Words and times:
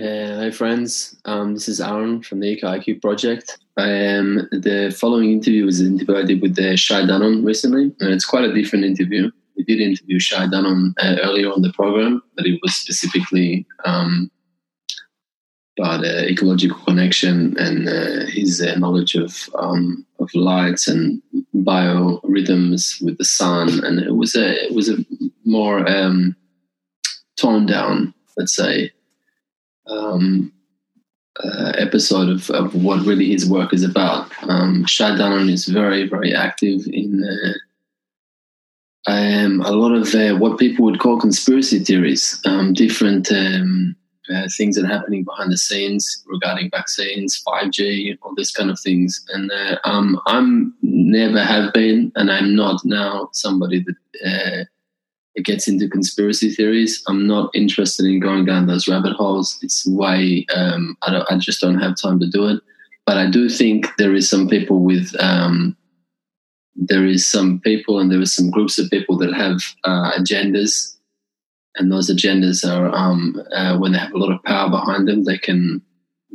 Uh, 0.00 0.40
hi, 0.40 0.50
friends. 0.50 1.16
Um, 1.24 1.54
this 1.54 1.68
is 1.68 1.80
Aaron 1.80 2.20
from 2.20 2.40
the 2.40 2.48
Eco 2.48 2.66
IQ 2.66 3.00
project. 3.00 3.58
The 3.76 4.96
following 4.98 5.30
interview 5.30 5.64
was 5.66 5.78
an 5.80 5.86
interview 5.92 6.16
I 6.16 6.24
did 6.24 6.42
with 6.42 6.58
uh, 6.58 6.74
Shai 6.74 7.02
Danon 7.02 7.44
recently, 7.44 7.94
and 8.00 8.10
it's 8.12 8.24
quite 8.24 8.44
a 8.44 8.52
different 8.52 8.84
interview. 8.84 9.30
We 9.56 9.62
did 9.62 9.80
interview 9.80 10.18
Shai 10.18 10.46
Danon 10.46 10.94
uh, 10.98 11.18
earlier 11.22 11.52
on 11.52 11.62
the 11.62 11.72
program, 11.72 12.22
but 12.34 12.44
it 12.44 12.58
was 12.60 12.74
specifically 12.74 13.66
um, 13.84 14.32
about 15.78 16.04
uh, 16.04 16.24
ecological 16.24 16.78
connection 16.84 17.56
and 17.58 17.88
uh, 17.88 18.26
his 18.26 18.60
uh, 18.60 18.74
knowledge 18.76 19.14
of 19.14 19.48
um, 19.56 20.04
of 20.18 20.28
lights 20.34 20.88
and 20.88 21.22
biorhythms 21.54 23.00
with 23.00 23.16
the 23.18 23.24
sun, 23.24 23.84
and 23.84 24.00
it 24.00 24.16
was 24.16 24.34
a 24.34 24.64
it 24.64 24.74
was 24.74 24.88
a 24.88 24.96
more 25.44 25.88
um, 25.88 26.34
toned 27.36 27.68
down, 27.68 28.12
let's 28.36 28.56
say, 28.56 28.90
um, 29.86 30.52
uh, 31.42 31.72
episode 31.78 32.28
of, 32.28 32.50
of 32.50 32.74
what 32.74 33.04
really 33.06 33.30
his 33.30 33.48
work 33.48 33.72
is 33.72 33.82
about. 33.82 34.30
Um, 34.48 34.84
is 35.48 35.66
very 35.66 36.08
very 36.08 36.34
active 36.34 36.86
in. 36.86 37.22
Um, 39.06 39.60
a 39.60 39.72
lot 39.72 39.94
of 39.94 40.14
uh, 40.14 40.34
what 40.38 40.58
people 40.58 40.84
would 40.86 40.98
call 40.98 41.20
conspiracy 41.20 41.78
theories, 41.78 42.40
um, 42.46 42.72
different 42.72 43.30
um, 43.30 43.94
uh, 44.32 44.48
things 44.56 44.76
that 44.76 44.84
are 44.86 44.98
happening 44.98 45.24
behind 45.24 45.52
the 45.52 45.58
scenes 45.58 46.24
regarding 46.26 46.70
vaccines, 46.70 47.42
5G, 47.46 48.16
all 48.22 48.34
this 48.34 48.50
kind 48.50 48.70
of 48.70 48.80
things. 48.80 49.22
And 49.28 49.50
uh, 49.52 49.78
um, 49.84 50.18
I'm 50.26 50.74
never 50.80 51.44
have 51.44 51.74
been, 51.74 52.12
and 52.14 52.30
I'm 52.30 52.56
not 52.56 52.80
now 52.84 53.28
somebody 53.32 53.84
that 53.84 54.66
uh, 55.38 55.42
gets 55.42 55.68
into 55.68 55.88
conspiracy 55.88 56.50
theories. 56.50 57.02
I'm 57.08 57.26
not 57.26 57.50
interested 57.54 58.06
in 58.06 58.20
going 58.20 58.44
down 58.44 58.66
those 58.66 58.88
rabbit 58.88 59.12
holes. 59.12 59.58
It's 59.62 59.86
way 59.86 60.46
um, 60.54 60.96
I, 61.02 61.24
I, 61.30 61.38
just 61.38 61.60
don't 61.60 61.80
have 61.80 61.96
time 62.00 62.18
to 62.20 62.28
do 62.28 62.46
it. 62.48 62.60
But 63.06 63.18
I 63.18 63.30
do 63.30 63.48
think 63.48 63.86
there 63.98 64.14
is 64.14 64.28
some 64.28 64.48
people 64.48 64.80
with 64.80 65.14
um, 65.20 65.76
there 66.74 67.06
is 67.06 67.26
some 67.26 67.60
people 67.60 68.00
and 68.00 68.10
there 68.10 68.20
is 68.20 68.32
some 68.32 68.50
groups 68.50 68.78
of 68.78 68.90
people 68.90 69.16
that 69.18 69.32
have 69.34 69.60
uh, 69.84 70.12
agendas 70.18 70.94
and 71.76 71.90
those 71.90 72.10
agendas 72.10 72.68
are 72.68 72.94
um, 72.94 73.40
uh, 73.52 73.76
when 73.78 73.92
they 73.92 73.98
have 73.98 74.12
a 74.12 74.18
lot 74.18 74.32
of 74.32 74.42
power 74.44 74.70
behind 74.70 75.08
them, 75.08 75.24
they 75.24 75.38
can 75.38 75.82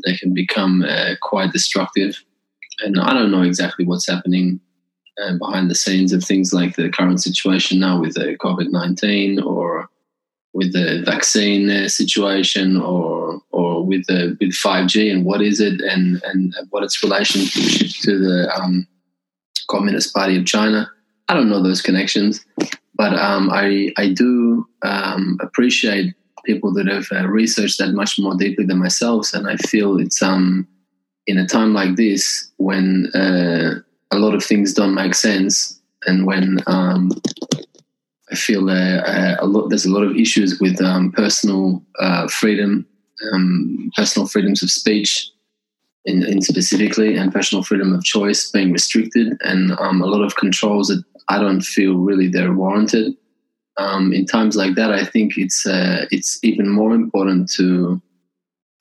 they 0.05 0.15
can 0.15 0.33
become 0.33 0.83
uh, 0.83 1.15
quite 1.21 1.51
destructive. 1.51 2.23
And 2.79 2.99
I 2.99 3.13
don't 3.13 3.31
know 3.31 3.43
exactly 3.43 3.85
what's 3.85 4.07
happening 4.07 4.59
uh, 5.21 5.33
behind 5.37 5.69
the 5.69 5.75
scenes 5.75 6.13
of 6.13 6.23
things 6.23 6.53
like 6.53 6.75
the 6.75 6.89
current 6.89 7.21
situation 7.21 7.79
now 7.79 7.99
with 7.99 8.13
the 8.15 8.37
COVID 8.37 8.69
nineteen 8.71 9.41
or 9.41 9.89
with 10.53 10.73
the 10.73 11.01
vaccine 11.05 11.69
uh, 11.69 11.87
situation 11.87 12.77
or 12.77 13.41
or 13.51 13.85
with 13.85 14.05
the 14.07 14.37
with 14.39 14.53
five 14.53 14.87
G 14.87 15.09
and 15.09 15.25
what 15.25 15.41
is 15.41 15.59
it 15.59 15.81
and 15.81 16.21
and 16.23 16.53
what 16.69 16.83
its 16.83 17.03
relationship 17.03 17.89
to 18.03 18.17
the 18.17 18.51
um, 18.55 18.87
Communist 19.69 20.13
Party 20.13 20.37
of 20.37 20.45
China. 20.45 20.89
I 21.27 21.35
don't 21.35 21.49
know 21.49 21.61
those 21.61 21.81
connections, 21.81 22.43
but 22.95 23.13
um, 23.13 23.49
I 23.51 23.93
I 23.97 24.09
do 24.09 24.67
um, 24.81 25.37
appreciate 25.41 26.15
people 26.45 26.73
that 26.73 26.87
have 26.87 27.07
uh, 27.11 27.27
researched 27.27 27.77
that 27.77 27.93
much 27.93 28.17
more 28.17 28.35
deeply 28.35 28.65
than 28.65 28.79
myself, 28.79 29.33
and 29.33 29.47
I 29.47 29.57
feel 29.57 29.99
it's 29.99 30.21
um 30.21 30.67
in 31.27 31.37
a 31.37 31.45
time 31.45 31.73
like 31.73 31.95
this 31.95 32.51
when 32.57 33.07
uh, 33.13 33.75
a 34.11 34.17
lot 34.17 34.33
of 34.33 34.43
things 34.43 34.73
don't 34.73 34.93
make 34.93 35.13
sense, 35.13 35.79
and 36.05 36.25
when 36.25 36.59
um, 36.67 37.11
I 38.31 38.35
feel 38.35 38.69
uh, 38.69 39.35
a 39.39 39.45
lot 39.45 39.69
there's 39.69 39.85
a 39.85 39.91
lot 39.91 40.03
of 40.03 40.15
issues 40.15 40.59
with 40.59 40.81
um, 40.81 41.11
personal 41.11 41.83
uh, 41.99 42.27
freedom, 42.27 42.85
um, 43.31 43.91
personal 43.95 44.27
freedoms 44.27 44.63
of 44.63 44.71
speech. 44.71 45.29
In, 46.05 46.25
in, 46.25 46.41
specifically, 46.41 47.17
and 47.17 47.31
personal 47.31 47.61
freedom 47.61 47.93
of 47.93 48.03
choice 48.03 48.49
being 48.49 48.71
restricted, 48.71 49.37
and 49.41 49.73
um, 49.79 50.01
a 50.01 50.05
lot 50.05 50.23
of 50.23 50.37
controls 50.37 50.87
that 50.87 51.03
I 51.27 51.39
don't 51.39 51.61
feel 51.61 51.97
really 51.97 52.29
they're 52.29 52.53
warranted. 52.53 53.15
Um, 53.77 54.13
in 54.13 54.25
times 54.25 54.55
like 54.55 54.75
that, 54.75 54.91
I 54.91 55.05
think 55.05 55.37
it's 55.37 55.65
uh, 55.65 56.05
it's 56.09 56.39
even 56.43 56.69
more 56.69 56.95
important 56.95 57.51
to 57.57 58.01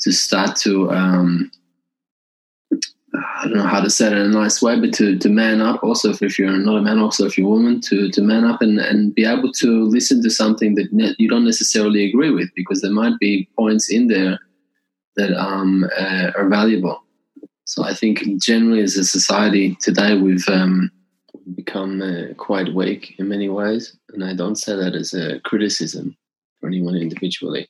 to 0.00 0.12
start 0.12 0.56
to 0.56 0.90
um, 0.90 1.50
I 3.14 3.44
don't 3.44 3.56
know 3.56 3.66
how 3.66 3.80
to 3.80 3.88
say 3.88 4.06
it 4.06 4.12
in 4.12 4.18
a 4.18 4.28
nice 4.28 4.60
way, 4.60 4.78
but 4.78 4.92
to, 4.94 5.18
to 5.18 5.28
man 5.28 5.62
up. 5.62 5.82
Also, 5.82 6.10
if, 6.10 6.38
you're 6.38 6.50
not 6.50 6.78
a 6.78 6.82
man, 6.82 6.98
also 6.98 7.24
if 7.24 7.38
you're 7.38 7.46
a 7.46 7.50
woman, 7.50 7.80
to 7.82 8.10
to 8.10 8.20
man 8.20 8.44
up 8.44 8.60
and, 8.60 8.78
and 8.78 9.14
be 9.14 9.24
able 9.24 9.50
to 9.52 9.84
listen 9.84 10.22
to 10.22 10.30
something 10.30 10.74
that 10.74 10.88
you 11.18 11.28
don't 11.28 11.44
necessarily 11.44 12.06
agree 12.08 12.30
with, 12.30 12.50
because 12.54 12.82
there 12.82 12.90
might 12.90 13.18
be 13.18 13.48
points 13.56 13.90
in 13.90 14.08
there 14.08 14.38
that 15.16 15.32
um, 15.40 15.88
uh, 15.98 16.32
are 16.36 16.48
valuable. 16.48 17.02
So 17.64 17.82
I 17.82 17.94
think 17.94 18.22
generally, 18.40 18.82
as 18.82 18.96
a 18.96 19.04
society 19.04 19.76
today, 19.80 20.16
we've 20.18 20.48
um, 20.48 20.90
become 21.54 22.02
uh, 22.02 22.34
quite 22.34 22.74
weak 22.74 23.14
in 23.18 23.28
many 23.28 23.48
ways. 23.48 23.96
And 24.10 24.24
I 24.24 24.34
don't 24.34 24.56
say 24.56 24.76
that 24.76 24.94
as 24.94 25.14
a 25.14 25.40
criticism 25.40 26.16
for 26.60 26.66
anyone 26.66 26.96
individually. 26.96 27.68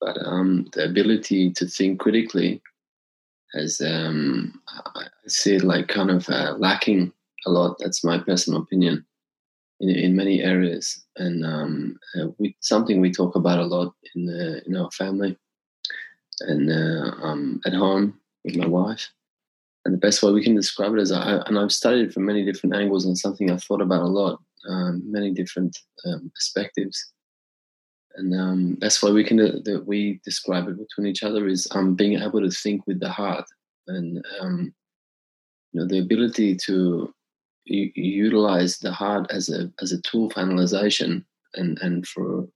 But 0.00 0.16
um, 0.24 0.68
the 0.72 0.84
ability 0.84 1.52
to 1.52 1.66
think 1.66 2.00
critically 2.00 2.62
has, 3.54 3.80
um, 3.80 4.60
I 4.68 5.04
see 5.26 5.56
it 5.56 5.64
like 5.64 5.88
kind 5.88 6.10
of 6.10 6.28
uh, 6.28 6.54
lacking 6.58 7.12
a 7.46 7.50
lot. 7.50 7.76
That's 7.78 8.04
my 8.04 8.18
personal 8.18 8.62
opinion 8.62 9.04
in, 9.80 9.90
in 9.90 10.16
many 10.16 10.42
areas. 10.42 11.04
And 11.16 11.44
um, 11.44 11.98
uh, 12.18 12.28
we, 12.38 12.56
something 12.60 13.00
we 13.00 13.12
talk 13.12 13.34
about 13.34 13.58
a 13.58 13.64
lot 13.64 13.94
in, 14.14 14.62
in 14.66 14.76
our 14.76 14.90
family 14.90 15.36
and 16.40 16.70
uh, 16.70 17.14
um, 17.22 17.60
at 17.66 17.74
home 17.74 18.18
with 18.44 18.56
my 18.56 18.66
wife 18.66 19.08
and 19.84 19.94
the 19.94 19.98
best 19.98 20.22
way 20.22 20.32
we 20.32 20.44
can 20.44 20.54
describe 20.54 20.92
it 20.94 21.00
is 21.00 21.12
I, 21.12 21.42
and 21.46 21.58
I've 21.58 21.72
studied 21.72 22.08
it 22.08 22.12
from 22.12 22.24
many 22.24 22.44
different 22.44 22.76
angles 22.76 23.04
and 23.04 23.18
something 23.18 23.50
I've 23.50 23.64
thought 23.64 23.80
about 23.80 24.02
a 24.02 24.06
lot, 24.06 24.40
um, 24.68 25.02
many 25.10 25.32
different 25.32 25.76
um, 26.06 26.30
perspectives. 26.34 27.12
And 28.16 28.38
um, 28.38 28.74
best 28.74 29.02
way 29.02 29.12
we 29.12 29.24
can 29.24 29.40
uh, 29.40 29.58
that 29.64 29.84
we 29.86 30.20
describe 30.24 30.68
it 30.68 30.78
between 30.78 31.06
each 31.06 31.22
other 31.22 31.46
is 31.46 31.66
um, 31.72 31.94
being 31.94 32.20
able 32.20 32.40
to 32.40 32.50
think 32.50 32.86
with 32.86 33.00
the 33.00 33.08
heart 33.08 33.44
and 33.88 34.24
um, 34.40 34.72
you 35.72 35.80
know 35.80 35.86
the 35.86 35.98
ability 35.98 36.56
to 36.56 37.12
u- 37.64 37.92
utilize 37.94 38.78
the 38.78 38.92
heart 38.92 39.26
as 39.30 39.48
a 39.48 39.72
as 39.80 39.92
a 39.92 40.02
tool 40.02 40.30
for 40.30 40.40
analyzation 40.40 41.24
and 41.54 41.78
and 41.80 42.06
for 42.06 42.46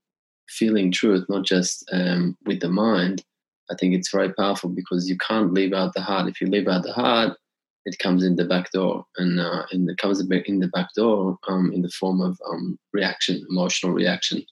feeling 0.49 0.91
truth, 0.91 1.25
not 1.29 1.45
just 1.45 1.87
um, 1.91 2.37
with 2.45 2.59
the 2.59 2.69
mind, 2.69 3.23
I 3.69 3.75
think 3.75 3.93
it's 3.93 4.11
very 4.11 4.33
powerful 4.33 4.69
because 4.69 5.09
you 5.09 5.17
can't 5.17 5.53
leave 5.53 5.73
out 5.73 5.93
the 5.93 6.01
heart. 6.01 6.29
If 6.29 6.39
you 6.39 6.47
leave 6.47 6.67
out 6.67 6.83
the 6.83 6.93
heart, 6.93 7.37
it 7.85 7.99
comes 7.99 8.23
in 8.23 8.35
the 8.35 8.45
back 8.45 8.71
door, 8.71 9.05
and 9.17 9.39
uh, 9.39 9.63
and 9.71 9.89
it 9.89 9.97
comes 9.97 10.19
in 10.19 10.59
the 10.59 10.67
back 10.67 10.89
door 10.95 11.37
um, 11.47 11.71
in 11.73 11.81
the 11.81 11.89
form 11.89 12.21
of 12.21 12.39
um, 12.49 12.77
reaction, 12.93 13.45
emotional 13.49 13.93
reaction. 13.93 14.43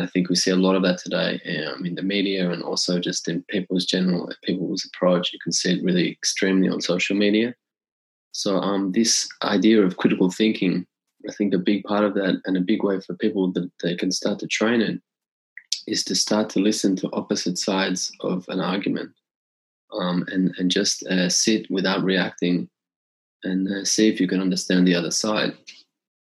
I 0.00 0.06
think 0.06 0.28
we 0.28 0.36
see 0.36 0.50
a 0.50 0.56
lot 0.56 0.76
of 0.76 0.82
that 0.82 0.98
today 0.98 1.40
um, 1.66 1.84
in 1.84 1.94
the 1.94 2.02
media 2.02 2.50
and 2.50 2.62
also 2.62 2.98
just 2.98 3.28
in 3.28 3.42
people's 3.48 3.84
general 3.84 4.30
people's 4.42 4.84
approach. 4.84 5.32
You 5.32 5.38
can 5.42 5.52
see 5.52 5.72
it 5.72 5.84
really 5.84 6.10
extremely 6.10 6.68
on 6.68 6.80
social 6.80 7.16
media. 7.16 7.54
So 8.32 8.58
um, 8.58 8.92
this 8.92 9.28
idea 9.42 9.82
of 9.82 9.96
critical 9.96 10.30
thinking, 10.30 10.86
I 11.28 11.32
think 11.32 11.54
a 11.54 11.58
big 11.58 11.84
part 11.84 12.04
of 12.04 12.14
that 12.14 12.40
and 12.44 12.56
a 12.56 12.60
big 12.60 12.82
way 12.82 13.00
for 13.00 13.14
people 13.14 13.50
that 13.52 13.70
they 13.82 13.96
can 13.96 14.10
start 14.10 14.38
to 14.40 14.46
train 14.46 14.80
it 14.80 15.00
is 15.86 16.04
to 16.04 16.14
start 16.14 16.50
to 16.50 16.60
listen 16.60 16.96
to 16.96 17.12
opposite 17.12 17.58
sides 17.58 18.12
of 18.20 18.44
an 18.48 18.60
argument 18.60 19.10
um, 19.92 20.24
and, 20.28 20.54
and 20.58 20.70
just 20.70 21.06
uh, 21.06 21.28
sit 21.28 21.70
without 21.70 22.02
reacting 22.02 22.68
and 23.44 23.68
uh, 23.68 23.84
see 23.84 24.08
if 24.08 24.20
you 24.20 24.28
can 24.28 24.40
understand 24.40 24.86
the 24.86 24.94
other 24.94 25.10
side. 25.10 25.56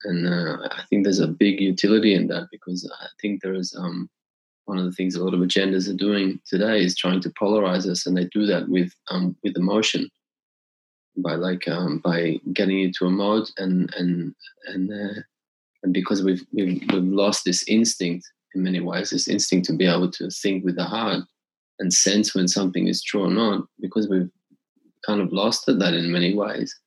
And 0.05 0.27
uh, 0.27 0.69
I 0.71 0.83
think 0.88 1.05
there's 1.05 1.21
a 1.21 1.28
big 1.28 1.61
utility 1.61 2.15
in 2.15 2.28
that 2.28 2.49
because 2.50 2.91
I 3.00 3.06
think 3.21 3.43
there 3.43 3.55
is 3.55 3.75
um, 3.78 4.09
one 4.65 4.78
of 4.78 4.84
the 4.84 4.93
things 4.93 5.15
a 5.15 5.25
lot 5.25 5.34
of 5.34 5.41
agendas 5.41 5.88
are 5.88 5.97
doing 5.97 6.41
today 6.47 6.83
is 6.83 6.97
trying 6.97 7.20
to 7.23 7.31
polarize 7.31 7.87
us, 7.87 8.06
and 8.06 8.17
they 8.17 8.25
do 8.26 8.47
that 8.47 8.69
with 8.69 8.93
um, 9.11 9.37
with 9.43 9.56
emotion 9.56 10.08
by 11.19 11.35
like 11.35 11.69
um, 11.69 11.99
by 11.99 12.41
getting 12.52 12.79
you 12.79 12.93
to 12.93 13.05
emote 13.05 13.50
and 13.58 13.93
and 13.97 14.35
and 14.67 14.91
uh, 14.91 15.20
and 15.82 15.93
because 15.93 16.23
we've, 16.23 16.44
we've 16.52 16.82
we've 16.93 17.05
lost 17.05 17.44
this 17.44 17.62
instinct 17.69 18.26
in 18.55 18.62
many 18.62 18.81
ways, 18.81 19.11
this 19.11 19.29
instinct 19.29 19.67
to 19.67 19.73
be 19.75 19.87
able 19.87 20.11
to 20.11 20.29
think 20.31 20.64
with 20.64 20.76
the 20.76 20.85
heart 20.85 21.23
and 21.79 21.93
sense 21.93 22.35
when 22.35 22.49
something 22.49 22.88
is 22.88 23.02
true 23.02 23.25
or 23.25 23.31
not, 23.31 23.64
because 23.81 24.08
we've 24.08 24.31
kind 25.06 25.20
of 25.20 25.32
lost 25.32 25.67
that 25.67 25.94
in 25.94 26.12
many 26.12 26.35
ways. 26.35 26.79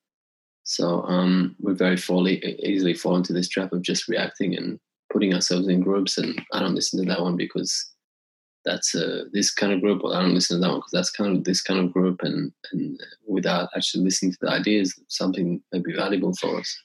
So 0.64 1.04
um, 1.04 1.56
we 1.62 1.74
very 1.74 1.96
easily 1.96 2.94
fall 2.94 3.16
into 3.16 3.34
this 3.34 3.50
trap 3.50 3.74
of 3.74 3.82
just 3.82 4.08
reacting 4.08 4.56
and 4.56 4.80
putting 5.12 5.34
ourselves 5.34 5.68
in 5.68 5.82
groups. 5.82 6.18
And 6.18 6.42
I 6.54 6.60
don't 6.60 6.76
listen 6.76 7.00
to 7.04 7.10
that 7.10 7.22
one 7.22 7.38
because 7.38 7.92
that's 8.66 8.96
uh, 8.96 9.26
this 9.34 9.52
kind 9.54 9.74
of 9.74 9.82
group, 9.82 10.04
or 10.04 10.16
I 10.16 10.22
don't 10.22 10.34
listen 10.34 10.58
to 10.58 10.62
that 10.62 10.72
one 10.72 10.80
because 10.80 10.92
that's 10.92 11.12
kind 11.12 11.38
of 11.38 11.44
this 11.44 11.62
kind 11.62 11.80
of 11.80 11.92
group. 11.92 12.22
And, 12.24 12.52
and 12.72 13.00
without 13.28 13.70
actually 13.76 14.06
listening 14.06 14.32
to 14.34 14.38
the 14.42 14.52
ideas, 14.52 14.98
something 15.10 15.62
may 15.72 15.80
be 15.80 15.94
valuable 15.94 16.34
for 16.36 16.60
us. 16.60 16.78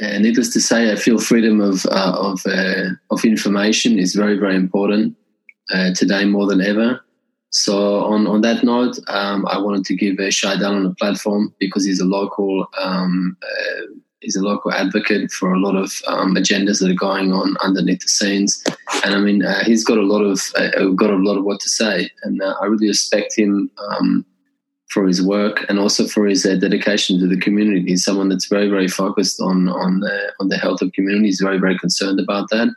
And 0.00 0.22
needless 0.22 0.52
to 0.54 0.60
say, 0.60 0.90
I 0.90 0.96
feel 0.96 1.18
freedom 1.18 1.60
of 1.60 1.84
uh, 1.86 2.16
of 2.16 2.40
uh, 2.46 2.90
of 3.10 3.24
information 3.24 3.98
is 3.98 4.14
very 4.14 4.38
very 4.38 4.56
important. 4.56 5.16
uh, 5.72 5.92
today 5.94 6.24
more 6.24 6.46
than 6.46 6.60
ever. 6.60 7.04
So 7.52 8.00
on, 8.04 8.26
on 8.26 8.40
that 8.40 8.64
note, 8.64 8.98
um, 9.08 9.46
I 9.46 9.58
wanted 9.58 9.84
to 9.84 9.94
give 9.94 10.18
a 10.18 10.30
shout 10.30 10.62
out 10.62 10.74
on 10.74 10.84
the 10.84 10.94
platform 10.94 11.54
because 11.60 11.84
he's 11.84 12.00
a 12.00 12.06
local 12.06 12.66
um, 12.80 13.36
uh, 13.42 13.82
he's 14.20 14.36
a 14.36 14.42
local 14.42 14.72
advocate 14.72 15.30
for 15.30 15.52
a 15.52 15.60
lot 15.60 15.76
of 15.76 15.92
um, 16.06 16.34
agendas 16.34 16.80
that 16.80 16.90
are 16.90 16.94
going 16.94 17.30
on 17.30 17.56
underneath 17.62 18.00
the 18.00 18.08
scenes, 18.08 18.64
and 19.04 19.14
I 19.14 19.18
mean 19.18 19.44
uh, 19.44 19.64
he's 19.64 19.84
got 19.84 19.98
a 19.98 20.02
lot 20.02 20.22
of 20.22 20.40
uh, 20.56 20.88
got 20.94 21.10
a 21.10 21.16
lot 21.16 21.36
of 21.36 21.44
what 21.44 21.60
to 21.60 21.68
say, 21.68 22.10
and 22.22 22.40
uh, 22.40 22.54
I 22.62 22.64
really 22.64 22.88
respect 22.88 23.36
him 23.36 23.70
um, 23.90 24.24
for 24.88 25.06
his 25.06 25.20
work 25.20 25.66
and 25.68 25.78
also 25.78 26.06
for 26.06 26.26
his 26.26 26.46
uh, 26.46 26.54
dedication 26.54 27.20
to 27.20 27.26
the 27.26 27.38
community. 27.38 27.82
He's 27.82 28.04
someone 28.04 28.30
that's 28.30 28.46
very 28.46 28.70
very 28.70 28.88
focused 28.88 29.42
on 29.42 29.68
on 29.68 30.02
on 30.40 30.48
the 30.48 30.56
health 30.56 30.80
of 30.80 30.92
communities, 30.92 31.42
very 31.42 31.58
very 31.58 31.78
concerned 31.78 32.18
about 32.18 32.48
that. 32.48 32.74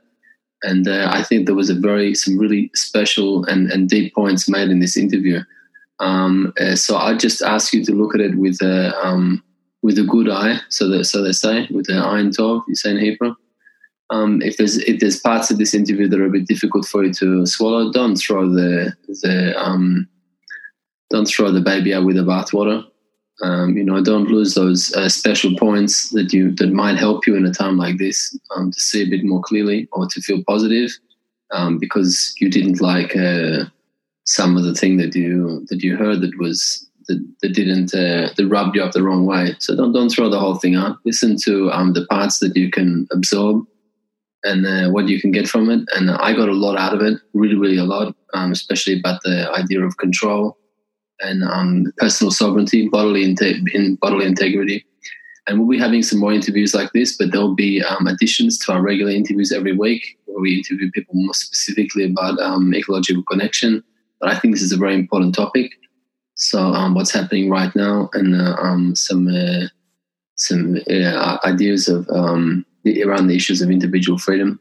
And 0.66 0.88
uh, 0.88 1.10
I 1.12 1.24
think 1.24 1.46
there 1.46 1.56
was 1.56 1.70
a 1.70 1.76
very 1.76 2.16
some 2.16 2.38
really 2.38 2.72
special 2.74 3.46
and, 3.46 3.72
and 3.72 3.90
deep 3.90 4.14
points 4.16 4.50
made 4.50 4.70
in 4.70 4.80
this 4.80 4.98
interview. 4.98 5.42
Um, 6.00 6.54
uh, 6.60 6.76
so 6.76 6.98
I 6.98 7.16
just 7.16 7.42
ask 7.42 7.74
you 7.74 7.84
to 7.86 7.94
look 7.94 8.16
at 8.16 8.22
it 8.22 8.36
with 8.36 8.62
a 8.62 8.94
um, 9.06 9.44
with 9.82 9.98
a 10.00 10.04
good 10.04 10.30
eye. 10.30 10.60
So 10.70 10.90
that 10.90 11.06
so 11.06 11.22
they 11.22 11.32
say 11.32 11.68
with 11.70 11.90
an 11.90 12.00
eye 12.00 12.20
in 12.20 12.32
tov, 12.32 12.64
you 12.68 12.76
say 12.76 12.92
in 12.92 12.98
Hebrew. 12.98 13.36
Um, 14.10 14.42
if 14.42 14.58
there's 14.58 14.78
if 14.78 15.00
there's 15.00 15.20
parts 15.20 15.50
of 15.52 15.58
this 15.58 15.74
interview 15.74 16.08
that 16.08 16.20
are 16.20 16.26
a 16.26 16.32
bit 16.38 16.48
difficult 16.48 16.86
for 16.86 17.04
you 17.04 17.14
to 17.14 17.46
swallow, 17.46 17.92
don't 17.92 18.16
throw 18.16 18.50
the 18.50 18.94
the 19.08 19.54
um, 19.58 20.08
don't 21.10 21.28
throw 21.28 21.52
the 21.52 21.62
baby 21.62 21.94
out 21.94 22.06
with 22.06 22.16
the 22.16 22.24
bathwater. 22.24 22.84
Um, 23.42 23.76
you 23.76 23.84
know, 23.84 24.02
don't 24.02 24.30
lose 24.30 24.54
those 24.54 24.94
uh, 24.94 25.10
special 25.10 25.58
points 25.58 26.10
that 26.12 26.32
you 26.32 26.52
that 26.56 26.72
might 26.72 26.98
help 26.98 27.28
you 27.28 27.36
in 27.36 27.46
a 27.46 27.54
time 27.54 27.78
like 27.78 27.98
this 27.98 28.38
um, 28.56 28.72
to 28.72 28.80
see 28.80 29.04
a 29.04 29.10
bit 29.10 29.26
more 29.26 29.42
clearly 29.42 29.90
or 29.92 30.08
to 30.08 30.22
feel 30.22 30.42
positive 30.48 30.92
um, 31.52 31.78
because 31.78 32.34
you 32.40 32.50
didn't 32.50 32.80
like 32.80 33.16
uh, 33.16 33.66
some 34.24 34.56
of 34.56 34.64
the 34.64 34.74
thing 34.74 34.98
that 34.98 35.16
you 35.16 35.66
that 35.70 35.84
you 35.84 35.98
heard 35.98 36.22
that 36.22 36.38
was 36.40 36.90
that, 37.08 37.20
that 37.42 37.54
didn't 37.54 37.94
uh, 37.94 38.34
that 38.36 38.48
rubbed 38.48 38.76
you 38.76 38.84
up 38.84 38.94
the 38.94 39.04
wrong 39.04 39.26
way. 39.26 39.56
So 39.60 39.76
don't 39.76 39.92
don't 39.92 40.10
throw 40.10 40.30
the 40.30 40.40
whole 40.40 40.56
thing 40.56 40.76
out. 40.76 40.98
Listen 41.06 41.36
to 41.44 41.70
um, 41.72 41.92
the 41.92 42.06
parts 42.08 42.40
that 42.40 42.56
you 42.56 42.72
can 42.72 43.06
absorb 43.12 43.66
and 44.44 44.66
uh, 44.66 44.90
what 44.92 45.08
you 45.10 45.20
can 45.20 45.32
get 45.32 45.48
from 45.48 45.70
it. 45.70 45.82
And 45.96 46.10
I 46.10 46.34
got 46.34 46.50
a 46.50 46.54
lot 46.54 46.78
out 46.78 46.94
of 46.94 47.02
it, 47.02 47.20
really, 47.34 47.56
really 47.56 47.78
a 47.78 47.84
lot, 47.84 48.16
um, 48.34 48.52
especially 48.52 49.00
about 49.00 49.22
the 49.24 49.52
idea 49.52 49.82
of 49.82 49.98
control 49.98 50.58
and 51.22 51.44
um, 51.44 51.94
personal 51.98 52.32
sovereignty, 52.32 52.88
bodily, 52.90 53.24
in 53.24 53.96
bodily 53.96 54.26
integrity. 54.26 54.86
And 55.48 55.60
we'll 55.60 55.70
be 55.70 55.80
having 55.80 56.02
some 56.02 56.20
more 56.20 56.34
interviews 56.34 56.74
like 56.74 56.92
this, 56.94 57.16
but 57.16 57.32
there'll 57.32 57.54
be 57.54 57.82
um, 57.84 58.08
additions 58.08 58.58
to 58.60 58.74
our 58.74 58.82
regular 58.82 59.12
interviews 59.12 59.52
every 59.52 59.74
week 59.74 60.18
where 60.26 60.42
we 60.42 60.58
interview 60.58 60.90
people 60.92 61.14
more 61.16 61.34
specifically 61.34 62.06
about 62.06 62.40
um, 62.40 62.74
ecological 62.74 63.24
connection. 63.24 63.84
But 64.20 64.30
I 64.30 64.40
think 64.40 64.54
this 64.56 64.64
is 64.64 64.72
a 64.72 64.78
very 64.78 64.96
important 64.96 65.36
topic. 65.36 65.72
So, 66.36 66.60
um, 66.60 66.96
what's 66.96 67.12
happening 67.12 67.50
right 67.50 67.74
now, 67.76 68.10
and 68.14 68.36
uh, 68.36 68.56
um, 68.60 68.96
some 68.96 69.28
uh, 69.28 69.68
some 70.36 70.78
uh, 70.90 71.38
ideas 71.46 71.88
of 71.88 72.10
um, 72.10 72.66
around 73.06 73.28
the 73.28 73.36
issues 73.36 73.62
of 73.62 73.72
individual 73.72 74.18
freedom. 74.18 74.60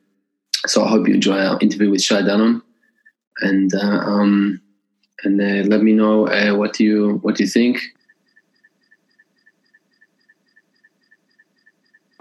So, 0.66 0.84
I 0.84 0.88
hope 0.88 1.08
you 1.08 1.14
enjoy 1.14 1.38
our 1.38 1.58
interview 1.60 1.90
with 1.90 2.02
Shai 2.02 2.22
Danon, 2.22 2.62
and 3.40 3.74
uh, 3.74 4.04
and 5.24 5.40
uh, 5.40 5.68
let 5.68 5.82
me 5.82 5.92
know 5.92 6.28
uh, 6.28 6.54
what 6.54 6.78
you 6.80 7.18
what 7.22 7.40
you 7.40 7.46
think. 7.46 7.80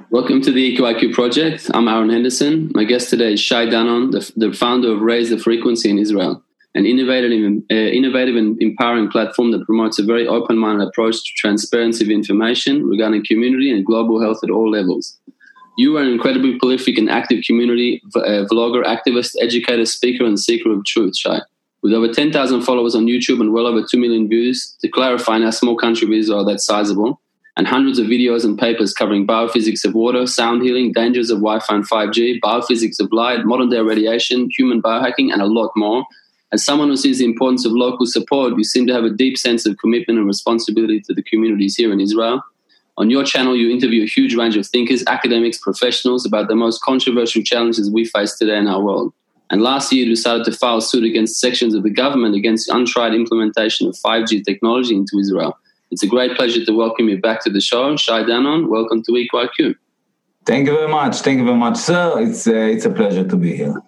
Welcome 0.10 0.42
to 0.42 0.52
the 0.52 0.78
EcoIQ 0.78 1.14
project. 1.14 1.72
I'm 1.74 1.88
Aaron 1.88 2.10
Henderson. 2.10 2.72
My 2.76 2.84
guest 2.84 3.10
today 3.10 3.34
is 3.34 3.40
Shai 3.40 3.66
Danon, 3.66 4.12
the, 4.12 4.32
the 4.36 4.54
founder 4.54 4.92
of 4.92 5.02
Raise 5.02 5.32
the 5.32 5.40
Frequency 5.40 5.90
in 5.90 5.98
Israel, 5.98 6.44
an 6.76 6.86
innovative, 6.86 7.64
uh, 7.72 7.74
innovative 7.74 8.36
and 8.36 8.62
empowering 8.62 9.10
platform 9.10 9.50
that 9.54 9.66
promotes 9.66 9.98
a 9.98 10.04
very 10.04 10.28
open-minded 10.28 10.88
approach 10.88 11.16
to 11.16 11.32
transparency 11.36 12.06
of 12.06 12.12
information 12.12 12.86
regarding 12.86 13.26
community 13.26 13.72
and 13.72 13.84
global 13.84 14.22
health 14.22 14.38
at 14.44 14.52
all 14.52 14.70
levels. 14.70 15.18
You 15.80 15.98
are 15.98 16.04
an 16.04 16.10
incredibly 16.10 16.60
prolific 16.60 17.00
and 17.00 17.10
active 17.10 17.44
community 17.44 18.00
uh, 18.16 18.46
vlogger, 18.52 18.84
activist, 18.84 19.32
educator, 19.42 19.86
speaker, 19.86 20.26
and 20.26 20.40
seeker 20.40 20.72
of 20.72 20.86
truth, 20.86 21.18
Shai. 21.18 21.40
With 21.84 21.92
over 21.92 22.08
10,000 22.08 22.62
followers 22.62 22.96
on 22.96 23.08
YouTube 23.08 23.42
and 23.42 23.52
well 23.52 23.68
over 23.68 23.86
2 23.86 24.00
million 24.00 24.30
views, 24.30 24.74
to 24.82 24.88
clarify 24.88 25.36
in 25.36 25.44
our 25.44 25.52
small 25.52 25.76
country 25.76 26.08
of 26.08 26.14
Israel 26.14 26.46
that's 26.46 26.66
sizable, 26.66 27.20
and 27.58 27.68
hundreds 27.68 28.00
of 28.00 28.08
videos 28.08 28.46
and 28.46 28.58
papers 28.58 28.94
covering 28.94 29.28
biophysics 29.28 29.84
of 29.84 29.94
water, 29.94 30.26
sound 30.26 30.64
healing, 30.64 30.94
dangers 30.94 31.30
of 31.30 31.40
Wi-Fi 31.40 31.76
and 31.76 31.88
5G, 31.88 32.40
biophysics 32.40 33.02
of 33.02 33.12
light, 33.12 33.44
modern 33.44 33.70
day 33.70 33.80
radiation, 33.80 34.50
human 34.58 34.82
biohacking, 34.82 35.34
and 35.34 35.42
a 35.42 35.46
lot 35.46 35.72
more. 35.76 36.06
As 36.54 36.64
someone 36.64 36.88
who 36.88 36.96
sees 36.96 37.20
the 37.20 37.26
importance 37.26 37.66
of 37.66 37.74
local 37.74 38.06
support, 38.06 38.54
you 38.56 38.64
seem 38.64 38.88
to 38.88 38.94
have 38.94 39.04
a 39.04 39.10
deep 39.10 39.38
sense 39.38 39.66
of 39.66 39.78
commitment 39.78 40.18
and 40.18 40.28
responsibility 40.28 41.02
to 41.02 41.14
the 41.14 41.24
communities 41.24 41.76
here 41.76 41.92
in 41.92 42.00
Israel. 42.00 42.42
On 42.98 43.10
your 43.10 43.26
channel, 43.26 43.58
you 43.58 43.70
interview 43.70 44.04
a 44.04 44.08
huge 44.08 44.36
range 44.36 44.56
of 44.56 44.66
thinkers, 44.66 45.04
academics, 45.08 45.58
professionals 45.58 46.26
about 46.26 46.48
the 46.48 46.56
most 46.56 46.82
controversial 46.82 47.44
challenges 47.44 47.92
we 47.92 48.06
face 48.06 48.38
today 48.38 48.58
in 48.58 48.68
our 48.68 48.82
world. 48.82 49.14
And 49.54 49.62
last 49.62 49.94
year, 49.94 50.06
you 50.06 50.10
decided 50.10 50.46
to 50.46 50.52
file 50.52 50.82
suit 50.82 51.04
against 51.04 51.40
sections 51.40 51.76
of 51.76 51.84
the 51.84 51.92
government 51.92 52.34
against 52.34 52.70
untried 52.70 53.14
implementation 53.14 53.88
of 53.88 53.94
5G 54.04 54.44
technology 54.44 54.96
into 54.96 55.20
Israel. 55.20 55.56
It's 55.92 56.02
a 56.02 56.08
great 56.08 56.36
pleasure 56.36 56.66
to 56.66 56.72
welcome 56.72 57.08
you 57.08 57.22
back 57.22 57.44
to 57.44 57.52
the 57.52 57.62
show. 57.62 57.96
Shai 57.96 58.24
Danon, 58.24 58.68
welcome 58.68 59.04
to 59.04 59.12
EcoIQ. 59.12 59.76
Thank 60.48 60.66
you 60.66 60.74
very 60.74 60.88
much. 60.88 61.18
Thank 61.18 61.38
you 61.38 61.46
very 61.46 61.56
much, 61.56 61.78
sir. 61.78 62.20
It's, 62.20 62.48
uh, 62.48 62.54
it's 62.54 62.86
a 62.86 62.90
pleasure 62.90 63.28
to 63.28 63.36
be 63.36 63.56
here. 63.56 63.80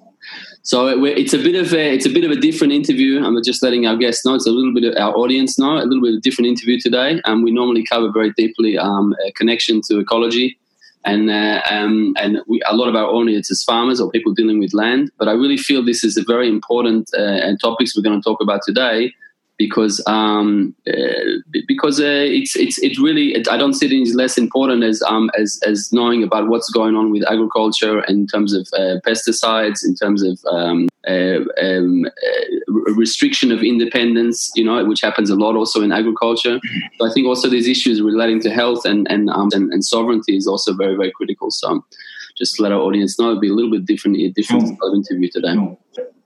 So 0.61 1.03
it's 1.03 1.33
a 1.33 1.39
bit 1.39 1.55
of 1.55 1.73
a 1.73 1.93
it's 1.95 2.05
a 2.05 2.09
bit 2.11 2.23
of 2.23 2.29
a 2.29 2.35
different 2.35 2.73
interview. 2.73 3.23
I'm 3.23 3.35
just 3.43 3.63
letting 3.63 3.87
our 3.87 3.97
guests 3.97 4.23
know. 4.23 4.35
It's 4.35 4.47
a 4.47 4.51
little 4.51 4.73
bit 4.73 4.83
of 4.83 4.95
our 4.97 5.15
audience 5.15 5.57
know 5.57 5.77
a 5.77 5.85
little 5.85 6.01
bit 6.01 6.13
of 6.13 6.17
a 6.17 6.21
different 6.21 6.47
interview 6.47 6.79
today. 6.79 7.11
And 7.11 7.25
um, 7.25 7.43
we 7.43 7.51
normally 7.51 7.83
cover 7.83 8.11
very 8.11 8.31
deeply 8.33 8.77
um, 8.77 9.15
a 9.27 9.31
connection 9.31 9.81
to 9.87 9.99
ecology 9.99 10.59
and 11.05 11.29
uh, 11.29 11.61
um, 11.69 12.13
and 12.17 12.39
we, 12.47 12.61
a 12.67 12.75
lot 12.75 12.89
of 12.89 12.95
our 12.95 13.05
audience 13.05 13.49
is 13.51 13.63
farmers 13.63 14.01
or 14.01 14.09
people 14.09 14.33
dealing 14.33 14.59
with 14.59 14.73
land. 14.73 15.11
But 15.17 15.27
I 15.27 15.33
really 15.33 15.57
feel 15.57 15.83
this 15.83 16.03
is 16.03 16.17
a 16.17 16.23
very 16.23 16.49
important 16.49 17.09
uh, 17.17 17.55
topics 17.61 17.95
we're 17.95 18.03
going 18.03 18.19
to 18.19 18.23
talk 18.23 18.41
about 18.41 18.61
today 18.65 19.13
because 19.57 20.03
um, 20.05 20.75
uh, 20.87 21.39
because 21.67 21.99
uh, 21.99 22.25
it's 22.27 22.55
it's 22.55 22.77
it 22.79 22.97
really 22.97 23.33
it, 23.33 23.47
I 23.49 23.57
don't 23.57 23.73
see 23.73 23.85
it 23.85 24.01
as 24.01 24.13
less 24.13 24.37
important 24.37 24.83
as 24.83 25.01
um 25.03 25.29
as 25.37 25.59
as 25.65 25.91
knowing 25.93 26.23
about 26.23 26.47
what's 26.47 26.69
going 26.69 26.95
on 26.95 27.11
with 27.11 27.29
agriculture 27.29 28.03
in 28.05 28.27
terms 28.27 28.53
of 28.53 28.67
uh, 28.73 28.99
pesticides, 29.05 29.83
in 29.83 29.95
terms 29.95 30.23
of 30.23 30.39
um, 30.51 30.87
uh, 31.07 31.39
um, 31.61 32.05
uh, 32.05 32.73
restriction 32.95 33.51
of 33.51 33.63
independence, 33.63 34.51
you 34.55 34.63
know, 34.63 34.83
which 34.85 35.01
happens 35.01 35.29
a 35.29 35.35
lot 35.35 35.55
also 35.55 35.81
in 35.81 35.91
agriculture. 35.91 36.59
So 36.97 37.07
I 37.07 37.13
think 37.13 37.27
also 37.27 37.49
these 37.49 37.67
issues 37.67 38.01
relating 38.01 38.41
to 38.41 38.49
health 38.49 38.85
and 38.85 39.07
and 39.09 39.29
um, 39.29 39.49
and, 39.53 39.71
and, 39.71 39.85
sovereignty 39.85 40.35
is 40.35 40.47
also 40.47 40.73
very 40.73 40.95
very 40.95 41.11
critical. 41.11 41.49
So 41.51 41.85
just 42.37 42.55
to 42.55 42.63
let 42.63 42.73
our 42.73 42.81
audience 42.81 43.17
know, 43.17 43.29
it'll 43.29 43.39
be 43.39 43.49
a 43.49 43.53
little 43.53 43.71
bit 43.71 43.85
different, 43.85 44.17
a 44.17 44.29
different 44.29 44.77
mm. 44.77 44.95
interview 44.95 45.29
today. 45.29 45.55
Mm 45.55 45.77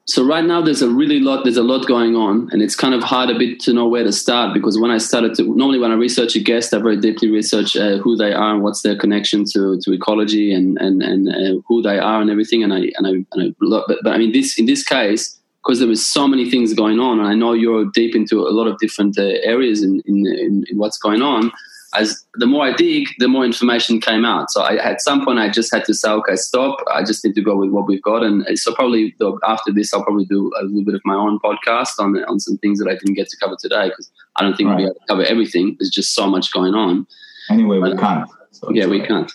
so 0.09 0.25
right 0.25 0.43
now 0.43 0.59
there's 0.59 0.81
a 0.81 0.89
really 0.89 1.19
lot 1.19 1.43
there's 1.43 1.57
a 1.57 1.63
lot 1.63 1.85
going 1.85 2.15
on 2.15 2.49
and 2.51 2.63
it's 2.63 2.75
kind 2.75 2.95
of 2.95 3.03
hard 3.03 3.29
a 3.29 3.37
bit 3.37 3.59
to 3.59 3.71
know 3.71 3.87
where 3.87 4.03
to 4.03 4.11
start 4.11 4.53
because 4.55 4.79
when 4.79 4.89
i 4.89 4.97
started 4.97 5.35
to 5.35 5.43
normally 5.43 5.77
when 5.77 5.91
i 5.91 5.93
research 5.93 6.35
a 6.35 6.39
guest 6.39 6.73
i 6.73 6.79
very 6.79 6.97
deeply 6.97 7.29
research 7.29 7.75
uh, 7.77 7.97
who 7.97 8.15
they 8.15 8.33
are 8.33 8.53
and 8.53 8.63
what's 8.63 8.81
their 8.81 8.97
connection 8.97 9.45
to, 9.45 9.79
to 9.81 9.93
ecology 9.93 10.51
and 10.51 10.77
and, 10.79 11.03
and 11.03 11.29
uh, 11.29 11.61
who 11.67 11.81
they 11.81 11.99
are 11.99 12.21
and 12.21 12.31
everything 12.31 12.63
and 12.63 12.73
i 12.73 12.91
and 12.97 13.05
i, 13.05 13.11
and 13.11 13.25
I 13.37 13.53
but, 13.59 13.97
but 14.03 14.13
i 14.13 14.17
mean 14.17 14.31
this 14.31 14.57
in 14.57 14.65
this 14.65 14.83
case 14.83 15.37
because 15.63 15.77
there 15.79 15.87
was 15.87 16.05
so 16.05 16.27
many 16.27 16.49
things 16.49 16.73
going 16.73 16.99
on 16.99 17.19
and 17.19 17.27
i 17.27 17.35
know 17.35 17.53
you're 17.53 17.85
deep 17.85 18.15
into 18.15 18.47
a 18.47 18.49
lot 18.49 18.67
of 18.67 18.79
different 18.79 19.19
uh, 19.19 19.23
areas 19.43 19.83
in, 19.83 20.01
in, 20.07 20.25
in, 20.25 20.65
in 20.69 20.77
what's 20.77 20.97
going 20.97 21.21
on 21.21 21.51
as 21.95 22.25
the 22.35 22.45
more 22.45 22.65
I 22.65 22.73
dig, 22.73 23.07
the 23.17 23.27
more 23.27 23.43
information 23.43 23.99
came 23.99 24.23
out. 24.23 24.51
So 24.51 24.61
I, 24.61 24.75
at 24.75 25.01
some 25.01 25.25
point, 25.25 25.39
I 25.39 25.49
just 25.49 25.73
had 25.73 25.85
to 25.85 25.93
say, 25.93 26.09
okay, 26.09 26.35
stop. 26.35 26.83
I 26.93 27.03
just 27.03 27.25
need 27.25 27.33
to 27.35 27.41
go 27.41 27.55
with 27.55 27.71
what 27.71 27.87
we've 27.87 28.01
got. 28.01 28.23
And 28.23 28.45
so 28.59 28.73
probably 28.75 29.15
after 29.43 29.71
this, 29.71 29.93
I'll 29.93 30.03
probably 30.03 30.25
do 30.25 30.51
a 30.59 30.63
little 30.63 30.85
bit 30.85 30.95
of 30.95 31.01
my 31.05 31.15
own 31.15 31.39
podcast 31.39 31.99
on 31.99 32.23
on 32.25 32.39
some 32.39 32.57
things 32.57 32.79
that 32.79 32.87
I 32.87 32.93
didn't 32.93 33.15
get 33.15 33.27
to 33.29 33.37
cover 33.37 33.55
today 33.59 33.89
because 33.89 34.11
I 34.35 34.43
don't 34.43 34.55
think 34.55 34.69
right. 34.69 34.75
we'll 34.75 34.85
be 34.85 34.89
able 34.91 34.99
to 34.99 35.07
cover 35.07 35.23
everything. 35.23 35.75
There's 35.79 35.89
just 35.89 36.13
so 36.13 36.27
much 36.27 36.53
going 36.53 36.75
on. 36.75 37.07
Anyway, 37.49 37.79
we 37.79 37.95
can't. 37.97 38.29
So 38.59 38.71
yeah, 38.73 38.87
we 38.87 38.99
can't. 38.99 39.31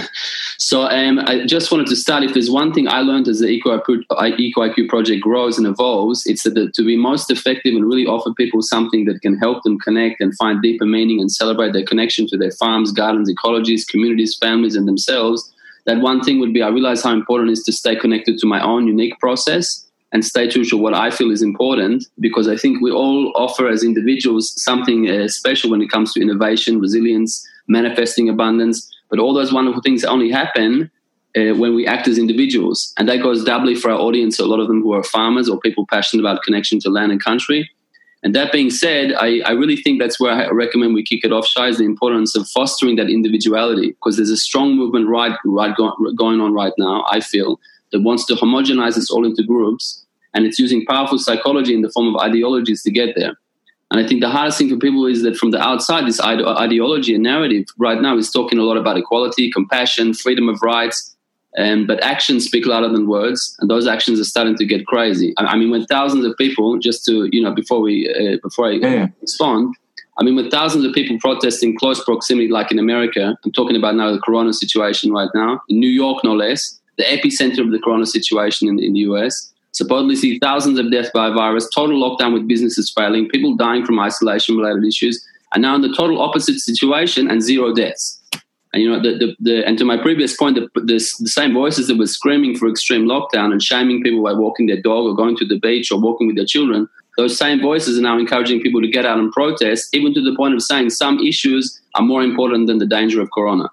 so 0.58 0.82
um, 0.82 1.20
I 1.20 1.46
just 1.46 1.70
wanted 1.70 1.86
to 1.88 1.96
start. 1.96 2.24
If 2.24 2.34
there's 2.34 2.50
one 2.50 2.72
thing 2.72 2.88
I 2.88 3.02
learned 3.02 3.28
as 3.28 3.38
the 3.38 3.46
EcoIQ 3.46 4.88
project 4.88 5.22
grows 5.22 5.58
and 5.58 5.66
evolves, 5.66 6.26
it's 6.26 6.42
that 6.42 6.74
to 6.74 6.84
be 6.84 6.96
most 6.96 7.30
effective 7.30 7.74
and 7.76 7.84
really 7.84 8.06
offer 8.06 8.32
people 8.34 8.62
something 8.62 9.04
that 9.04 9.22
can 9.22 9.38
help 9.38 9.62
them 9.62 9.78
connect 9.78 10.20
and 10.20 10.36
find 10.36 10.60
deeper 10.60 10.86
meaning 10.86 11.20
and 11.20 11.30
celebrate 11.30 11.72
their 11.72 11.84
connection 11.84 12.26
to 12.26 12.36
their 12.36 12.50
farms, 12.50 12.90
gardens, 12.90 13.32
ecologies, 13.32 13.86
communities, 13.86 14.36
families, 14.36 14.74
and 14.74 14.88
themselves. 14.88 15.52
That 15.86 16.00
one 16.00 16.22
thing 16.22 16.40
would 16.40 16.52
be 16.52 16.62
I 16.62 16.68
realize 16.68 17.02
how 17.04 17.12
important 17.12 17.50
it 17.50 17.52
is 17.52 17.62
to 17.64 17.72
stay 17.72 17.94
connected 17.94 18.38
to 18.38 18.46
my 18.46 18.60
own 18.60 18.88
unique 18.88 19.20
process 19.20 19.86
and 20.10 20.24
stay 20.24 20.48
true 20.48 20.64
to 20.64 20.76
what 20.76 20.94
I 20.94 21.10
feel 21.10 21.30
is 21.30 21.42
important 21.42 22.06
because 22.18 22.48
I 22.48 22.56
think 22.56 22.80
we 22.80 22.90
all 22.90 23.32
offer 23.36 23.68
as 23.68 23.84
individuals 23.84 24.54
something 24.60 25.08
uh, 25.08 25.28
special 25.28 25.70
when 25.70 25.82
it 25.82 25.90
comes 25.90 26.12
to 26.14 26.20
innovation, 26.20 26.80
resilience, 26.80 27.46
manifesting 27.66 28.28
abundance. 28.28 28.90
But 29.10 29.18
all 29.18 29.34
those 29.34 29.52
wonderful 29.52 29.82
things 29.82 30.04
only 30.04 30.30
happen 30.30 30.90
uh, 31.36 31.54
when 31.54 31.74
we 31.74 31.86
act 31.86 32.08
as 32.08 32.18
individuals. 32.18 32.92
And 32.98 33.08
that 33.08 33.22
goes 33.22 33.44
doubly 33.44 33.74
for 33.74 33.90
our 33.90 33.98
audience, 33.98 34.38
a 34.38 34.46
lot 34.46 34.60
of 34.60 34.68
them 34.68 34.82
who 34.82 34.92
are 34.92 35.02
farmers 35.02 35.48
or 35.48 35.58
people 35.60 35.86
passionate 35.86 36.22
about 36.22 36.42
connection 36.42 36.78
to 36.80 36.90
land 36.90 37.12
and 37.12 37.22
country. 37.22 37.70
And 38.22 38.34
that 38.34 38.52
being 38.52 38.70
said, 38.70 39.12
I, 39.12 39.40
I 39.44 39.50
really 39.50 39.76
think 39.76 40.00
that's 40.00 40.18
where 40.18 40.32
I 40.32 40.48
recommend 40.48 40.94
we 40.94 41.02
kick 41.02 41.24
it 41.24 41.32
off, 41.32 41.46
Shai, 41.46 41.68
is 41.68 41.78
the 41.78 41.84
importance 41.84 42.34
of 42.34 42.48
fostering 42.48 42.96
that 42.96 43.10
individuality 43.10 43.88
because 43.88 44.16
there's 44.16 44.30
a 44.30 44.36
strong 44.36 44.76
movement 44.76 45.08
right, 45.08 45.36
right 45.44 45.76
go, 45.76 45.94
going 46.16 46.40
on 46.40 46.54
right 46.54 46.72
now, 46.78 47.04
I 47.10 47.20
feel, 47.20 47.60
that 47.92 48.00
wants 48.00 48.24
to 48.26 48.34
homogenize 48.34 48.96
us 48.96 49.10
all 49.10 49.26
into 49.26 49.42
groups. 49.42 50.06
And 50.32 50.46
it's 50.46 50.58
using 50.58 50.86
powerful 50.86 51.18
psychology 51.18 51.74
in 51.74 51.82
the 51.82 51.90
form 51.90 52.14
of 52.14 52.20
ideologies 52.20 52.82
to 52.84 52.90
get 52.90 53.14
there. 53.14 53.34
And 53.94 54.04
I 54.04 54.08
think 54.08 54.22
the 54.22 54.28
hardest 54.28 54.58
thing 54.58 54.68
for 54.68 54.76
people 54.76 55.06
is 55.06 55.22
that 55.22 55.36
from 55.36 55.52
the 55.52 55.62
outside, 55.62 56.04
this 56.04 56.18
ide- 56.18 56.44
ideology 56.44 57.14
and 57.14 57.22
narrative 57.22 57.66
right 57.78 58.02
now 58.02 58.16
is 58.16 58.28
talking 58.28 58.58
a 58.58 58.64
lot 58.64 58.76
about 58.76 58.96
equality, 58.96 59.52
compassion, 59.52 60.14
freedom 60.14 60.48
of 60.48 60.60
rights, 60.62 61.14
um, 61.56 61.86
but 61.86 62.02
actions 62.02 62.44
speak 62.44 62.66
louder 62.66 62.88
than 62.88 63.06
words, 63.06 63.56
and 63.60 63.70
those 63.70 63.86
actions 63.86 64.18
are 64.18 64.24
starting 64.24 64.56
to 64.56 64.66
get 64.66 64.84
crazy. 64.88 65.32
I, 65.38 65.44
I 65.44 65.56
mean, 65.56 65.70
when 65.70 65.86
thousands 65.86 66.24
of 66.24 66.36
people, 66.36 66.76
just 66.80 67.04
to 67.04 67.28
you 67.30 67.40
know, 67.40 67.54
before 67.54 67.80
we 67.80 68.12
uh, 68.12 68.38
before 68.42 68.66
I 68.66 68.72
yeah. 68.72 69.06
respond, 69.22 69.76
I 70.18 70.24
mean, 70.24 70.34
with 70.34 70.50
thousands 70.50 70.84
of 70.84 70.92
people 70.92 71.16
protesting 71.20 71.78
close 71.78 72.02
proximity, 72.02 72.48
like 72.48 72.72
in 72.72 72.80
America, 72.80 73.38
I'm 73.44 73.52
talking 73.52 73.76
about 73.76 73.94
now 73.94 74.10
the 74.10 74.18
Corona 74.18 74.52
situation 74.52 75.12
right 75.12 75.30
now 75.36 75.62
in 75.68 75.78
New 75.78 75.94
York, 76.02 76.24
no 76.24 76.34
less, 76.34 76.80
the 76.98 77.04
epicenter 77.04 77.60
of 77.60 77.70
the 77.70 77.78
Corona 77.78 78.06
situation 78.06 78.66
in, 78.66 78.80
in 78.80 78.94
the 78.94 79.00
US. 79.10 79.53
Supposedly, 79.74 80.14
see 80.14 80.38
thousands 80.38 80.78
of 80.78 80.90
deaths 80.92 81.10
by 81.12 81.30
virus, 81.30 81.68
total 81.68 82.00
lockdown 82.00 82.32
with 82.32 82.46
businesses 82.46 82.92
failing, 82.96 83.28
people 83.28 83.56
dying 83.56 83.84
from 83.84 83.98
isolation-related 83.98 84.84
issues, 84.84 85.24
and 85.52 85.62
now 85.62 85.74
in 85.74 85.82
the 85.82 85.92
total 85.92 86.22
opposite 86.22 86.60
situation 86.60 87.28
and 87.28 87.42
zero 87.42 87.74
deaths. 87.74 88.20
And 88.72 88.82
you 88.82 88.90
know, 88.90 89.02
the, 89.02 89.18
the, 89.18 89.36
the 89.40 89.66
and 89.66 89.76
to 89.78 89.84
my 89.84 89.96
previous 89.96 90.36
point, 90.36 90.54
the, 90.54 90.68
the, 90.74 90.82
the, 90.84 91.28
same 91.28 91.52
voices 91.52 91.88
that 91.88 91.98
were 91.98 92.06
screaming 92.06 92.56
for 92.56 92.68
extreme 92.68 93.04
lockdown 93.04 93.52
and 93.52 93.62
shaming 93.62 94.02
people 94.02 94.22
by 94.22 94.32
walking 94.32 94.66
their 94.66 94.80
dog 94.80 95.06
or 95.06 95.14
going 95.14 95.36
to 95.38 95.44
the 95.44 95.58
beach 95.58 95.90
or 95.90 96.00
walking 96.00 96.28
with 96.28 96.36
their 96.36 96.46
children, 96.46 96.88
those 97.16 97.36
same 97.36 97.60
voices 97.60 97.98
are 97.98 98.02
now 98.02 98.18
encouraging 98.18 98.60
people 98.60 98.80
to 98.80 98.88
get 98.88 99.04
out 99.04 99.18
and 99.18 99.32
protest, 99.32 99.94
even 99.94 100.14
to 100.14 100.20
the 100.20 100.36
point 100.36 100.54
of 100.54 100.62
saying 100.62 100.90
some 100.90 101.18
issues 101.20 101.80
are 101.94 102.02
more 102.02 102.22
important 102.22 102.68
than 102.68 102.78
the 102.78 102.86
danger 102.86 103.20
of 103.20 103.30
corona. 103.32 103.68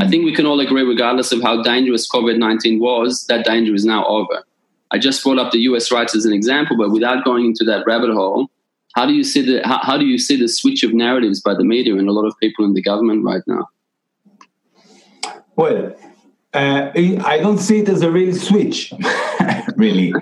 I 0.00 0.04
hmm. 0.04 0.10
think 0.10 0.24
we 0.24 0.34
can 0.34 0.46
all 0.46 0.60
agree, 0.60 0.82
regardless 0.82 1.32
of 1.32 1.42
how 1.42 1.62
dangerous 1.62 2.10
COVID 2.10 2.38
19 2.38 2.78
was, 2.78 3.24
that 3.28 3.46
danger 3.46 3.74
is 3.74 3.86
now 3.86 4.04
over. 4.06 4.44
I 4.92 4.98
just 4.98 5.22
brought 5.22 5.38
up 5.38 5.52
the 5.52 5.60
US 5.60 5.90
rights 5.90 6.14
as 6.16 6.24
an 6.24 6.32
example, 6.32 6.76
but 6.76 6.90
without 6.90 7.24
going 7.24 7.46
into 7.46 7.64
that 7.64 7.84
rabbit 7.86 8.10
hole, 8.10 8.48
how 8.94 9.06
do 9.06 9.12
you 9.12 9.22
see 9.22 9.42
the 9.42 9.66
how, 9.66 9.78
how 9.82 9.96
do 9.96 10.04
you 10.04 10.18
see 10.18 10.36
the 10.36 10.48
switch 10.48 10.82
of 10.82 10.92
narratives 10.92 11.40
by 11.40 11.54
the 11.54 11.64
media 11.64 11.94
and 11.96 12.08
a 12.08 12.12
lot 12.12 12.26
of 12.26 12.34
people 12.38 12.64
in 12.64 12.74
the 12.74 12.82
government 12.82 13.24
right 13.24 13.42
now? 13.46 13.68
Well, 15.56 15.94
uh, 16.52 16.90
I 16.94 17.38
don't 17.40 17.58
see 17.58 17.78
it 17.80 17.88
as 17.88 18.02
a 18.02 18.10
real 18.10 18.34
switch, 18.34 18.92
really, 19.76 20.12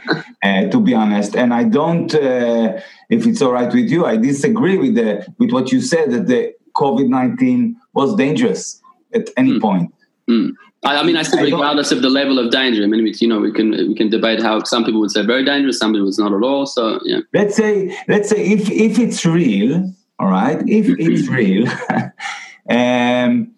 uh, 0.43 0.63
to 0.69 0.81
be 0.81 0.93
honest. 0.93 1.35
And 1.35 1.55
I 1.55 1.65
don't, 1.65 2.15
uh, 2.15 2.81
if 3.09 3.27
it's 3.27 3.41
all 3.41 3.53
right 3.53 3.73
with 3.73 3.89
you, 3.89 4.05
I 4.05 4.17
disagree 4.17 4.77
with 4.77 4.95
the 4.95 5.27
with 5.39 5.53
what 5.53 5.73
you 5.73 5.81
said 5.81 6.11
that 6.11 6.27
the 6.27 6.55
COVID 6.75 7.09
nineteen 7.09 7.77
was 7.95 8.15
dangerous 8.17 8.83
at 9.15 9.31
any 9.39 9.53
mm. 9.53 9.61
point. 9.61 9.95
Mm. 10.29 10.53
I, 10.85 10.97
I, 10.99 11.03
mean, 11.03 11.17
I 11.17 11.25
think 11.25 11.43
regardless 11.43 11.91
of 11.91 12.03
the 12.03 12.11
level 12.11 12.39
of 12.39 12.51
danger. 12.51 12.83
I 12.85 12.87
mean, 12.87 13.13
you 13.19 13.29
know, 13.29 13.41
we 13.41 13.53
can 13.53 13.71
we 13.71 13.95
can 13.95 14.11
debate 14.11 14.41
how 14.41 14.63
some 14.63 14.85
people 14.85 15.01
would 15.01 15.11
say 15.11 15.23
very 15.23 15.45
dangerous, 15.45 15.79
some 15.79 15.93
people 15.93 16.09
it's 16.09 16.19
not 16.19 16.33
at 16.33 16.43
all. 16.43 16.67
So 16.67 17.01
yeah. 17.05 17.21
Let's 17.35 17.57
say 17.57 17.97
let's 18.07 18.29
say 18.29 18.45
if 18.45 18.71
if 18.71 18.99
it's 18.99 19.27
real, 19.27 19.93
all 20.19 20.29
right, 20.29 20.61
if 20.69 20.87
it's 20.99 21.29
real. 21.29 21.67
um, 22.71 23.53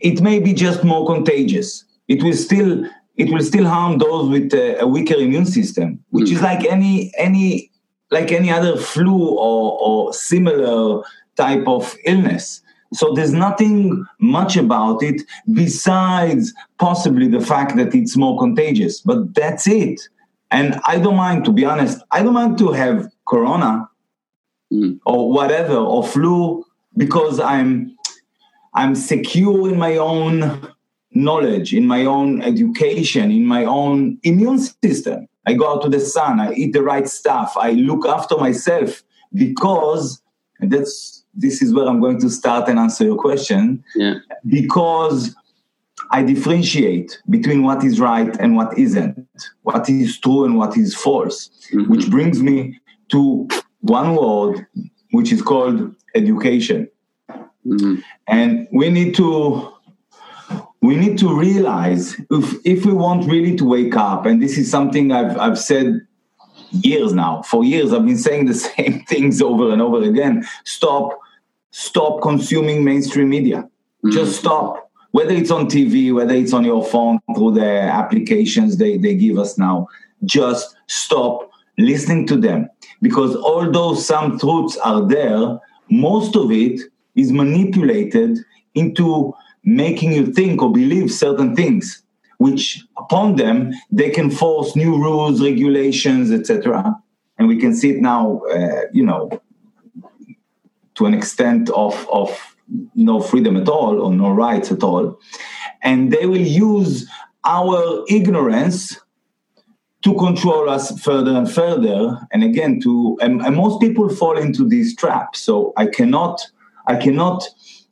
it 0.00 0.20
may 0.20 0.38
be 0.38 0.52
just 0.52 0.84
more 0.84 1.06
contagious. 1.06 1.84
It 2.06 2.22
will 2.22 2.34
still 2.34 2.84
it 3.16 3.30
will 3.32 3.42
still 3.42 3.66
harm 3.66 3.98
those 3.98 4.28
with 4.28 4.52
a, 4.54 4.80
a 4.80 4.86
weaker 4.86 5.14
immune 5.14 5.46
system, 5.46 6.04
which 6.10 6.28
mm. 6.28 6.32
is 6.32 6.42
like 6.42 6.64
any 6.66 7.12
any 7.16 7.70
like 8.10 8.32
any 8.32 8.50
other 8.50 8.76
flu 8.76 9.28
or, 9.36 9.78
or 9.80 10.12
similar 10.12 11.02
type 11.36 11.66
of 11.66 11.94
illness. 12.04 12.62
So 12.92 13.12
there's 13.12 13.32
nothing 13.32 14.06
much 14.18 14.56
about 14.56 15.02
it 15.02 15.22
besides 15.52 16.54
possibly 16.78 17.28
the 17.28 17.40
fact 17.40 17.76
that 17.76 17.94
it's 17.94 18.16
more 18.16 18.38
contagious, 18.38 19.00
but 19.00 19.34
that's 19.34 19.66
it. 19.66 20.00
And 20.50 20.80
I 20.86 20.98
don't 20.98 21.16
mind, 21.16 21.44
to 21.44 21.52
be 21.52 21.64
honest, 21.64 22.00
I 22.10 22.22
don't 22.22 22.32
mind 22.32 22.56
to 22.58 22.72
have 22.72 23.12
corona 23.26 23.88
mm. 24.72 24.98
or 25.04 25.30
whatever 25.30 25.76
or 25.76 26.02
flu 26.02 26.64
because 26.96 27.38
I'm 27.40 27.94
I'm 28.74 28.94
secure 28.94 29.68
in 29.68 29.78
my 29.78 29.96
own 29.96 30.68
knowledge, 31.12 31.74
in 31.74 31.86
my 31.86 32.04
own 32.04 32.42
education, 32.42 33.30
in 33.30 33.44
my 33.44 33.64
own 33.64 34.18
immune 34.22 34.58
system. 34.58 35.26
I 35.46 35.54
go 35.54 35.72
out 35.72 35.82
to 35.82 35.88
the 35.88 36.00
sun, 36.00 36.40
I 36.40 36.52
eat 36.52 36.72
the 36.74 36.82
right 36.82 37.08
stuff, 37.08 37.54
I 37.56 37.72
look 37.72 38.06
after 38.06 38.36
myself 38.36 39.02
because 39.34 40.22
and 40.60 40.70
that's 40.70 41.17
this 41.38 41.62
is 41.62 41.72
where 41.72 41.86
I'm 41.86 42.00
going 42.00 42.20
to 42.20 42.28
start 42.28 42.68
and 42.68 42.78
answer 42.78 43.04
your 43.04 43.16
question. 43.16 43.84
Yeah. 43.94 44.14
Because 44.46 45.34
I 46.10 46.22
differentiate 46.22 47.20
between 47.30 47.62
what 47.62 47.84
is 47.84 48.00
right 48.00 48.36
and 48.40 48.56
what 48.56 48.76
isn't, 48.76 49.26
what 49.62 49.88
is 49.88 50.18
true 50.18 50.44
and 50.44 50.56
what 50.56 50.76
is 50.76 50.94
false, 50.94 51.48
mm-hmm. 51.72 51.90
which 51.90 52.10
brings 52.10 52.42
me 52.42 52.80
to 53.10 53.48
one 53.80 54.16
word, 54.16 54.66
which 55.12 55.32
is 55.32 55.42
called 55.42 55.94
education. 56.14 56.88
Mm-hmm. 57.66 58.00
And 58.26 58.68
we 58.72 58.90
need 58.90 59.14
to 59.16 59.72
we 60.80 60.96
need 60.96 61.18
to 61.18 61.36
realize 61.36 62.14
if 62.30 62.54
if 62.64 62.86
we 62.86 62.92
want 62.92 63.30
really 63.30 63.56
to 63.56 63.64
wake 63.64 63.96
up, 63.96 64.26
and 64.26 64.42
this 64.42 64.56
is 64.56 64.70
something 64.70 65.12
I've 65.12 65.36
I've 65.38 65.58
said 65.58 66.06
years 66.70 67.12
now. 67.12 67.42
For 67.42 67.64
years 67.64 67.92
I've 67.92 68.06
been 68.06 68.16
saying 68.16 68.46
the 68.46 68.54
same 68.76 69.04
things 69.04 69.42
over 69.42 69.70
and 69.72 69.82
over 69.82 70.02
again. 70.02 70.46
Stop 70.64 71.18
stop 71.70 72.22
consuming 72.22 72.84
mainstream 72.84 73.28
media. 73.28 73.58
Mm-hmm. 73.58 74.10
Just 74.10 74.38
stop. 74.38 74.90
Whether 75.12 75.32
it's 75.32 75.50
on 75.50 75.66
TV, 75.66 76.14
whether 76.14 76.34
it's 76.34 76.52
on 76.52 76.64
your 76.64 76.84
phone 76.84 77.18
through 77.34 77.54
the 77.54 77.66
applications 77.66 78.76
they, 78.76 78.98
they 78.98 79.14
give 79.14 79.38
us 79.38 79.56
now, 79.56 79.88
just 80.24 80.76
stop 80.86 81.50
listening 81.78 82.26
to 82.26 82.36
them. 82.36 82.68
Because 83.00 83.34
although 83.36 83.94
some 83.94 84.38
truths 84.38 84.76
are 84.78 85.06
there, 85.06 85.58
most 85.90 86.36
of 86.36 86.50
it 86.52 86.80
is 87.14 87.32
manipulated 87.32 88.38
into 88.74 89.34
making 89.64 90.12
you 90.12 90.26
think 90.32 90.62
or 90.62 90.72
believe 90.72 91.10
certain 91.10 91.54
things 91.56 92.02
which 92.38 92.84
upon 92.96 93.36
them 93.36 93.72
they 93.90 94.08
can 94.08 94.30
force 94.30 94.76
new 94.76 94.96
rules 94.96 95.42
regulations 95.42 96.30
etc 96.30 96.94
and 97.38 97.48
we 97.48 97.56
can 97.56 97.74
see 97.74 97.90
it 97.90 98.00
now 98.00 98.40
uh, 98.54 98.82
you 98.92 99.04
know 99.04 99.28
to 100.98 101.06
an 101.06 101.14
extent 101.14 101.70
of 101.70 102.06
of 102.12 102.56
no 102.94 103.18
freedom 103.20 103.56
at 103.56 103.68
all 103.68 104.00
or 104.00 104.12
no 104.12 104.30
rights 104.30 104.70
at 104.70 104.82
all 104.82 105.18
and 105.82 106.12
they 106.12 106.26
will 106.26 106.46
use 106.68 107.08
our 107.46 108.04
ignorance 108.10 109.00
to 110.02 110.14
control 110.14 110.68
us 110.68 111.00
further 111.00 111.32
and 111.32 111.50
further 111.50 112.18
and 112.30 112.44
again 112.44 112.78
to 112.78 113.16
and, 113.22 113.40
and 113.40 113.56
most 113.56 113.80
people 113.80 114.08
fall 114.10 114.36
into 114.36 114.68
these 114.68 114.94
traps 114.94 115.40
so 115.40 115.72
i 115.78 115.86
cannot 115.86 116.46
I 116.88 116.96
cannot 116.96 117.44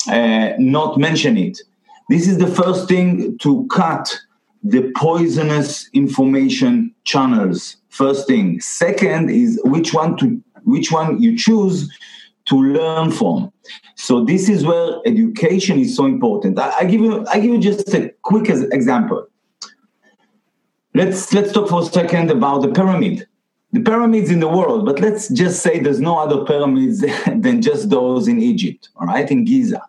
uh, 0.09 0.53
not 0.59 0.99
mention 0.99 1.37
it. 1.37 1.61
This 2.09 2.27
is 2.27 2.39
the 2.39 2.47
first 2.47 2.89
thing 2.89 3.37
to 3.39 3.67
cut 3.67 4.19
the 4.63 4.91
poisonous 4.97 5.89
information 5.93 6.95
channels. 7.05 7.77
First 7.91 8.27
thing. 8.27 8.61
Second 8.61 9.31
is 9.31 9.61
which 9.65 9.93
one 9.93 10.17
to 10.17 10.43
which 10.65 10.91
one 10.91 11.21
you 11.21 11.37
choose 11.37 11.89
to 12.47 12.57
learn 12.57 13.11
from. 13.11 13.53
So 13.97 14.25
this 14.25 14.49
is 14.49 14.65
where 14.65 14.99
education 15.05 15.79
is 15.79 15.97
so 15.97 16.07
important. 16.07 16.59
I, 16.59 16.73
I 16.81 16.85
give 16.85 17.01
you 17.01 17.27
I 17.29 17.41
give 17.41 17.53
you 17.53 17.59
just 17.59 17.93
a 17.95 18.11
quick 18.23 18.49
example. 18.49 19.27
Let's 20.95 21.33
let's 21.33 21.53
talk 21.53 21.69
for 21.69 21.83
a 21.83 21.85
second 21.85 22.31
about 22.31 22.63
the 22.63 22.69
pyramid 22.69 23.27
the 23.77 23.81
pyramids 23.81 24.31
in 24.31 24.41
the 24.41 24.49
world, 24.49 24.87
but 24.87 25.01
let's 25.01 25.29
just 25.29 25.63
say 25.63 25.79
there's 25.79 26.01
no 26.01 26.19
other 26.19 26.45
pyramids 26.45 27.01
than 27.27 27.61
just 27.61 27.91
those 27.91 28.29
in 28.29 28.41
Egypt, 28.41 28.89
all 28.97 29.07
right, 29.07 29.31
in 29.31 29.45
Giza. 29.45 29.83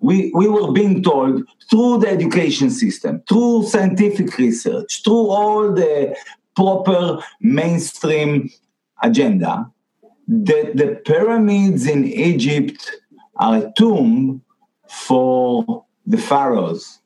We, 0.00 0.32
we 0.34 0.48
were 0.48 0.72
being 0.72 1.02
told 1.02 1.44
through 1.70 1.98
the 2.00 2.08
education 2.08 2.70
system, 2.70 3.22
through 3.28 3.66
scientific 3.66 4.36
research, 4.36 5.02
through 5.02 5.28
all 5.30 5.72
the 5.72 6.16
proper 6.56 7.20
mainstream 7.40 8.50
agenda, 9.02 9.70
that 10.28 10.76
the 10.76 11.00
pyramids 11.04 11.86
in 11.86 12.04
Egypt 12.06 12.90
are 13.36 13.58
a 13.58 13.72
tomb 13.76 14.42
for 14.88 15.84
the 16.06 16.18
pharaohs. 16.18 17.00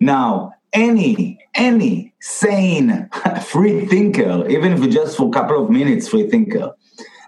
Now, 0.00 0.52
any 0.72 1.38
any 1.54 2.14
sane 2.20 3.08
free 3.42 3.84
thinker 3.86 4.48
even 4.48 4.72
if 4.72 4.90
just 4.90 5.16
for 5.16 5.28
a 5.28 5.30
couple 5.30 5.62
of 5.62 5.70
minutes 5.70 6.08
free 6.08 6.28
thinker 6.28 6.72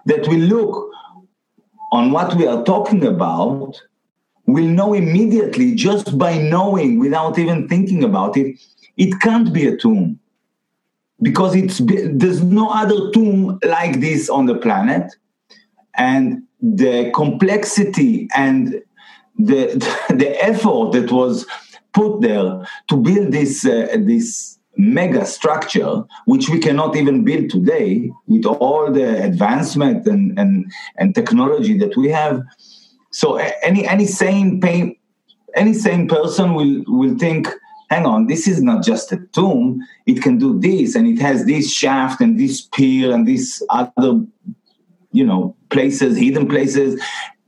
that 0.05 0.27
will 0.27 0.39
look 0.39 0.89
on 1.91 2.11
what 2.11 2.35
we 2.35 2.47
are 2.47 2.63
talking 2.63 3.05
about 3.05 3.79
will 4.47 4.65
know 4.65 4.93
immediately 4.93 5.75
just 5.75 6.17
by 6.17 6.37
knowing 6.37 6.97
without 6.97 7.37
even 7.37 7.67
thinking 7.67 8.03
about 8.03 8.35
it 8.35 8.59
it 8.97 9.19
can't 9.19 9.53
be 9.53 9.67
a 9.67 9.77
tomb 9.77 10.19
because 11.25 11.55
it's 11.55 11.81
there's 11.83 12.43
no 12.43 12.69
other 12.69 13.09
tomb 13.09 13.57
like 13.63 13.99
this 13.99 14.29
on 14.29 14.45
the 14.45 14.53
planet. 14.55 15.11
And 15.97 16.43
the 16.61 17.11
complexity 17.15 18.27
and 18.35 18.83
the 19.35 19.61
the 20.09 20.29
effort 20.51 20.91
that 20.91 21.11
was 21.11 21.47
put 21.93 22.21
there 22.21 22.67
to 22.89 22.95
build 22.95 23.31
this 23.31 23.65
uh, 23.65 23.87
this 24.11 24.59
mega 24.77 25.25
structure 25.25 26.03
which 26.25 26.49
we 26.49 26.59
cannot 26.59 26.95
even 26.95 27.23
build 27.23 27.49
today 27.49 28.11
with 28.27 28.45
all 28.45 28.91
the 28.91 29.23
advancement 29.23 30.05
and 30.05 30.37
and, 30.37 30.71
and 30.97 31.15
technology 31.15 31.75
that 31.79 31.97
we 31.97 32.07
have. 32.09 32.43
So 33.09 33.37
any 33.63 33.87
any 33.87 34.05
sane 34.05 34.61
pain 34.61 34.95
any 35.55 35.73
sane 35.73 36.07
person 36.07 36.53
will 36.53 36.83
will 36.87 37.17
think 37.17 37.47
hang 37.89 38.05
on 38.05 38.27
this 38.27 38.47
is 38.47 38.61
not 38.61 38.83
just 38.83 39.11
a 39.11 39.17
tomb 39.33 39.81
it 40.05 40.21
can 40.21 40.37
do 40.37 40.59
this 40.59 40.95
and 40.95 41.07
it 41.07 41.19
has 41.19 41.45
this 41.45 41.71
shaft 41.71 42.21
and 42.21 42.39
this 42.39 42.61
pier 42.61 43.13
and 43.13 43.27
this 43.27 43.63
other 43.69 44.21
you 45.11 45.25
know 45.25 45.55
places 45.69 46.17
hidden 46.17 46.47
places 46.47 46.99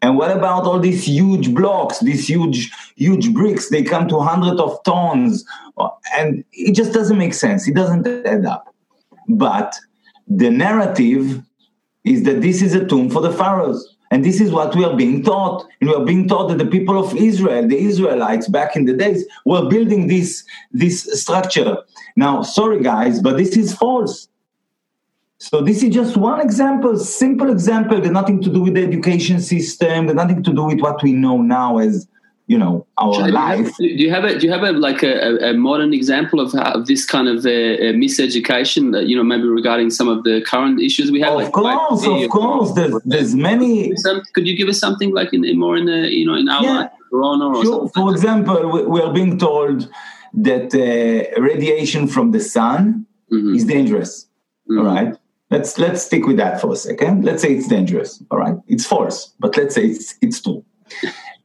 and 0.01 0.15
what 0.15 0.31
about 0.35 0.65
all 0.65 0.79
these 0.79 1.07
huge 1.07 1.53
blocks, 1.55 1.99
these 1.99 2.29
huge, 2.29 2.71
huge 2.95 3.33
bricks? 3.33 3.69
They 3.69 3.83
come 3.83 4.07
to 4.09 4.19
hundreds 4.19 4.61
of 4.61 4.81
tons, 4.83 5.43
and 6.15 6.43
it 6.53 6.73
just 6.73 6.93
doesn't 6.93 7.17
make 7.17 7.33
sense. 7.33 7.67
It 7.67 7.75
doesn't 7.75 8.07
add 8.25 8.45
up. 8.45 8.73
But 9.27 9.75
the 10.27 10.49
narrative 10.49 11.43
is 12.03 12.23
that 12.23 12.41
this 12.41 12.61
is 12.61 12.75
a 12.75 12.85
tomb 12.85 13.09
for 13.09 13.21
the 13.21 13.31
pharaohs. 13.31 13.96
And 14.11 14.23
this 14.23 14.39
is 14.39 14.51
what 14.51 14.75
we 14.75 14.85
are 14.85 14.95
being 14.95 15.23
taught. 15.23 15.67
And 15.81 15.89
we 15.89 15.95
are 15.95 16.05
being 16.05 16.27
taught 16.27 16.47
that 16.49 16.57
the 16.57 16.65
people 16.65 16.97
of 16.97 17.15
Israel, 17.15 17.67
the 17.67 17.77
Israelites 17.77 18.47
back 18.47 18.75
in 18.75 18.85
the 18.85 18.93
days, 18.93 19.25
were 19.45 19.67
building 19.67 20.07
this, 20.07 20.43
this 20.71 21.03
structure. 21.21 21.77
Now, 22.15 22.41
sorry 22.41 22.81
guys, 22.81 23.21
but 23.21 23.37
this 23.37 23.57
is 23.57 23.75
false. 23.75 24.29
So 25.39 25.61
this 25.61 25.83
is 25.83 25.93
just 25.93 26.17
one 26.17 26.41
example, 26.41 26.97
simple 26.97 27.51
example, 27.51 28.01
that 28.01 28.11
nothing 28.11 28.41
to 28.41 28.49
do 28.51 28.63
with 28.63 28.73
the 28.73 28.83
education 28.83 29.39
system, 29.39 30.07
that 30.07 30.15
nothing 30.15 30.41
to 30.41 30.53
do 30.53 30.63
with 30.63 30.79
what 30.79 31.03
we 31.03 31.13
know 31.13 31.37
now 31.37 31.77
as 31.77 32.07
you 32.47 32.57
know 32.57 32.87
our 32.97 33.27
do 33.27 33.31
life. 33.31 33.57
You 33.57 33.63
have, 33.65 33.77
do 33.77 33.85
you 33.85 34.11
have 34.11 34.23
a 34.23 34.39
do 34.39 34.47
you 34.47 34.51
have 34.51 34.63
a 34.63 34.71
like 34.71 35.03
a, 35.03 35.49
a 35.49 35.53
modern 35.53 35.93
example 35.93 36.39
of, 36.39 36.53
how, 36.53 36.71
of 36.73 36.87
this 36.87 37.05
kind 37.05 37.27
of 37.27 37.45
uh, 37.45 37.49
uh, 37.49 37.93
miseducation 38.03 38.91
that 38.93 39.07
you 39.07 39.15
know 39.15 39.23
maybe 39.23 39.47
regarding 39.47 39.89
some 39.89 40.07
of 40.07 40.23
the 40.23 40.41
current 40.41 40.81
issues 40.81 41.11
we 41.11 41.19
have? 41.21 41.33
Of 41.33 41.43
like 41.43 41.51
course, 41.51 42.05
of 42.05 42.29
course. 42.29 42.71
There's, 42.73 42.95
there's 43.03 43.35
many. 43.35 43.93
Could 44.33 44.47
you 44.47 44.55
give 44.55 44.69
us 44.69 44.79
something 44.79 45.13
like 45.13 45.33
in, 45.33 45.43
in 45.43 45.59
more 45.59 45.77
in 45.77 45.85
the 45.85 46.13
you 46.13 46.25
know 46.25 46.35
in 46.35 46.47
our 46.49 46.63
yeah. 46.63 46.89
Corona 47.09 47.47
or 47.49 47.63
sure. 47.63 47.89
For 47.89 48.11
example, 48.11 48.69
we, 48.71 48.85
we, 48.85 49.01
are 49.01 49.13
being 49.13 49.37
told 49.37 49.89
that 50.33 50.73
uh, 50.75 51.41
radiation 51.41 52.07
from 52.07 52.31
the 52.31 52.39
sun 52.39 53.05
mm-hmm. 53.31 53.55
is 53.55 53.65
dangerous. 53.65 54.27
Mm-hmm. 54.69 54.79
All 54.79 54.85
right 54.85 55.17
Let's 55.49 55.77
let's 55.79 56.03
stick 56.03 56.25
with 56.25 56.37
that 56.37 56.59
for 56.59 56.73
a 56.73 56.75
second. 56.75 57.23
Let's 57.23 57.41
say 57.41 57.53
it's 57.55 57.67
dangerous. 57.67 58.21
All 58.31 58.37
right, 58.37 58.55
it's 58.67 58.85
false, 58.85 59.33
but 59.39 59.55
let's 59.55 59.75
say 59.75 59.85
it's 59.85 60.15
it's 60.21 60.41
true. 60.41 60.65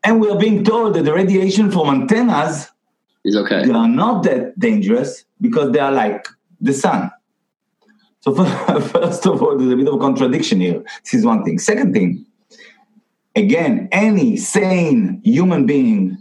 And 0.04 0.20
we 0.20 0.28
are 0.30 0.38
being 0.38 0.64
told 0.64 0.94
that 0.94 1.04
the 1.04 1.12
radiation 1.12 1.70
from 1.70 1.88
antennas 1.88 2.70
is 3.24 3.36
okay. 3.36 3.64
They 3.64 3.72
are 3.72 3.88
not 3.88 4.24
that 4.24 4.58
dangerous 4.58 5.24
because 5.40 5.72
they 5.72 5.78
are 5.78 5.92
like 5.92 6.26
the 6.60 6.72
sun. 6.72 7.10
So 8.20 8.34
first 8.80 9.26
of 9.26 9.42
all, 9.42 9.56
there's 9.56 9.72
a 9.72 9.76
bit 9.76 9.88
of 9.88 9.94
a 9.94 9.98
contradiction 9.98 10.60
here. 10.60 10.82
This 11.04 11.14
is 11.14 11.24
one 11.24 11.44
thing. 11.44 11.58
Second 11.58 11.92
thing, 11.92 12.24
again, 13.34 13.88
any 13.92 14.36
sane 14.36 15.20
human 15.24 15.66
being 15.66 16.18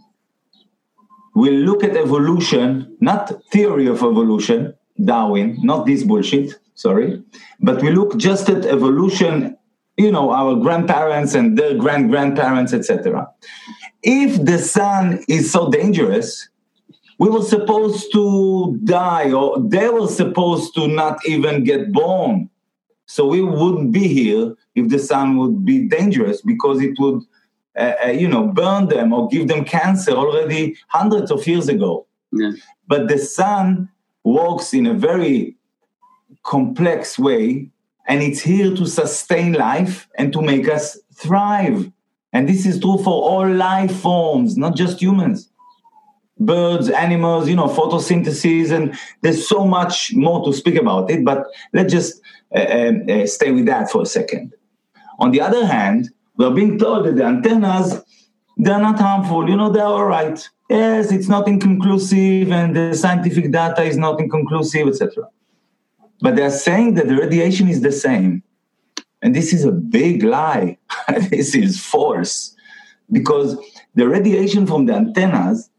will 1.36 1.54
look 1.54 1.84
at 1.84 1.96
evolution, 1.96 2.98
not 3.00 3.32
theory 3.52 3.88
of 3.88 3.98
evolution, 3.98 4.74
Darwin, 5.04 5.58
not 5.62 5.86
this 5.86 6.04
bullshit, 6.04 6.60
sorry, 6.76 7.24
but 7.60 7.82
we 7.82 7.92
look 7.92 8.18
just 8.18 8.50
at 8.50 8.66
evolution, 8.66 9.58
you 10.02 10.12
know, 10.12 10.32
our 10.32 10.56
grandparents 10.56 11.36
and 11.36 11.58
their 11.58 11.76
grand 11.76 12.10
grandparents, 12.10 12.74
etc. 12.74 13.28
If 14.04 14.44
the 14.44 14.58
sun 14.58 15.24
is 15.28 15.52
so 15.52 15.70
dangerous, 15.70 16.50
we 17.20 17.30
were 17.30 17.44
supposed 17.44 18.12
to 18.14 18.80
die, 18.84 19.32
or 19.32 19.60
they 19.60 19.90
were 19.90 20.08
supposed 20.08 20.74
to 20.76 20.88
not 20.88 21.20
even 21.28 21.64
get 21.64 21.92
born. 21.92 22.50
So 23.06 23.28
we 23.28 23.42
wouldn't 23.42 23.92
be 23.92 24.08
here 24.08 24.56
if 24.74 24.90
the 24.90 24.98
sun 24.98 25.38
would 25.38 25.66
be 25.66 25.88
dangerous 25.88 26.42
because 26.42 26.82
it 26.82 26.98
would, 26.98 27.22
uh, 27.78 27.94
uh, 28.06 28.08
you 28.08 28.28
know, 28.28 28.48
burn 28.48 28.88
them 28.88 29.14
or 29.14 29.28
give 29.28 29.48
them 29.48 29.66
cancer 29.66 30.12
already 30.12 30.78
hundreds 30.88 31.30
of 31.30 31.46
years 31.46 31.68
ago. 31.68 32.08
Yeah. 32.32 32.52
But 32.88 33.08
the 33.08 33.20
sun 33.20 33.90
works 34.24 34.74
in 34.74 34.88
a 34.88 34.94
very 34.94 35.58
complex 36.44 37.20
way 37.20 37.70
and 38.12 38.22
it's 38.22 38.42
here 38.42 38.76
to 38.76 38.86
sustain 38.86 39.54
life 39.54 40.10
and 40.16 40.34
to 40.34 40.42
make 40.42 40.68
us 40.68 41.00
thrive. 41.16 41.90
And 42.34 42.50
this 42.50 42.66
is 42.66 42.78
true 42.78 42.98
for 42.98 43.14
all 43.30 43.50
life 43.50 43.96
forms 44.02 44.58
not 44.58 44.76
just 44.76 45.02
humans. 45.02 45.50
Birds 46.38 46.90
animals 46.90 47.48
you 47.48 47.56
know 47.56 47.70
photosynthesis 47.70 48.72
and 48.72 49.00
there's 49.22 49.48
so 49.48 49.66
much 49.66 50.14
more 50.14 50.44
to 50.44 50.52
speak 50.52 50.76
about 50.76 51.10
it 51.10 51.24
but 51.24 51.46
let's 51.72 51.94
just 51.94 52.22
uh, 52.54 52.60
uh, 52.60 53.26
stay 53.28 53.52
with 53.52 53.66
that 53.68 53.90
for 53.90 54.02
a 54.02 54.06
second. 54.06 54.54
On 55.20 55.32
the 55.32 55.40
other 55.40 55.66
hand 55.66 56.10
we're 56.36 56.52
being 56.52 56.78
told 56.78 57.06
that 57.06 57.16
the 57.16 57.24
antennas 57.24 58.04
they're 58.58 58.86
not 58.90 59.00
harmful. 59.00 59.50
You 59.50 59.56
know 59.56 59.70
they're 59.72 59.94
all 59.98 60.06
right. 60.06 60.38
Yes 60.70 61.14
it's 61.14 61.30
not 61.30 61.48
inconclusive 61.48 62.52
and 62.52 62.76
the 62.76 62.94
scientific 62.94 63.54
data 63.54 63.84
is 63.84 63.96
not 63.96 64.20
inconclusive 64.20 64.90
etc 64.90 65.30
but 66.22 66.36
they're 66.36 66.52
saying 66.52 66.94
that 66.96 67.08
the 67.08 67.16
radiation 67.16 67.68
is 67.68 67.82
the 67.82 67.92
same. 67.92 68.44
And 69.22 69.36
this 69.36 69.54
is 69.54 69.66
a 69.66 69.72
big 69.72 70.24
lie. 70.24 70.78
this 71.30 71.54
is 71.56 71.80
false. 71.80 72.56
Because 73.12 73.58
the 73.96 74.08
radiation 74.08 74.66
from 74.66 74.86
the 74.86 74.94
antennas, 74.94 75.70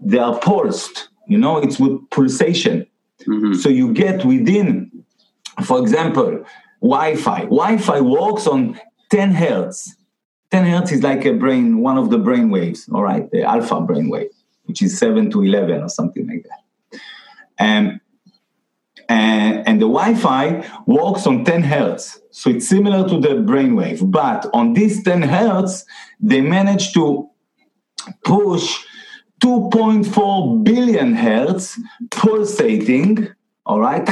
they 0.00 0.18
are 0.18 0.38
pulsed. 0.38 1.08
You 1.26 1.38
know, 1.38 1.58
it's 1.58 1.78
with 1.78 2.08
pulsation. 2.10 2.86
Mm-hmm. 3.26 3.54
So 3.54 3.68
you 3.68 3.92
get 3.92 4.24
within, 4.24 4.90
for 5.64 5.80
example, 5.80 6.44
Wi-Fi. 6.80 7.40
Wi-Fi 7.42 8.00
works 8.00 8.46
on 8.46 8.80
10 9.10 9.32
hertz. 9.32 9.94
10 10.50 10.64
hertz 10.64 10.92
is 10.92 11.02
like 11.02 11.24
a 11.24 11.32
brain, 11.32 11.80
one 11.80 11.98
of 11.98 12.10
the 12.10 12.18
brain 12.18 12.48
waves, 12.48 12.88
all 12.94 13.02
right, 13.02 13.30
the 13.32 13.42
alpha 13.42 13.80
brain 13.80 14.08
wave, 14.08 14.30
which 14.64 14.80
is 14.80 14.96
7 14.98 15.30
to 15.30 15.42
11 15.42 15.82
or 15.82 15.88
something 15.88 16.26
like 16.26 16.44
that. 16.44 17.00
And 17.58 18.00
and, 19.08 19.66
and 19.66 19.80
the 19.80 19.86
Wi-Fi 19.86 20.64
works 20.86 21.26
on 21.26 21.44
10 21.44 21.62
hertz. 21.62 22.20
So 22.30 22.50
it's 22.50 22.68
similar 22.68 23.08
to 23.08 23.18
the 23.18 23.40
brainwave. 23.40 24.10
But 24.10 24.48
on 24.52 24.74
this 24.74 25.02
10 25.02 25.22
hertz, 25.22 25.84
they 26.20 26.40
managed 26.40 26.94
to 26.94 27.28
push 28.24 28.76
2.4 29.40 30.64
billion 30.64 31.14
hertz 31.14 31.80
pulsating. 32.10 33.28
All 33.66 33.80
right. 33.80 34.04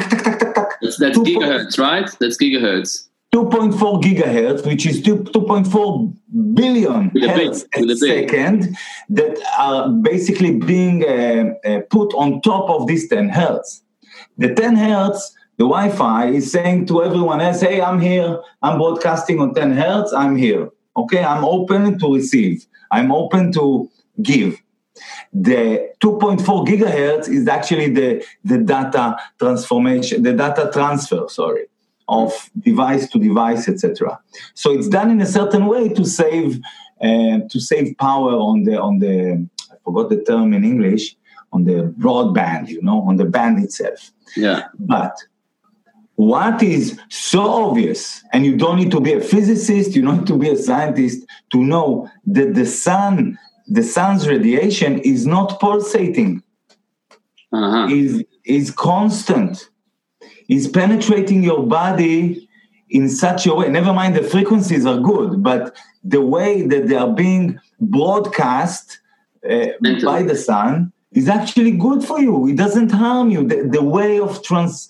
That's, 0.82 0.98
that's 0.98 1.18
gigahertz, 1.18 1.78
right? 1.78 2.08
That's 2.20 2.36
gigahertz. 2.36 3.08
2.4 3.34 4.02
gigahertz, 4.02 4.66
which 4.66 4.86
is 4.86 5.02
2, 5.02 5.16
2.4 5.16 6.14
billion 6.54 7.10
hertz 7.10 7.64
a 7.74 7.96
second, 7.96 8.76
that 9.10 9.38
are 9.58 9.90
basically 9.90 10.56
being 10.56 11.04
uh, 11.04 11.54
uh, 11.68 11.80
put 11.90 12.14
on 12.14 12.40
top 12.42 12.70
of 12.70 12.86
this 12.86 13.08
10 13.08 13.28
hertz. 13.28 13.82
The 14.38 14.54
10 14.54 14.76
hertz, 14.76 15.34
the 15.56 15.64
Wi 15.64 15.88
Fi 15.90 16.28
is 16.28 16.52
saying 16.52 16.86
to 16.86 17.02
everyone 17.02 17.40
else, 17.40 17.60
hey, 17.60 17.80
I'm 17.80 18.00
here, 18.00 18.40
I'm 18.62 18.78
broadcasting 18.78 19.40
on 19.40 19.54
10 19.54 19.72
hertz, 19.72 20.12
I'm 20.12 20.36
here. 20.36 20.70
Okay, 20.96 21.24
I'm 21.24 21.44
open 21.44 21.98
to 21.98 22.14
receive, 22.14 22.66
I'm 22.90 23.12
open 23.12 23.52
to 23.52 23.90
give. 24.22 24.60
The 25.32 25.90
2.4 26.00 26.66
gigahertz 26.66 27.28
is 27.28 27.48
actually 27.48 27.90
the, 27.90 28.24
the 28.44 28.58
data 28.58 29.16
transformation, 29.38 30.22
the 30.22 30.32
data 30.32 30.70
transfer, 30.72 31.26
sorry, 31.28 31.66
of 32.08 32.32
device 32.58 33.08
to 33.10 33.18
device, 33.18 33.68
etc. 33.68 34.18
So 34.54 34.72
it's 34.72 34.88
done 34.88 35.10
in 35.10 35.20
a 35.20 35.26
certain 35.26 35.66
way 35.66 35.88
to 35.90 36.04
save 36.04 36.60
uh, 37.02 37.40
to 37.50 37.60
save 37.60 37.94
power 37.98 38.32
on 38.32 38.64
the 38.64 38.80
on 38.80 39.00
the 39.00 39.46
I 39.70 39.74
forgot 39.84 40.08
the 40.08 40.22
term 40.22 40.54
in 40.54 40.64
English 40.64 41.14
on 41.52 41.64
the 41.64 41.94
broadband, 41.98 42.68
you 42.68 42.82
know, 42.82 43.02
on 43.02 43.16
the 43.16 43.24
band 43.24 43.62
itself. 43.62 44.12
Yeah. 44.36 44.68
But 44.78 45.16
what 46.16 46.62
is 46.62 46.98
so 47.10 47.42
obvious, 47.42 48.24
and 48.32 48.44
you 48.44 48.56
don't 48.56 48.76
need 48.76 48.90
to 48.90 49.00
be 49.00 49.12
a 49.12 49.20
physicist, 49.20 49.94
you 49.94 50.02
don't 50.02 50.18
need 50.18 50.26
to 50.26 50.38
be 50.38 50.50
a 50.50 50.56
scientist 50.56 51.26
to 51.52 51.62
know 51.62 52.10
that 52.26 52.54
the 52.54 52.66
sun, 52.66 53.38
the 53.66 53.82
sun's 53.82 54.26
radiation 54.26 54.98
is 55.00 55.26
not 55.26 55.60
pulsating, 55.60 56.42
uh-huh. 57.52 57.88
is 57.90 58.24
is 58.44 58.70
constant, 58.70 59.68
is 60.48 60.68
penetrating 60.68 61.42
your 61.42 61.66
body 61.66 62.48
in 62.88 63.08
such 63.08 63.46
a 63.46 63.54
way. 63.54 63.68
Never 63.68 63.92
mind 63.92 64.16
the 64.16 64.22
frequencies 64.22 64.86
are 64.86 64.98
good, 64.98 65.42
but 65.42 65.76
the 66.02 66.22
way 66.22 66.62
that 66.62 66.86
they 66.86 66.96
are 66.96 67.12
being 67.12 67.60
broadcast 67.80 69.00
uh, 69.48 69.66
by 70.02 70.22
the 70.22 70.36
sun 70.36 70.92
is 71.12 71.28
actually 71.28 71.72
good 71.72 72.04
for 72.04 72.20
you. 72.20 72.48
It 72.48 72.56
doesn't 72.56 72.90
harm 72.90 73.30
you. 73.30 73.46
The, 73.46 73.68
the 73.68 73.82
way 73.82 74.18
of 74.18 74.42
trans, 74.42 74.88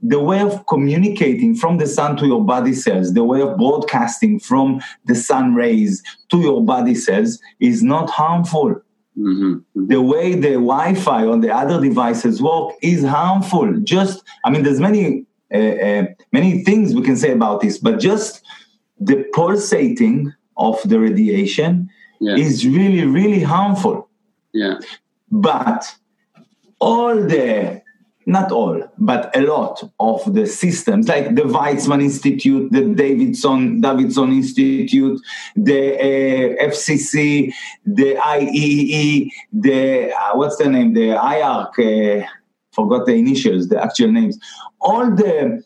the 0.00 0.20
way 0.20 0.40
of 0.40 0.66
communicating 0.66 1.54
from 1.54 1.78
the 1.78 1.86
sun 1.86 2.16
to 2.18 2.26
your 2.26 2.44
body 2.44 2.72
cells, 2.72 3.14
the 3.14 3.24
way 3.24 3.40
of 3.40 3.56
broadcasting 3.56 4.40
from 4.40 4.80
the 5.06 5.14
sun 5.14 5.54
rays 5.54 6.02
to 6.30 6.38
your 6.38 6.64
body 6.64 6.94
cells 6.94 7.38
is 7.60 7.82
not 7.82 8.10
harmful. 8.10 8.80
Mm-hmm. 9.16 9.52
mm-hmm. 9.52 9.86
The 9.86 10.00
way 10.00 10.34
the 10.34 10.52
Wi-Fi 10.52 11.26
on 11.26 11.40
the 11.40 11.54
other 11.54 11.80
devices 11.80 12.40
work 12.40 12.74
is 12.82 13.04
harmful. 13.04 13.80
Just, 13.80 14.22
I 14.44 14.50
mean, 14.50 14.62
there's 14.62 14.80
many 14.80 15.26
uh, 15.52 15.56
uh, 15.56 16.04
many 16.32 16.62
things 16.62 16.94
we 16.94 17.02
can 17.02 17.16
say 17.16 17.32
about 17.32 17.60
this, 17.62 17.78
but 17.78 17.98
just 17.98 18.44
the 19.00 19.24
pulsating 19.32 20.32
of 20.58 20.78
the 20.84 21.00
radiation 21.00 21.88
yeah. 22.20 22.36
is 22.36 22.66
really, 22.66 23.06
really 23.06 23.40
harmful. 23.40 24.08
Yeah. 24.52 24.78
But 25.30 25.94
all 26.80 27.14
the, 27.14 27.82
not 28.26 28.52
all, 28.52 28.82
but 28.98 29.34
a 29.36 29.40
lot 29.40 29.82
of 29.98 30.34
the 30.34 30.46
systems, 30.46 31.08
like 31.08 31.34
the 31.34 31.42
Weizmann 31.42 32.02
Institute, 32.02 32.70
the 32.72 32.82
Davidson 32.82 33.80
Davidson 33.80 34.32
Institute, 34.32 35.20
the 35.56 35.94
uh, 35.94 36.68
FCC, 36.68 37.52
the 37.84 38.14
IEEE, 38.14 39.30
the 39.52 40.12
uh, 40.12 40.36
what's 40.36 40.56
the 40.56 40.68
name, 40.68 40.94
the 40.94 41.08
IARC. 41.10 42.22
Uh, 42.22 42.26
forgot 42.72 43.06
the 43.06 43.14
initials, 43.14 43.68
the 43.68 43.82
actual 43.82 44.12
names. 44.12 44.38
All 44.80 45.10
the 45.10 45.64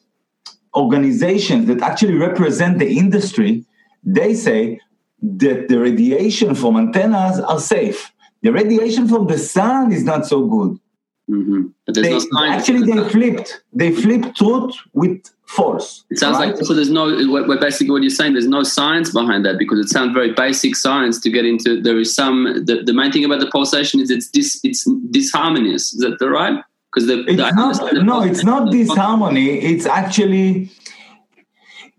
organizations 0.74 1.66
that 1.66 1.82
actually 1.82 2.14
represent 2.14 2.78
the 2.78 2.96
industry, 2.96 3.66
they 4.02 4.34
say 4.34 4.80
that 5.22 5.68
the 5.68 5.78
radiation 5.78 6.54
from 6.54 6.76
antennas 6.76 7.38
are 7.40 7.60
safe. 7.60 8.12
The 8.42 8.52
radiation 8.52 9.08
from 9.08 9.26
the 9.26 9.38
sun 9.38 9.92
is 9.92 10.04
not 10.04 10.26
so 10.26 10.46
good. 10.46 10.78
Mm-hmm. 11.30 11.62
They, 11.94 12.18
no 12.18 12.44
actually, 12.44 12.92
they 12.92 13.08
flipped. 13.08 13.62
They 13.72 13.92
flipped 13.92 14.36
truth 14.36 14.74
with 14.92 15.22
false. 15.46 16.04
It 16.10 16.18
sounds 16.18 16.38
right? 16.38 16.54
like 16.54 16.64
so. 16.64 16.74
There's 16.74 16.90
no. 16.90 17.26
What, 17.26 17.60
basically 17.60 17.92
what 17.92 18.02
you're 18.02 18.10
saying. 18.10 18.32
There's 18.32 18.48
no 18.48 18.64
science 18.64 19.12
behind 19.12 19.44
that 19.46 19.56
because 19.56 19.78
it 19.78 19.88
sounds 19.88 20.12
very 20.12 20.32
basic 20.32 20.74
science 20.74 21.20
to 21.20 21.30
get 21.30 21.46
into. 21.46 21.80
There 21.80 21.98
is 21.98 22.14
some. 22.14 22.64
The, 22.64 22.82
the 22.82 22.92
main 22.92 23.12
thing 23.12 23.24
about 23.24 23.40
the 23.40 23.50
pulsation 23.50 24.00
is 24.00 24.10
it's 24.10 24.28
dis, 24.28 24.60
it's 24.64 24.86
disharmonious. 25.10 25.94
Is 25.94 25.98
that 25.98 26.18
the 26.18 26.28
right? 26.28 26.62
because 26.92 27.06
the, 27.06 27.20
it's 27.26 27.36
the, 27.36 27.50
not, 27.52 27.94
no, 28.04 28.22
it's 28.22 28.44
not 28.44 28.70
disharmony. 28.70 29.60
It's 29.60 29.86
actually 29.86 30.70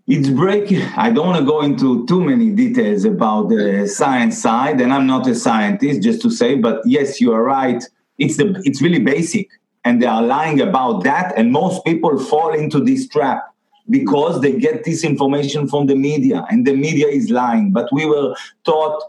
it's 0.06 0.28
breaking. 0.28 0.82
I 0.96 1.10
don't 1.10 1.26
want 1.26 1.38
to 1.38 1.44
go 1.44 1.62
into 1.62 2.06
too 2.06 2.22
many 2.22 2.50
details 2.50 3.04
about 3.04 3.48
the 3.48 3.86
science 3.88 4.40
side, 4.40 4.80
and 4.80 4.92
I'm 4.92 5.06
not 5.06 5.26
a 5.26 5.34
scientist, 5.34 6.02
just 6.02 6.20
to 6.22 6.30
say. 6.30 6.56
But 6.56 6.82
yes, 6.84 7.20
you 7.20 7.32
are 7.32 7.42
right. 7.42 7.82
It's 8.18 8.36
the 8.36 8.60
it's 8.64 8.82
really 8.82 9.00
basic, 9.00 9.48
and 9.84 10.02
they 10.02 10.06
are 10.06 10.22
lying 10.22 10.60
about 10.60 11.04
that. 11.04 11.32
And 11.36 11.52
most 11.52 11.84
people 11.84 12.18
fall 12.18 12.52
into 12.52 12.80
this 12.80 13.08
trap 13.08 13.42
because 13.90 14.40
they 14.40 14.52
get 14.52 14.84
this 14.84 15.04
information 15.04 15.68
from 15.68 15.86
the 15.86 15.96
media, 15.96 16.46
and 16.50 16.66
the 16.66 16.74
media 16.74 17.08
is 17.08 17.30
lying. 17.30 17.72
But 17.72 17.88
we 17.92 18.06
were 18.06 18.34
taught 18.64 19.02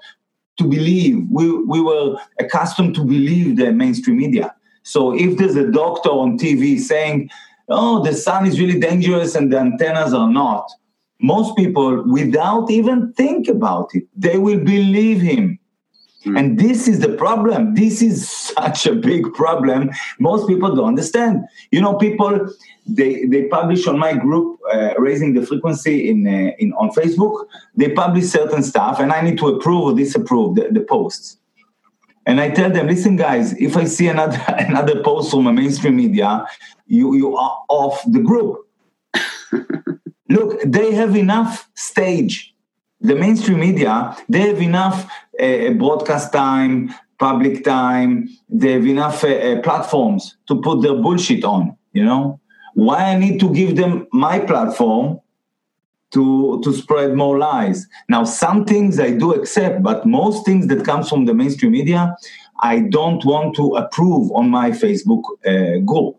to 0.57 0.63
believe. 0.63 1.27
We 1.29 1.51
we 1.63 1.81
were 1.81 2.17
accustomed 2.39 2.95
to 2.95 3.03
believe 3.03 3.57
the 3.57 3.71
mainstream 3.71 4.17
media 4.17 4.55
so 4.85 5.15
if 5.15 5.37
there's 5.37 5.55
a 5.55 5.71
doctor 5.71 6.09
on 6.09 6.37
TV 6.37 6.79
saying, 6.79 7.31
oh, 7.69 8.03
the 8.03 8.13
sun 8.13 8.45
is 8.45 8.59
really 8.59 8.79
dangerous 8.79 9.33
and 9.33 9.51
the 9.51 9.57
antennas 9.57 10.13
are 10.13 10.29
not, 10.29 10.71
most 11.21 11.55
people, 11.55 12.03
without 12.07 12.69
even 12.69 13.13
think 13.13 13.47
about 13.47 13.89
it, 13.93 14.03
they 14.15 14.37
will 14.37 14.59
believe 14.59 15.21
him. 15.21 15.59
Mm. 16.25 16.39
And 16.39 16.59
this 16.59 16.87
is 16.87 16.99
the 16.99 17.09
problem. 17.09 17.75
This 17.75 18.01
is 18.01 18.29
such 18.57 18.85
a 18.85 18.95
big 18.95 19.33
problem. 19.33 19.91
Most 20.19 20.47
people 20.47 20.75
don't 20.75 20.87
understand. 20.87 21.43
You 21.71 21.81
know, 21.81 21.95
people 21.95 22.49
they 22.87 23.25
they 23.25 23.47
publish 23.47 23.87
on 23.87 23.97
my 23.97 24.13
group, 24.13 24.59
uh, 24.71 24.93
raising 24.97 25.33
the 25.33 25.45
frequency 25.45 26.09
in 26.09 26.27
uh, 26.27 26.51
in 26.59 26.73
on 26.73 26.89
Facebook. 26.91 27.45
They 27.75 27.91
publish 27.91 28.25
certain 28.25 28.63
stuff, 28.63 28.99
and 28.99 29.11
I 29.11 29.21
need 29.21 29.37
to 29.39 29.47
approve 29.47 29.83
or 29.83 29.95
disapprove 29.95 30.55
the, 30.55 30.67
the 30.71 30.81
posts. 30.81 31.37
And 32.27 32.41
I 32.41 32.49
tell 32.49 32.71
them, 32.71 32.87
listen, 32.87 33.17
guys, 33.17 33.53
if 33.53 33.77
I 33.77 33.85
see 33.85 34.07
another 34.07 34.43
another 34.47 35.03
post 35.03 35.31
from 35.31 35.47
a 35.47 35.53
mainstream 35.53 35.95
media, 35.95 36.45
you 36.87 37.15
you 37.15 37.35
are 37.35 37.63
off 37.69 38.01
the 38.07 38.19
group. 38.19 38.67
Look, 40.29 40.61
they 40.65 40.93
have 40.93 41.15
enough 41.15 41.69
stage. 41.75 42.53
The 43.01 43.15
mainstream 43.15 43.59
media, 43.59 44.15
they 44.27 44.41
have 44.41 44.61
enough 44.61 45.07
uh, 45.39 45.69
broadcast 45.71 46.33
time, 46.33 46.93
public 47.19 47.63
time. 47.63 48.29
They 48.49 48.73
have 48.73 48.87
enough 48.87 49.23
uh, 49.23 49.61
platforms 49.61 50.37
to 50.47 50.61
put 50.61 50.81
their 50.81 50.95
bullshit 50.95 51.43
on. 51.43 51.77
You 51.93 52.03
know, 52.03 52.39
why 52.73 53.03
I 53.05 53.17
need 53.17 53.39
to 53.39 53.53
give 53.53 53.75
them 53.75 54.07
my 54.11 54.39
platform 54.39 55.19
to 56.13 56.61
to 56.63 56.73
spread 56.73 57.13
more 57.15 57.37
lies. 57.37 57.87
Now, 58.09 58.23
some 58.23 58.65
things 58.65 58.99
I 58.99 59.11
do 59.11 59.33
accept, 59.33 59.83
but 59.83 60.05
most 60.05 60.45
things 60.45 60.67
that 60.67 60.85
comes 60.85 61.09
from 61.09 61.25
the 61.25 61.33
mainstream 61.33 61.71
media, 61.71 62.15
I 62.61 62.79
don't 62.79 63.23
want 63.25 63.55
to 63.57 63.75
approve 63.75 64.31
on 64.31 64.49
my 64.49 64.71
Facebook 64.71 65.23
uh, 65.45 65.79
group, 65.79 66.17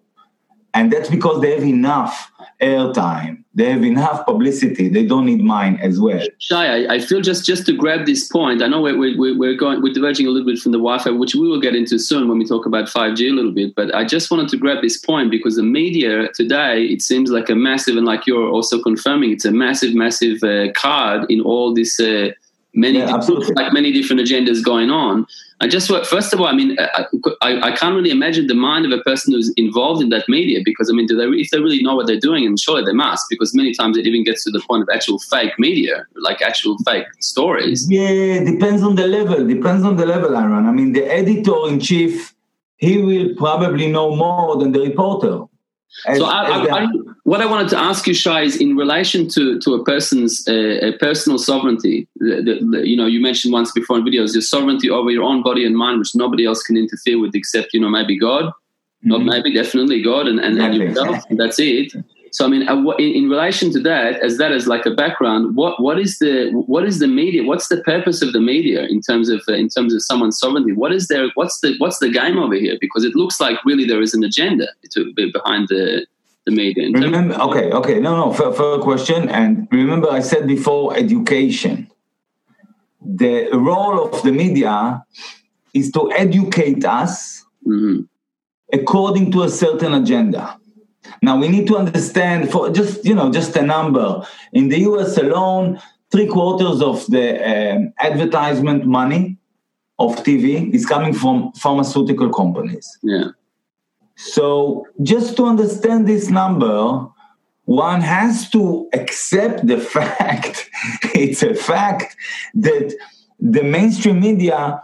and 0.77 0.93
that's 0.93 1.09
because 1.09 1.41
they 1.41 1.55
have 1.55 1.65
enough 1.65 2.31
airtime. 2.61 3.43
They 3.55 3.71
have 3.73 3.83
enough 3.83 4.27
publicity. 4.27 4.89
They 4.89 5.07
don't 5.07 5.25
need 5.25 5.43
mine 5.43 5.79
as 5.83 5.99
well. 5.99 6.23
Shai, 6.39 6.85
I, 6.85 6.95
I 6.95 6.99
feel 7.01 7.23
just 7.23 7.47
just 7.47 7.65
to 7.67 7.73
grab 7.73 8.05
this 8.05 8.29
point. 8.29 8.63
I 8.63 8.67
know 8.67 8.83
we're, 8.83 8.99
we're, 8.99 9.39
we're 9.39 9.55
going 9.55 9.83
we're 9.83 9.95
diverging 9.95 10.27
a 10.27 10.31
little 10.31 10.47
bit 10.47 10.59
from 10.59 10.73
the 10.73 10.79
Wi-Fi, 10.79 11.11
which 11.11 11.35
we 11.35 11.49
will 11.49 11.61
get 11.61 11.75
into 11.75 11.99
soon 11.99 12.29
when 12.29 12.39
we 12.39 12.45
talk 12.45 12.67
about 12.67 12.89
5G 12.89 13.31
a 13.31 13.35
little 13.35 13.53
bit. 13.53 13.75
But 13.75 13.95
I 13.95 14.05
just 14.05 14.31
wanted 14.31 14.51
to 14.51 14.59
grab 14.59 14.83
this 14.83 14.99
point 14.99 15.31
because 15.31 15.57
the 15.57 15.63
media 15.63 16.29
today 16.35 16.85
it 16.85 17.01
seems 17.01 17.31
like 17.31 17.49
a 17.49 17.55
massive, 17.55 17.97
and 17.97 18.07
like 18.07 18.27
you're 18.27 18.51
also 18.51 18.83
confirming, 18.83 19.33
it's 19.33 19.47
a 19.47 19.53
massive, 19.53 19.95
massive 19.95 20.43
uh, 20.43 20.73
card 20.73 21.31
in 21.31 21.41
all 21.41 21.73
this. 21.73 21.99
Uh, 21.99 22.33
many 22.77 22.99
yeah, 22.99 23.17
like 23.55 23.73
many 23.73 23.91
different 23.91 24.21
agendas 24.21 24.63
going 24.63 24.91
on. 24.91 25.27
I 25.61 25.67
just 25.67 25.89
first 25.89 26.35
of 26.35 26.41
all, 26.41 26.47
I 26.47 26.53
mean, 26.53 26.79
uh, 26.79 26.83
uh, 26.95 27.31
I, 27.41 27.53
I, 27.53 27.69
I, 27.69 27.77
can't 27.77 27.97
really 27.97 28.11
imagine 28.11 28.47
the 28.47 28.55
mind 28.55 28.85
of 28.85 28.93
a 28.93 29.03
person 29.03 29.33
who's 29.33 29.53
involved 29.57 30.03
in 30.03 30.11
that 30.11 30.29
media 30.29 30.61
because 30.63 30.91
I 30.91 30.93
mean, 30.93 31.07
do 31.07 31.17
they 31.17 31.25
if 31.41 31.51
they 31.51 31.59
really 31.59 31.83
know 31.83 31.97
what 31.97 32.07
they're 32.07 32.21
doing, 32.21 32.45
and 32.47 32.61
surely 32.61 32.85
they 32.85 32.93
must, 32.93 33.27
because 33.31 33.55
many 33.55 33.73
times 33.73 33.97
it 33.97 34.07
even 34.07 34.23
gets 34.23 34.45
to 34.45 34.51
the 34.51 34.61
point 34.61 34.83
of 34.83 34.89
actual 34.93 35.19
fake 35.19 35.59
media, 35.59 36.07
like 36.17 36.43
actual 36.43 36.77
fake 36.85 37.07
stories. 37.21 37.91
Yeah, 37.91 38.45
depends 38.45 38.83
on 38.83 38.97
the 38.97 39.07
level. 39.07 39.47
Depends 39.47 39.85
on 39.85 39.97
the 39.97 40.05
level, 40.05 40.37
Aaron. 40.37 40.67
I 40.67 40.73
mean, 40.73 40.93
the 40.93 41.07
editor 41.07 41.69
in 41.69 41.81
chief, 41.81 42.35
he 42.77 42.99
will 42.99 43.35
probably 43.37 43.91
know 43.91 44.15
more 44.15 44.57
than 44.57 44.73
the 44.73 44.81
reporter. 44.81 45.45
As, 46.07 46.19
so 46.19 46.27
I, 46.27 46.67
I, 46.69 46.87
what 47.27 47.41
I 47.41 47.47
wanted 47.47 47.69
to 47.71 47.79
ask 47.79 48.07
you, 48.07 48.15
Shai, 48.15 48.43
is 48.43 48.57
in 48.57 48.77
relation 48.77 49.27
to, 49.31 49.59
to 49.59 49.75
a 49.75 49.85
person's 49.85 50.47
uh, 50.47 50.91
a 50.91 50.93
personal 50.99 51.39
sovereignty. 51.39 52.07
The, 52.19 52.37
the, 52.37 52.55
the, 52.71 52.89
you 52.89 52.97
know, 52.97 53.07
you 53.07 53.21
mentioned 53.21 53.53
once 53.53 53.73
before 53.73 53.99
in 53.99 54.05
videos 54.05 54.33
your 54.33 54.43
sovereignty 54.43 54.89
over 54.89 55.11
your 55.11 55.25
own 55.25 55.43
body 55.43 55.67
and 55.67 55.77
mind, 55.77 55.99
which 55.99 56.15
nobody 56.15 56.47
else 56.47 56.63
can 56.63 56.77
interfere 56.77 57.21
with 57.21 57.35
except 57.35 57.75
you 57.75 57.81
know 57.81 57.89
maybe 57.89 58.17
God, 58.17 58.45
mm-hmm. 58.45 59.09
not 59.09 59.23
maybe 59.23 59.53
definitely 59.53 60.03
God 60.03 60.29
and, 60.29 60.39
and, 60.39 60.57
and 60.61 60.77
yourself. 60.77 61.25
that's 61.31 61.59
it. 61.59 61.93
So 62.31 62.45
I 62.45 62.49
mean, 62.49 62.69
uh, 62.69 62.77
in, 62.99 63.25
in, 63.25 63.29
relation 63.29 63.73
to 63.73 63.81
that, 63.81 64.23
as 64.23 64.39
that 64.39 64.53
is 64.53 64.69
like 64.69 64.87
a 64.87 64.93
background, 64.93 65.57
what 65.57 65.83
what 65.83 65.99
is 65.99 66.21
the 66.21 66.53
what 66.53 66.85
is 66.85 67.01
the 67.01 67.09
media? 67.09 67.43
What's 67.43 67.67
the 67.67 67.83
purpose 67.83 68.23
of 68.23 68.35
the 68.35 68.41
media 68.41 68.85
in 68.85 69.01
terms 69.01 69.31
of 69.31 69.43
uh, 69.49 69.55
in 69.55 69.69
terms 69.69 69.95
of 69.95 70.03
someone's 70.03 70.39
sovereignty? 70.39 70.75
What 70.75 70.93
is 70.93 71.09
there? 71.09 71.27
What's 71.35 71.59
the 71.59 71.75
what's 71.79 71.99
the 71.99 72.09
game 72.09 72.39
over 72.39 72.55
here? 72.55 72.79
Because 72.81 73.03
it 73.03 73.17
looks 73.17 73.41
like 73.41 73.65
really 73.65 73.85
there 73.85 74.01
is 74.01 74.15
an 74.15 74.23
agenda 74.23 74.69
to, 74.93 75.13
behind 75.15 75.67
the 75.67 76.07
the 76.47 76.53
media. 76.53 76.89
Remember, 76.91 77.35
okay, 77.35 77.71
okay, 77.73 78.01
no, 78.01 78.17
no, 78.17 78.33
fair, 78.33 78.53
fair 78.53 78.79
question. 78.79 79.29
And 79.29 79.69
remember, 79.71 80.11
I 80.11 80.21
said 80.21 80.47
before, 80.47 80.97
education. 80.97 81.91
The 83.03 83.49
role 83.53 84.05
of 84.05 84.23
the 84.23 84.33
media 84.33 85.05
is 85.75 85.93
to 85.93 86.11
educate 86.13 86.85
us 86.85 87.45
mm-hmm. 87.67 88.03
according 88.73 89.33
to 89.33 89.43
a 89.43 89.49
certain 89.49 89.95
agenda. 89.95 90.59
Now 91.23 91.37
we 91.39 91.49
need 91.49 91.67
to 91.69 91.77
understand 91.77 92.51
for 92.51 92.71
just 92.71 93.05
you 93.05 93.15
know 93.15 93.31
just 93.31 93.55
a 93.57 93.63
number 93.63 94.27
in 94.53 94.69
the 94.69 94.81
U.S. 94.81 95.17
alone, 95.19 95.81
three 96.11 96.27
quarters 96.27 96.83
of 96.83 97.07
the 97.07 97.27
um, 97.53 97.93
advertisement 98.01 98.87
money 98.87 99.37
of 100.01 100.17
TV 100.25 100.75
is 100.75 100.85
coming 100.85 101.15
from 101.15 101.53
pharmaceutical 101.53 102.31
companies. 102.31 102.99
Yeah. 103.03 103.29
So 104.17 104.87
just 105.03 105.37
to 105.37 105.45
understand 105.45 106.09
this 106.09 106.29
number, 106.29 107.07
one 107.65 108.01
has 108.01 108.49
to 108.51 108.89
accept 108.93 109.67
the 109.67 109.79
fact 109.95 110.71
it's 111.15 111.43
a 111.43 111.55
fact 111.55 112.17
that 112.55 112.95
the 113.39 113.63
mainstream 113.63 114.21
media 114.21 114.83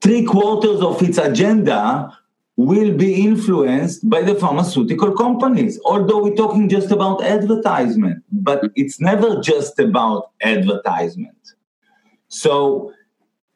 three 0.00 0.24
quarters 0.24 0.80
of 0.80 1.02
its 1.02 1.18
agenda 1.18 2.16
will 2.56 2.92
be 2.96 3.24
influenced 3.24 4.08
by 4.08 4.20
the 4.20 4.34
pharmaceutical 4.34 5.12
companies. 5.12 5.78
Although 5.84 6.24
we're 6.24 6.34
talking 6.34 6.68
just 6.68 6.90
about 6.90 7.22
advertisement, 7.22 8.24
but 8.32 8.64
it's 8.74 9.00
never 9.00 9.40
just 9.40 9.78
about 9.78 10.32
advertisement. 10.42 11.36
So, 12.26 12.92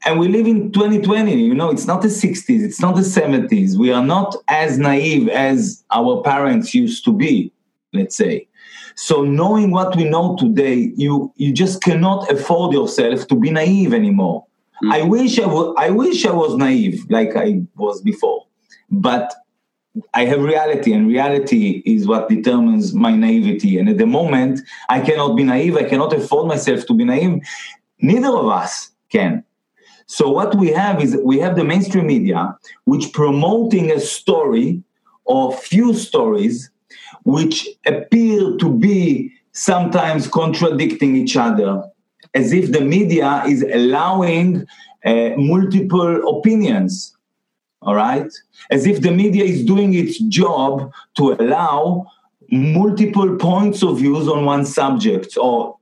and 0.04 0.18
we 0.18 0.28
live 0.28 0.46
in 0.46 0.72
2020, 0.72 1.32
you 1.32 1.54
know, 1.54 1.70
it's 1.70 1.86
not 1.86 2.02
the 2.02 2.08
60s, 2.08 2.64
it's 2.64 2.80
not 2.80 2.96
the 2.96 3.02
70s. 3.02 3.76
We 3.76 3.92
are 3.92 4.04
not 4.04 4.36
as 4.48 4.78
naive 4.78 5.28
as 5.28 5.84
our 5.92 6.22
parents 6.22 6.74
used 6.74 7.04
to 7.04 7.12
be, 7.12 7.52
let's 7.92 8.16
say. 8.16 8.48
So 8.94 9.22
knowing 9.24 9.70
what 9.70 9.96
we 9.96 10.04
know 10.04 10.36
today, 10.36 10.92
you 10.96 11.32
you 11.36 11.52
just 11.52 11.82
cannot 11.82 12.30
afford 12.30 12.74
yourself 12.74 13.26
to 13.28 13.34
be 13.34 13.50
naive 13.50 13.94
anymore. 13.94 14.44
Mm-hmm. 14.82 14.92
I 14.92 15.02
wish 15.02 15.38
I 15.38 15.90
wish 15.90 16.26
I 16.26 16.32
was 16.32 16.56
naive 16.56 17.04
like 17.08 17.36
I 17.36 17.62
was 17.76 18.02
before. 18.02 18.46
But 18.90 19.32
I 20.14 20.24
have 20.24 20.42
reality, 20.42 20.92
and 20.92 21.06
reality 21.06 21.82
is 21.86 22.06
what 22.06 22.28
determines 22.28 22.94
my 22.94 23.14
naivety. 23.14 23.78
And 23.78 23.88
at 23.88 23.98
the 23.98 24.06
moment, 24.06 24.60
I 24.88 25.00
cannot 25.00 25.36
be 25.36 25.44
naive. 25.44 25.76
I 25.76 25.84
cannot 25.84 26.12
afford 26.12 26.48
myself 26.48 26.86
to 26.86 26.94
be 26.94 27.04
naive. 27.04 27.40
Neither 28.00 28.28
of 28.28 28.46
us 28.48 28.90
can. 29.10 29.44
So 30.06 30.30
what 30.30 30.54
we 30.56 30.68
have 30.68 31.02
is 31.02 31.16
we 31.22 31.38
have 31.38 31.56
the 31.56 31.64
mainstream 31.64 32.06
media, 32.06 32.56
which 32.84 33.12
promoting 33.12 33.90
a 33.90 34.00
story 34.00 34.82
or 35.24 35.52
few 35.56 35.94
stories, 35.94 36.70
which 37.24 37.68
appear 37.86 38.56
to 38.56 38.72
be 38.72 39.32
sometimes 39.52 40.26
contradicting 40.26 41.16
each 41.16 41.36
other, 41.36 41.82
as 42.34 42.52
if 42.52 42.72
the 42.72 42.80
media 42.80 43.44
is 43.46 43.62
allowing 43.62 44.66
uh, 45.04 45.30
multiple 45.36 46.38
opinions 46.38 47.16
all 47.82 47.94
right? 47.94 48.32
As 48.70 48.86
if 48.86 49.00
the 49.00 49.10
media 49.10 49.44
is 49.44 49.64
doing 49.64 49.94
its 49.94 50.18
job 50.18 50.92
to 51.16 51.32
allow 51.32 52.06
multiple 52.50 53.36
points 53.36 53.82
of 53.82 53.98
views 53.98 54.28
on 54.28 54.44
one 54.44 54.64
subject 54.64 55.36
or 55.36 55.76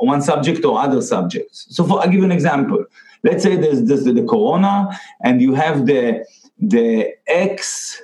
one 0.00 0.22
subject 0.22 0.64
or 0.64 0.78
other 0.78 1.02
subjects. 1.02 1.66
So, 1.70 1.84
for, 1.84 2.00
I'll 2.00 2.10
give 2.10 2.22
an 2.22 2.32
example. 2.32 2.84
Let's 3.24 3.42
say 3.42 3.56
there's, 3.56 3.82
there's 3.84 4.04
the, 4.04 4.24
corona, 4.24 4.98
and 5.22 5.40
you 5.40 5.54
have 5.54 5.86
the 5.86 6.24
the 6.58 7.12
ex 7.26 8.00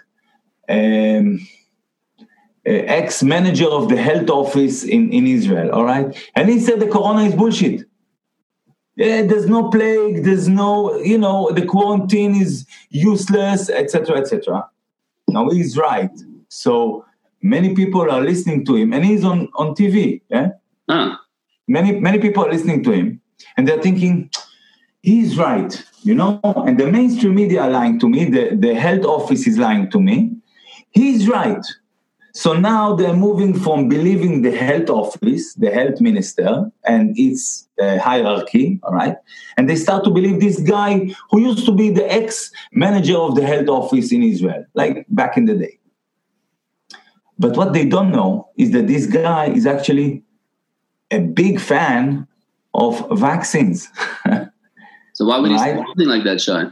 um, 0.68 1.40
uh, 2.66 2.70
ex 3.00 3.22
manager 3.22 3.66
of 3.66 3.88
the 3.88 3.96
health 3.96 4.30
office 4.30 4.84
in, 4.84 5.12
in 5.12 5.26
Israel. 5.26 5.70
All 5.72 5.84
right, 5.84 6.16
and 6.36 6.48
he 6.48 6.60
said 6.60 6.80
the 6.80 6.86
corona 6.86 7.22
is 7.22 7.34
bullshit 7.34 7.84
yeah, 8.98 9.22
there's 9.22 9.46
no 9.46 9.70
plague, 9.70 10.24
there's 10.24 10.48
no, 10.48 10.96
you 10.96 11.16
know, 11.16 11.52
the 11.52 11.64
quarantine 11.64 12.34
is 12.34 12.66
useless, 12.90 13.70
etc., 13.70 14.18
etc. 14.18 14.68
Now 15.28 15.48
he's 15.50 15.76
right. 15.78 16.10
So 16.48 17.04
many 17.40 17.76
people 17.76 18.10
are 18.10 18.20
listening 18.20 18.64
to 18.66 18.74
him, 18.74 18.92
and 18.92 19.04
he's 19.04 19.24
on 19.24 19.48
on 19.54 19.76
TV. 19.76 20.20
Yeah, 20.30 20.48
uh. 20.88 21.14
many 21.68 22.00
many 22.00 22.18
people 22.18 22.44
are 22.44 22.50
listening 22.50 22.82
to 22.84 22.90
him, 22.90 23.20
and 23.56 23.68
they're 23.68 23.80
thinking 23.80 24.30
he's 25.02 25.36
right. 25.38 25.84
You 26.02 26.14
know, 26.14 26.40
and 26.44 26.78
the 26.78 26.90
mainstream 26.90 27.34
media 27.34 27.62
are 27.62 27.70
lying 27.70 27.98
to 28.00 28.08
me. 28.08 28.24
The 28.26 28.56
the 28.56 28.74
health 28.74 29.04
office 29.04 29.46
is 29.46 29.58
lying 29.58 29.90
to 29.90 30.00
me. 30.00 30.36
He's 30.90 31.28
right. 31.28 31.64
So 32.34 32.52
now 32.52 32.94
they're 32.94 33.16
moving 33.16 33.52
from 33.58 33.88
believing 33.88 34.42
the 34.42 34.52
health 34.52 34.90
office, 34.90 35.54
the 35.54 35.70
health 35.70 36.00
minister, 36.00 36.70
and 36.84 37.18
its 37.18 37.68
uh, 37.80 37.98
hierarchy, 37.98 38.78
all 38.84 38.92
right? 38.92 39.16
And 39.56 39.68
they 39.68 39.74
start 39.74 40.04
to 40.04 40.10
believe 40.10 40.38
this 40.38 40.60
guy 40.60 41.12
who 41.30 41.40
used 41.40 41.66
to 41.66 41.72
be 41.72 41.90
the 41.90 42.08
ex 42.10 42.52
manager 42.70 43.16
of 43.16 43.34
the 43.34 43.44
health 43.44 43.68
office 43.68 44.12
in 44.12 44.22
Israel, 44.22 44.64
like 44.74 45.04
back 45.08 45.36
in 45.36 45.46
the 45.46 45.54
day. 45.54 45.78
But 47.38 47.56
what 47.56 47.72
they 47.72 47.84
don't 47.84 48.12
know 48.12 48.50
is 48.56 48.70
that 48.72 48.86
this 48.86 49.06
guy 49.06 49.46
is 49.46 49.66
actually 49.66 50.22
a 51.10 51.18
big 51.18 51.58
fan 51.58 52.28
of 52.72 53.04
vaccines. 53.18 53.88
so 55.18 55.24
why 55.24 55.40
would 55.40 55.50
right? 55.50 55.74
he 55.74 55.80
say 55.80 55.84
something 55.84 56.06
like 56.06 56.22
that, 56.22 56.40
Shai? 56.40 56.66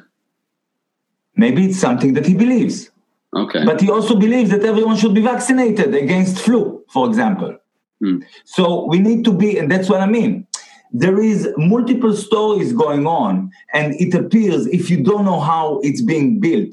Maybe 1.35 1.67
it's 1.67 1.81
something 1.81 2.13
that 2.13 2.25
he 2.25 2.35
believes. 2.35 2.93
Okay. 3.35 3.65
But 3.65 3.81
he 3.81 3.91
also 3.91 4.15
believes 4.15 4.51
that 4.51 4.63
everyone 4.63 4.97
should 4.97 5.15
be 5.15 5.21
vaccinated 5.21 5.93
against 5.97 6.39
flu, 6.39 6.85
for 6.93 7.09
example. 7.09 7.59
Hmm. 8.01 8.19
So 8.45 8.87
we 8.87 9.01
need 9.01 9.25
to 9.25 9.33
be, 9.33 9.59
and 9.59 9.69
that's 9.69 9.91
what 9.91 10.01
I 10.01 10.07
mean. 10.07 10.47
There 10.93 11.21
is 11.21 11.49
multiple 11.57 12.15
stories 12.15 12.73
going 12.73 13.05
on, 13.05 13.51
and 13.75 13.95
it 14.01 14.15
appears 14.15 14.69
if 14.69 14.91
you 14.91 15.03
don't 15.03 15.25
know 15.25 15.41
how 15.41 15.81
it's 15.83 16.01
being 16.01 16.39
built, 16.39 16.73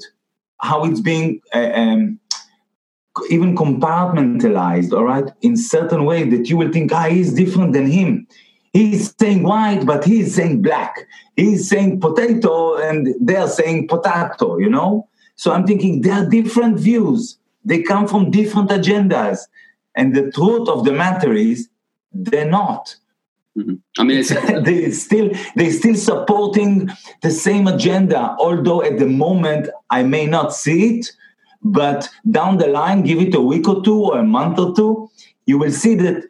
how 0.60 0.84
it's 0.84 1.00
being 1.00 1.40
uh, 1.52 1.72
um, 1.74 2.20
even 3.30 3.56
compartmentalized, 3.56 4.92
all 4.92 5.06
right, 5.06 5.28
in 5.42 5.56
certain 5.56 6.04
way 6.04 6.22
that 6.22 6.48
you 6.48 6.56
will 6.56 6.70
think, 6.70 6.92
ah, 6.92 7.08
he's 7.08 7.34
different 7.34 7.72
than 7.72 7.90
him. 7.90 8.28
He's 8.74 9.14
saying 9.20 9.44
white, 9.44 9.86
but 9.86 10.04
he's 10.04 10.34
saying 10.34 10.60
black. 10.60 10.96
He's 11.36 11.68
saying 11.68 12.00
potato, 12.00 12.76
and 12.76 13.14
they're 13.20 13.48
saying 13.48 13.86
potato, 13.86 14.58
you 14.58 14.68
know? 14.68 15.08
So 15.36 15.52
I'm 15.52 15.64
thinking 15.64 16.02
there 16.02 16.14
are 16.14 16.28
different 16.28 16.80
views. 16.80 17.38
They 17.64 17.82
come 17.82 18.08
from 18.08 18.32
different 18.32 18.70
agendas. 18.70 19.38
And 19.94 20.14
the 20.14 20.30
truth 20.32 20.68
of 20.68 20.84
the 20.84 20.92
matter 20.92 21.32
is 21.32 21.68
they're 22.12 22.50
not. 22.50 22.96
Mm-hmm. 23.56 23.74
I 23.98 24.02
mean, 24.02 24.64
they 24.64 24.90
still 24.90 25.30
they 25.54 25.70
still 25.70 25.94
supporting 25.94 26.90
the 27.22 27.30
same 27.30 27.68
agenda. 27.68 28.34
Although 28.40 28.82
at 28.82 28.98
the 28.98 29.06
moment 29.06 29.68
I 29.90 30.02
may 30.02 30.26
not 30.26 30.52
see 30.52 30.98
it, 30.98 31.12
but 31.62 32.08
down 32.28 32.58
the 32.58 32.66
line, 32.66 33.02
give 33.02 33.20
it 33.20 33.34
a 33.34 33.40
week 33.40 33.68
or 33.68 33.82
two 33.84 34.04
or 34.06 34.18
a 34.18 34.24
month 34.24 34.58
or 34.58 34.74
two, 34.74 35.10
you 35.46 35.58
will 35.58 35.70
see 35.70 35.94
that 35.94 36.24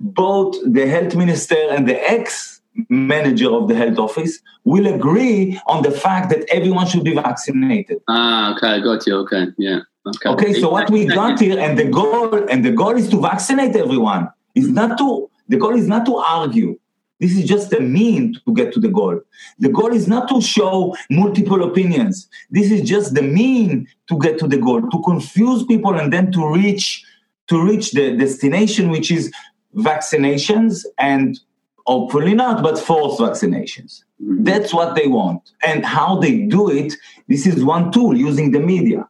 both 0.00 0.56
the 0.64 0.86
health 0.86 1.14
minister 1.14 1.56
and 1.70 1.88
the 1.88 2.10
ex 2.10 2.60
manager 2.88 3.50
of 3.50 3.68
the 3.68 3.74
health 3.74 3.98
office 3.98 4.40
will 4.64 4.86
agree 4.86 5.60
on 5.66 5.82
the 5.82 5.90
fact 5.90 6.30
that 6.30 6.48
everyone 6.50 6.86
should 6.86 7.04
be 7.04 7.14
vaccinated. 7.14 8.00
Ah, 8.08 8.54
okay, 8.54 8.68
I 8.68 8.80
got 8.80 9.06
you. 9.06 9.16
Okay, 9.16 9.46
yeah. 9.58 9.80
Okay. 10.06 10.28
Okay, 10.30 10.52
so 10.54 10.70
what 10.70 10.88
we 10.88 11.04
got 11.04 11.38
here, 11.38 11.58
and 11.58 11.78
the 11.78 11.84
goal, 11.84 12.48
and 12.48 12.64
the 12.64 12.72
goal 12.72 12.96
is 12.96 13.08
to 13.10 13.20
vaccinate 13.20 13.76
everyone. 13.76 14.28
Is 14.54 14.68
not 14.68 14.98
to 14.98 15.30
the 15.48 15.56
goal 15.56 15.76
is 15.76 15.86
not 15.86 16.06
to 16.06 16.16
argue. 16.16 16.78
This 17.20 17.36
is 17.36 17.44
just 17.44 17.72
a 17.74 17.80
mean 17.80 18.40
to 18.46 18.54
get 18.54 18.72
to 18.72 18.80
the 18.80 18.88
goal. 18.88 19.20
The 19.58 19.68
goal 19.68 19.92
is 19.92 20.08
not 20.08 20.28
to 20.30 20.40
show 20.40 20.96
multiple 21.10 21.62
opinions. 21.62 22.28
This 22.50 22.70
is 22.70 22.88
just 22.88 23.14
the 23.14 23.22
mean 23.22 23.86
to 24.08 24.18
get 24.18 24.38
to 24.38 24.48
the 24.48 24.56
goal, 24.56 24.80
to 24.80 25.02
confuse 25.02 25.64
people 25.64 25.94
and 25.94 26.10
then 26.10 26.32
to 26.32 26.48
reach 26.50 27.04
to 27.48 27.60
reach 27.60 27.90
the 27.90 28.16
destination, 28.16 28.90
which 28.90 29.10
is 29.10 29.30
vaccinations 29.76 30.84
and 30.98 31.38
hopefully 31.86 32.34
not, 32.34 32.62
but 32.62 32.78
forced 32.78 33.20
vaccinations. 33.20 34.04
Mm-hmm. 34.22 34.44
That's 34.44 34.72
what 34.72 34.94
they 34.94 35.06
want. 35.06 35.50
And 35.64 35.84
how 35.84 36.18
they 36.20 36.42
do 36.42 36.70
it, 36.70 36.94
this 37.28 37.46
is 37.46 37.64
one 37.64 37.90
tool 37.90 38.16
using 38.16 38.52
the 38.52 38.60
media. 38.60 39.08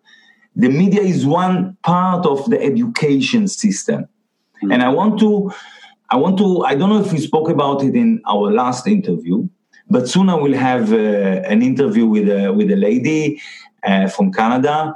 The 0.56 0.68
media 0.68 1.02
is 1.02 1.26
one 1.26 1.76
part 1.82 2.26
of 2.26 2.48
the 2.50 2.60
education 2.62 3.48
system. 3.48 4.02
Mm-hmm. 4.02 4.72
And 4.72 4.82
I 4.82 4.88
want 4.88 5.18
to, 5.20 5.52
I 6.10 6.16
want 6.16 6.38
to, 6.38 6.64
I 6.64 6.74
don't 6.74 6.88
know 6.90 7.00
if 7.00 7.12
we 7.12 7.18
spoke 7.18 7.48
about 7.48 7.82
it 7.82 7.94
in 7.94 8.20
our 8.26 8.50
last 8.50 8.86
interview, 8.86 9.48
but 9.88 10.08
soon 10.08 10.28
I 10.28 10.34
will 10.34 10.54
have 10.54 10.92
uh, 10.92 10.96
an 10.96 11.62
interview 11.62 12.06
with 12.06 12.28
a, 12.28 12.52
with 12.52 12.70
a 12.70 12.76
lady 12.76 13.40
uh, 13.84 14.08
from 14.08 14.32
Canada. 14.32 14.94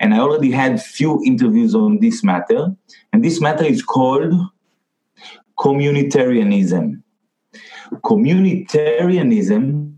And 0.00 0.14
I 0.14 0.18
already 0.18 0.50
had 0.50 0.82
few 0.82 1.22
interviews 1.24 1.74
on 1.74 2.00
this 2.00 2.24
matter. 2.24 2.74
And 3.12 3.24
this 3.24 3.40
matter 3.40 3.64
is 3.64 3.82
called 3.82 4.34
communitarianism 5.64 7.02
communitarianism 8.00 9.94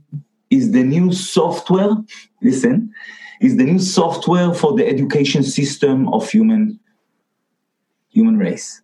is 0.51 0.73
the 0.73 0.83
new 0.83 1.13
software, 1.13 1.97
listen, 2.43 2.93
is 3.41 3.57
the 3.57 3.65
new 3.65 3.79
software 3.79 4.53
for 4.55 4.75
the 4.75 4.87
education 4.87 5.43
system 5.43 6.09
of 6.09 6.29
human 6.29 6.79
human 8.09 8.37
race. 8.37 8.83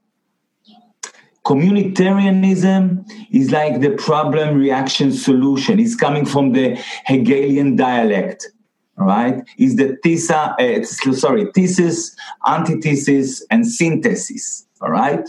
Communitarianism 1.44 3.04
is 3.30 3.50
like 3.50 3.80
the 3.80 3.90
problem 3.90 4.56
reaction 4.56 5.12
solution. 5.12 5.78
It's 5.78 5.94
coming 5.94 6.26
from 6.26 6.52
the 6.52 6.76
Hegelian 7.06 7.76
dialect, 7.76 8.50
right? 8.96 9.42
Is 9.56 9.76
the 9.76 9.96
thesis, 10.02 10.30
uh, 10.30 10.82
sorry, 10.84 11.46
thesis, 11.54 12.16
antithesis, 12.46 13.46
and 13.50 13.66
synthesis, 13.66 14.66
all 14.80 14.90
right? 14.90 15.26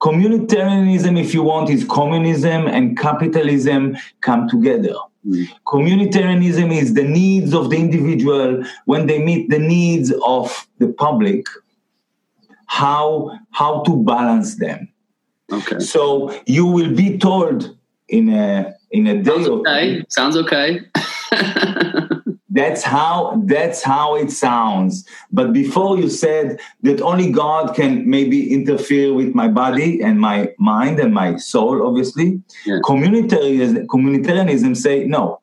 Communitarianism, 0.00 1.20
if 1.20 1.34
you 1.34 1.42
want, 1.42 1.68
is 1.68 1.84
communism 1.84 2.66
and 2.66 2.98
capitalism 2.98 3.96
come 4.22 4.48
together. 4.48 4.94
Mm. 5.26 5.46
Communitarianism 5.66 6.72
is 6.72 6.94
the 6.94 7.04
needs 7.04 7.52
of 7.52 7.68
the 7.68 7.76
individual 7.76 8.64
when 8.86 9.06
they 9.06 9.22
meet 9.22 9.50
the 9.50 9.58
needs 9.58 10.12
of 10.24 10.66
the 10.78 10.88
public, 10.88 11.44
how, 12.66 13.38
how 13.50 13.82
to 13.82 14.02
balance 14.02 14.56
them. 14.56 14.88
Okay. 15.52 15.80
So 15.80 16.40
you 16.46 16.64
will 16.64 16.94
be 16.94 17.18
told 17.18 17.76
in 18.08 18.28
a 18.30 18.74
in 18.90 19.06
a 19.06 19.22
day. 19.22 19.30
Sounds 19.30 19.48
okay. 19.48 20.04
Sounds 20.08 20.36
okay. 20.36 20.80
That's 22.50 22.82
how 22.82 23.40
that's 23.46 23.82
how 23.82 24.16
it 24.16 24.30
sounds. 24.30 25.06
But 25.30 25.52
before 25.52 25.98
you 25.98 26.08
said 26.08 26.60
that 26.82 27.00
only 27.00 27.30
God 27.30 27.76
can 27.76 28.08
maybe 28.10 28.52
interfere 28.52 29.14
with 29.14 29.34
my 29.34 29.46
body 29.46 30.02
and 30.02 30.20
my 30.20 30.52
mind 30.58 30.98
and 30.98 31.14
my 31.14 31.36
soul, 31.36 31.86
obviously. 31.86 32.42
Yeah. 32.66 32.80
Communitarianism, 32.82 33.86
communitarianism 33.86 34.76
say 34.76 35.04
no. 35.04 35.40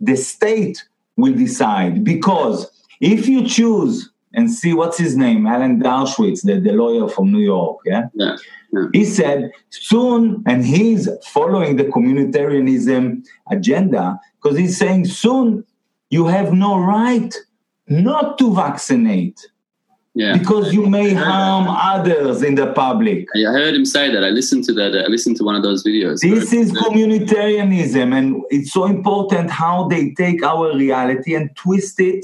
The 0.00 0.16
state 0.16 0.84
will 1.16 1.34
decide 1.34 2.04
because 2.04 2.70
if 3.00 3.26
you 3.26 3.46
choose 3.46 4.10
and 4.34 4.50
see 4.50 4.74
what's 4.74 4.98
his 4.98 5.16
name, 5.16 5.46
Alan 5.46 5.80
Dershowitz, 5.80 6.42
the, 6.42 6.60
the 6.60 6.72
lawyer 6.72 7.08
from 7.08 7.32
New 7.32 7.40
York, 7.40 7.78
yeah? 7.84 8.08
Yeah. 8.14 8.36
yeah. 8.72 8.86
He 8.92 9.04
said 9.04 9.50
soon, 9.70 10.42
and 10.46 10.64
he's 10.64 11.08
following 11.24 11.76
the 11.76 11.84
communitarianism 11.84 13.24
agenda 13.50 14.20
because 14.42 14.58
he's 14.58 14.76
saying 14.76 15.06
soon 15.06 15.64
you 16.14 16.26
have 16.36 16.48
no 16.52 16.72
right 16.78 17.32
not 18.06 18.26
to 18.40 18.46
vaccinate 18.54 19.38
Yeah. 20.22 20.32
because 20.38 20.66
you 20.76 20.84
may 20.98 21.08
harm 21.12 21.66
others 21.94 22.38
in 22.48 22.54
the 22.60 22.68
public. 22.84 23.22
I 23.36 23.52
heard 23.58 23.74
him 23.78 23.86
say 23.96 24.04
that. 24.14 24.22
I 24.28 24.30
listened 24.40 24.62
to 24.68 24.72
that. 24.80 24.90
Uh, 24.94 25.06
I 25.06 25.08
listened 25.16 25.36
to 25.40 25.44
one 25.48 25.56
of 25.58 25.64
those 25.68 25.80
videos. 25.88 26.16
This 26.20 26.52
is 26.52 26.68
uh, 26.70 26.74
communitarianism, 26.82 28.08
and 28.18 28.26
it's 28.56 28.72
so 28.78 28.82
important 28.96 29.46
how 29.50 29.76
they 29.92 30.02
take 30.22 30.40
our 30.52 30.66
reality 30.84 31.32
and 31.38 31.46
twist 31.64 31.96
it 32.10 32.22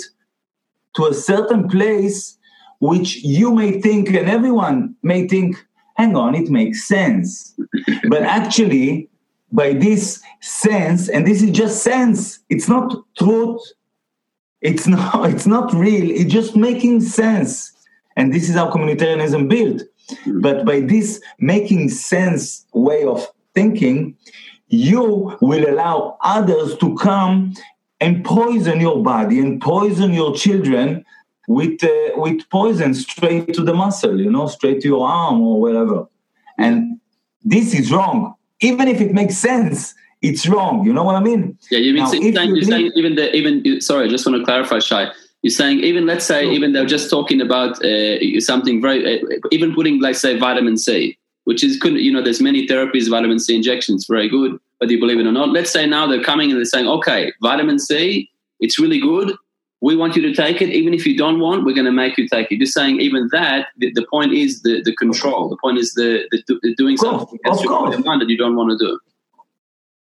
to 0.97 1.01
a 1.13 1.15
certain 1.15 1.63
place 1.77 2.19
which 2.91 3.11
you 3.39 3.49
may 3.61 3.71
think, 3.87 4.05
and 4.19 4.27
everyone 4.39 4.79
may 5.03 5.21
think, 5.33 5.51
hang 6.01 6.13
on, 6.23 6.31
it 6.41 6.49
makes 6.61 6.79
sense. 6.97 7.29
but 8.13 8.23
actually, 8.39 8.89
by 9.61 9.69
this 9.85 10.05
sense, 10.41 11.09
and 11.13 11.27
this 11.27 11.43
is 11.43 11.51
just 11.63 11.83
sense, 11.83 12.39
it's 12.49 12.69
not 12.75 12.87
truth, 13.19 13.61
it's 14.61 14.87
not, 14.95 15.31
it's 15.31 15.47
not 15.47 15.73
real, 15.73 16.11
it's 16.11 16.33
just 16.33 16.57
making 16.57 17.01
sense. 17.01 17.73
And 18.17 18.33
this 18.35 18.49
is 18.49 18.57
how 18.57 18.71
communitarianism 18.71 19.49
built. 19.49 19.83
But 20.27 20.65
by 20.65 20.81
this 20.81 21.21
making 21.39 21.89
sense 21.91 22.67
way 22.75 23.05
of 23.05 23.27
thinking, 23.55 24.17
you 24.69 25.37
will 25.41 25.69
allow 25.69 26.19
others 26.23 26.77
to 26.79 26.97
come 26.97 27.55
and 28.01 28.25
poison 28.25 28.81
your 28.81 29.03
body 29.03 29.39
and 29.39 29.61
poison 29.61 30.13
your 30.13 30.35
children 30.35 31.05
with 31.49 31.83
uh, 31.83 32.11
with 32.17 32.49
poison 32.51 32.95
straight 32.95 33.53
to 33.55 33.63
the 33.63 33.75
muscle, 33.75 34.21
you 34.21 34.31
know, 34.31 34.47
straight 34.47 34.81
to 34.83 34.89
your 34.89 35.07
arm 35.07 35.41
or 35.41 35.61
wherever. 35.61 36.07
And 36.59 37.01
this 37.43 37.75
is 37.75 37.91
wrong. 37.93 38.35
Even 38.61 38.89
if 38.89 39.01
it 39.01 39.13
makes 39.13 39.37
sense, 39.37 39.95
it's 40.23 40.47
wrong. 40.47 40.85
You 40.85 40.93
know 40.93 41.05
what 41.05 41.17
I 41.17 41.21
mean? 41.21 41.59
Yeah, 41.71 41.79
you 41.79 41.93
mean 41.93 42.03
Now, 42.05 42.11
so 42.11 42.17
you're 42.17 42.33
saying, 42.35 42.49
you 42.51 42.55
you're 42.57 42.65
saying 42.65 42.93
even 42.95 43.15
the 43.15 43.35
even 43.35 43.81
sorry, 43.81 44.07
I 44.07 44.09
just 44.09 44.27
want 44.27 44.39
to 44.39 44.45
clarify, 44.45 44.79
Shai. 44.79 45.11
You're 45.43 45.51
saying 45.51 45.81
even 45.81 46.07
let's 46.07 46.27
say 46.27 46.43
Sure. 46.45 46.53
even 46.53 46.73
they're 46.73 46.85
just 46.87 47.09
talking 47.09 47.41
about 47.41 47.83
uh, 47.85 48.41
something 48.41 48.83
very 48.83 49.01
uh, 49.23 49.25
even 49.51 49.75
putting 49.75 50.01
like 50.01 50.15
say 50.17 50.39
vitamin 50.39 50.77
C, 50.77 51.19
which 51.45 51.65
is 51.65 51.79
good. 51.79 51.95
You 51.95 52.13
know, 52.13 52.23
there's 52.23 52.41
many 52.43 52.67
therapies, 52.67 53.09
vitamin 53.09 53.39
C 53.39 53.57
injections, 53.57 54.07
very 54.07 54.29
good. 54.29 54.59
Whether 54.79 54.93
you 54.93 55.01
believe 55.01 55.19
it 55.19 55.27
or 55.27 55.33
not, 55.33 55.51
let's 55.51 55.71
say 55.71 55.87
now 55.87 56.07
they're 56.07 56.23
coming 56.23 56.51
and 56.51 56.59
they're 56.59 56.65
saying, 56.67 56.89
okay, 56.89 57.33
vitamin 57.43 57.79
C, 57.79 58.31
it's 58.61 58.79
really 58.79 59.01
good. 59.01 59.35
We 59.83 59.97
want 59.97 60.15
you 60.17 60.21
to 60.23 60.35
take 60.35 60.61
it, 60.61 60.69
even 60.69 60.93
if 60.93 61.07
you 61.07 61.17
don't 61.17 61.39
want. 61.41 61.65
We're 61.65 61.75
going 61.75 61.87
to 61.87 61.93
make 61.93 62.19
you 62.19 62.29
take 62.29 62.53
it. 62.53 62.59
Just 62.61 62.75
saying, 62.75 63.01
even 63.01 63.29
that. 63.33 63.69
The, 63.79 63.91
the 63.93 64.07
point 64.11 64.33
is 64.35 64.61
the, 64.61 64.83
the 64.83 64.95
control. 64.97 65.49
The 65.49 65.57
point 65.57 65.79
is 65.79 65.95
the, 65.95 66.27
the, 66.31 66.59
the 66.63 66.75
doing 66.75 66.95
Of 66.95 67.01
course, 67.01 67.21
something 67.23 67.39
against 67.45 67.61
of 67.61 67.65
your 67.65 67.79
course. 67.79 68.05
mind 68.05 68.21
that 68.21 68.29
you 68.29 68.37
don't 68.37 68.57
want 68.57 68.71
to 68.73 68.79
do. 68.79 68.99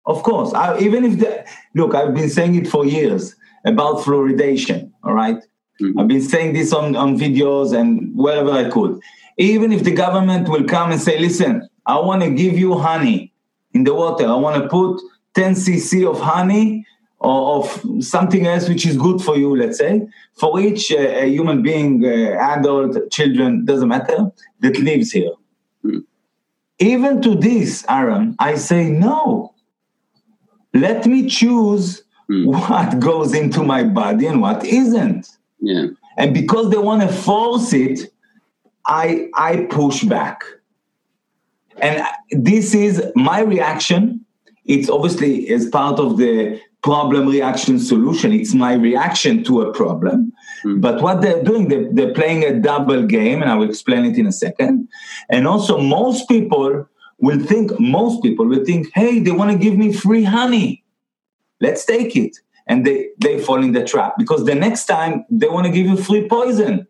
Of 0.07 0.23
course, 0.23 0.53
I, 0.55 0.79
even 0.79 1.05
if 1.05 1.19
the 1.19 1.45
look, 1.75 1.95
I've 1.95 2.15
been 2.15 2.31
saying 2.31 2.55
it 2.55 2.69
for 2.69 2.85
years 2.87 3.35
about 3.65 3.99
fluoridation. 3.99 4.91
All 5.03 5.15
right? 5.15 5.39
Mhm. 5.83 5.95
I've 6.01 6.09
been 6.09 6.23
saying 6.23 6.53
this 6.55 6.73
on, 6.73 6.95
on 6.97 7.19
videos 7.19 7.77
and 7.77 8.15
wherever 8.15 8.51
I 8.51 8.71
could. 8.71 9.01
Even 9.37 9.73
if 9.73 9.83
the 9.85 9.91
government 9.93 10.49
will 10.49 10.65
come 10.65 10.93
and 10.93 11.01
say, 11.01 11.19
"Listen, 11.19 11.69
I 11.87 11.99
want 11.99 12.23
to 12.23 12.31
give 12.31 12.57
you 12.57 12.75
honey 12.79 13.33
in 13.75 13.85
the 13.85 13.95
water. 13.95 14.27
I 14.27 14.35
want 14.37 14.63
to 14.63 14.69
put 14.69 15.01
10 15.35 15.55
cc 15.55 16.09
of 16.09 16.19
honey 16.21 16.87
or 17.19 17.57
of 17.57 17.65
something 18.01 18.47
else 18.47 18.69
which 18.69 18.87
is 18.87 18.97
good 18.97 19.21
for 19.21 19.37
you." 19.37 19.55
Let's 19.57 19.79
say 19.79 20.07
for 20.35 20.61
each 20.61 20.93
uh, 20.93 20.99
a 21.25 21.27
human 21.27 21.63
being, 21.63 22.05
uh, 22.05 22.39
adult, 22.55 23.11
children, 23.11 23.65
doesn't 23.65 23.89
matter 23.89 24.31
that 24.61 24.79
lives 24.79 25.11
here. 25.11 25.33
Mhm. 25.85 26.05
Even 26.79 27.21
to 27.23 27.35
this, 27.35 27.85
Aaron, 27.89 28.37
I 28.39 28.55
say 28.55 28.89
no 28.89 29.53
let 30.81 31.07
me 31.07 31.29
choose 31.29 32.03
Hmm. 32.29 32.47
what 32.47 32.99
goes 32.99 33.33
into 33.35 33.63
my 33.63 33.85
body 33.85 34.27
and 34.27 34.41
what 34.41 34.65
isn't 34.65 35.25
Yeah. 35.61 35.87
and 36.19 36.35
because 36.35 36.71
they 36.71 36.79
want 36.89 37.03
to 37.03 37.09
force 37.29 37.73
it 37.73 37.99
i 39.05 39.29
i 39.35 39.51
push 39.71 40.03
back 40.03 40.43
and 41.81 42.03
this 42.31 42.75
is 42.75 42.95
my 43.15 43.41
reaction 43.41 44.25
it's 44.65 44.89
obviously 44.91 45.49
as 45.51 45.69
part 45.69 46.01
of 46.01 46.17
the 46.17 46.61
problem 46.83 47.29
reaction 47.29 47.79
solution 47.79 48.33
it's 48.33 48.55
my 48.55 48.75
reaction 48.75 49.45
to 49.45 49.53
a 49.63 49.73
problem 49.73 50.33
Hmm. 50.65 50.81
but 50.81 50.97
what 51.03 51.21
they're 51.23 51.45
doing 51.45 51.69
they're, 51.69 51.89
they're 51.93 52.15
playing 52.21 52.43
a 52.45 52.59
double 52.71 53.03
game 53.19 53.39
and 53.43 53.49
i 53.53 53.55
will 53.59 53.69
explain 53.69 54.05
it 54.11 54.17
in 54.19 54.27
a 54.27 54.33
second 54.33 54.89
and 55.35 55.47
also 55.47 55.73
most 55.79 56.27
people 56.29 56.89
will 57.19 57.39
think 57.39 57.79
most 57.81 58.23
people 58.23 58.47
will 58.47 58.65
think 58.65 58.89
hey 58.95 59.21
they 59.21 59.31
want 59.31 59.51
to 59.51 59.59
give 59.59 59.77
me 59.77 59.93
free 59.93 60.25
honey. 60.25 60.85
Let's 61.61 61.85
take 61.85 62.17
it. 62.17 62.37
And 62.67 62.87
they 62.87 63.09
they 63.19 63.39
fall 63.41 63.63
in 63.63 63.73
the 63.73 63.85
trap 63.85 64.15
because 64.19 64.45
the 64.45 64.55
next 64.55 64.87
time 64.87 65.25
they 65.31 65.49
want 65.49 65.67
to 65.67 65.73
give 65.73 65.87
you 65.87 65.97
free 65.97 66.29
poison. 66.29 66.87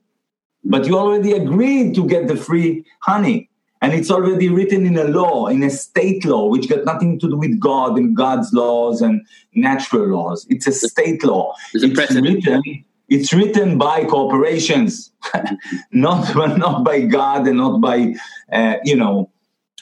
But 0.64 0.86
you 0.86 0.98
already 0.98 1.32
agreed 1.32 1.94
to 1.94 2.06
get 2.06 2.26
the 2.26 2.36
free 2.36 2.84
honey. 3.00 3.48
And 3.82 3.92
it's 3.92 4.10
already 4.10 4.48
written 4.48 4.84
in 4.86 4.96
a 4.96 5.04
law 5.04 5.46
in 5.46 5.62
a 5.62 5.70
state 5.70 6.24
law 6.24 6.48
which 6.48 6.68
got 6.68 6.84
nothing 6.84 7.20
to 7.20 7.28
do 7.28 7.36
with 7.36 7.60
god 7.60 7.96
and 7.98 8.16
god's 8.16 8.52
laws 8.52 9.02
and 9.02 9.20
natural 9.54 10.08
laws. 10.08 10.46
It's 10.48 10.66
a 10.66 10.72
state 10.72 11.22
law. 11.22 11.54
A 11.74 11.78
it's 11.78 12.14
written 12.14 12.84
it's 13.08 13.32
written 13.32 13.78
by 13.78 14.04
corporations. 14.04 15.12
Not 15.92 16.34
not 16.58 16.84
by 16.84 17.00
god 17.02 17.46
and 17.46 17.58
not 17.58 17.80
by 17.80 18.14
uh, 18.52 18.76
you 18.84 18.96
know 18.96 19.30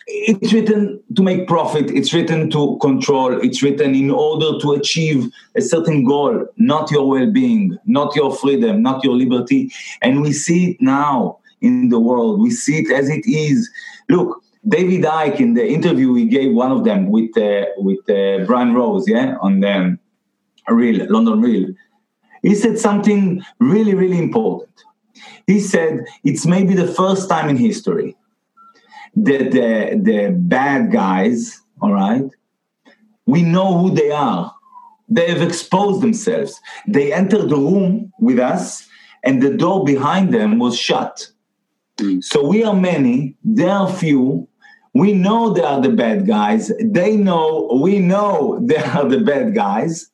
it's 0.06 0.52
written 0.52 1.02
to 1.16 1.22
make 1.22 1.46
profit. 1.48 1.90
It's 1.90 2.12
written 2.12 2.50
to 2.50 2.78
control. 2.80 3.40
It's 3.42 3.62
written 3.62 3.94
in 3.94 4.10
order 4.10 4.58
to 4.60 4.72
achieve 4.72 5.30
a 5.56 5.62
certain 5.62 6.04
goal 6.04 6.46
not 6.56 6.90
your 6.90 7.08
well-being 7.08 7.78
not 7.86 8.14
your 8.14 8.34
freedom 8.34 8.82
not 8.82 9.02
your 9.02 9.14
liberty. 9.14 9.72
And 10.02 10.22
we 10.22 10.32
see 10.32 10.72
it 10.72 10.76
now 10.80 11.38
in 11.60 11.88
the 11.88 11.98
world. 11.98 12.40
We 12.40 12.50
see 12.50 12.80
it 12.80 12.92
as 12.92 13.08
it 13.08 13.24
is. 13.26 13.70
Look 14.08 14.40
david 14.66 15.02
icke 15.02 15.40
in 15.40 15.52
the 15.52 15.66
interview 15.66 16.14
he 16.14 16.24
gave 16.24 16.50
one 16.54 16.72
of 16.72 16.84
them 16.84 17.10
with 17.10 17.36
uh, 17.36 17.66
with 17.76 17.98
uh, 18.08 18.42
brian 18.46 18.72
rose 18.72 19.06
yeah 19.06 19.36
on 19.42 19.60
the 19.60 19.98
real 20.70 21.06
london 21.12 21.42
real 21.42 21.68
he 22.44 22.54
said 22.54 22.78
something 22.78 23.42
really 23.58 23.94
really 23.94 24.18
important. 24.18 24.68
He 25.46 25.60
said 25.60 26.04
it's 26.24 26.46
maybe 26.46 26.74
the 26.74 26.86
first 26.86 27.28
time 27.28 27.48
in 27.48 27.56
history 27.56 28.16
that 29.16 29.50
the, 29.52 30.00
the 30.00 30.34
bad 30.36 30.92
guys, 30.92 31.60
all 31.80 31.92
right, 31.92 32.24
we 33.26 33.42
know 33.42 33.78
who 33.78 33.94
they 33.94 34.10
are. 34.10 34.54
They 35.08 35.28
have 35.28 35.42
exposed 35.42 36.00
themselves. 36.00 36.60
They 36.88 37.12
entered 37.12 37.48
the 37.48 37.56
room 37.56 38.12
with 38.18 38.38
us, 38.38 38.86
and 39.22 39.42
the 39.42 39.56
door 39.56 39.84
behind 39.84 40.32
them 40.32 40.58
was 40.58 40.78
shut. 40.78 41.28
Mm. 41.98 42.22
So 42.24 42.46
we 42.46 42.64
are 42.64 42.74
many, 42.74 43.36
they 43.44 43.68
are 43.68 43.92
few. 43.92 44.48
We 44.94 45.12
know 45.12 45.52
they 45.52 45.62
are 45.62 45.80
the 45.80 45.90
bad 45.90 46.26
guys. 46.26 46.70
They 46.80 47.16
know, 47.16 47.80
we 47.82 47.98
know 47.98 48.60
they 48.66 48.76
are 48.76 49.08
the 49.08 49.20
bad 49.20 49.54
guys. 49.54 50.10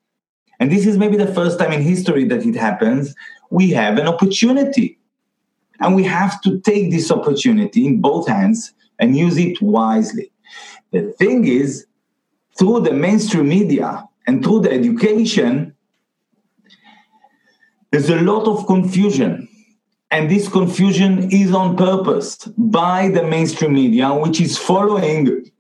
And 0.59 0.71
this 0.71 0.87
is 0.87 0.99
maybe 0.99 1.17
the 1.17 1.33
first 1.33 1.59
time 1.59 1.73
in 1.73 1.81
history 1.81 2.25
that 2.25 2.45
it 2.45 2.55
happens. 2.55 3.15
We 3.51 3.71
have 3.71 3.99
an 3.99 4.07
opportunity. 4.07 4.99
And 5.81 5.97
we 5.97 6.05
have 6.05 6.41
to 6.43 6.61
take 6.61 6.91
this 6.91 7.11
opportunity 7.11 7.87
in 7.87 8.03
both 8.03 8.29
hands 8.29 8.75
and 9.01 9.17
use 9.17 9.37
it 9.39 9.61
wisely. 9.61 10.31
The 10.93 11.13
thing 11.19 11.47
is, 11.47 11.87
through 12.59 12.81
the 12.81 12.93
mainstream 12.93 13.49
media 13.49 14.07
and 14.27 14.45
through 14.45 14.61
the 14.61 14.73
education, 14.73 15.75
there's 17.91 18.11
a 18.11 18.21
lot 18.21 18.47
of 18.47 18.67
confusion. 18.67 19.49
And 20.13 20.31
this 20.31 20.49
confusion 20.49 21.31
is 21.31 21.53
on 21.53 21.77
purpose 21.77 22.37
by 22.57 23.09
the 23.09 23.23
mainstream 23.23 23.75
media, 23.75 24.13
which 24.13 24.41
is 24.41 24.59
following 24.59 25.51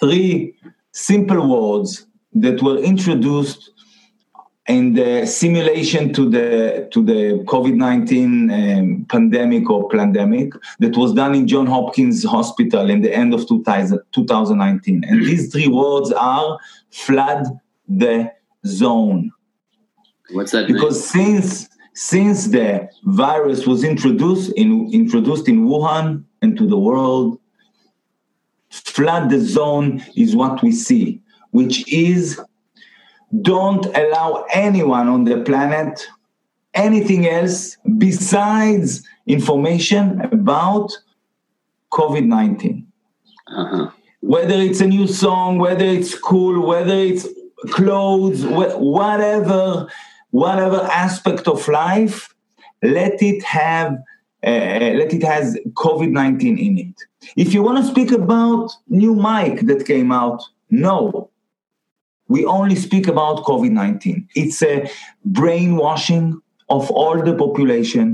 three 0.00 0.54
simple 0.92 1.48
words 1.48 2.06
that 2.34 2.62
were 2.62 2.78
introduced 2.78 3.70
in 4.68 4.94
the 4.94 5.26
simulation 5.26 6.12
to 6.12 6.30
the 6.30 6.88
to 6.92 7.02
the 7.02 7.42
COVID 7.46 7.74
nineteen 7.74 8.50
um, 8.50 9.06
pandemic 9.08 9.68
or 9.68 9.88
pandemic 9.88 10.52
that 10.78 10.96
was 10.96 11.12
done 11.14 11.34
in 11.34 11.48
John 11.48 11.66
Hopkins 11.66 12.24
Hospital 12.24 12.88
in 12.88 13.00
the 13.00 13.12
end 13.12 13.34
of 13.34 13.48
2000, 13.48 14.00
2019, 14.12 15.02
Mm. 15.02 15.08
and 15.08 15.26
these 15.26 15.50
three 15.52 15.66
words 15.68 16.12
are 16.12 16.58
flood 16.90 17.46
the 17.88 18.30
zone. 18.64 19.32
What's 20.30 20.52
that? 20.52 20.68
Because 20.68 21.14
mean? 21.16 21.40
since 21.42 21.68
since 21.94 22.46
the 22.48 22.88
virus 23.04 23.66
was 23.66 23.82
introduced 23.82 24.52
in 24.52 24.92
introduced 24.92 25.48
in 25.48 25.66
Wuhan 25.66 26.22
and 26.40 26.56
to 26.56 26.68
the 26.68 26.78
world, 26.78 27.40
flood 28.70 29.28
the 29.30 29.40
zone 29.40 30.02
is 30.16 30.36
what 30.36 30.62
we 30.62 30.70
see, 30.70 31.20
which 31.50 31.90
is 31.92 32.40
don't 33.40 33.86
allow 33.96 34.44
anyone 34.52 35.08
on 35.08 35.24
the 35.24 35.40
planet 35.42 36.06
anything 36.74 37.28
else 37.28 37.76
besides 37.98 39.02
information 39.26 40.20
about 40.32 40.90
COVID 41.90 42.26
19. 42.26 42.86
Uh-huh. 43.48 43.90
Whether 44.20 44.54
it's 44.54 44.80
a 44.80 44.86
new 44.86 45.06
song, 45.06 45.58
whether 45.58 45.84
it's 45.84 46.16
cool, 46.16 46.66
whether 46.66 46.94
it's 46.94 47.26
clothes, 47.70 48.44
whatever, 48.46 49.88
whatever 50.30 50.82
aspect 50.92 51.48
of 51.48 51.66
life, 51.68 52.34
let 52.82 53.20
it 53.22 53.42
have, 53.42 53.94
uh, 54.44 54.90
let 55.00 55.12
it 55.12 55.22
has 55.22 55.58
COVID 55.74 56.10
nineteen 56.10 56.58
in 56.58 56.78
it. 56.78 56.94
If 57.36 57.52
you 57.52 57.62
want 57.62 57.84
to 57.84 57.90
speak 57.90 58.10
about 58.10 58.72
new 58.88 59.14
mic 59.14 59.60
that 59.66 59.86
came 59.86 60.12
out, 60.12 60.42
no, 60.70 61.30
we 62.32 62.40
only 62.46 62.76
speak 62.86 63.06
about 63.14 63.44
COVID 63.50 63.72
nineteen. 63.82 64.18
It's 64.34 64.60
a 64.62 64.74
brainwashing 65.24 66.26
of 66.68 66.90
all 66.90 67.16
the 67.28 67.34
population 67.44 68.06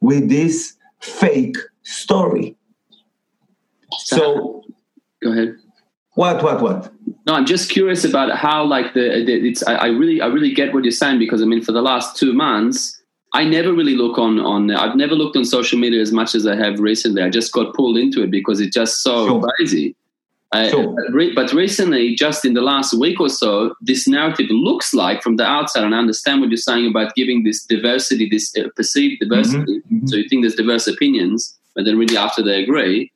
with 0.00 0.28
this 0.28 0.54
fake 0.98 1.56
story. 1.82 2.56
So, 3.98 4.64
go 5.22 5.32
ahead. 5.32 5.50
What? 6.14 6.42
What? 6.42 6.58
What? 6.60 6.92
No, 7.26 7.34
I'm 7.34 7.46
just 7.46 7.70
curious 7.70 8.04
about 8.04 8.28
how, 8.36 8.58
like, 8.64 8.94
the, 8.94 9.24
the 9.26 9.34
it's. 9.48 9.62
I, 9.66 9.74
I, 9.74 9.86
really, 10.00 10.20
I 10.20 10.26
really 10.26 10.52
get 10.60 10.74
what 10.74 10.82
you're 10.84 11.00
saying 11.02 11.18
because 11.18 11.40
I 11.42 11.44
mean, 11.44 11.62
for 11.62 11.72
the 11.72 11.82
last 11.82 12.16
two 12.16 12.32
months, 12.32 13.00
I 13.32 13.44
never 13.44 13.72
really 13.72 13.96
look 13.96 14.18
on 14.18 14.40
on. 14.40 14.70
I've 14.70 14.96
never 14.96 15.14
looked 15.14 15.36
on 15.36 15.44
social 15.44 15.78
media 15.78 16.00
as 16.00 16.12
much 16.12 16.34
as 16.34 16.46
I 16.46 16.56
have 16.56 16.80
recently. 16.80 17.22
I 17.22 17.30
just 17.30 17.52
got 17.52 17.74
pulled 17.74 17.96
into 17.96 18.22
it 18.22 18.30
because 18.30 18.60
it's 18.60 18.74
just 18.74 19.02
so 19.02 19.26
sure. 19.28 19.52
crazy. 19.56 19.94
Sure. 20.52 20.96
but 21.34 21.52
recently, 21.52 22.16
just 22.16 22.44
in 22.44 22.54
the 22.54 22.60
last 22.60 22.98
week 22.98 23.20
or 23.20 23.28
so, 23.28 23.74
this 23.80 24.08
narrative 24.08 24.46
looks 24.50 24.92
like 24.92 25.22
from 25.22 25.36
the 25.36 25.44
outside, 25.44 25.84
and 25.84 25.94
I 25.94 25.98
understand 25.98 26.40
what 26.40 26.50
you're 26.50 26.56
saying 26.56 26.88
about 26.88 27.14
giving 27.14 27.44
this 27.44 27.64
diversity, 27.64 28.28
this 28.28 28.52
uh, 28.56 28.68
perceived 28.74 29.20
diversity. 29.20 29.78
Mm-hmm. 29.78 29.96
Mm-hmm. 29.96 30.06
So 30.08 30.16
you 30.16 30.28
think 30.28 30.42
there's 30.42 30.56
diverse 30.56 30.88
opinions, 30.88 31.56
but 31.76 31.84
then 31.84 31.96
really 31.96 32.16
after 32.16 32.42
they 32.42 32.62
agree. 32.62 33.12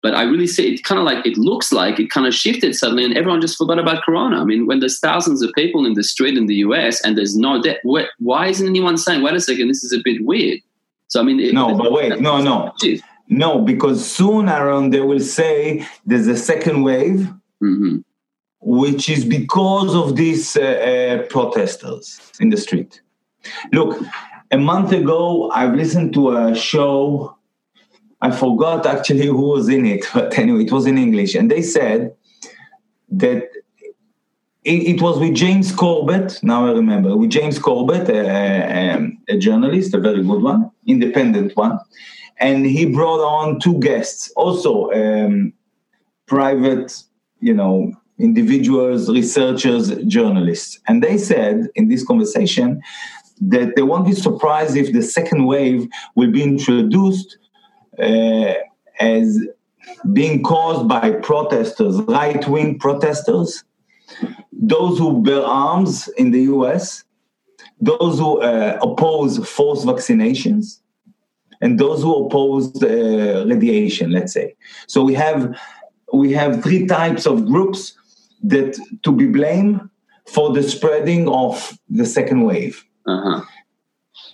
But 0.00 0.14
I 0.14 0.22
really 0.22 0.46
see 0.46 0.74
it 0.74 0.84
kind 0.84 0.98
of 0.98 1.04
like 1.04 1.26
it 1.26 1.36
looks 1.36 1.72
like 1.72 1.98
it 1.98 2.08
kind 2.08 2.26
of 2.26 2.34
shifted 2.34 2.74
suddenly, 2.74 3.04
and 3.04 3.18
everyone 3.18 3.42
just 3.42 3.58
forgot 3.58 3.78
about 3.78 4.02
Corona. 4.04 4.40
I 4.40 4.44
mean, 4.44 4.64
when 4.64 4.80
there's 4.80 4.98
thousands 4.98 5.42
of 5.42 5.52
people 5.54 5.84
in 5.84 5.94
the 5.94 6.04
street 6.04 6.38
in 6.38 6.46
the 6.46 6.54
US 6.56 7.04
and 7.04 7.18
there's 7.18 7.36
no 7.36 7.60
death, 7.60 7.78
why 8.18 8.46
isn't 8.46 8.66
anyone 8.66 8.96
saying, 8.96 9.22
"Wait 9.22 9.34
a 9.34 9.40
second, 9.40 9.68
this 9.68 9.84
is 9.84 9.92
a 9.92 10.00
bit 10.02 10.24
weird"? 10.24 10.60
So 11.08 11.20
I 11.20 11.24
mean, 11.24 11.40
it, 11.40 11.52
no, 11.52 11.76
but 11.76 11.92
wait, 11.92 12.20
no, 12.20 12.40
no. 12.40 12.72
No, 13.28 13.60
because 13.60 14.10
soon 14.10 14.48
around 14.48 14.92
they 14.92 15.00
will 15.00 15.20
say 15.20 15.86
there's 16.06 16.26
a 16.26 16.36
second 16.36 16.82
wave, 16.82 17.30
mm-hmm. 17.62 17.98
which 18.60 19.10
is 19.10 19.24
because 19.24 19.94
of 19.94 20.16
these 20.16 20.56
uh, 20.56 20.60
uh, 20.60 21.26
protesters 21.26 22.32
in 22.40 22.48
the 22.48 22.56
street. 22.56 23.02
Look, 23.72 24.02
a 24.50 24.56
month 24.56 24.92
ago, 24.92 25.50
I've 25.50 25.74
listened 25.74 26.14
to 26.14 26.36
a 26.36 26.54
show. 26.54 27.36
I 28.22 28.30
forgot 28.30 28.86
actually 28.86 29.26
who 29.26 29.50
was 29.50 29.68
in 29.68 29.84
it, 29.84 30.06
but 30.14 30.36
anyway, 30.38 30.64
it 30.64 30.72
was 30.72 30.86
in 30.86 30.96
English. 30.96 31.34
And 31.34 31.50
they 31.50 31.60
said 31.60 32.14
that 33.10 33.44
it, 34.64 34.96
it 34.96 35.02
was 35.02 35.18
with 35.18 35.34
James 35.34 35.70
Corbett, 35.70 36.42
now 36.42 36.66
I 36.66 36.72
remember, 36.72 37.14
with 37.14 37.30
James 37.30 37.58
Corbett, 37.58 38.08
a, 38.08 38.96
a, 38.96 39.34
a 39.34 39.38
journalist, 39.38 39.94
a 39.94 40.00
very 40.00 40.22
good 40.22 40.42
one, 40.42 40.70
independent 40.86 41.54
one 41.56 41.78
and 42.40 42.66
he 42.66 42.84
brought 42.86 43.20
on 43.20 43.60
two 43.60 43.78
guests, 43.80 44.30
also 44.36 44.90
um, 44.92 45.52
private, 46.26 47.02
you 47.40 47.54
know, 47.54 47.92
individuals, 48.18 49.08
researchers, 49.10 49.94
journalists, 50.04 50.80
and 50.88 51.02
they 51.02 51.16
said 51.18 51.68
in 51.74 51.88
this 51.88 52.04
conversation 52.04 52.82
that 53.40 53.76
they 53.76 53.82
won't 53.82 54.06
be 54.06 54.12
surprised 54.12 54.76
if 54.76 54.92
the 54.92 55.02
second 55.02 55.46
wave 55.46 55.86
will 56.16 56.30
be 56.30 56.42
introduced 56.42 57.38
uh, 58.00 58.54
as 59.00 59.38
being 60.12 60.42
caused 60.42 60.88
by 60.88 61.12
protesters, 61.12 62.00
right-wing 62.02 62.78
protesters, 62.78 63.64
those 64.52 64.98
who 64.98 65.22
bear 65.22 65.42
arms 65.42 66.08
in 66.16 66.30
the 66.30 66.42
U.S., 66.42 67.04
those 67.80 68.18
who 68.18 68.40
uh, 68.40 68.78
oppose 68.82 69.38
forced 69.48 69.86
vaccinations, 69.86 70.80
and 71.60 71.78
those 71.78 72.02
who 72.02 72.26
oppose 72.26 72.82
uh, 72.82 73.44
radiation, 73.46 74.10
let's 74.10 74.32
say. 74.32 74.54
So 74.86 75.02
we 75.02 75.14
have 75.14 75.58
we 76.12 76.32
have 76.32 76.62
three 76.62 76.86
types 76.86 77.26
of 77.26 77.46
groups 77.46 77.94
that 78.42 78.78
to 79.02 79.12
be 79.12 79.26
blamed 79.26 79.88
for 80.26 80.52
the 80.52 80.62
spreading 80.62 81.28
of 81.28 81.78
the 81.88 82.06
second 82.06 82.42
wave. 82.44 82.84
Uh-huh. 83.06 83.42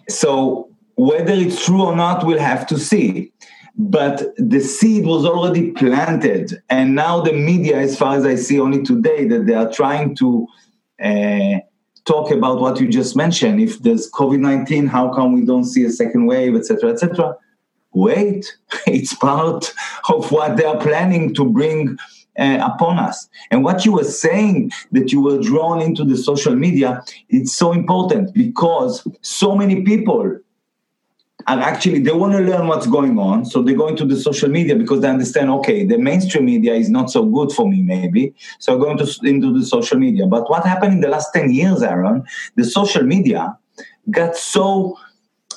So 0.08 0.70
whether 0.96 1.32
it's 1.32 1.64
true 1.64 1.82
or 1.82 1.96
not, 1.96 2.26
we'll 2.26 2.38
have 2.38 2.66
to 2.68 2.78
see. 2.78 3.32
But 3.76 4.22
the 4.36 4.60
seed 4.60 5.04
was 5.04 5.24
already 5.24 5.72
planted, 5.72 6.62
and 6.70 6.94
now 6.94 7.20
the 7.20 7.32
media, 7.32 7.76
as 7.76 7.98
far 7.98 8.16
as 8.16 8.24
I 8.24 8.36
see 8.36 8.60
only 8.60 8.84
today, 8.84 9.26
that 9.26 9.46
they 9.46 9.54
are 9.54 9.68
trying 9.68 10.14
to 10.16 10.46
uh, 11.02 11.58
talk 12.04 12.30
about 12.30 12.60
what 12.60 12.80
you 12.80 12.88
just 12.88 13.16
mentioned. 13.16 13.60
If 13.60 13.80
there's 13.80 14.10
COVID 14.10 14.40
19, 14.40 14.86
how 14.86 15.12
come 15.12 15.32
we 15.32 15.44
don't 15.44 15.64
see 15.64 15.84
a 15.84 15.90
second 15.90 16.26
wave, 16.26 16.54
etc., 16.54 16.90
etc.? 16.90 17.36
Wait, 17.92 18.56
it's 18.86 19.14
part 19.14 19.72
of 20.08 20.30
what 20.32 20.56
they 20.56 20.64
are 20.64 20.78
planning 20.78 21.34
to 21.34 21.44
bring 21.44 21.96
uh, 22.38 22.58
upon 22.74 22.98
us. 22.98 23.28
And 23.50 23.62
what 23.62 23.84
you 23.84 23.92
were 23.92 24.04
saying 24.04 24.72
that 24.92 25.12
you 25.12 25.20
were 25.20 25.38
drawn 25.38 25.80
into 25.80 26.04
the 26.04 26.16
social 26.16 26.54
media, 26.56 27.02
it's 27.28 27.52
so 27.52 27.72
important 27.72 28.34
because 28.34 29.06
so 29.22 29.54
many 29.54 29.82
people 29.82 30.38
and 31.46 31.60
actually 31.60 31.98
they 31.98 32.12
want 32.12 32.32
to 32.32 32.38
learn 32.40 32.66
what's 32.66 32.86
going 32.86 33.18
on 33.18 33.44
so 33.44 33.62
they 33.62 33.74
go 33.74 33.88
into 33.88 34.04
the 34.04 34.16
social 34.16 34.48
media 34.48 34.74
because 34.74 35.00
they 35.00 35.08
understand 35.08 35.50
okay 35.50 35.84
the 35.84 35.98
mainstream 35.98 36.44
media 36.46 36.74
is 36.74 36.88
not 36.90 37.10
so 37.10 37.24
good 37.24 37.52
for 37.52 37.68
me 37.68 37.82
maybe. 37.82 38.34
So 38.58 38.78
going 38.78 38.98
to 38.98 39.18
into 39.22 39.52
the 39.52 39.64
social 39.64 39.98
media. 39.98 40.26
But 40.26 40.48
what 40.50 40.66
happened 40.66 40.94
in 40.94 41.00
the 41.00 41.08
last 41.08 41.32
10 41.32 41.52
years 41.52 41.82
aaron 41.82 42.24
the 42.56 42.64
social 42.64 43.02
media 43.02 43.56
got 44.10 44.36
so 44.36 44.96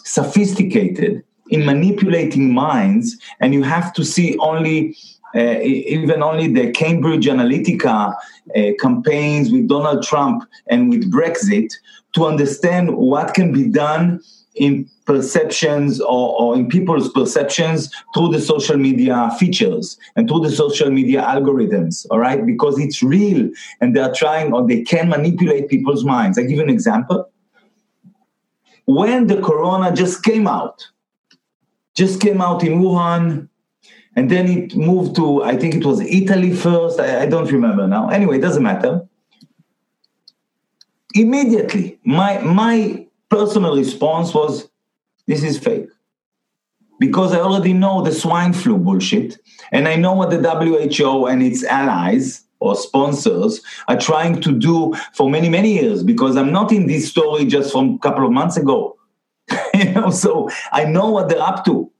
sophisticated 0.04 1.24
in 1.50 1.66
manipulating 1.66 2.54
minds 2.54 3.18
and 3.40 3.54
you 3.54 3.64
have 3.64 3.94
to 3.94 4.04
see 4.04 4.38
only 4.40 4.96
uh, 5.36 5.60
even 5.62 6.24
only 6.24 6.52
the 6.52 6.72
Cambridge 6.72 7.26
Analytica 7.26 8.16
uh, 8.56 8.62
campaigns 8.80 9.52
with 9.52 9.68
Donald 9.68 10.02
Trump 10.04 10.44
and 10.70 10.90
with 10.90 11.12
Brexit 11.12 11.74
to 12.14 12.26
understand 12.26 12.96
what 12.96 13.34
can 13.34 13.52
be 13.52 13.68
done 13.68 14.22
in 14.60 14.90
perceptions 15.06 16.02
or, 16.02 16.40
or, 16.40 16.56
in 16.56 16.68
people's 16.68 17.10
perceptions 17.12 17.90
through 18.14 18.30
the 18.30 18.42
social 18.42 18.78
media 18.78 19.32
features 19.40 19.98
and 20.16 20.28
through 20.28 20.42
the 20.42 20.52
social 20.52 20.90
media 20.90 21.22
algorithms 21.22 22.06
all 22.12 22.20
right? 22.20 22.46
Because 22.46 22.78
it's 22.80 23.02
real 23.02 23.50
and 23.80 23.96
they're 23.96 24.14
trying 24.14 24.54
or 24.54 24.68
they 24.68 24.82
can 24.82 25.08
manipulate 25.10 25.70
people's 25.70 26.04
minds. 26.04 26.38
I 26.38 26.42
give 26.42 26.52
you 26.52 26.64
an 26.64 26.70
example. 26.70 27.30
When 28.86 29.28
the 29.28 29.42
corona 29.42 29.96
just 29.96 30.24
came 30.24 30.48
out 30.48 30.86
just 31.98 32.22
came 32.22 32.42
out 32.42 32.64
in 32.64 32.80
wuhan 32.80 33.50
and 34.16 34.30
then 34.30 34.48
it 34.48 34.76
moved 34.76 35.16
to 35.16 35.44
i 35.44 35.58
think 35.58 35.74
it 35.74 35.84
was 35.84 36.00
italy 36.02 36.54
first 36.54 37.00
i, 37.00 37.24
I 37.24 37.26
don't 37.26 37.52
remember 37.52 37.88
now. 37.88 38.10
Anyway 38.10 38.38
it 38.38 38.42
doesn't 38.42 38.64
matter. 38.64 39.06
Immediately 41.16 42.00
my 42.06 42.38
my 42.40 43.07
personal 43.30 43.76
response 43.76 44.34
was 44.34 44.70
this 45.28 45.44
is 45.44 45.58
fake. 45.58 45.90
Because 47.00 47.34
I 47.34 47.40
already 47.40 47.74
know 47.74 48.02
the 48.02 48.12
swine 48.12 48.54
flu 48.54 48.78
bullshit, 48.78 49.38
and 49.72 49.88
I 49.88 49.96
know 49.96 50.14
what 50.14 50.32
the 50.32 50.40
WHO 50.40 51.28
and 51.28 51.44
its 51.44 51.64
allies 51.64 52.44
or 52.60 52.76
sponsors 52.76 53.62
are 53.88 54.00
trying 54.00 54.42
to 54.42 54.52
do 54.52 54.96
for 55.14 55.30
many, 55.30 55.48
many 55.48 55.74
years, 55.74 56.02
because 56.02 56.36
I'm 56.36 56.52
not 56.52 56.72
in 56.72 56.88
this 56.88 57.08
story 57.08 57.46
just 57.46 57.72
from 57.72 57.96
a 57.96 58.00
couple 58.00 58.26
of 58.26 58.32
months 58.32 58.58
ago. 58.58 58.98
you 59.76 59.92
know, 59.92 60.10
so 60.10 60.50
I 60.72 60.86
know 60.86 61.12
what 61.12 61.30
they're 61.30 61.42
up 61.42 61.66
to. 61.66 61.92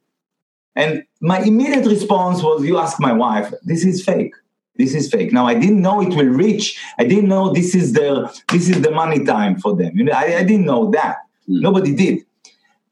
And 0.76 1.04
my 1.22 1.42
immediate 1.42 1.86
response 1.86 2.42
was, 2.42 2.64
you 2.64 2.78
ask 2.80 3.00
my 3.00 3.14
wife, 3.14 3.54
this 3.64 3.86
is 3.86 4.04
fake 4.04 4.34
this 4.78 4.94
is 4.94 5.10
fake. 5.10 5.32
Now 5.32 5.46
I 5.46 5.54
didn't 5.54 5.82
know 5.82 6.02
it 6.02 6.16
will 6.16 6.26
reach. 6.26 6.80
I 6.98 7.04
didn't 7.04 7.30
know 7.30 7.54
this 7.54 7.76
is 7.76 7.94
the 7.94 8.34
this 8.52 8.70
is 8.70 8.82
the 8.82 8.92
money 8.92 9.24
time 9.24 9.60
for 9.60 9.76
them. 9.76 9.98
You 9.98 10.06
know, 10.06 10.14
I, 10.14 10.38
I 10.38 10.44
didn't 10.44 10.66
know 10.66 10.92
that. 10.92 11.18
Mm. 11.50 11.62
Nobody 11.62 11.94
did. 11.94 12.26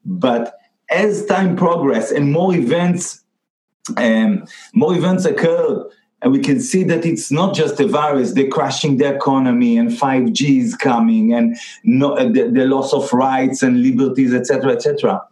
But 0.04 0.54
as 0.90 1.26
time 1.26 1.56
progressed 1.56 2.12
and 2.12 2.30
more 2.30 2.54
events, 2.54 3.22
um, 3.96 4.46
more 4.72 4.94
events 4.94 5.24
occurred 5.24 5.90
and 6.22 6.32
we 6.32 6.40
can 6.40 6.60
see 6.60 6.82
that 6.84 7.04
it's 7.04 7.30
not 7.30 7.54
just 7.54 7.78
a 7.78 7.86
virus 7.86 8.32
they're 8.32 8.48
crashing 8.48 8.96
the 8.96 9.14
economy 9.14 9.76
and 9.76 9.90
5g 9.90 10.60
is 10.60 10.74
coming 10.74 11.32
and 11.32 11.56
no, 11.84 12.14
uh, 12.14 12.24
the, 12.24 12.50
the 12.50 12.64
loss 12.64 12.92
of 12.92 13.12
rights 13.12 13.62
and 13.62 13.82
liberties 13.82 14.34
etc 14.34 14.72
etc 14.72 15.22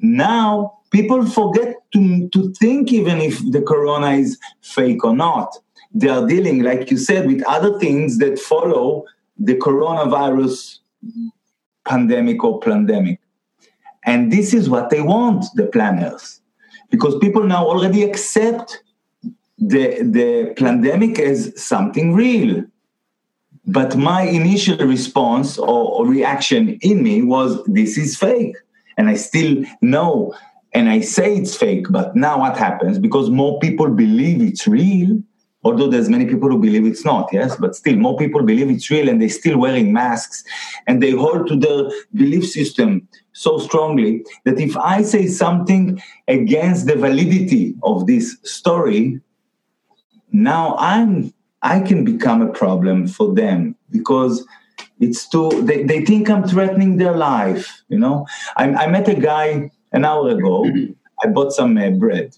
now 0.00 0.78
people 0.90 1.24
forget 1.24 1.76
to, 1.92 2.28
to 2.30 2.52
think 2.54 2.92
even 2.92 3.20
if 3.20 3.38
the 3.52 3.62
corona 3.62 4.12
is 4.12 4.38
fake 4.60 5.04
or 5.04 5.14
not 5.14 5.56
they 6.00 6.08
are 6.08 6.26
dealing 6.26 6.62
like 6.62 6.90
you 6.90 6.96
said 6.96 7.26
with 7.26 7.42
other 7.46 7.78
things 7.78 8.18
that 8.18 8.38
follow 8.38 9.04
the 9.36 9.54
coronavirus 9.54 10.78
pandemic 11.84 12.42
or 12.44 12.60
pandemic 12.60 13.20
and 14.04 14.32
this 14.32 14.54
is 14.54 14.68
what 14.68 14.90
they 14.90 15.00
want 15.00 15.44
the 15.54 15.66
planners 15.66 16.40
because 16.90 17.16
people 17.18 17.44
now 17.44 17.66
already 17.66 18.02
accept 18.02 18.82
the, 19.58 20.02
the 20.02 20.54
pandemic 20.56 21.18
as 21.18 21.52
something 21.60 22.14
real. 22.14 22.64
But 23.66 23.96
my 23.96 24.22
initial 24.22 24.78
response 24.86 25.58
or, 25.58 25.92
or 25.92 26.06
reaction 26.06 26.78
in 26.80 27.02
me 27.02 27.22
was, 27.22 27.62
this 27.66 27.98
is 27.98 28.16
fake. 28.16 28.56
And 28.96 29.08
I 29.08 29.14
still 29.14 29.64
know 29.82 30.34
and 30.74 30.88
I 30.88 31.00
say 31.00 31.36
it's 31.36 31.56
fake, 31.56 31.86
but 31.90 32.14
now 32.14 32.40
what 32.40 32.56
happens? 32.56 32.98
Because 32.98 33.30
more 33.30 33.58
people 33.58 33.88
believe 33.88 34.42
it's 34.42 34.66
real, 34.66 35.22
although 35.64 35.88
there's 35.88 36.08
many 36.08 36.26
people 36.26 36.48
who 36.48 36.58
believe 36.58 36.86
it's 36.86 37.04
not, 37.04 37.28
yes, 37.32 37.56
but 37.56 37.74
still 37.74 37.96
more 37.96 38.16
people 38.16 38.42
believe 38.42 38.70
it's 38.70 38.90
real 38.90 39.08
and 39.08 39.20
they're 39.20 39.28
still 39.28 39.58
wearing 39.58 39.92
masks. 39.92 40.44
And 40.86 41.02
they 41.02 41.10
hold 41.10 41.48
to 41.48 41.56
their 41.56 41.90
belief 42.14 42.48
system 42.48 43.08
so 43.32 43.58
strongly 43.58 44.24
that 44.44 44.60
if 44.60 44.76
I 44.76 45.02
say 45.02 45.26
something 45.26 46.00
against 46.28 46.86
the 46.86 46.96
validity 46.96 47.74
of 47.82 48.06
this 48.06 48.36
story, 48.42 49.20
now 50.30 50.76
i'm 50.78 51.32
i 51.62 51.80
can 51.80 52.04
become 52.04 52.42
a 52.42 52.52
problem 52.52 53.06
for 53.08 53.34
them 53.34 53.74
because 53.90 54.46
it's 55.00 55.26
too 55.26 55.48
they, 55.62 55.82
they 55.84 56.04
think 56.04 56.28
i'm 56.28 56.46
threatening 56.46 56.98
their 56.98 57.16
life 57.16 57.78
you 57.88 57.98
know? 57.98 58.26
I, 58.56 58.64
I 58.74 58.86
met 58.86 59.08
a 59.08 59.14
guy 59.14 59.70
an 59.92 60.04
hour 60.04 60.28
ago. 60.28 60.66
I 61.24 61.26
bought 61.28 61.52
some 61.52 61.76
uh, 61.76 61.90
bread. 61.90 62.36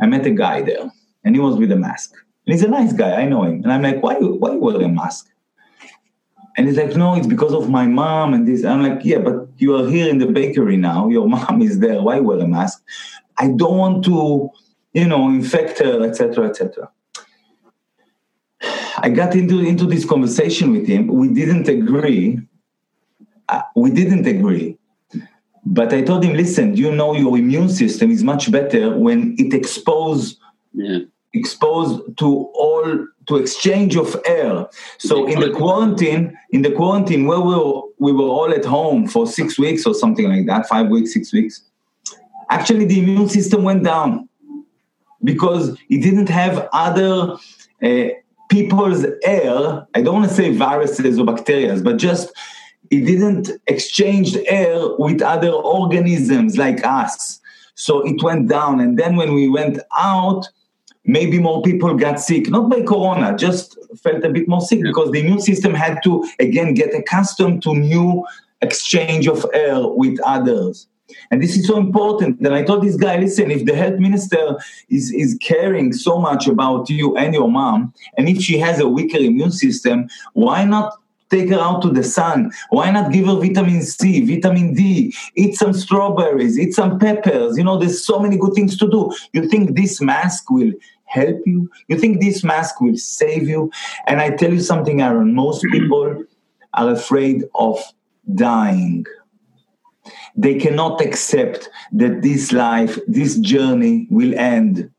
I 0.00 0.06
met 0.06 0.26
a 0.26 0.30
guy 0.30 0.62
there 0.62 0.90
and 1.24 1.34
he 1.34 1.40
was 1.40 1.56
with 1.56 1.70
a 1.72 1.76
mask 1.76 2.14
and 2.46 2.54
he's 2.54 2.62
a 2.62 2.68
nice 2.68 2.92
guy 2.92 3.12
i 3.22 3.24
know 3.26 3.42
him 3.44 3.62
and 3.62 3.72
i'm 3.72 3.82
like 3.82 4.02
why 4.02 4.14
why 4.14 4.52
you 4.52 4.58
wear 4.58 4.80
a 4.80 4.88
mask 4.88 5.28
and 6.56 6.66
he's 6.66 6.76
like 6.76 6.94
no 6.96 7.14
it's 7.14 7.26
because 7.26 7.52
of 7.52 7.68
my 7.68 7.86
mom 7.86 8.34
and 8.34 8.46
this 8.46 8.64
i'm 8.64 8.82
like 8.82 9.00
yeah 9.04 9.18
but 9.18 9.48
you 9.58 9.74
are 9.76 9.88
here 9.88 10.08
in 10.08 10.18
the 10.18 10.26
bakery 10.26 10.76
now 10.76 11.08
your 11.08 11.28
mom 11.34 11.62
is 11.62 11.78
there 11.78 12.00
why 12.02 12.20
wear 12.20 12.38
a 12.40 12.46
mask 12.46 12.82
i 13.38 13.48
don't 13.48 13.78
want 13.78 14.04
to 14.04 14.50
you 14.92 15.06
know 15.06 15.28
infect 15.28 15.78
her 15.78 16.02
etc 16.02 16.48
etc 16.48 16.90
I 18.98 19.08
got 19.08 19.34
into 19.34 19.60
into 19.60 19.86
this 19.86 20.04
conversation 20.04 20.72
with 20.72 20.86
him. 20.86 21.08
We 21.08 21.28
didn't 21.28 21.68
agree. 21.68 22.40
Uh, 23.48 23.62
we 23.76 23.90
didn't 23.90 24.26
agree. 24.26 24.78
But 25.66 25.92
I 25.92 26.02
told 26.02 26.24
him, 26.24 26.34
listen, 26.34 26.76
you 26.76 26.94
know 26.94 27.14
your 27.14 27.36
immune 27.38 27.70
system 27.70 28.10
is 28.10 28.22
much 28.22 28.50
better 28.50 28.96
when 28.96 29.34
it 29.38 29.54
exposed 29.54 30.38
yeah. 30.72 30.98
Exposed 31.34 32.16
to 32.18 32.26
all 32.54 33.06
to 33.26 33.36
exchange 33.36 33.96
of 33.96 34.16
air. 34.26 34.66
So 34.98 35.26
in 35.26 35.40
the 35.40 35.50
quarantine, 35.50 36.36
in 36.50 36.62
the 36.62 36.70
quarantine 36.70 37.26
where 37.26 37.40
we 37.40 37.54
were, 37.54 37.82
we 37.98 38.12
were 38.12 38.28
all 38.28 38.52
at 38.52 38.64
home 38.64 39.08
for 39.08 39.26
six 39.26 39.58
weeks 39.58 39.86
or 39.86 39.94
something 39.94 40.28
like 40.28 40.46
that, 40.46 40.68
five 40.68 40.88
weeks, 40.88 41.12
six 41.14 41.32
weeks. 41.32 41.62
Actually, 42.50 42.84
the 42.84 43.00
immune 43.00 43.28
system 43.28 43.62
went 43.62 43.82
down 43.82 44.28
because 45.24 45.76
it 45.88 46.02
didn't 46.02 46.28
have 46.28 46.68
other 46.72 47.36
uh, 47.82 48.08
people's 48.50 49.04
air, 49.24 49.86
I 49.94 50.02
don't 50.02 50.14
want 50.14 50.28
to 50.28 50.34
say 50.34 50.52
viruses 50.52 51.18
or 51.18 51.24
bacteria, 51.24 51.74
but 51.80 51.96
just 51.96 52.32
it 52.90 53.06
didn't 53.06 53.50
exchange 53.66 54.36
air 54.46 54.78
with 54.98 55.22
other 55.22 55.50
organisms 55.50 56.56
like 56.56 56.84
us. 56.84 57.40
So 57.74 58.06
it 58.06 58.22
went 58.22 58.48
down. 58.48 58.80
And 58.80 58.98
then 58.98 59.16
when 59.16 59.34
we 59.34 59.48
went 59.48 59.80
out, 59.98 60.46
maybe 61.04 61.38
more 61.38 61.62
people 61.62 61.94
got 61.94 62.20
sick, 62.20 62.48
not 62.48 62.70
by 62.70 62.82
corona, 62.82 63.36
just 63.36 63.78
felt 64.02 64.24
a 64.24 64.30
bit 64.30 64.48
more 64.48 64.60
sick 64.60 64.82
because 64.82 65.10
the 65.10 65.20
immune 65.20 65.40
system 65.40 65.74
had 65.74 66.02
to, 66.04 66.28
again, 66.38 66.74
get 66.74 66.94
accustomed 66.94 67.62
to 67.62 67.74
new 67.74 68.24
exchange 68.62 69.26
of 69.28 69.44
air 69.52 69.86
with 69.86 70.18
others. 70.24 70.86
And 71.30 71.42
this 71.42 71.56
is 71.56 71.66
so 71.66 71.76
important. 71.76 72.40
And 72.40 72.54
I 72.54 72.62
told 72.62 72.82
this 72.82 72.96
guy, 72.96 73.18
listen, 73.18 73.50
if 73.50 73.66
the 73.66 73.74
health 73.74 73.98
minister 73.98 74.56
is, 74.88 75.12
is 75.12 75.38
caring 75.40 75.92
so 75.92 76.18
much 76.18 76.46
about 76.46 76.88
you 76.88 77.16
and 77.16 77.34
your 77.34 77.50
mom, 77.50 77.92
and 78.16 78.28
if 78.28 78.40
she 78.40 78.58
has 78.58 78.80
a 78.80 78.88
weaker 78.88 79.18
immune 79.18 79.52
system, 79.52 80.08
why 80.32 80.64
not 80.64 80.94
take 81.30 81.50
her 81.50 81.58
out 81.58 81.82
to 81.82 81.90
the 81.90 82.04
sun? 82.04 82.50
Why 82.70 82.90
not 82.90 83.12
give 83.12 83.26
her 83.26 83.34
vitamin 83.34 83.82
C, 83.82 84.24
vitamin 84.24 84.74
D, 84.74 85.14
eat 85.34 85.54
some 85.54 85.72
strawberries, 85.72 86.58
eat 86.58 86.74
some 86.74 86.98
peppers? 86.98 87.58
You 87.58 87.64
know, 87.64 87.78
there's 87.78 88.04
so 88.04 88.18
many 88.18 88.36
good 88.36 88.54
things 88.54 88.76
to 88.78 88.88
do. 88.88 89.12
You 89.32 89.48
think 89.48 89.76
this 89.76 90.00
mask 90.00 90.50
will 90.50 90.72
help 91.04 91.40
you? 91.46 91.70
You 91.88 91.98
think 91.98 92.20
this 92.20 92.44
mask 92.44 92.80
will 92.80 92.96
save 92.96 93.48
you? 93.48 93.70
And 94.06 94.20
I 94.20 94.30
tell 94.30 94.52
you 94.52 94.60
something, 94.60 95.00
Aaron, 95.00 95.34
most 95.34 95.64
people 95.70 96.24
are 96.74 96.90
afraid 96.90 97.44
of 97.54 97.78
dying. 98.34 99.06
They 100.36 100.56
cannot 100.56 101.00
accept 101.00 101.70
that 101.92 102.22
this 102.22 102.52
life, 102.52 102.98
this 103.06 103.38
journey 103.38 104.06
will 104.10 104.36
end. 104.38 104.90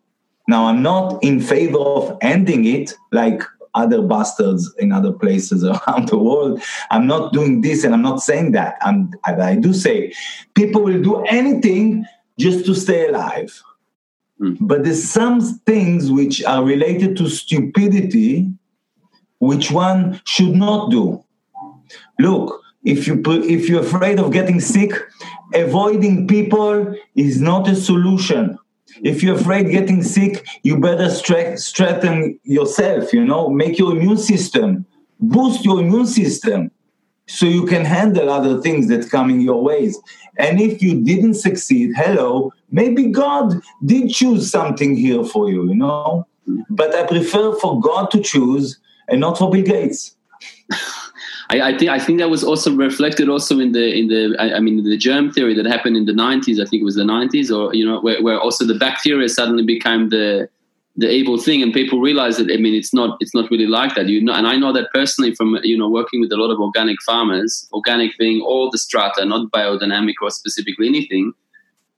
Now, 0.47 0.65
I'm 0.65 0.81
not 0.81 1.23
in 1.23 1.39
favor 1.39 1.79
of 1.79 2.17
ending 2.21 2.65
it 2.65 2.93
like 3.11 3.41
other 3.75 4.01
bastards 4.01 4.73
in 4.79 4.91
other 4.91 5.11
places 5.11 5.63
around 5.63 6.07
the 6.07 6.17
world. 6.17 6.61
I'm 6.89 7.07
not 7.07 7.33
doing 7.33 7.61
this 7.61 7.83
and 7.83 7.93
I'm 7.93 8.01
not 8.01 8.21
saying 8.21 8.53
that. 8.53 8.77
I'm, 8.81 9.11
I 9.25 9.55
do 9.55 9.73
say 9.73 10.13
people 10.55 10.81
will 10.81 11.01
do 11.01 11.21
anything 11.25 12.05
just 12.39 12.65
to 12.65 12.73
stay 12.73 13.07
alive. 13.07 13.61
Mm. 14.41 14.57
But 14.61 14.83
there's 14.83 15.03
some 15.03 15.41
things 15.65 16.11
which 16.11 16.43
are 16.43 16.63
related 16.63 17.15
to 17.17 17.29
stupidity, 17.29 18.51
which 19.39 19.71
one 19.71 20.21
should 20.25 20.55
not 20.55 20.91
do. 20.91 21.23
Look, 22.19 22.61
if 22.85 23.07
you 23.07 23.21
if 23.25 23.67
you're 23.67 23.81
afraid 23.81 24.19
of 24.19 24.31
getting 24.31 24.59
sick 24.59 24.93
avoiding 25.53 26.27
people 26.27 26.95
is 27.15 27.41
not 27.41 27.67
a 27.67 27.75
solution 27.75 28.57
if 29.03 29.21
you're 29.21 29.35
afraid 29.35 29.69
getting 29.69 30.03
sick 30.03 30.45
you 30.63 30.79
better 30.79 31.07
stre- 31.07 31.59
strengthen 31.59 32.39
yourself 32.43 33.11
you 33.11 33.25
know 33.25 33.49
make 33.49 33.77
your 33.77 33.91
immune 33.91 34.17
system 34.17 34.85
boost 35.19 35.65
your 35.65 35.81
immune 35.81 36.05
system 36.05 36.71
so 37.27 37.47
you 37.47 37.65
can 37.65 37.83
handle 37.83 38.29
other 38.29 38.61
things 38.61 38.87
that 38.87 39.09
coming 39.09 39.41
your 39.41 39.61
ways 39.63 39.97
and 40.37 40.61
if 40.61 40.81
you 40.81 41.03
didn't 41.03 41.33
succeed 41.33 41.91
hello 41.95 42.53
maybe 42.79 43.03
god 43.23 43.53
did 43.85 44.09
choose 44.09 44.49
something 44.57 44.95
here 45.05 45.23
for 45.23 45.49
you 45.49 45.61
you 45.69 45.75
know 45.83 46.25
but 46.69 46.93
i 46.95 47.03
prefer 47.15 47.45
for 47.61 47.79
god 47.79 48.11
to 48.11 48.19
choose 48.21 48.77
and 49.09 49.19
not 49.19 49.37
for 49.37 49.49
bill 49.49 49.63
gates 49.63 50.15
I, 51.49 51.61
I, 51.61 51.77
think 51.77 51.91
I 51.91 51.99
think 51.99 52.19
that 52.19 52.29
was 52.29 52.43
also 52.43 52.75
reflected 52.75 53.29
also 53.29 53.59
in 53.59 53.71
the 53.71 53.93
in 53.99 54.07
the 54.07 54.35
I, 54.39 54.57
I, 54.57 54.59
mean 54.59 54.83
the 54.83 54.97
germ 54.97 55.31
theory 55.31 55.53
that 55.53 55.65
happened 55.65 55.95
in 55.95 56.05
the 56.05 56.11
90s. 56.11 56.59
I 56.59 56.65
think 56.67 56.81
it 56.81 56.83
was 56.83 56.95
the 56.95 57.03
90s, 57.03 57.55
or 57.55 57.73
you 57.73 57.85
know, 57.85 57.99
where, 58.01 58.21
where 58.21 58.39
also 58.39 58.65
the 58.65 58.73
bacteria 58.73 59.29
suddenly 59.29 59.63
became 59.63 60.09
the 60.09 60.49
the 60.97 61.09
evil 61.09 61.37
thing, 61.37 61.61
and 61.61 61.71
people 61.73 61.99
realized 61.99 62.39
that 62.39 62.51
I 62.51 62.57
mean 62.57 62.73
it's 62.73 62.93
not 62.93 63.17
it's 63.19 63.35
not 63.35 63.51
really 63.51 63.67
like 63.67 63.93
that. 63.95 64.07
You 64.07 64.23
know, 64.23 64.33
and 64.33 64.47
I 64.47 64.55
know 64.57 64.73
that 64.73 64.89
personally 64.91 65.35
from 65.35 65.59
you 65.63 65.77
know 65.77 65.89
working 65.89 66.19
with 66.19 66.31
a 66.31 66.37
lot 66.37 66.51
of 66.51 66.59
organic 66.59 66.97
farmers, 67.05 67.67
organic 67.71 68.17
being 68.17 68.41
all 68.41 68.71
the 68.71 68.79
strata, 68.79 69.23
not 69.25 69.51
biodynamic 69.51 70.15
or 70.21 70.31
specifically 70.31 70.87
anything. 70.87 71.33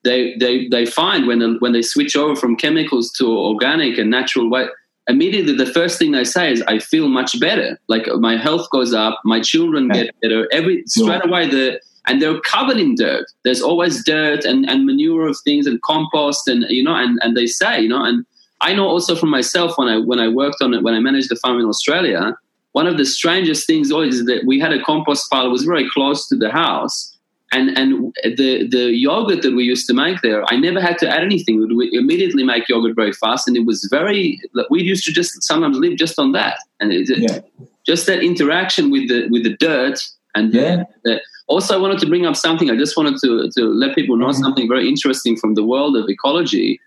They, 0.08 0.36
they, 0.36 0.68
they 0.70 0.86
find 0.86 1.28
when, 1.28 1.40
the, 1.40 1.58
when 1.60 1.74
they 1.74 1.82
switch 1.82 2.16
over 2.16 2.36
from 2.36 2.56
chemicals 2.56 3.12
to 3.14 3.26
organic 3.28 3.98
and 3.98 4.10
natural 4.10 4.50
way, 4.50 4.68
immediately 5.08 5.54
the 5.54 5.72
first 5.72 5.98
thing 6.00 6.12
they 6.12 6.24
say 6.24 6.52
is 6.52 6.62
I 6.64 6.80
feel 6.80 7.08
much 7.08 7.40
better. 7.40 7.80
Like 7.88 8.08
my 8.20 8.38
health 8.38 8.70
goes 8.72 8.94
up, 8.94 9.20
my 9.24 9.40
children 9.42 9.90
get 9.90 10.16
better. 10.22 10.48
Every 10.52 10.84
straight 10.86 11.26
away 11.26 11.50
the 11.50 11.80
and 12.08 12.22
they're 12.22 12.40
covered 12.42 12.78
in 12.78 12.96
dirt. 12.96 13.26
There's 13.44 13.62
always 13.62 14.04
dirt 14.04 14.46
and, 14.46 14.70
and 14.70 14.86
manure 14.86 15.28
of 15.28 15.38
things 15.44 15.68
and 15.68 15.82
compost 15.82 16.48
and 16.48 16.66
you 16.70 16.84
know 16.84 16.96
and, 16.96 17.20
and 17.22 17.36
they 17.36 17.48
say, 17.48 17.82
you 17.82 17.90
know, 17.90 18.04
and 18.04 18.26
I 18.62 18.74
know 18.74 18.88
also 18.88 19.16
from 19.16 19.30
myself 19.30 19.78
when 19.78 19.88
I 19.88 19.98
when 19.98 20.20
I 20.20 20.28
worked 20.28 20.62
on 20.62 20.74
it 20.74 20.84
when 20.84 20.94
I 20.94 21.00
managed 21.00 21.30
the 21.30 21.36
farm 21.38 21.60
in 21.60 21.66
Australia, 21.66 22.36
one 22.74 22.88
of 22.88 22.98
the 22.98 23.06
strangest 23.06 23.66
things 23.68 23.92
always 23.92 24.20
is 24.20 24.26
that 24.26 24.46
we 24.46 24.60
had 24.60 24.74
a 24.74 24.84
compost 24.84 25.30
pile 25.30 25.44
that 25.44 25.50
was 25.50 25.64
very 25.64 25.90
close 25.90 26.28
to 26.30 26.36
the 26.36 26.52
house 26.52 27.17
and 27.52 27.78
and 27.78 28.14
the 28.24 28.68
the 28.68 28.94
yogurt 28.94 29.42
that 29.42 29.56
we 29.56 29.64
used 29.64 29.88
to 29.88 29.94
make 29.94 30.22
there, 30.22 30.44
I 30.52 30.58
never 30.58 30.82
had 30.82 30.98
to 31.00 31.08
add 31.08 31.24
anything. 31.24 31.58
We 31.58 31.74
would 31.74 31.94
immediately 31.94 32.44
make 32.44 32.68
yogurt 32.68 32.96
very 32.96 33.14
fast, 33.14 33.48
and 33.48 33.56
it 33.56 33.66
was 33.66 33.88
very. 33.90 34.42
We 34.70 34.84
used 34.84 35.06
to 35.06 35.14
just 35.14 35.42
sometimes 35.44 35.78
live 35.78 35.98
just 35.98 36.20
on 36.20 36.34
that, 36.34 36.60
and 36.80 36.92
it, 36.92 37.08
yeah. 37.10 37.40
just 37.86 38.06
that 38.08 38.22
interaction 38.22 38.92
with 38.92 39.08
the 39.08 39.28
with 39.30 39.44
the 39.44 39.56
dirt. 39.56 40.04
And 40.36 40.54
yeah. 40.54 40.84
the, 41.04 41.22
also, 41.48 41.74
I 41.74 41.82
wanted 41.82 42.00
to 42.00 42.06
bring 42.06 42.26
up 42.26 42.36
something. 42.36 42.70
I 42.70 42.76
just 42.76 42.98
wanted 42.98 43.18
to 43.24 43.50
to 43.56 43.66
let 43.66 43.96
people 43.96 44.18
know 44.18 44.28
mm-hmm. 44.28 44.44
something 44.44 44.68
very 44.68 44.90
interesting 44.90 45.38
from 45.38 45.54
the 45.56 45.64
world 45.64 45.96
of 45.96 46.10
ecology. 46.10 46.82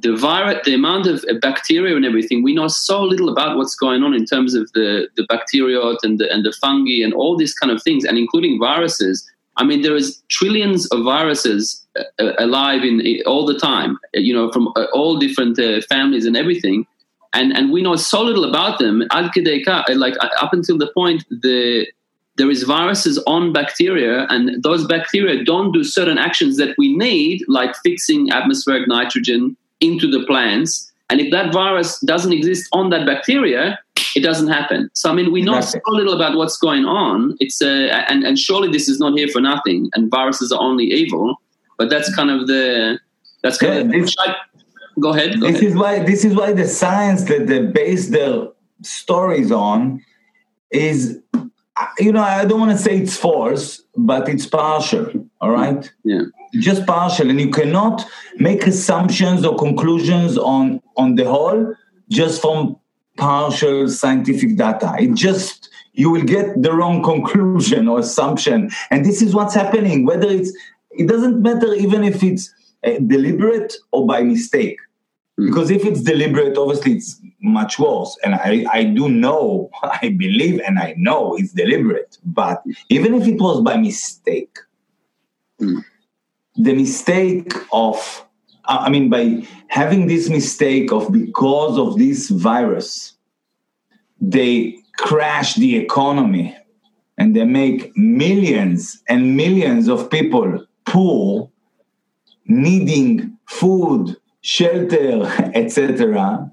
the 0.00 0.14
virus, 0.14 0.58
the 0.64 0.74
amount 0.74 1.06
of 1.06 1.24
bacteria 1.40 1.96
and 1.96 2.04
everything, 2.04 2.42
we 2.42 2.54
know 2.54 2.68
so 2.68 3.02
little 3.02 3.28
about 3.28 3.56
what's 3.56 3.74
going 3.74 4.02
on 4.02 4.14
in 4.14 4.24
terms 4.24 4.54
of 4.54 4.70
the 4.72 5.08
the 5.16 5.26
bacteriote 5.26 5.98
and 6.02 6.18
the 6.18 6.30
and 6.32 6.44
the 6.44 6.52
fungi 6.52 7.02
and 7.02 7.12
all 7.14 7.36
these 7.36 7.54
kind 7.54 7.72
of 7.72 7.82
things, 7.82 8.04
and 8.04 8.18
including 8.18 8.58
viruses. 8.58 9.28
I 9.56 9.64
mean, 9.64 9.82
there 9.82 9.96
is 9.96 10.22
trillions 10.28 10.86
of 10.88 11.04
viruses 11.04 11.84
uh, 11.96 12.32
alive 12.38 12.84
in, 12.84 13.02
all 13.26 13.44
the 13.44 13.58
time. 13.58 13.98
You 14.14 14.34
know, 14.34 14.50
from 14.50 14.68
uh, 14.76 14.86
all 14.92 15.18
different 15.18 15.58
uh, 15.58 15.80
families 15.88 16.26
and 16.26 16.36
everything, 16.36 16.86
and 17.32 17.52
and 17.56 17.70
we 17.70 17.82
know 17.82 17.96
so 17.96 18.22
little 18.22 18.44
about 18.44 18.78
them. 18.78 19.04
Like 19.10 20.16
up 20.40 20.52
until 20.52 20.78
the 20.78 20.90
point 20.94 21.24
the 21.30 21.86
there 22.36 22.50
is 22.50 22.62
viruses 22.62 23.22
on 23.26 23.52
bacteria 23.52 24.26
and 24.30 24.62
those 24.62 24.86
bacteria 24.86 25.44
don't 25.44 25.72
do 25.72 25.84
certain 25.84 26.18
actions 26.18 26.56
that 26.56 26.74
we 26.78 26.96
need 26.96 27.42
like 27.46 27.74
fixing 27.84 28.30
atmospheric 28.30 28.88
nitrogen 28.88 29.56
into 29.80 30.10
the 30.10 30.24
plants. 30.26 30.90
And 31.10 31.20
if 31.20 31.30
that 31.30 31.52
virus 31.52 32.00
doesn't 32.00 32.32
exist 32.32 32.68
on 32.72 32.88
that 32.90 33.04
bacteria, 33.04 33.78
it 34.14 34.20
doesn't 34.20 34.48
happen. 34.48 34.90
So 34.94 35.10
I 35.10 35.14
mean, 35.14 35.32
we 35.32 35.42
know 35.42 35.58
exactly. 35.58 35.80
so 35.86 35.92
little 35.92 36.14
about 36.14 36.36
what's 36.36 36.56
going 36.56 36.84
on. 36.84 37.36
It's 37.40 37.60
uh, 37.62 38.04
and 38.08 38.24
and 38.24 38.38
surely 38.38 38.70
this 38.70 38.88
is 38.88 38.98
not 38.98 39.16
here 39.18 39.28
for 39.28 39.40
nothing. 39.40 39.90
And 39.94 40.10
viruses 40.10 40.52
are 40.52 40.60
only 40.60 40.84
evil. 40.84 41.36
But 41.78 41.90
that's 41.90 42.14
kind 42.14 42.30
of 42.30 42.46
the 42.46 42.98
that's 43.42 43.58
kind 43.58 43.74
yeah, 43.74 43.98
of. 43.98 44.04
This, 44.04 44.14
go 45.00 45.10
ahead. 45.10 45.40
Go 45.40 45.46
this 45.46 45.56
ahead. 45.56 45.70
is 45.70 45.74
why 45.74 45.98
this 46.00 46.24
is 46.24 46.34
why 46.34 46.52
the 46.52 46.66
science 46.66 47.24
that 47.24 47.46
they 47.46 47.66
base 47.66 48.08
their 48.08 48.48
stories 48.82 49.52
on 49.52 50.02
is 50.70 51.20
you 51.98 52.12
know 52.12 52.22
i 52.22 52.44
don't 52.44 52.60
want 52.60 52.70
to 52.70 52.78
say 52.78 52.98
it's 52.98 53.16
false 53.16 53.82
but 53.96 54.28
it's 54.28 54.46
partial 54.46 55.10
all 55.40 55.50
right 55.50 55.92
yeah 56.04 56.22
just 56.54 56.86
partial 56.86 57.30
and 57.30 57.40
you 57.40 57.50
cannot 57.50 58.04
make 58.36 58.66
assumptions 58.66 59.44
or 59.44 59.56
conclusions 59.56 60.36
on 60.36 60.80
on 60.96 61.14
the 61.14 61.24
whole 61.24 61.74
just 62.08 62.40
from 62.42 62.76
partial 63.16 63.88
scientific 63.88 64.56
data. 64.56 64.94
It 64.98 65.14
just 65.14 65.68
you 65.92 66.10
will 66.10 66.22
get 66.22 66.62
the 66.62 66.72
wrong 66.72 67.02
conclusion 67.02 67.88
or 67.88 68.00
assumption. 68.00 68.70
And 68.90 69.04
this 69.04 69.20
is 69.22 69.34
what's 69.34 69.54
happening 69.54 70.06
whether 70.06 70.28
it's 70.28 70.52
it 70.90 71.08
doesn't 71.08 71.40
matter 71.42 71.74
even 71.74 72.04
if 72.04 72.22
it's 72.22 72.52
uh, 72.84 72.98
deliberate 73.06 73.74
or 73.92 74.06
by 74.06 74.22
mistake. 74.22 74.78
Mm. 75.40 75.46
because 75.46 75.70
if 75.70 75.86
it's 75.86 76.02
deliberate 76.02 76.58
obviously 76.58 76.92
it's 76.92 77.20
much 77.40 77.78
worse. 77.78 78.16
And 78.22 78.34
I, 78.34 78.66
I 78.72 78.84
do 78.84 79.08
know 79.08 79.70
i 79.82 80.08
believe 80.10 80.60
and 80.66 80.78
i 80.78 80.94
know 80.96 81.36
it's 81.36 81.52
deliberate. 81.52 82.18
But 82.24 82.62
even 82.88 83.14
if 83.14 83.26
it 83.26 83.40
was 83.40 83.60
by 83.62 83.76
mistake 83.76 84.58
mm 85.60 85.82
the 86.56 86.74
mistake 86.74 87.52
of 87.72 88.26
i 88.80 88.88
mean 88.88 89.08
by 89.08 89.42
having 89.68 90.06
this 90.06 90.28
mistake 90.28 90.92
of 90.92 91.10
because 91.12 91.78
of 91.78 91.98
this 91.98 92.28
virus 92.30 93.14
they 94.20 94.76
crash 94.98 95.54
the 95.56 95.76
economy 95.76 96.56
and 97.18 97.34
they 97.36 97.44
make 97.44 97.96
millions 97.96 99.02
and 99.08 99.36
millions 99.36 99.88
of 99.88 100.10
people 100.10 100.64
poor 100.84 101.50
needing 102.46 103.36
food 103.48 104.16
shelter 104.40 105.24
etc 105.54 106.50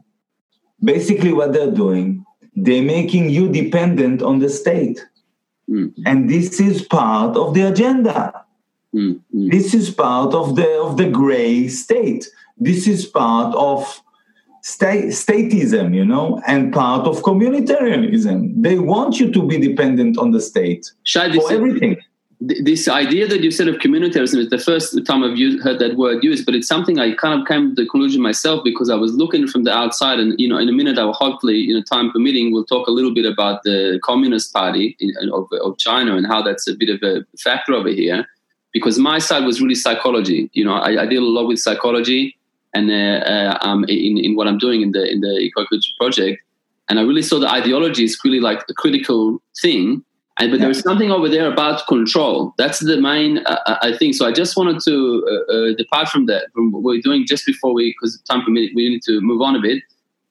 basically 0.83 1.33
what 1.33 1.53
they're 1.53 1.71
doing 1.71 2.25
they're 2.55 2.83
making 2.83 3.29
you 3.29 3.49
dependent 3.49 4.21
on 4.21 4.39
the 4.39 4.49
state. 4.49 5.05
Mm. 5.69 5.93
and 6.07 6.27
this 6.27 6.59
is 6.59 6.81
part 6.81 7.37
of 7.37 7.53
the 7.53 7.61
agenda 7.61 8.43
Mm-hmm. 8.93 9.49
This 9.49 9.73
is 9.73 9.89
part 9.89 10.33
of 10.33 10.55
the 10.55 10.81
of 10.81 10.97
the 10.97 11.09
gray 11.09 11.67
state. 11.67 12.27
This 12.57 12.87
is 12.87 13.05
part 13.05 13.55
of 13.55 14.01
state, 14.61 15.05
statism, 15.05 15.95
you 15.95 16.05
know, 16.05 16.41
and 16.47 16.73
part 16.73 17.07
of 17.07 17.21
communitarianism. 17.21 18.61
They 18.61 18.79
want 18.79 19.19
you 19.19 19.31
to 19.31 19.45
be 19.45 19.57
dependent 19.57 20.17
on 20.17 20.31
the 20.31 20.41
state 20.41 20.91
Shai, 21.03 21.31
for 21.33 21.51
everything. 21.51 21.97
This 22.41 22.87
idea 22.87 23.27
that 23.27 23.41
you 23.41 23.51
said 23.51 23.67
of 23.67 23.75
communitarianism 23.75 24.37
is 24.37 24.49
the 24.49 24.57
first 24.57 24.97
time 25.05 25.23
I've 25.23 25.37
used, 25.37 25.61
heard 25.61 25.79
that 25.79 25.97
word 25.97 26.23
used, 26.23 26.45
but 26.45 26.55
it's 26.55 26.69
something 26.69 26.97
I 26.97 27.13
kind 27.13 27.39
of 27.39 27.45
came 27.45 27.75
to 27.75 27.75
the 27.75 27.89
conclusion 27.89 28.21
myself 28.21 28.61
because 28.63 28.89
I 28.89 28.95
was 28.95 29.13
looking 29.13 29.45
from 29.45 29.65
the 29.65 29.73
outside, 29.73 30.19
and 30.19 30.39
you 30.39 30.47
know, 30.47 30.57
in 30.57 30.69
a 30.69 30.71
minute, 30.71 30.97
I 30.97 31.03
will 31.03 31.13
hopefully, 31.13 31.57
you 31.57 31.73
know, 31.73 31.83
time 31.83 32.11
permitting, 32.11 32.53
we'll 32.53 32.65
talk 32.65 32.87
a 32.87 32.91
little 32.91 33.13
bit 33.13 33.25
about 33.25 33.63
the 33.63 33.99
Communist 34.03 34.53
Party 34.53 34.97
of, 35.33 35.47
of 35.61 35.77
China 35.77 36.15
and 36.15 36.25
how 36.27 36.41
that's 36.41 36.65
a 36.67 36.75
bit 36.75 36.89
of 36.89 37.03
a 37.03 37.25
factor 37.37 37.73
over 37.73 37.89
here 37.89 38.25
because 38.73 38.97
my 38.97 39.19
side 39.19 39.45
was 39.45 39.61
really 39.61 39.75
psychology. 39.75 40.49
You 40.53 40.65
know, 40.65 40.73
I, 40.73 41.03
I 41.03 41.05
deal 41.05 41.23
a 41.23 41.25
lot 41.25 41.47
with 41.47 41.59
psychology 41.59 42.37
and 42.73 42.89
uh, 42.91 42.93
uh, 42.93 43.57
um, 43.61 43.83
in, 43.85 44.17
in 44.17 44.35
what 44.35 44.47
I'm 44.47 44.57
doing 44.57 44.81
in 44.81 44.91
the 44.91 45.09
in 45.11 45.21
the 45.21 45.39
eco-culture 45.39 45.91
project, 45.99 46.41
and 46.87 46.99
I 46.99 47.03
really 47.03 47.21
saw 47.21 47.39
the 47.39 47.49
ideology 47.49 48.03
is 48.03 48.19
really 48.23 48.39
like 48.39 48.63
a 48.69 48.73
critical 48.73 49.41
thing. 49.61 50.03
And, 50.41 50.51
but 50.51 50.59
yeah. 50.59 50.67
there's 50.67 50.81
something 50.81 51.11
over 51.11 51.27
there 51.27 51.51
about 51.51 51.85
control. 51.87 52.53
That's 52.57 52.79
the 52.79 53.01
main, 53.01 53.39
uh, 53.39 53.59
uh 53.65 53.77
I 53.81 53.97
think. 53.97 54.15
So 54.15 54.25
I 54.25 54.31
just 54.31 54.55
wanted 54.55 54.79
to 54.85 54.95
uh, 55.27 55.53
uh, 55.53 55.73
depart 55.75 56.07
from 56.07 56.27
that, 56.27 56.45
from 56.53 56.71
what 56.71 56.81
we're 56.81 57.01
doing 57.01 57.25
just 57.27 57.45
before 57.45 57.73
we, 57.73 57.91
because 57.91 58.21
time 58.21 58.43
permitted, 58.45 58.71
we 58.73 58.87
need 58.87 59.01
to 59.03 59.19
move 59.19 59.41
on 59.41 59.57
a 59.57 59.59
bit. 59.59 59.83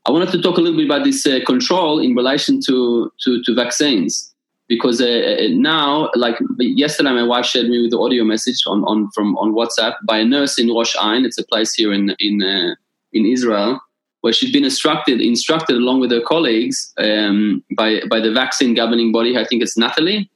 I 0.06 0.10
wanted 0.10 0.30
to 0.30 0.40
talk 0.40 0.56
a 0.56 0.62
little 0.62 0.78
bit 0.78 0.86
about 0.86 1.04
this 1.04 1.26
control 1.44 1.98
in 1.98 2.14
relation 2.14 2.58
to, 2.64 3.12
to, 3.22 3.42
to 3.42 3.54
vaccines 3.54 4.32
because 4.68 5.00
uh, 5.00 5.06
uh, 5.06 5.48
now, 5.50 6.10
like 6.14 6.38
yesterday, 6.58 7.10
my 7.10 7.22
wife 7.22 7.46
shared 7.46 7.68
me 7.68 7.80
with 7.82 7.90
the 7.90 7.98
audio 7.98 8.22
message 8.24 8.62
on, 8.66 8.84
on 8.84 9.10
from 9.12 9.36
on 9.38 9.52
WhatsApp 9.52 9.94
by 10.04 10.18
a 10.18 10.24
nurse 10.24 10.58
in 10.58 10.68
Rosh 10.68 10.94
Ain. 11.02 11.24
It's 11.24 11.38
a 11.38 11.44
place 11.44 11.74
here 11.74 11.92
in 11.92 12.14
in 12.18 12.42
uh, 12.42 12.74
in 13.12 13.26
Israel 13.26 13.80
where 14.20 14.32
she'd 14.32 14.52
been 14.52 14.64
instructed 14.64 15.20
instructed 15.20 15.76
along 15.76 16.00
with 16.00 16.10
her 16.10 16.20
colleagues 16.20 16.92
um, 16.98 17.64
by 17.76 18.00
by 18.10 18.20
the 18.20 18.32
vaccine 18.32 18.74
governing 18.74 19.12
body. 19.12 19.38
I 19.38 19.44
think 19.44 19.62
it's 19.62 19.76
Natali, 19.76 20.28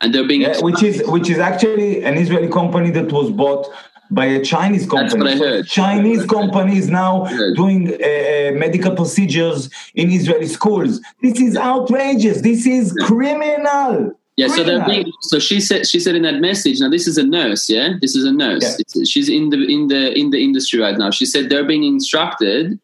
and 0.00 0.12
they're 0.12 0.26
being 0.26 0.42
yeah, 0.42 0.60
which 0.60 0.82
is 0.82 1.02
which 1.06 1.30
is 1.30 1.38
actually 1.38 2.02
an 2.02 2.16
Israeli 2.16 2.48
company 2.48 2.90
that 2.90 3.12
was 3.12 3.30
bought 3.30 3.68
by 4.14 4.26
a 4.26 4.44
Chinese 4.44 4.86
company. 4.86 5.24
That's 5.24 5.40
what 5.40 5.48
I 5.48 5.50
heard. 5.50 5.66
Chinese 5.66 6.24
companies 6.26 6.88
now 6.88 7.24
doing 7.54 7.88
uh, 7.88 7.94
uh, 7.94 8.52
medical 8.52 8.94
procedures 8.94 9.70
in 9.94 10.10
Israeli 10.10 10.46
schools. 10.46 11.00
This 11.22 11.40
is 11.40 11.56
outrageous. 11.56 12.42
This 12.42 12.66
is 12.66 12.92
criminal. 13.04 14.18
Yeah, 14.36 14.48
so 14.48 14.64
they're 14.64 14.84
being, 14.86 15.12
so 15.20 15.38
she 15.38 15.60
said 15.60 15.86
she 15.86 16.00
said 16.00 16.14
in 16.14 16.22
that 16.22 16.40
message. 16.40 16.80
Now 16.80 16.88
this 16.88 17.06
is 17.06 17.18
a 17.18 17.22
nurse, 17.22 17.68
yeah. 17.68 17.94
This 18.00 18.16
is 18.16 18.24
a 18.24 18.32
nurse. 18.32 18.78
Yeah. 18.94 19.04
She's 19.04 19.28
in 19.28 19.50
the 19.50 19.58
in 19.64 19.88
the 19.88 20.18
in 20.18 20.30
the 20.30 20.42
industry 20.42 20.80
right 20.80 20.96
now. 20.96 21.10
She 21.10 21.26
said 21.26 21.50
they're 21.50 21.66
being 21.66 21.84
instructed 21.84 22.80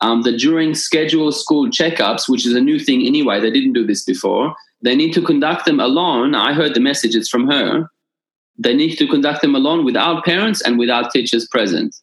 um, 0.00 0.22
that 0.22 0.38
during 0.38 0.74
scheduled 0.74 1.34
school 1.34 1.68
checkups, 1.68 2.28
which 2.28 2.46
is 2.46 2.54
a 2.54 2.60
new 2.60 2.78
thing 2.78 3.04
anyway, 3.04 3.40
they 3.40 3.50
didn't 3.50 3.72
do 3.72 3.84
this 3.84 4.04
before. 4.04 4.54
They 4.82 4.94
need 4.94 5.12
to 5.14 5.22
conduct 5.22 5.64
them 5.64 5.80
alone. 5.80 6.36
I 6.36 6.52
heard 6.52 6.74
the 6.74 6.80
message; 6.80 7.16
it's 7.16 7.28
from 7.28 7.50
her 7.50 7.90
they 8.58 8.74
need 8.74 8.96
to 8.96 9.06
conduct 9.06 9.42
them 9.42 9.54
alone 9.54 9.84
without 9.84 10.24
parents 10.24 10.60
and 10.62 10.78
without 10.78 11.10
teachers 11.10 11.46
present. 11.48 11.94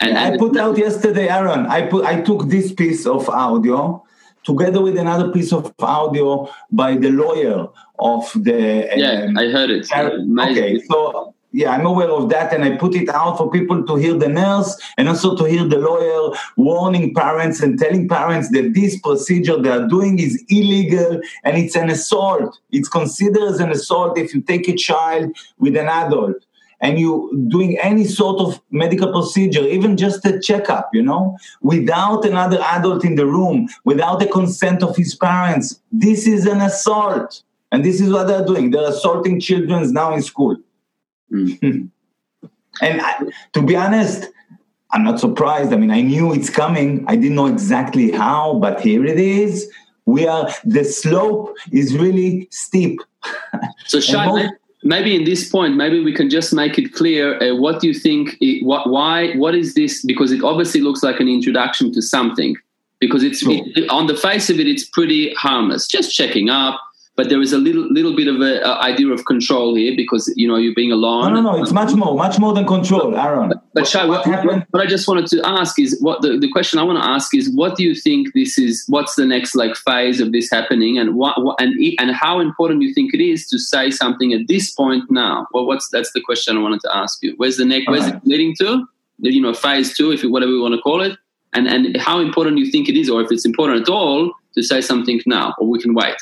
And, 0.00 0.12
yeah, 0.12 0.24
I 0.24 0.36
put 0.36 0.56
out 0.56 0.76
yesterday, 0.76 1.28
Aaron. 1.28 1.66
I 1.66 1.86
put 1.86 2.04
I 2.04 2.20
took 2.20 2.48
this 2.48 2.72
piece 2.72 3.06
of 3.06 3.28
audio 3.30 4.04
together 4.44 4.82
with 4.82 4.96
another 4.98 5.32
piece 5.32 5.52
of 5.52 5.74
audio 5.78 6.50
by 6.70 6.96
the 6.96 7.10
lawyer 7.10 7.66
of 7.98 8.30
the. 8.34 8.88
Yeah, 8.94 9.26
um, 9.28 9.38
I 9.38 9.48
heard 9.48 9.70
it. 9.70 9.90
Okay, 9.90 10.80
so 10.80 11.34
yeah, 11.52 11.70
I'm 11.70 11.86
aware 11.86 12.10
of 12.10 12.28
that, 12.30 12.52
and 12.52 12.64
I 12.64 12.76
put 12.76 12.94
it 12.94 13.08
out 13.08 13.38
for 13.38 13.50
people 13.50 13.84
to 13.84 13.96
hear 13.96 14.14
the 14.14 14.28
nurse 14.28 14.76
and 14.98 15.08
also 15.08 15.36
to 15.36 15.44
hear 15.44 15.66
the 15.66 15.78
lawyer 15.78 16.36
warning 16.56 17.14
parents 17.14 17.60
and 17.60 17.78
telling 17.78 18.08
parents 18.08 18.50
that 18.50 18.74
this 18.74 19.00
procedure 19.00 19.60
they 19.60 19.70
are 19.70 19.88
doing 19.88 20.18
is 20.18 20.44
illegal 20.48 21.20
and 21.44 21.56
it's 21.56 21.76
an 21.76 21.88
assault. 21.88 22.58
It's 22.72 22.88
considered 22.88 23.44
as 23.44 23.60
an 23.60 23.70
assault 23.70 24.18
if 24.18 24.34
you 24.34 24.42
take 24.42 24.68
a 24.68 24.74
child 24.74 25.34
with 25.58 25.76
an 25.76 25.88
adult 25.88 26.36
and 26.80 26.98
you 26.98 27.46
doing 27.48 27.78
any 27.78 28.04
sort 28.04 28.40
of 28.40 28.60
medical 28.70 29.10
procedure, 29.10 29.66
even 29.66 29.96
just 29.96 30.26
a 30.26 30.38
checkup, 30.38 30.90
you 30.92 31.02
know, 31.02 31.38
without 31.62 32.24
another 32.24 32.60
adult 32.60 33.04
in 33.04 33.14
the 33.14 33.26
room, 33.26 33.68
without 33.84 34.18
the 34.18 34.26
consent 34.26 34.82
of 34.82 34.94
his 34.94 35.14
parents. 35.14 35.80
This 35.90 36.26
is 36.26 36.44
an 36.46 36.60
assault. 36.60 37.42
And 37.72 37.84
this 37.84 38.00
is 38.00 38.12
what 38.12 38.28
they're 38.28 38.44
doing. 38.44 38.70
They're 38.70 38.88
assaulting 38.88 39.40
children 39.40 39.92
now 39.92 40.14
in 40.14 40.22
school. 40.22 40.56
Mm. 41.32 41.90
and 42.82 43.00
I, 43.00 43.22
to 43.52 43.62
be 43.62 43.76
honest, 43.76 44.28
I'm 44.92 45.04
not 45.04 45.20
surprised. 45.20 45.72
I 45.72 45.76
mean, 45.76 45.90
I 45.90 46.00
knew 46.00 46.32
it's 46.32 46.50
coming. 46.50 47.04
I 47.08 47.16
didn't 47.16 47.34
know 47.34 47.46
exactly 47.46 48.10
how, 48.12 48.54
but 48.54 48.80
here 48.80 49.04
it 49.04 49.18
is. 49.18 49.70
We 50.06 50.26
are 50.26 50.48
the 50.64 50.84
slope 50.84 51.56
is 51.72 51.96
really 51.96 52.48
steep. 52.50 53.00
So, 53.86 54.00
Shai, 54.00 54.48
maybe 54.84 55.16
in 55.16 55.24
this 55.24 55.48
point, 55.48 55.76
maybe 55.76 56.02
we 56.02 56.14
can 56.14 56.30
just 56.30 56.54
make 56.54 56.78
it 56.78 56.94
clear. 56.94 57.42
Uh, 57.42 57.56
what 57.56 57.80
do 57.80 57.88
you 57.88 57.94
think? 57.94 58.36
It, 58.40 58.64
what, 58.64 58.88
why? 58.88 59.34
What 59.34 59.54
is 59.54 59.74
this? 59.74 60.04
Because 60.04 60.30
it 60.30 60.42
obviously 60.42 60.80
looks 60.80 61.02
like 61.02 61.18
an 61.18 61.28
introduction 61.28 61.92
to 61.92 62.02
something. 62.02 62.56
Because 63.00 63.22
it's 63.22 63.40
sure. 63.40 63.52
it, 63.52 63.90
on 63.90 64.06
the 64.06 64.16
face 64.16 64.48
of 64.48 64.58
it, 64.58 64.66
it's 64.66 64.84
pretty 64.88 65.34
harmless. 65.34 65.86
Just 65.86 66.14
checking 66.14 66.48
up, 66.48 66.80
but 67.16 67.30
there 67.30 67.40
is 67.40 67.52
a 67.52 67.58
little 67.58 67.90
little 67.90 68.14
bit 68.14 68.28
of 68.28 68.40
an 68.40 68.62
idea 68.62 69.08
of 69.08 69.24
control 69.24 69.74
here 69.74 69.94
because 69.96 70.32
you 70.36 70.46
know 70.46 70.56
you're 70.56 70.74
being 70.74 70.92
alone. 70.92 71.32
No, 71.32 71.40
no, 71.40 71.52
no. 71.52 71.62
It's 71.62 71.72
much 71.72 71.94
more, 71.94 72.14
much 72.14 72.38
more 72.38 72.52
than 72.52 72.66
control, 72.66 73.16
Aaron. 73.16 73.48
But, 73.48 73.64
but 73.72 73.88
Shai, 73.88 74.04
what, 74.04 74.26
what, 74.26 74.44
what, 74.70 74.82
I 74.82 74.86
just 74.86 75.08
wanted 75.08 75.26
to 75.28 75.40
ask 75.46 75.78
is 75.78 75.98
what 76.00 76.20
the, 76.20 76.38
the 76.38 76.50
question 76.52 76.78
I 76.78 76.82
want 76.82 77.02
to 77.02 77.08
ask 77.08 77.34
is 77.34 77.48
what 77.48 77.76
do 77.76 77.84
you 77.84 77.94
think 77.94 78.34
this 78.34 78.58
is? 78.58 78.84
What's 78.88 79.14
the 79.14 79.24
next 79.24 79.54
like 79.56 79.76
phase 79.76 80.20
of 80.20 80.32
this 80.32 80.50
happening, 80.50 80.98
and 80.98 81.14
what, 81.14 81.42
what 81.42 81.60
and 81.60 81.74
and 81.98 82.10
how 82.10 82.38
important 82.38 82.80
do 82.80 82.86
you 82.86 82.94
think 82.94 83.14
it 83.14 83.24
is 83.24 83.48
to 83.48 83.58
say 83.58 83.90
something 83.90 84.34
at 84.34 84.46
this 84.46 84.70
point 84.70 85.10
now? 85.10 85.46
Well, 85.52 85.66
what's 85.66 85.88
that's 85.88 86.12
the 86.12 86.20
question 86.20 86.58
I 86.58 86.60
wanted 86.60 86.80
to 86.82 86.94
ask 86.94 87.22
you. 87.22 87.32
Where's 87.38 87.56
the 87.56 87.64
next? 87.64 87.88
Where's 87.88 88.04
right. 88.04 88.16
it 88.16 88.26
leading 88.26 88.54
to? 88.60 88.86
You 89.18 89.40
know, 89.40 89.54
phase 89.54 89.96
two, 89.96 90.12
if 90.12 90.22
you, 90.22 90.30
whatever 90.30 90.52
we 90.52 90.60
want 90.60 90.74
to 90.74 90.80
call 90.82 91.00
it, 91.00 91.16
and 91.54 91.66
and 91.66 91.96
how 91.96 92.20
important 92.20 92.56
do 92.56 92.62
you 92.62 92.70
think 92.70 92.90
it 92.90 92.96
is, 92.98 93.08
or 93.08 93.22
if 93.22 93.32
it's 93.32 93.46
important 93.46 93.80
at 93.80 93.88
all, 93.88 94.34
to 94.54 94.62
say 94.62 94.82
something 94.82 95.22
now, 95.24 95.54
or 95.58 95.66
we 95.66 95.80
can 95.80 95.94
wait. 95.94 96.16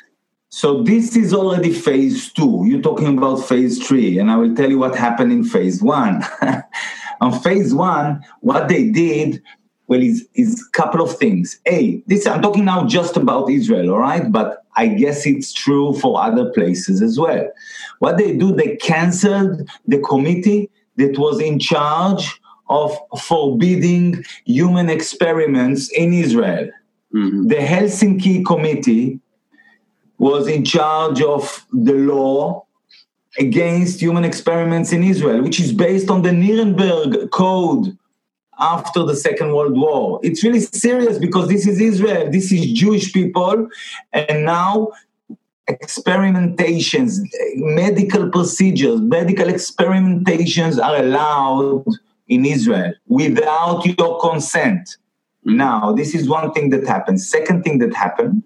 So 0.54 0.84
this 0.84 1.16
is 1.16 1.34
already 1.34 1.72
phase 1.72 2.32
two. 2.32 2.62
You're 2.64 2.80
talking 2.80 3.18
about 3.18 3.38
phase 3.38 3.84
three, 3.84 4.20
and 4.20 4.30
I 4.30 4.36
will 4.36 4.54
tell 4.54 4.70
you 4.70 4.78
what 4.78 4.94
happened 4.94 5.32
in 5.32 5.42
phase 5.42 5.82
one. 5.82 6.22
On 7.20 7.36
phase 7.40 7.74
one, 7.74 8.24
what 8.38 8.68
they 8.68 8.88
did, 8.88 9.42
well, 9.88 10.00
is 10.00 10.28
is 10.34 10.64
a 10.64 10.70
couple 10.70 11.02
of 11.02 11.18
things. 11.18 11.58
A, 11.66 12.00
this 12.06 12.24
I'm 12.28 12.40
talking 12.40 12.66
now 12.66 12.86
just 12.86 13.16
about 13.16 13.50
Israel, 13.50 13.90
all 13.90 13.98
right? 13.98 14.30
But 14.30 14.64
I 14.76 14.86
guess 14.86 15.26
it's 15.26 15.52
true 15.52 15.92
for 15.94 16.22
other 16.22 16.52
places 16.52 17.02
as 17.02 17.18
well. 17.18 17.48
What 17.98 18.16
they 18.16 18.36
do, 18.36 18.54
they 18.54 18.76
canceled 18.76 19.68
the 19.88 19.98
committee 19.98 20.70
that 20.98 21.18
was 21.18 21.40
in 21.40 21.58
charge 21.58 22.40
of 22.68 22.96
forbidding 23.18 24.24
human 24.44 24.88
experiments 24.88 25.90
in 25.90 26.12
Israel. 26.12 26.70
Mm-hmm. 27.12 27.48
The 27.48 27.56
Helsinki 27.56 28.46
Committee 28.46 29.18
was 30.18 30.46
in 30.48 30.64
charge 30.64 31.20
of 31.22 31.66
the 31.72 31.94
law 31.94 32.64
against 33.38 34.00
human 34.00 34.24
experiments 34.24 34.92
in 34.92 35.02
Israel, 35.02 35.42
which 35.42 35.58
is 35.60 35.72
based 35.72 36.10
on 36.10 36.22
the 36.22 36.32
Nuremberg 36.32 37.30
Code 37.30 37.96
after 38.58 39.02
the 39.02 39.16
Second 39.16 39.52
World 39.52 39.76
War. 39.76 40.20
It's 40.22 40.44
really 40.44 40.60
serious 40.60 41.18
because 41.18 41.48
this 41.48 41.66
is 41.66 41.80
Israel, 41.80 42.30
this 42.30 42.52
is 42.52 42.72
Jewish 42.72 43.12
people, 43.12 43.68
and 44.12 44.44
now 44.44 44.92
experimentations, 45.68 47.18
medical 47.56 48.30
procedures, 48.30 49.00
medical 49.00 49.46
experimentations 49.46 50.82
are 50.82 50.96
allowed 50.96 51.84
in 52.28 52.44
Israel 52.44 52.92
without 53.08 53.84
your 53.98 54.20
consent. 54.20 54.96
Now, 55.44 55.92
this 55.92 56.14
is 56.14 56.28
one 56.28 56.52
thing 56.52 56.70
that 56.70 56.86
happened. 56.86 57.20
Second 57.20 57.64
thing 57.64 57.78
that 57.78 57.94
happened 57.94 58.42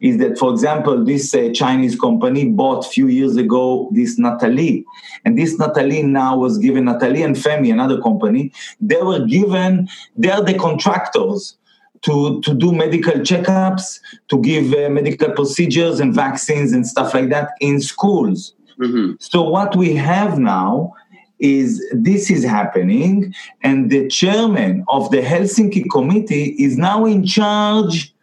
is 0.00 0.18
that, 0.18 0.38
for 0.38 0.52
example, 0.52 1.04
this 1.04 1.34
uh, 1.34 1.50
Chinese 1.52 1.98
company 1.98 2.48
bought 2.48 2.86
a 2.86 2.88
few 2.88 3.08
years 3.08 3.36
ago 3.36 3.88
this 3.92 4.18
Natali. 4.18 4.84
and 5.24 5.36
this 5.36 5.56
Natali 5.58 6.04
now 6.04 6.36
was 6.36 6.58
given 6.58 6.84
Natali 6.84 7.24
and 7.24 7.36
Femi, 7.36 7.72
another 7.72 8.00
company. 8.00 8.52
They 8.80 9.02
were 9.02 9.24
given; 9.26 9.88
they 10.16 10.30
are 10.30 10.42
the 10.42 10.54
contractors 10.54 11.56
to 12.02 12.40
to 12.42 12.54
do 12.54 12.72
medical 12.72 13.14
checkups, 13.14 14.00
to 14.28 14.40
give 14.40 14.72
uh, 14.72 14.88
medical 14.88 15.32
procedures 15.32 16.00
and 16.00 16.14
vaccines 16.14 16.72
and 16.72 16.86
stuff 16.86 17.14
like 17.14 17.30
that 17.30 17.50
in 17.60 17.80
schools. 17.80 18.54
Mm-hmm. 18.80 19.14
So 19.18 19.42
what 19.42 19.74
we 19.74 19.94
have 19.94 20.38
now 20.38 20.94
is 21.40 21.84
this 21.92 22.30
is 22.30 22.44
happening, 22.44 23.34
and 23.62 23.90
the 23.90 24.08
chairman 24.08 24.84
of 24.88 25.10
the 25.10 25.22
Helsinki 25.22 25.90
committee 25.90 26.54
is 26.58 26.76
now 26.76 27.04
in 27.04 27.26
charge 27.26 28.14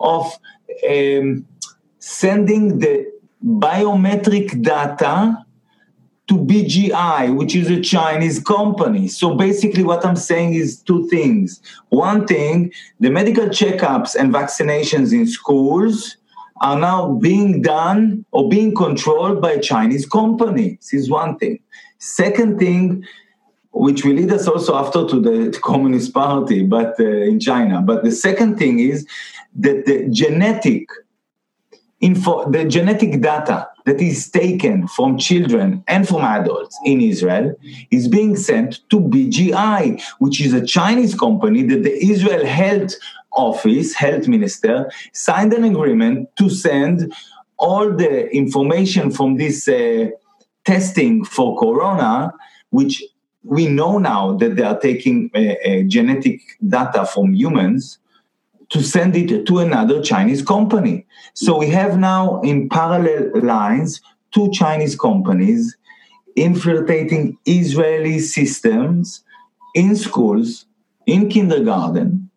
of 0.00 0.38
um, 0.88 1.46
sending 1.98 2.78
the 2.78 3.10
biometric 3.44 4.62
data 4.62 5.44
to 6.28 6.34
BGI, 6.34 7.34
which 7.34 7.56
is 7.56 7.70
a 7.70 7.80
Chinese 7.80 8.38
company. 8.38 9.08
So 9.08 9.34
basically, 9.34 9.82
what 9.82 10.04
I'm 10.04 10.16
saying 10.16 10.54
is 10.54 10.80
two 10.82 11.08
things. 11.08 11.60
One 11.88 12.26
thing, 12.26 12.70
the 13.00 13.10
medical 13.10 13.46
checkups 13.46 14.14
and 14.14 14.32
vaccinations 14.32 15.12
in 15.12 15.26
schools 15.26 16.16
are 16.60 16.78
now 16.78 17.12
being 17.14 17.62
done 17.62 18.24
or 18.30 18.48
being 18.48 18.74
controlled 18.74 19.40
by 19.40 19.52
a 19.52 19.60
Chinese 19.60 20.06
company. 20.06 20.76
This 20.80 20.92
is 20.92 21.10
one 21.10 21.38
thing. 21.38 21.60
Second 21.98 22.58
thing, 22.58 23.04
which 23.72 24.04
will 24.04 24.14
lead 24.14 24.32
us 24.32 24.46
also 24.46 24.74
after 24.76 25.06
to 25.06 25.20
the 25.20 25.58
Communist 25.62 26.12
Party, 26.12 26.62
but 26.62 26.98
uh, 27.00 27.04
in 27.04 27.40
China. 27.40 27.80
But 27.80 28.04
the 28.04 28.12
second 28.12 28.58
thing 28.58 28.80
is 28.80 29.06
that 29.58 29.86
the 29.86 30.08
genetic 30.10 30.88
info, 32.00 32.48
the 32.50 32.64
genetic 32.64 33.20
data 33.20 33.68
that 33.84 34.00
is 34.00 34.30
taken 34.30 34.86
from 34.86 35.18
children 35.18 35.82
and 35.88 36.06
from 36.06 36.22
adults 36.22 36.78
in 36.84 37.00
Israel 37.00 37.54
is 37.90 38.06
being 38.06 38.36
sent 38.36 38.88
to 38.90 39.00
BGI, 39.00 40.00
which 40.18 40.40
is 40.40 40.52
a 40.52 40.64
Chinese 40.64 41.14
company 41.14 41.62
that 41.64 41.82
the 41.82 41.96
Israel 42.04 42.46
Health 42.46 42.94
Office, 43.32 43.94
Health 43.94 44.28
Minister, 44.28 44.90
signed 45.12 45.52
an 45.52 45.64
agreement 45.64 46.28
to 46.36 46.48
send 46.48 47.12
all 47.58 47.92
the 47.92 48.28
information 48.30 49.10
from 49.10 49.36
this 49.36 49.66
uh, 49.68 50.06
testing 50.64 51.24
for 51.24 51.58
corona, 51.58 52.32
which 52.70 53.02
we 53.42 53.66
know 53.66 53.98
now 53.98 54.36
that 54.36 54.54
they 54.56 54.62
are 54.62 54.78
taking 54.78 55.30
uh, 55.34 55.38
uh, 55.38 55.82
genetic 55.86 56.40
data 56.68 57.06
from 57.06 57.34
humans 57.34 57.98
to 58.70 58.82
send 58.82 59.16
it 59.16 59.46
to 59.46 59.58
another 59.58 60.02
Chinese 60.02 60.42
company. 60.42 61.06
So 61.34 61.58
we 61.58 61.68
have 61.70 61.98
now 61.98 62.40
in 62.42 62.68
parallel 62.68 63.30
lines 63.42 64.00
two 64.32 64.50
Chinese 64.52 64.94
companies 64.96 65.76
infiltrating 66.36 67.38
Israeli 67.46 68.18
systems 68.18 69.24
in 69.74 69.96
schools, 69.96 70.66
in 71.06 71.28
kindergarten, 71.28 72.30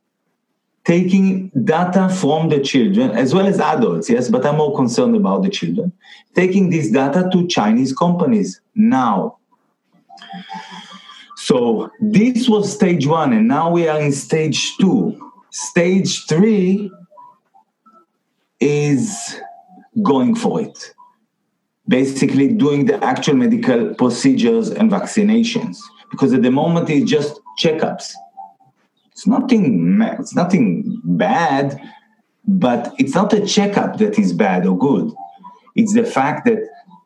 taking 0.86 1.50
data 1.64 2.10
from 2.10 2.50
the 2.50 2.60
children 2.60 3.12
as 3.12 3.34
well 3.34 3.46
as 3.46 3.60
adults, 3.60 4.10
yes, 4.10 4.30
but 4.30 4.46
I'm 4.46 4.58
more 4.58 4.76
concerned 4.76 5.16
about 5.16 5.44
the 5.44 5.50
children, 5.50 5.92
taking 6.34 6.70
this 6.70 6.90
data 6.90 7.30
to 7.32 7.48
Chinese 7.48 7.94
companies 7.94 8.62
now. 8.74 9.38
So 11.36 11.92
this 12.00 12.48
was 12.48 12.72
stage 12.72 13.06
one, 13.06 13.34
and 13.34 13.48
now 13.48 13.72
we 13.72 13.88
are 13.88 14.00
in 14.00 14.12
stage 14.12 14.78
two 14.78 15.31
Stage 15.52 16.28
three 16.28 16.89
is 18.62 19.38
going 20.02 20.34
for 20.36 20.62
it. 20.62 20.93
Basically, 21.88 22.47
doing 22.54 22.86
the 22.86 23.04
actual 23.04 23.36
medical 23.36 23.93
procedures 23.95 24.70
and 24.70 24.89
vaccinations. 24.89 25.78
Because 26.10 26.34
at 26.34 26.41
the 26.41 26.52
moment, 26.52 26.89
it's 26.89 27.10
just 27.10 27.39
checkups. 27.60 28.14
It's 29.12 29.28
nothing, 29.28 30.02
it's 30.20 30.34
nothing 30.34 31.02
bad, 31.04 31.78
but 32.47 32.93
it's 32.97 33.14
not 33.14 33.34
a 33.34 33.45
checkup 33.45 33.97
that 33.97 34.18
is 34.18 34.32
bad 34.32 34.66
or 34.66 34.78
good. 34.78 35.12
It's 35.76 35.93
the 35.93 36.06
fact 36.06 36.45
that 36.45 36.60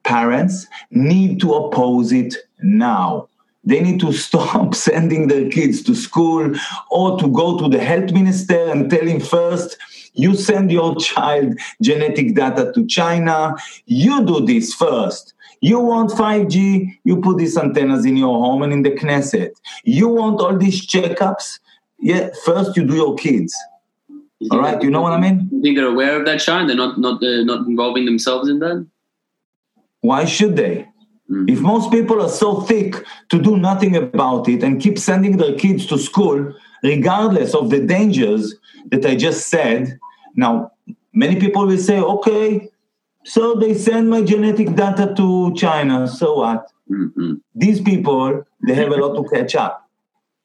parents 0.04 0.68
need 0.92 1.40
to 1.42 1.54
oppose 1.54 2.12
it 2.12 2.36
now 2.62 3.28
they 3.66 3.82
need 3.82 4.00
to 4.02 4.14
stop 4.26 4.76
sending 4.76 5.28
their 5.28 5.50
kids 5.50 5.84
to 5.84 5.96
school 5.96 6.54
or 6.92 7.20
to 7.20 7.28
go 7.28 7.58
to 7.58 7.68
the 7.68 7.80
health 7.84 8.12
minister 8.12 8.72
and 8.72 8.90
tell 8.90 9.06
him 9.06 9.20
first, 9.20 9.78
you 10.14 10.36
send 10.36 10.72
your 10.72 10.96
child 10.96 11.60
genetic 11.82 12.36
data 12.36 12.72
to 12.74 12.86
China, 12.88 13.56
you 13.86 14.26
do 14.26 14.46
this 14.46 14.74
first. 14.74 15.34
You 15.62 15.80
want 15.80 16.12
5G, 16.12 17.00
you 17.04 17.22
put 17.22 17.38
these 17.38 17.58
antennas 17.58 18.06
in 18.06 18.16
your 18.18 18.40
home 18.40 18.62
and 18.62 18.72
in 18.72 18.84
the 18.84 18.92
Knesset. 18.92 19.52
You 19.84 20.08
want 20.10 20.40
all 20.40 20.58
these 20.58 20.86
checkups, 20.86 21.60
yeah, 22.00 22.30
first 22.46 22.78
you 22.78 22.86
do 22.86 22.96
your 22.96 23.16
kids. 23.16 23.56
All 24.52 24.60
right, 24.60 24.82
you 24.82 24.92
know 24.92 25.02
what 25.02 25.14
I 25.14 25.20
mean? 25.20 25.50
You 25.52 25.62
think 25.62 25.78
they're 25.78 25.88
aware 25.88 26.20
of 26.20 26.26
that, 26.26 26.42
Sean? 26.42 26.68
They're 26.68 26.76
not 26.76 27.00
not 27.00 27.24
uh, 27.24 27.44
not 27.44 27.66
involving 27.68 28.06
themselves 28.06 28.50
in 28.50 28.60
that. 28.60 28.86
Why 30.02 30.26
should 30.26 30.56
they? 30.56 30.88
Mm-hmm. 31.30 31.50
If 31.50 31.60
most 31.60 31.92
people 31.92 32.22
are 32.22 32.30
so 32.30 32.62
thick 32.62 33.04
to 33.30 33.42
do 33.42 33.58
nothing 33.58 33.96
about 33.96 34.48
it 34.48 34.64
and 34.64 34.82
keep 34.82 35.00
sending 35.00 35.38
their 35.38 35.56
kids 35.56 35.86
to 35.88 35.98
school, 35.98 36.54
regardless 36.84 37.56
of 37.56 37.70
the 37.72 37.80
dangers 37.80 38.56
that 38.92 39.06
I 39.06 39.16
just 39.16 39.48
said, 39.48 40.00
now 40.36 40.72
many 41.14 41.40
people 41.40 41.66
will 41.66 41.78
say, 41.78 42.00
okay, 42.00 42.70
so 43.24 43.56
they 43.56 43.74
send 43.74 44.10
my 44.10 44.22
genetic 44.22 44.76
data 44.76 45.14
to 45.18 45.54
China, 45.56 46.08
so 46.08 46.36
what? 46.36 46.72
Mm-hmm. 46.92 47.36
These 47.56 47.82
people, 47.82 48.44
they 48.68 48.76
have 48.76 48.92
a 48.92 48.98
lot 48.98 49.16
to 49.16 49.28
catch 49.36 49.56
up. 49.56 49.90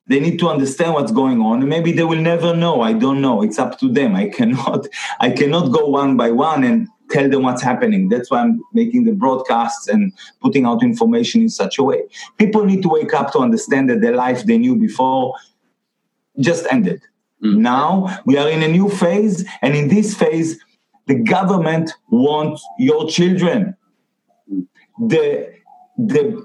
They 0.07 0.19
need 0.19 0.39
to 0.39 0.49
understand 0.49 0.95
what's 0.95 1.13
going 1.13 1.41
on, 1.41 1.69
maybe 1.69 1.93
they 1.93 2.05
will 2.05 2.21
never 2.21 2.57
know. 2.57 2.81
I 2.81 2.95
don't 2.95 3.21
know. 3.21 3.43
It's 3.43 3.59
up 3.59 3.79
to 3.81 3.93
them. 3.93 4.17
I 4.17 4.29
cannot, 4.29 4.87
I 5.21 5.31
cannot 5.31 5.71
go 5.73 5.87
one 5.87 6.17
by 6.17 6.31
one 6.31 6.65
and 6.65 6.89
tell 7.11 7.29
them 7.29 7.43
what's 7.43 7.63
happening. 7.63 8.09
That's 8.09 8.31
why 8.31 8.41
I'm 8.41 8.63
making 8.73 9.05
the 9.05 9.13
broadcasts 9.13 9.89
and 9.89 10.13
putting 10.41 10.65
out 10.65 10.83
information 10.83 11.41
in 11.43 11.49
such 11.49 11.79
a 11.79 11.83
way. 11.83 12.03
People 12.39 12.65
need 12.65 12.83
to 12.83 12.89
wake 12.89 13.15
up 13.15 13.33
to 13.33 13.39
understand 13.41 13.91
that 13.91 14.01
the 14.01 14.13
life 14.13 14.45
they 14.45 14.59
knew 14.59 14.77
before 14.77 15.35
just 16.39 16.67
ended. 16.71 17.03
Mm. 17.45 17.59
Now 17.59 18.19
we 18.27 18.37
are 18.39 18.49
in 18.49 18.63
a 18.63 18.69
new 18.69 18.89
phase, 18.89 19.45
and 19.63 19.75
in 19.75 19.89
this 19.89 20.15
phase, 20.15 20.59
The 21.11 21.17
government 21.17 21.91
wants 22.11 22.65
your 22.79 23.09
children. 23.09 23.77
The 25.09 25.53
the 25.99 26.41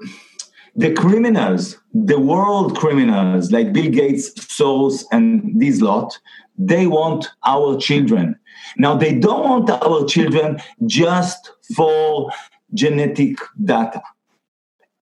the 0.75 0.91
criminals, 0.93 1.77
the 1.93 2.19
world 2.19 2.75
criminals 2.75 3.51
like 3.51 3.73
Bill 3.73 3.91
Gates, 3.91 4.33
Soros, 4.33 5.05
and 5.11 5.61
this 5.61 5.81
lot, 5.81 6.17
they 6.57 6.87
want 6.87 7.29
our 7.45 7.77
children. 7.77 8.39
Now, 8.77 8.95
they 8.95 9.13
don't 9.13 9.43
want 9.43 9.69
our 9.69 10.05
children 10.05 10.61
just 10.85 11.51
for 11.75 12.31
genetic 12.73 13.37
data 13.63 14.01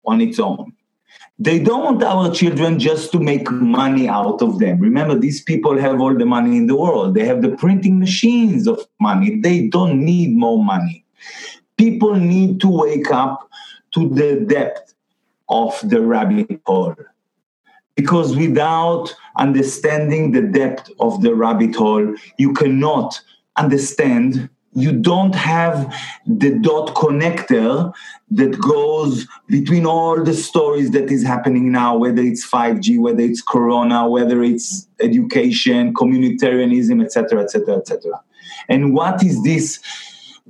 on 0.06 0.22
its 0.22 0.40
own. 0.40 0.74
They 1.38 1.60
don't 1.60 1.84
want 1.84 2.04
our 2.04 2.34
children 2.34 2.80
just 2.80 3.12
to 3.12 3.20
make 3.20 3.52
money 3.52 4.08
out 4.08 4.42
of 4.42 4.60
them. 4.60 4.80
Remember, 4.80 5.16
these 5.20 5.42
people 5.42 5.78
have 5.78 6.00
all 6.00 6.16
the 6.18 6.26
money 6.26 6.56
in 6.56 6.68
the 6.68 6.76
world. 6.76 7.14
They 7.14 7.26
have 7.26 7.42
the 7.42 7.56
printing 7.58 8.00
machines 8.00 8.68
of 8.68 8.80
money. 9.02 9.42
They 9.42 9.68
don't 9.68 10.04
need 10.04 10.38
more 10.38 10.64
money. 10.64 11.06
People 11.78 12.16
need 12.16 12.62
to 12.62 12.70
wake 12.70 13.12
up 13.12 13.50
to 13.94 14.10
the 14.10 14.46
depth 14.48 14.94
of 15.50 15.78
the 15.84 16.02
rabbit 16.02 16.62
hole. 16.66 16.96
Because 17.96 18.36
without 18.36 19.14
understanding 19.38 20.32
the 20.32 20.42
depth 20.42 20.90
of 21.00 21.22
the 21.22 21.36
rabbit 21.36 21.76
hole, 21.76 22.14
you 22.38 22.54
cannot 22.54 23.20
understand 23.58 24.50
you 24.78 24.92
don't 24.92 25.34
have 25.34 25.94
the 26.28 26.52
dot 26.60 26.96
connector 26.96 27.94
that 28.30 28.60
goes 28.60 29.26
between 29.48 29.86
all 29.86 30.22
the 30.22 30.34
stories 30.34 30.92
that 30.92 31.10
is 31.10 31.24
happening 31.24 31.72
now 31.72 31.96
whether 31.96 32.22
it's 32.22 32.46
5g 32.46 33.00
whether 33.00 33.22
it's 33.22 33.42
corona 33.42 34.10
whether 34.10 34.44
it's 34.44 34.88
education 35.00 35.94
communitarianism 35.94 37.02
etc 37.04 37.44
etc 37.44 37.76
etc 37.78 38.22
and 38.68 38.94
what 38.94 39.24
is 39.24 39.42
this 39.44 39.80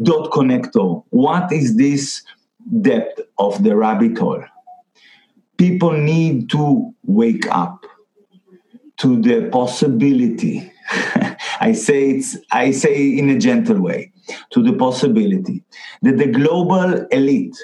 dot 0.01 0.32
connector? 0.32 1.03
What 1.10 1.51
is 1.51 1.78
this 1.78 2.24
depth 2.82 3.22
of 3.38 3.64
the 3.64 3.76
rabbit 3.76 4.18
hole? 4.18 4.43
People 5.58 5.93
need 5.93 6.49
to 6.51 6.93
wake 7.03 7.47
up 7.49 7.86
to 8.97 9.22
the 9.22 9.49
possibility 9.49 10.72
I 11.60 11.74
say 11.74 12.12
it's 12.12 12.38
I 12.51 12.72
say 12.72 13.18
in 13.18 13.30
a 13.30 13.38
gentle 13.38 13.80
way 13.80 14.12
to 14.51 14.62
the 14.62 14.74
possibility 14.74 15.64
that 16.01 16.18
the 16.18 16.28
global 16.28 17.06
elite, 17.08 17.58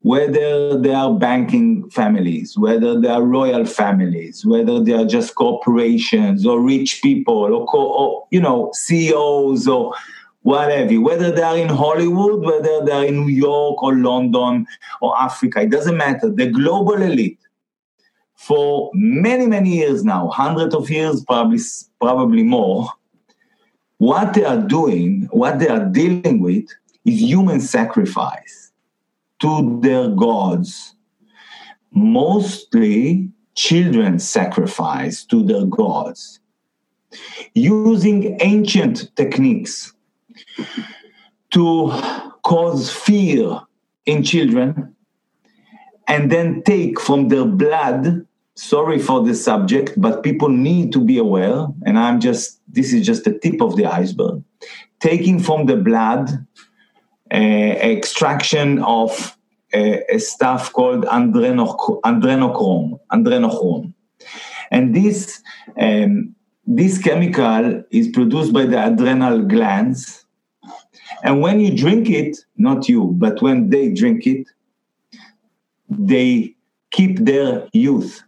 whether 0.00 0.78
they 0.78 0.94
are 0.94 1.12
banking 1.14 1.88
families, 1.90 2.56
whether 2.56 3.00
they 3.00 3.08
are 3.08 3.22
royal 3.22 3.64
families, 3.64 4.44
whether 4.46 4.80
they 4.80 4.92
are 4.92 5.04
just 5.04 5.34
corporations 5.34 6.46
or 6.46 6.60
rich 6.60 7.02
people 7.02 7.34
or, 7.34 7.66
co- 7.66 7.92
or 7.92 8.26
you 8.30 8.40
know 8.40 8.70
CEOs 8.72 9.68
or 9.68 9.94
whatever, 10.42 11.00
whether 11.00 11.32
they 11.32 11.42
are 11.42 11.58
in 11.58 11.68
Hollywood, 11.68 12.44
whether 12.44 12.84
they 12.84 12.92
are 12.92 13.04
in 13.04 13.26
New 13.26 13.34
York 13.34 13.82
or 13.82 13.96
London 13.96 14.66
or 15.00 15.18
Africa, 15.20 15.62
it 15.62 15.70
doesn't 15.70 15.96
matter. 15.96 16.30
The 16.30 16.46
global 16.46 17.02
elite 17.02 17.40
for 18.36 18.90
many, 18.94 19.46
many 19.46 19.76
years 19.76 20.04
now, 20.04 20.28
hundreds 20.28 20.74
of 20.74 20.88
years, 20.88 21.24
probably, 21.24 21.58
probably 22.00 22.44
more, 22.44 22.88
what 23.98 24.34
they 24.34 24.44
are 24.44 24.60
doing, 24.60 25.28
what 25.30 25.58
they 25.58 25.68
are 25.68 25.84
dealing 25.84 26.40
with, 26.40 26.66
is 27.04 27.20
human 27.20 27.60
sacrifice 27.60 28.72
to 29.40 29.80
their 29.82 30.08
gods. 30.08 30.94
Mostly 31.92 33.30
children 33.54 34.18
sacrifice 34.18 35.24
to 35.24 35.42
their 35.42 35.64
gods. 35.64 36.40
Using 37.54 38.36
ancient 38.40 39.14
techniques 39.16 39.94
to 41.52 41.90
cause 42.42 42.92
fear 42.92 43.60
in 44.04 44.22
children 44.22 44.94
and 46.06 46.30
then 46.30 46.62
take 46.62 47.00
from 47.00 47.28
their 47.28 47.44
blood 47.44 48.26
sorry 48.54 48.98
for 48.98 49.22
the 49.24 49.34
subject 49.34 49.92
but 49.96 50.22
people 50.22 50.48
need 50.48 50.92
to 50.92 51.00
be 51.00 51.18
aware 51.18 51.66
and 51.84 51.98
i'm 51.98 52.20
just 52.20 52.55
this 52.68 52.92
is 52.92 53.06
just 53.06 53.24
the 53.24 53.38
tip 53.38 53.60
of 53.60 53.76
the 53.76 53.86
iceberg. 53.86 54.42
Taking 55.00 55.38
from 55.38 55.66
the 55.66 55.76
blood 55.76 56.30
uh, 57.32 57.36
extraction 57.36 58.82
of 58.82 59.36
uh, 59.74 59.98
a 60.08 60.18
stuff 60.18 60.72
called 60.72 61.04
adrenochrome 61.04 63.00
adrenochrome 63.12 63.92
and 64.70 64.94
this 64.94 65.42
um, 65.78 66.34
this 66.66 66.98
chemical 66.98 67.82
is 67.90 68.08
produced 68.08 68.52
by 68.52 68.66
the 68.66 68.84
adrenal 68.84 69.42
glands. 69.42 70.24
And 71.22 71.40
when 71.40 71.60
you 71.60 71.76
drink 71.76 72.10
it 72.10 72.38
not 72.56 72.88
you 72.88 73.12
but 73.18 73.42
when 73.42 73.70
they 73.70 73.92
drink 73.92 74.26
it 74.26 74.46
they 75.88 76.54
keep 76.90 77.18
their 77.18 77.68
youth 77.72 78.22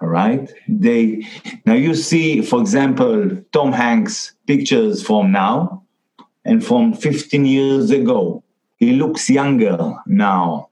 right 0.00 0.52
they 0.68 1.26
now 1.66 1.74
you 1.74 1.94
see 1.94 2.40
for 2.40 2.60
example 2.60 3.30
tom 3.52 3.72
hanks 3.72 4.32
pictures 4.46 5.02
from 5.02 5.30
now 5.30 5.80
and 6.44 6.64
from 6.64 6.92
15 6.92 7.44
years 7.44 7.90
ago. 7.90 8.42
He 8.76 8.92
looks 8.92 9.28
younger 9.28 9.94
now. 10.06 10.70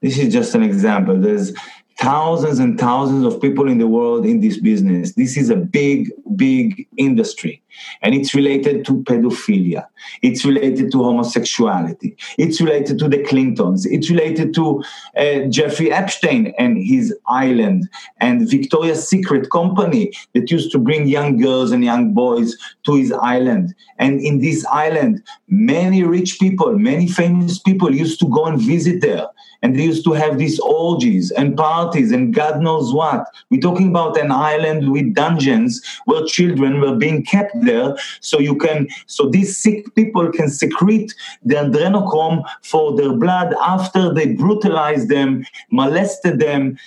This 0.00 0.18
is 0.18 0.32
just 0.32 0.54
an 0.54 0.62
example. 0.62 1.18
There's 1.20 1.52
thousands 1.98 2.58
and 2.58 2.78
thousands 2.78 3.24
of 3.24 3.40
people 3.40 3.68
in 3.68 3.78
the 3.78 3.86
world 3.86 4.26
in 4.26 4.40
this 4.40 4.58
business. 4.58 5.14
This 5.14 5.36
is 5.36 5.50
a 5.50 5.56
big, 5.56 6.10
big 6.36 6.86
industry. 6.96 7.62
And 8.02 8.14
it's 8.14 8.34
related 8.34 8.84
to 8.86 9.02
pedophilia. 9.02 9.86
It's 10.22 10.44
related 10.44 10.92
to 10.92 11.02
homosexuality. 11.02 12.16
It's 12.38 12.60
related 12.60 12.98
to 13.00 13.08
the 13.08 13.22
Clintons. 13.24 13.84
It's 13.86 14.10
related 14.10 14.54
to 14.54 14.82
uh, 15.16 15.40
Jeffrey 15.48 15.90
Epstein 15.92 16.54
and 16.58 16.78
his 16.78 17.14
island 17.26 17.88
and 18.20 18.48
Victoria's 18.48 19.08
Secret 19.08 19.50
company 19.50 20.12
that 20.34 20.50
used 20.50 20.70
to 20.72 20.78
bring 20.78 21.08
young 21.08 21.36
girls 21.36 21.72
and 21.72 21.84
young 21.84 22.14
boys 22.14 22.56
to 22.84 22.94
his 22.94 23.12
island. 23.12 23.74
And 23.98 24.20
in 24.20 24.40
this 24.40 24.64
island, 24.66 25.22
many 25.48 26.04
rich 26.04 26.38
people, 26.38 26.78
many 26.78 27.08
famous 27.08 27.58
people 27.58 27.94
used 27.94 28.20
to 28.20 28.28
go 28.28 28.46
and 28.46 28.60
visit 28.60 29.00
there 29.00 29.28
and 29.64 29.74
they 29.74 29.84
used 29.84 30.04
to 30.04 30.12
have 30.12 30.36
these 30.36 30.60
orgies 30.60 31.30
and 31.30 31.56
parties 31.56 32.12
and 32.12 32.34
God 32.34 32.60
knows 32.60 32.92
what. 32.92 33.26
We're 33.50 33.62
talking 33.62 33.88
about 33.88 34.18
an 34.18 34.30
island 34.30 34.92
with 34.92 35.14
dungeons 35.14 35.82
where 36.04 36.22
children 36.26 36.82
were 36.82 36.94
being 36.94 37.24
kept 37.24 37.54
there, 37.62 37.96
so 38.20 38.38
you 38.38 38.56
can, 38.56 38.88
so 39.06 39.30
these 39.30 39.56
sick 39.56 39.94
people 39.94 40.30
can 40.30 40.50
secrete 40.50 41.14
the 41.42 41.54
adrenochrome 41.54 42.44
for 42.62 42.94
their 42.94 43.14
blood 43.14 43.54
after 43.62 44.12
they 44.12 44.34
brutalized 44.34 45.08
them, 45.08 45.46
molested 45.70 46.40
them, 46.40 46.78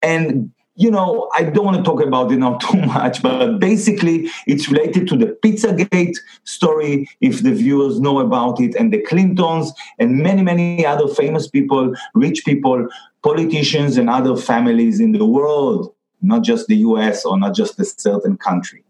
and 0.00 0.52
you 0.80 0.90
know, 0.90 1.28
I 1.36 1.42
don't 1.42 1.66
want 1.66 1.76
to 1.76 1.82
talk 1.82 2.00
about 2.00 2.32
it 2.32 2.38
now 2.38 2.56
too 2.66 2.80
much, 2.80 3.22
but 3.22 3.58
basically 3.58 4.30
it's 4.46 4.70
related 4.70 5.06
to 5.08 5.16
the 5.16 5.26
Pizzagate 5.44 6.16
story, 6.44 7.06
if 7.20 7.42
the 7.42 7.52
viewers 7.52 8.00
know 8.00 8.18
about 8.20 8.60
it, 8.60 8.74
and 8.76 8.90
the 8.90 9.02
Clintons 9.02 9.72
and 9.98 10.16
many, 10.16 10.40
many 10.40 10.86
other 10.86 11.06
famous 11.06 11.48
people, 11.48 11.94
rich 12.14 12.46
people, 12.46 12.88
politicians, 13.22 13.98
and 13.98 14.08
other 14.08 14.34
families 14.36 15.00
in 15.00 15.12
the 15.12 15.26
world, 15.26 15.94
not 16.22 16.44
just 16.44 16.66
the 16.66 16.76
US 16.76 17.26
or 17.26 17.38
not 17.38 17.54
just 17.54 17.78
a 17.78 17.84
certain 17.84 18.38
country. 18.38 18.82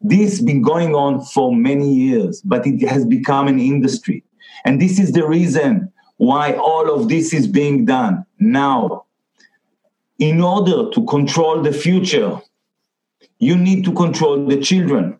This 0.00 0.30
has 0.30 0.42
been 0.42 0.62
going 0.62 0.94
on 0.94 1.24
for 1.24 1.52
many 1.52 1.92
years, 1.92 2.40
but 2.42 2.64
it 2.64 2.86
has 2.86 3.04
become 3.04 3.48
an 3.48 3.58
industry. 3.58 4.22
And 4.64 4.80
this 4.80 5.00
is 5.00 5.10
the 5.10 5.26
reason 5.26 5.92
why 6.18 6.52
all 6.52 6.94
of 6.94 7.08
this 7.08 7.34
is 7.34 7.48
being 7.48 7.86
done 7.86 8.24
now 8.38 9.06
in 10.18 10.40
order 10.40 10.90
to 10.90 11.04
control 11.04 11.62
the 11.62 11.72
future, 11.72 12.40
you 13.38 13.56
need 13.56 13.84
to 13.84 13.92
control 13.92 14.46
the 14.46 14.60
children. 14.60 15.18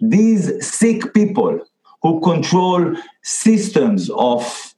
These 0.00 0.66
sick 0.66 1.14
people 1.14 1.60
who 2.02 2.20
control 2.20 2.94
systems 3.22 4.10
of 4.10 4.74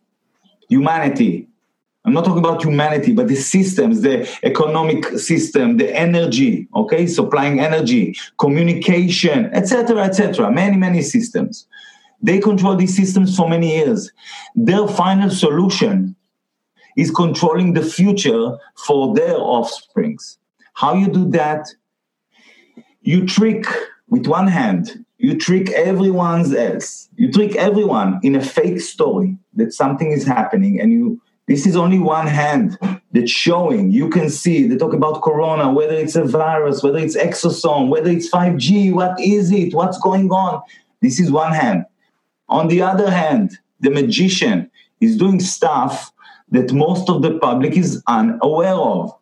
humanity. 0.68 1.48
I'm 2.04 2.12
not 2.12 2.26
talking 2.26 2.44
about 2.44 2.62
humanity, 2.62 3.14
but 3.14 3.28
the 3.28 3.36
systems, 3.36 4.02
the 4.02 4.28
economic 4.42 5.06
system, 5.18 5.78
the 5.78 5.96
energy, 5.96 6.68
okay, 6.76 7.06
supplying 7.06 7.60
energy, 7.60 8.14
communication, 8.38 9.46
etc., 9.54 10.02
etc. 10.02 10.50
Many, 10.50 10.76
many 10.76 11.00
systems. 11.00 11.66
They 12.20 12.40
control 12.40 12.76
these 12.76 12.94
systems 12.94 13.34
for 13.34 13.48
many 13.48 13.76
years. 13.76 14.12
Their 14.54 14.86
final 14.86 15.30
solution 15.30 16.13
is 16.96 17.10
controlling 17.10 17.74
the 17.74 17.82
future 17.82 18.56
for 18.76 19.14
their 19.14 19.36
offsprings. 19.36 20.38
How 20.74 20.94
you 20.94 21.08
do 21.08 21.30
that? 21.30 21.68
You 23.02 23.26
trick 23.26 23.66
with 24.08 24.26
one 24.26 24.48
hand, 24.48 25.04
you 25.18 25.36
trick 25.38 25.70
everyone 25.70 26.54
else. 26.54 27.08
You 27.16 27.30
trick 27.32 27.56
everyone 27.56 28.20
in 28.22 28.34
a 28.34 28.42
fake 28.42 28.80
story 28.80 29.36
that 29.54 29.72
something 29.72 30.10
is 30.10 30.24
happening 30.24 30.80
and 30.80 30.92
you 30.92 31.20
this 31.46 31.66
is 31.66 31.76
only 31.76 31.98
one 31.98 32.26
hand 32.26 32.78
that's 33.12 33.30
showing. 33.30 33.90
You 33.90 34.08
can 34.08 34.30
see 34.30 34.66
they 34.66 34.76
talk 34.76 34.94
about 34.94 35.20
corona, 35.22 35.70
whether 35.70 35.92
it's 35.92 36.16
a 36.16 36.24
virus, 36.24 36.82
whether 36.82 36.98
it's 36.98 37.16
exosome, 37.16 37.88
whether 37.88 38.10
it's 38.10 38.30
5G, 38.30 38.94
what 38.94 39.20
is 39.20 39.52
it, 39.52 39.74
what's 39.74 39.98
going 39.98 40.30
on. 40.30 40.62
This 41.02 41.20
is 41.20 41.30
one 41.30 41.52
hand. 41.52 41.84
On 42.48 42.68
the 42.68 42.80
other 42.80 43.10
hand, 43.10 43.58
the 43.80 43.90
magician 43.90 44.70
is 45.00 45.18
doing 45.18 45.38
stuff 45.38 46.10
that 46.54 46.72
most 46.72 47.10
of 47.10 47.20
the 47.22 47.38
public 47.38 47.76
is 47.76 48.02
unaware 48.06 48.74
of. 48.74 49.12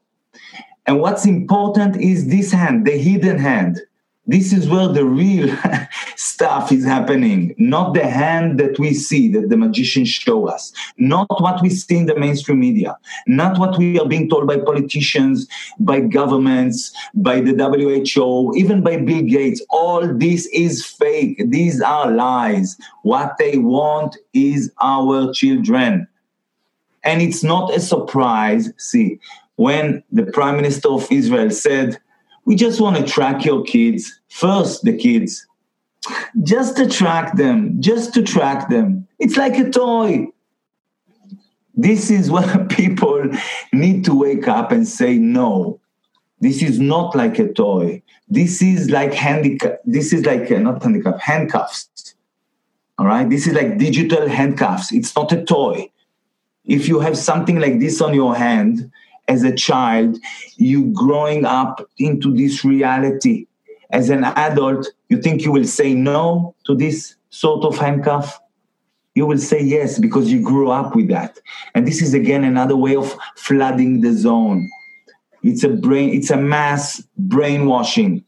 And 0.87 1.01
what's 1.01 1.25
important 1.25 1.97
is 1.97 2.29
this 2.29 2.53
hand, 2.53 2.87
the 2.87 2.99
hidden 2.99 3.39
hand. 3.39 3.81
This 4.27 4.53
is 4.53 4.69
where 4.69 4.87
the 4.87 5.05
real 5.05 5.53
stuff 6.17 6.71
is 6.71 6.85
happening, 6.85 7.57
not 7.59 7.93
the 7.95 8.07
hand 8.07 8.61
that 8.61 8.79
we 8.79 8.95
see, 8.95 9.29
that 9.33 9.49
the 9.49 9.57
magicians 9.57 10.11
show 10.11 10.47
us, 10.47 10.73
not 10.97 11.27
what 11.41 11.61
we 11.61 11.71
see 11.71 11.97
in 11.97 12.07
the 12.07 12.17
mainstream 12.17 12.61
media, 12.61 12.97
not 13.27 13.59
what 13.59 13.77
we 13.79 13.99
are 13.99 14.07
being 14.07 14.29
told 14.29 14.47
by 14.47 14.59
politicians, 14.59 15.49
by 15.81 15.99
governments, 16.01 16.93
by 17.15 17.41
the 17.41 17.53
WHO, 17.53 18.55
even 18.57 18.83
by 18.83 18.99
Bill 18.99 19.23
Gates. 19.23 19.65
All 19.71 20.07
this 20.07 20.47
is 20.53 20.87
fake. 20.87 21.43
These 21.49 21.81
are 21.81 22.09
lies. 22.09 22.77
What 23.03 23.39
they 23.39 23.59
want 23.59 24.17
is 24.35 24.71
our 24.81 25.33
children. 25.33 26.07
And 27.05 27.21
it's 27.21 27.43
not 27.43 27.75
a 27.75 27.81
surprise, 27.81 28.71
see, 28.79 29.19
when 29.57 30.03
the 30.13 30.25
Prime 30.25 30.57
Minister 30.57 30.89
of 30.89 31.11
Israel 31.11 31.51
said, 31.51 31.99
we 32.45 32.57
just 32.57 32.81
want 32.81 32.97
to 32.97 33.05
track 33.05 33.45
your 33.45 33.63
kids, 33.63 34.21
first 34.29 34.83
the 34.83 34.97
kids, 34.97 35.47
just 36.43 36.77
to 36.77 36.89
track 36.89 37.37
them, 37.37 37.81
just 37.81 38.13
to 38.15 38.23
track 38.23 38.69
them. 38.69 39.07
It's 39.19 39.37
like 39.37 39.59
a 39.59 39.71
toy. 39.71 40.27
This 41.75 42.11
is 42.11 42.31
where 42.31 42.65
people 42.71 43.25
need 43.73 44.05
to 44.05 44.15
wake 44.15 44.49
up 44.49 44.73
and 44.73 44.87
say, 44.87 45.19
no, 45.19 45.81
this 46.41 46.61
is 46.61 46.81
not 46.81 47.15
like 47.15 47.39
a 47.39 47.53
toy. 47.53 48.03
This 48.29 48.61
is 48.63 48.91
like 48.91 49.15
handicap. 49.15 49.79
This 49.85 50.13
is 50.13 50.27
like 50.27 50.51
uh, 50.51 50.59
not 50.59 50.83
handicap, 50.83 51.21
handcuffs. 51.21 51.89
All 52.99 53.07
right. 53.07 53.31
This 53.31 53.47
is 53.47 53.55
like 53.55 53.79
digital 53.79 54.29
handcuffs. 54.29 54.93
It's 54.93 55.15
not 55.15 55.31
a 55.31 55.45
toy. 55.45 55.92
If 56.73 56.89
you 56.89 57.01
have 57.01 57.19
something 57.19 57.61
like 57.61 57.81
this 57.81 58.01
on 58.01 58.15
your 58.15 58.35
hand, 58.35 58.91
as 59.29 59.43
a 59.43 59.55
child, 59.55 60.17
you 60.57 60.87
growing 60.93 61.45
up 61.45 61.87
into 61.99 62.35
this 62.35 62.65
reality. 62.65 63.47
As 63.91 64.09
an 64.09 64.25
adult, 64.25 64.89
you 65.11 65.21
think 65.21 65.45
you 65.45 65.53
will 65.53 65.67
say 65.67 65.93
no 65.93 66.55
to 66.65 66.75
this 66.75 67.17
sort 67.29 67.67
of 67.67 67.77
handcuff? 67.77 68.41
You 69.15 69.27
will 69.27 69.37
say 69.37 69.63
yes 69.63 69.99
because 69.99 70.33
you 70.33 70.41
grew 70.41 70.71
up 70.71 70.97
with 70.97 71.09
that. 71.09 71.39
And 71.75 71.87
this 71.87 72.01
is 72.01 72.15
again 72.15 72.43
another 72.43 72.77
way 72.77 72.97
of 72.97 73.15
flooding 73.37 74.01
the 74.01 74.15
zone. 74.15 74.67
It's 75.43 75.65
a 75.65 75.69
brain, 75.69 76.15
it's 76.15 76.31
a 76.31 76.39
mass 76.39 77.03
brainwashing 77.19 78.25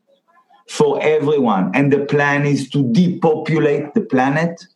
for 0.68 1.02
everyone. 1.02 1.70
And 1.74 1.90
the 1.90 2.04
plan 2.04 2.44
is 2.44 2.68
to 2.70 2.92
depopulate 2.92 3.94
the 3.94 4.02
planet 4.02 4.66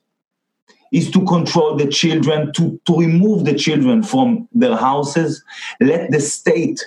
is 0.92 1.10
to 1.10 1.24
control 1.24 1.76
the 1.76 1.86
children, 1.86 2.52
to, 2.54 2.80
to 2.86 2.98
remove 2.98 3.44
the 3.44 3.54
children 3.54 4.02
from 4.02 4.48
their 4.52 4.76
houses, 4.76 5.42
let 5.80 6.10
the 6.10 6.20
state 6.20 6.84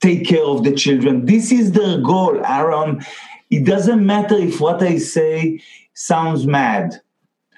take 0.00 0.26
care 0.26 0.44
of 0.44 0.64
the 0.64 0.72
children. 0.72 1.26
This 1.26 1.52
is 1.52 1.72
their 1.72 2.00
goal, 2.00 2.44
Aaron. 2.44 3.04
It 3.50 3.64
doesn't 3.64 4.04
matter 4.04 4.36
if 4.36 4.60
what 4.60 4.82
I 4.82 4.98
say 4.98 5.62
sounds 5.94 6.46
mad. 6.46 7.00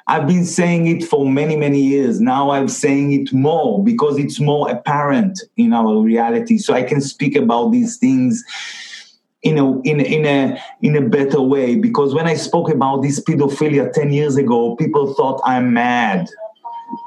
I've 0.07 0.27
been 0.27 0.45
saying 0.45 0.87
it 0.87 1.05
for 1.05 1.27
many, 1.27 1.57
many 1.57 1.81
years. 1.81 2.21
Now 2.21 2.51
I'm 2.51 2.69
saying 2.69 3.13
it 3.13 3.33
more 3.33 3.83
because 3.83 4.19
it's 4.19 4.39
more 4.39 4.71
apparent 4.71 5.41
in 5.57 5.73
our 5.73 5.99
reality. 6.03 6.59
So 6.59 6.75
I 6.75 6.83
can 6.83 7.01
speak 7.01 7.37
about 7.37 7.73
these 7.73 7.97
things 7.97 8.45
in 9.45 9.59
a 9.59 9.81
in 9.83 10.01
in 10.01 10.27
a 10.27 10.61
in 10.83 10.97
a 10.97 11.03
better 11.03 11.41
way. 11.41 11.77
Because 11.77 12.15
when 12.15 12.27
I 12.27 12.35
spoke 12.35 12.71
about 12.71 13.03
this 13.03 13.21
pedophilia 13.21 13.93
10 13.93 14.13
years 14.13 14.37
ago 14.37 14.75
people 14.77 15.15
thought 15.15 15.41
I'm 15.45 15.73
mad. 15.73 16.29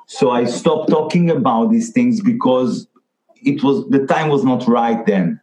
So 0.08 0.32
I 0.32 0.46
stopped 0.46 0.90
talking 0.90 1.30
about 1.30 1.72
these 1.72 1.92
things 1.92 2.22
because 2.22 2.88
it 3.36 3.64
was 3.64 3.88
the 3.90 4.06
time 4.06 4.30
was 4.30 4.44
not 4.44 4.68
right 4.68 5.06
then. 5.06 5.42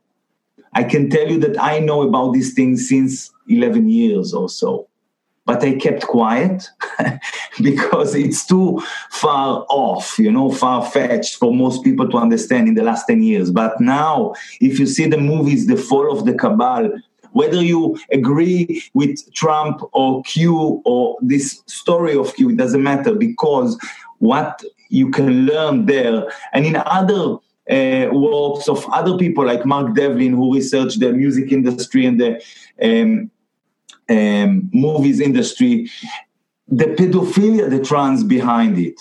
I 0.73 0.85
can 0.85 1.11
tell 1.11 1.29
you 1.29 1.39
that 1.41 1.61
I 1.63 1.79
know 1.79 2.03
about 2.03 2.33
these 2.33 2.55
things 2.55 2.89
since 2.89 3.31
11 3.49 3.89
years 3.89 4.35
or 4.35 4.49
so 4.49 4.89
but 5.47 5.63
I 5.63 5.75
kept 5.75 6.07
quiet 6.07 6.71
because 7.63 8.15
it's 8.15 8.47
too 8.47 8.83
far 9.11 9.67
off, 9.69 10.19
you 10.19 10.31
know, 10.31 10.51
far 10.51 10.85
fetched 10.85 11.37
for 11.37 11.55
most 11.55 11.85
people 11.85 12.09
to 12.11 12.17
understand 12.17 12.69
in 12.69 12.75
the 12.75 12.83
last 12.83 13.07
10 13.07 13.23
years. 13.23 13.51
But 13.51 13.81
now, 13.81 14.35
if 14.61 14.79
you 14.79 14.87
see 14.87 15.07
the 15.07 15.19
movies, 15.19 15.67
The 15.67 15.77
Fall 15.77 16.11
of 16.11 16.25
the 16.25 16.35
Cabal, 16.35 16.91
whether 17.33 17.63
you 17.63 17.99
agree 18.13 18.83
with 18.95 19.33
Trump 19.35 19.83
or 19.93 20.23
Q 20.23 20.81
or 20.85 21.19
this 21.21 21.63
story 21.67 22.17
of 22.17 22.35
Q, 22.37 22.51
it 22.51 22.57
doesn't 22.57 22.83
matter 22.83 23.15
because 23.15 23.79
what 24.19 24.63
you 24.89 25.11
can 25.11 25.45
learn 25.45 25.87
there 25.87 26.33
and 26.53 26.65
in 26.65 26.77
other 26.77 27.37
uh, 27.71 28.09
works 28.13 28.69
of 28.69 28.87
other 28.93 29.17
people 29.17 29.45
like 29.45 29.65
Mark 29.67 29.95
Devlin, 29.95 30.35
who 30.35 30.55
researched 30.55 31.01
the 31.01 31.13
music 31.13 31.51
industry 31.51 32.07
and 32.07 32.21
the 32.21 32.43
um, 32.83 33.31
um, 34.09 34.69
movies 34.73 35.21
industry, 35.21 35.91
the 36.69 36.87
pedophilia 36.87 37.71
that 37.71 37.91
runs 37.91 38.25
behind 38.25 38.79
it, 38.79 39.01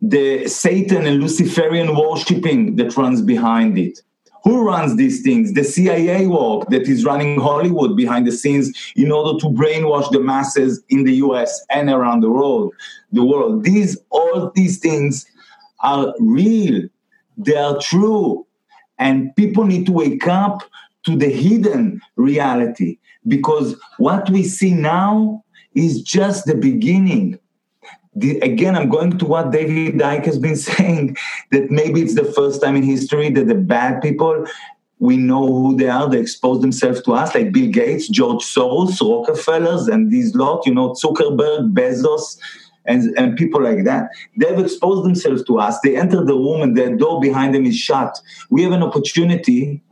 the 0.00 0.46
Satan 0.48 1.06
and 1.06 1.20
Luciferian 1.20 1.96
worshipping 1.96 2.76
that 2.76 2.96
runs 2.96 3.22
behind 3.22 3.78
it. 3.78 4.00
Who 4.44 4.62
runs 4.62 4.96
these 4.96 5.22
things? 5.22 5.54
The 5.54 5.64
CIA 5.64 6.26
work 6.26 6.68
that 6.68 6.82
is 6.82 7.04
running 7.04 7.40
Hollywood 7.40 7.96
behind 7.96 8.26
the 8.26 8.32
scenes 8.32 8.70
in 8.94 9.10
order 9.10 9.38
to 9.40 9.46
brainwash 9.46 10.10
the 10.10 10.20
masses 10.20 10.82
in 10.90 11.04
the 11.04 11.14
US 11.14 11.64
and 11.70 11.88
around 11.88 12.20
the 12.20 12.30
world. 12.30 12.74
The 13.12 13.24
world. 13.24 13.64
These 13.64 13.96
all 14.10 14.52
these 14.54 14.78
things 14.78 15.24
are 15.80 16.12
real. 16.20 16.82
They 17.38 17.56
are 17.56 17.78
true. 17.80 18.46
And 18.98 19.34
people 19.34 19.64
need 19.64 19.86
to 19.86 19.92
wake 19.92 20.28
up 20.28 20.62
to 21.04 21.16
the 21.16 21.30
hidden 21.30 22.02
reality 22.16 22.98
because 23.26 23.76
what 23.98 24.28
we 24.30 24.42
see 24.42 24.74
now 24.74 25.42
is 25.74 26.02
just 26.02 26.46
the 26.46 26.54
beginning. 26.54 27.38
The, 28.16 28.38
again, 28.40 28.76
I'm 28.76 28.88
going 28.88 29.18
to 29.18 29.24
what 29.24 29.50
David 29.50 29.94
Icke 29.94 30.26
has 30.26 30.38
been 30.38 30.56
saying 30.70 31.16
that 31.50 31.70
maybe 31.70 32.00
it's 32.00 32.14
the 32.14 32.24
first 32.24 32.62
time 32.62 32.76
in 32.76 32.82
history 32.82 33.30
that 33.30 33.48
the 33.48 33.54
bad 33.54 34.02
people 34.02 34.46
we 35.00 35.16
know 35.16 35.46
who 35.46 35.76
they 35.76 35.88
are. 35.88 36.08
They 36.08 36.20
expose 36.20 36.60
themselves 36.60 37.02
to 37.02 37.12
us, 37.12 37.34
like 37.34 37.52
Bill 37.52 37.70
Gates, 37.70 38.08
George 38.08 38.42
Soros, 38.42 39.00
Rockefellers, 39.00 39.88
and 39.88 40.10
these 40.10 40.34
lot. 40.34 40.64
You 40.66 40.74
know, 40.74 40.90
Zuckerberg, 40.92 41.74
Bezos, 41.74 42.38
and, 42.86 43.16
and 43.18 43.36
people 43.36 43.62
like 43.62 43.84
that. 43.84 44.08
They've 44.38 44.58
exposed 44.58 45.04
themselves 45.04 45.42
to 45.44 45.58
us. 45.58 45.80
They 45.80 45.96
enter 45.96 46.24
the 46.24 46.34
room, 46.34 46.62
and 46.62 46.76
their 46.76 46.96
door 46.96 47.20
behind 47.20 47.54
them 47.54 47.66
is 47.66 47.76
shut. 47.76 48.18
We 48.50 48.62
have 48.62 48.72
an 48.72 48.82
opportunity 48.82 49.82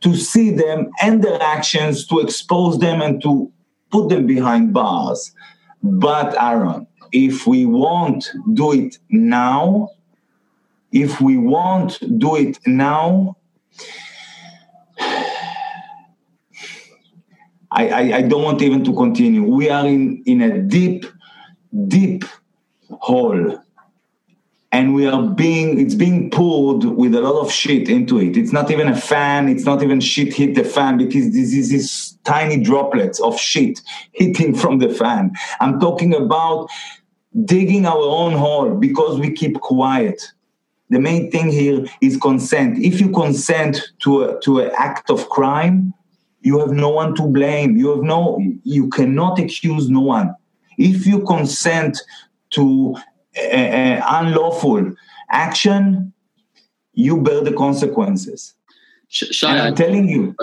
to 0.00 0.16
see 0.16 0.50
them 0.50 0.90
and 1.02 1.22
their 1.22 1.40
actions, 1.42 2.06
to 2.06 2.20
expose 2.20 2.78
them 2.78 3.02
and 3.02 3.22
to 3.22 3.50
put 3.90 4.08
them 4.08 4.26
behind 4.26 4.72
bars. 4.72 5.32
But 5.82 6.34
Aaron, 6.40 6.86
if 7.12 7.46
we 7.46 7.66
won't 7.66 8.30
do 8.54 8.72
it 8.72 8.98
now, 9.10 9.90
if 10.92 11.20
we 11.20 11.36
won't 11.36 11.98
do 12.18 12.36
it 12.36 12.58
now, 12.66 13.36
I, 17.72 17.88
I, 17.88 18.00
I, 18.16 18.22
don't 18.22 18.42
want 18.42 18.62
even 18.62 18.84
to 18.84 18.92
continue. 18.92 19.44
We 19.44 19.70
are 19.70 19.86
in, 19.86 20.22
in 20.26 20.42
a 20.42 20.58
deep, 20.60 21.06
deep 21.86 22.24
hole 22.90 23.62
and 24.72 24.94
we 24.94 25.06
are 25.06 25.22
being 25.22 25.80
it's 25.80 25.94
being 25.94 26.30
poured 26.30 26.84
with 26.84 27.14
a 27.14 27.20
lot 27.20 27.40
of 27.40 27.50
shit 27.50 27.88
into 27.88 28.18
it. 28.20 28.36
It's 28.36 28.52
not 28.52 28.70
even 28.70 28.88
a 28.88 28.96
fan 28.96 29.48
it's 29.48 29.64
not 29.64 29.82
even 29.82 30.00
shit 30.00 30.32
hit 30.32 30.54
the 30.54 30.64
fan 30.64 30.98
because 30.98 31.32
this 31.32 31.52
is 31.52 31.70
these 31.70 32.18
tiny 32.24 32.56
droplets 32.62 33.20
of 33.20 33.38
shit 33.38 33.80
hitting 34.12 34.54
from 34.54 34.78
the 34.78 34.88
fan. 34.88 35.32
I'm 35.60 35.80
talking 35.80 36.14
about 36.14 36.68
digging 37.44 37.86
our 37.86 38.02
own 38.02 38.32
hole 38.32 38.74
because 38.74 39.18
we 39.18 39.32
keep 39.32 39.60
quiet. 39.60 40.22
The 40.90 40.98
main 40.98 41.30
thing 41.30 41.50
here 41.50 41.84
is 42.00 42.16
consent. 42.16 42.78
If 42.78 43.00
you 43.00 43.10
consent 43.10 43.80
to 44.00 44.24
a, 44.24 44.40
to 44.40 44.58
an 44.60 44.72
act 44.76 45.10
of 45.10 45.28
crime 45.28 45.94
you 46.42 46.58
have 46.58 46.70
no 46.70 46.88
one 46.88 47.14
to 47.16 47.22
blame. 47.22 47.76
You 47.76 47.90
have 47.90 48.02
no 48.02 48.40
you 48.64 48.88
cannot 48.88 49.38
accuse 49.38 49.88
no 49.88 50.00
one. 50.00 50.34
If 50.78 51.06
you 51.06 51.24
consent 51.24 51.98
to 52.50 52.96
uh, 53.36 54.00
unlawful 54.08 54.94
action, 55.30 56.12
you 56.94 57.20
bear 57.20 57.42
the 57.42 57.52
consequences. 57.52 58.54
Shai, 59.08 59.58
I'm 59.58 59.74
telling 59.74 60.08
you. 60.08 60.34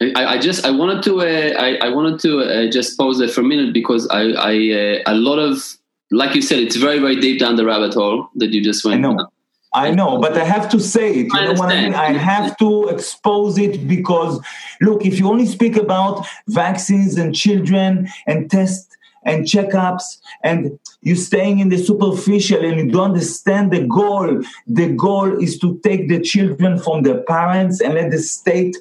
I, 0.00 0.34
I, 0.34 0.38
just 0.38 0.64
I 0.64 0.70
wanted 0.70 1.02
to 1.04 1.20
uh, 1.20 1.60
I, 1.60 1.76
I, 1.76 1.88
wanted 1.88 2.18
to 2.20 2.40
uh, 2.40 2.70
just 2.70 2.98
pause 2.98 3.18
there 3.18 3.28
for 3.28 3.42
a 3.42 3.44
minute 3.44 3.72
because 3.72 4.08
I, 4.08 4.22
I 4.32 4.54
uh, 4.72 5.02
a 5.06 5.14
lot 5.14 5.38
of 5.38 5.62
like 6.10 6.34
you 6.34 6.42
said 6.42 6.58
it's 6.58 6.76
very 6.76 6.98
very 6.98 7.20
deep 7.20 7.38
down 7.38 7.56
the 7.56 7.64
rabbit 7.64 7.94
hole 7.94 8.28
that 8.36 8.50
you 8.52 8.62
just 8.62 8.84
went. 8.84 9.04
I 9.04 9.08
know. 9.08 9.28
I 9.74 9.90
know, 9.90 10.20
but 10.20 10.36
I 10.36 10.44
have 10.44 10.68
to 10.70 10.78
say 10.78 11.10
it. 11.10 11.26
You 11.26 11.30
I 11.34 11.46
know 11.46 11.52
what 11.54 11.72
I 11.72 11.82
mean? 11.82 11.94
I 11.94 12.12
have 12.12 12.56
to 12.58 12.88
expose 12.88 13.58
it 13.58 13.88
because, 13.88 14.40
look, 14.80 15.04
if 15.04 15.18
you 15.18 15.28
only 15.28 15.46
speak 15.46 15.76
about 15.76 16.24
vaccines 16.46 17.16
and 17.16 17.34
children 17.34 18.08
and 18.28 18.48
tests 18.48 18.96
and 19.24 19.44
checkups 19.46 20.18
and 20.42 20.78
you're 21.02 21.16
staying 21.16 21.58
in 21.58 21.68
the 21.68 21.78
superficial 21.78 22.64
and 22.64 22.76
you 22.76 22.90
don't 22.90 23.12
understand 23.12 23.72
the 23.72 23.86
goal, 23.86 24.42
the 24.66 24.88
goal 24.94 25.42
is 25.42 25.58
to 25.58 25.78
take 25.82 26.08
the 26.08 26.20
children 26.20 26.78
from 26.78 27.02
their 27.02 27.22
parents 27.22 27.80
and 27.80 27.94
let 27.94 28.10
the 28.10 28.18
state 28.18 28.76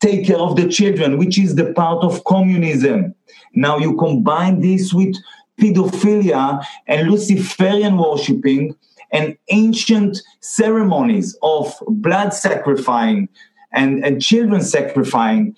take 0.00 0.26
care 0.26 0.38
of 0.38 0.56
the 0.56 0.68
children, 0.68 1.18
which 1.18 1.38
is 1.38 1.56
the 1.56 1.72
part 1.72 2.04
of 2.04 2.24
communism. 2.24 3.14
Now 3.54 3.78
you 3.78 3.96
combine 3.96 4.60
this 4.60 4.94
with 4.94 5.16
pedophilia 5.60 6.64
and 6.86 7.10
Luciferian 7.10 7.96
worshipping 7.96 8.76
and 9.10 9.36
ancient 9.50 10.18
ceremonies 10.40 11.36
of 11.42 11.74
blood 11.88 12.32
sacrificing 12.34 13.28
and, 13.72 14.04
and 14.04 14.22
children 14.22 14.62
sacrificing, 14.62 15.56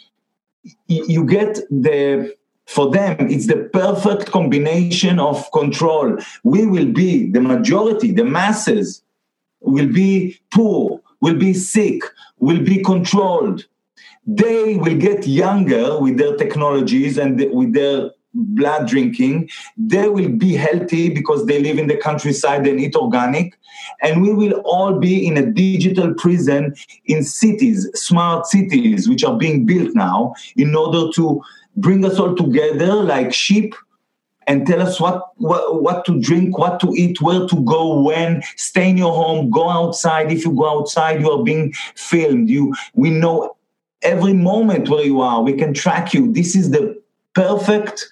you 0.87 1.25
get 1.25 1.57
the 1.71 2.35
for 2.71 2.89
them 2.91 3.17
it's 3.29 3.49
the 3.49 3.69
perfect 3.73 4.31
combination 4.31 5.19
of 5.19 5.51
control. 5.53 6.17
We 6.45 6.67
will 6.67 6.87
be 6.87 7.31
the 7.31 7.41
majority 7.41 8.13
the 8.13 8.25
masses 8.25 9.03
will 9.61 9.93
be 9.93 10.39
poor 10.51 11.01
will 11.21 11.37
be 11.37 11.53
sick 11.53 12.03
will 12.39 12.63
be 12.63 12.83
controlled. 12.83 13.67
They 14.27 14.77
will 14.77 14.97
get 14.97 15.27
younger 15.27 15.99
with 15.99 16.17
their 16.17 16.37
technologies 16.37 17.19
and 17.19 17.45
with 17.53 17.73
their 17.75 18.11
blood 18.33 18.87
drinking, 18.89 19.51
they 19.77 20.09
will 20.09 20.29
be 20.29 20.55
healthy 20.55 21.11
because 21.11 21.47
they 21.47 21.61
live 21.61 21.79
in 21.79 21.89
the 21.89 21.97
countryside 21.97 22.67
and 22.67 22.81
eat 22.81 22.95
organic. 22.95 23.59
And 24.03 24.23
we 24.23 24.33
will 24.33 24.61
all 24.65 24.99
be 24.99 25.27
in 25.27 25.37
a 25.37 25.51
digital 25.51 26.15
prison 26.15 26.75
in 27.07 27.25
cities, 27.25 27.89
smart 27.95 28.47
cities, 28.47 29.09
which 29.09 29.25
are 29.25 29.37
being 29.37 29.67
built 29.67 29.95
now 29.95 30.35
in 30.57 30.75
order 30.75 31.11
to 31.13 31.43
bring 31.81 32.05
us 32.05 32.19
all 32.19 32.35
together 32.35 32.95
like 32.95 33.33
sheep 33.33 33.75
and 34.47 34.67
tell 34.67 34.83
us 34.83 34.99
what, 34.99 35.31
what, 35.37 35.83
what 35.83 36.05
to 36.07 36.21
drink, 36.21 36.59
what 36.59 36.81
to 36.81 36.93
eat, 36.97 37.21
where 37.21 37.47
to 37.47 37.65
go, 37.65 38.01
when. 38.01 38.43
Stay 38.57 38.91
in 38.91 38.97
your 38.97 39.13
home, 39.13 39.51
go 39.51 39.69
outside. 39.69 40.33
If 40.33 40.45
you 40.45 40.53
go 40.53 40.81
outside, 40.81 41.21
you 41.21 41.31
are 41.31 41.43
being 41.43 41.73
filmed. 41.95 42.49
You, 42.49 42.75
we 42.95 43.11
know 43.11 43.57
every 44.03 44.33
moment 44.33 44.89
where 44.89 45.05
you 45.05 45.21
are. 45.21 45.43
We 45.43 45.53
can 45.53 45.73
track 45.75 46.15
you. 46.15 46.33
This 46.33 46.57
is 46.57 46.71
the 46.71 47.01
perfect 47.35 48.09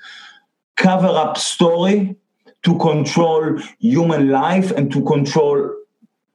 cover 0.76 1.08
up 1.08 1.36
story 1.38 2.14
to 2.62 2.78
control 2.78 3.58
human 3.80 4.28
life 4.30 4.70
and 4.70 4.92
to 4.92 5.02
control 5.04 5.74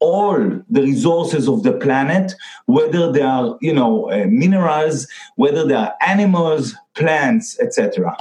all 0.08 0.38
the 0.76 0.84
resources 0.92 1.48
of 1.48 1.64
the 1.64 1.74
planet 1.86 2.34
whether 2.66 3.12
they 3.12 3.22
are 3.22 3.58
you 3.62 3.74
know 3.80 4.12
uh, 4.12 4.26
minerals 4.44 5.08
whether 5.36 5.66
they 5.66 5.80
are 5.86 5.94
animals 6.14 6.76
plants 6.94 7.60
etc 7.60 8.16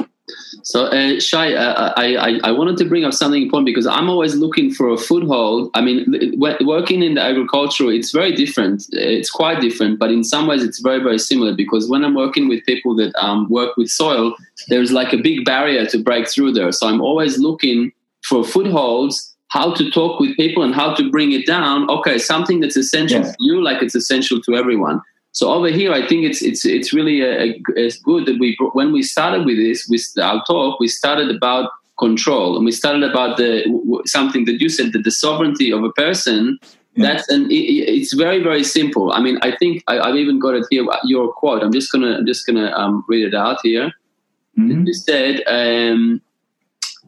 so, 0.63 0.87
uh, 0.87 1.19
Shai, 1.19 1.55
uh, 1.55 1.93
I, 1.97 2.17
I, 2.17 2.41
I, 2.45 2.53
wanted 2.53 2.77
to 2.79 2.85
bring 2.85 3.05
up 3.05 3.13
something 3.13 3.43
important 3.43 3.67
because 3.67 3.87
I'm 3.87 4.09
always 4.09 4.37
looking 4.37 4.73
for 4.73 4.89
a 4.89 4.97
foothold. 4.97 5.71
I 5.75 5.81
mean, 5.81 6.39
working 6.39 7.03
in 7.03 7.15
the 7.15 7.23
agriculture, 7.23 7.91
it's 7.91 8.13
very 8.13 8.33
different. 8.33 8.87
It's 8.93 9.31
quite 9.31 9.61
different, 9.61 9.99
but 9.99 10.11
in 10.11 10.23
some 10.23 10.47
ways, 10.47 10.63
it's 10.63 10.79
very, 10.81 11.03
very 11.03 11.19
similar 11.19 11.55
because 11.55 11.89
when 11.89 12.05
I'm 12.05 12.15
working 12.15 12.49
with 12.49 12.65
people 12.65 12.95
that 12.97 13.13
um, 13.17 13.49
work 13.51 13.77
with 13.77 13.89
soil, 13.89 14.35
there's 14.69 14.93
like 14.93 15.13
a 15.13 15.19
big 15.19 15.45
barrier 15.45 15.87
to 15.87 15.99
break 15.99 16.29
through 16.29 16.53
there. 16.53 16.71
So, 16.71 16.87
I'm 16.87 17.01
always 17.01 17.39
looking 17.39 17.93
for 18.23 18.45
footholds, 18.45 19.32
how 19.53 19.75
to 19.75 19.91
talk 19.91 20.19
with 20.19 20.35
people 20.37 20.63
and 20.63 20.75
how 20.75 20.95
to 20.95 21.11
bring 21.11 21.33
it 21.33 21.45
down. 21.47 21.89
Okay, 21.91 22.17
something 22.17 22.61
that's 22.61 22.77
essential 22.77 23.21
yeah. 23.21 23.33
to 23.33 23.37
you, 23.39 23.63
like 23.63 23.83
it's 23.83 23.95
essential 23.95 24.41
to 24.41 24.55
everyone. 24.55 25.03
So 25.33 25.53
over 25.53 25.69
here, 25.69 25.93
I 25.93 26.07
think 26.07 26.25
it's 26.25 26.41
it's 26.43 26.65
it's 26.65 26.93
really 26.95 27.21
a, 27.21 27.33
a, 27.43 27.61
it's 27.77 27.99
good 27.99 28.25
that 28.27 28.39
we 28.41 28.57
when 28.73 28.93
we 28.93 29.03
started 29.03 29.45
with 29.45 29.59
this 29.59 29.87
with 29.91 30.05
our 30.23 30.43
talk, 30.47 30.81
we 30.81 30.89
started 30.89 31.35
about 31.35 31.71
control 31.99 32.57
and 32.57 32.65
we 32.65 32.73
started 32.73 33.05
about 33.05 33.37
the 33.37 33.53
something 34.07 34.47
that 34.47 34.59
you 34.59 34.71
said 34.71 34.93
that 34.95 35.05
the 35.05 35.11
sovereignty 35.11 35.71
of 35.71 35.85
a 35.85 35.93
person. 35.93 36.59
Yeah. 36.95 37.07
That's 37.07 37.29
and 37.29 37.51
it, 37.53 37.65
it's 37.97 38.15
very 38.15 38.43
very 38.43 38.65
simple. 38.65 39.13
I 39.13 39.21
mean, 39.21 39.39
I 39.43 39.55
think 39.57 39.85
I, 39.87 40.07
have 40.07 40.17
even 40.17 40.39
got 40.39 40.55
it 40.55 40.67
here. 40.71 40.87
Your 41.05 41.31
quote. 41.31 41.63
I'm 41.63 41.73
just 41.73 41.93
gonna 41.93 42.17
I'm 42.19 42.27
just 42.27 42.47
gonna 42.47 42.71
um, 42.73 43.05
read 43.07 43.27
it 43.27 43.35
out 43.35 43.59
here. 43.63 43.93
Mm-hmm. 44.59 44.87
You 44.87 44.95
said. 44.95 45.43
Um, 45.47 46.23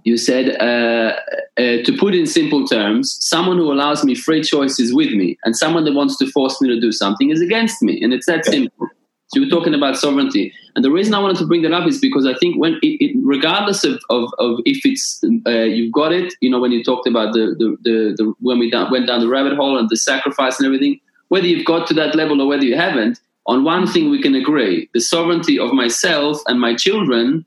you 0.05 0.19
said, 0.19 0.57
uh, 0.61 1.17
uh, 1.57 1.83
to 1.83 1.97
put 1.99 2.15
in 2.15 2.27
simple 2.27 2.67
terms, 2.67 3.17
someone 3.21 3.57
who 3.57 3.73
allows 3.73 4.05
me 4.05 4.15
free 4.15 4.43
choice 4.43 4.79
is 4.79 4.95
with 4.95 5.13
me, 5.13 5.39
and 5.45 5.57
someone 5.57 5.85
that 5.85 5.95
wants 5.95 6.17
to 6.19 6.31
force 6.31 6.61
me 6.61 6.69
to 6.69 6.81
do 6.81 6.93
something 6.93 7.31
is 7.31 7.41
against 7.41 7.83
me. 7.83 8.03
And 8.03 8.13
it's 8.13 8.27
that 8.27 8.45
simple. 8.45 8.89
So 9.29 9.41
you're 9.41 9.49
talking 9.49 9.75
about 9.75 9.97
sovereignty. 9.97 10.53
And 10.77 10.85
the 10.85 10.91
reason 10.91 11.15
I 11.15 11.19
wanted 11.19 11.39
to 11.39 11.47
bring 11.47 11.63
that 11.63 11.73
up 11.73 11.89
is 11.89 11.99
because 11.99 12.27
I 12.27 12.35
think 12.35 12.59
when, 12.59 12.75
it, 12.83 13.03
it, 13.03 13.17
regardless 13.25 13.83
of, 13.83 13.99
of, 14.11 14.29
of, 14.39 14.61
if 14.67 14.85
it's, 14.85 15.25
uh, 15.47 15.51
you've 15.51 15.93
got 15.93 16.13
it, 16.13 16.35
you 16.41 16.51
know, 16.51 16.61
when 16.61 16.73
you 16.73 16.85
talked 16.85 17.09
about 17.09 17.33
the, 17.33 17.55
the, 17.59 17.77
the, 17.83 18.15
the 18.17 18.35
when 18.41 18.59
we 18.59 18.71
down, 18.71 18.91
went 18.93 19.07
down 19.07 19.21
the 19.21 19.29
rabbit 19.29 19.57
hole 19.57 19.79
and 19.79 19.89
the 19.89 19.97
sacrifice 19.97 20.59
and 20.59 20.67
everything, 20.67 21.01
whether 21.29 21.47
you've 21.47 21.65
got 21.65 21.87
to 21.89 21.95
that 21.95 22.15
level 22.15 22.41
or 22.41 22.47
whether 22.47 22.65
you 22.65 22.77
haven't, 22.77 23.19
on 23.47 23.65
one 23.65 23.87
thing 23.87 24.11
we 24.11 24.23
can 24.23 24.35
agree 24.35 24.89
the 24.95 25.01
sovereignty 25.01 25.59
of 25.59 25.73
myself 25.73 26.41
and 26.47 26.61
my 26.61 26.75
children 26.75 27.45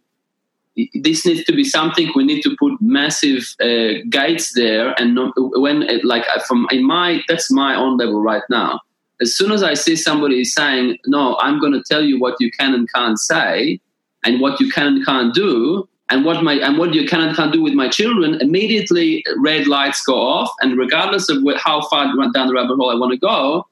this 0.93 1.25
needs 1.25 1.43
to 1.45 1.53
be 1.53 1.63
something 1.63 2.11
we 2.15 2.23
need 2.23 2.41
to 2.41 2.55
put 2.57 2.73
massive 2.79 3.55
uh, 3.61 3.99
gates 4.09 4.53
there 4.53 4.93
and 4.99 5.17
when 5.35 5.87
like 6.03 6.25
uh, 6.35 6.39
from 6.41 6.67
in 6.71 6.85
my 6.85 7.21
that's 7.27 7.51
my 7.51 7.75
own 7.75 7.97
level 7.97 8.21
right 8.21 8.43
now. 8.49 8.79
As 9.19 9.35
soon 9.35 9.51
as 9.51 9.63
i 9.63 9.73
see 9.73 9.95
somebody 9.95 10.43
saying 10.43 10.97
no 11.07 11.37
i'm 11.39 11.59
going 11.59 11.73
to 11.73 11.81
tell 11.81 12.03
you 12.03 12.19
what 12.19 12.35
you 12.39 12.51
can 12.51 12.75
and 12.75 12.87
can't 12.93 13.17
say 13.17 13.79
and 14.23 14.39
what 14.39 14.59
you 14.59 14.69
can 14.71 14.87
and 14.87 15.05
can't 15.05 15.33
do 15.33 15.87
and 16.09 16.23
what 16.23 16.43
my 16.43 16.53
and 16.53 16.77
what 16.77 16.93
you 16.93 17.07
can 17.07 17.21
and 17.21 17.35
can't 17.35 17.51
do 17.51 17.61
with 17.61 17.73
my 17.73 17.89
children 17.89 18.35
immediately 18.41 19.23
red 19.37 19.67
lights 19.67 20.03
go 20.03 20.15
off 20.15 20.51
and 20.61 20.77
regardless 20.77 21.29
of 21.29 21.43
how 21.57 21.81
far 21.89 22.05
down 22.33 22.47
the 22.47 22.53
rabbit 22.53 22.75
hole 22.75 22.91
i 22.91 22.95
want 22.95 23.11
to 23.11 23.17
go 23.17 23.65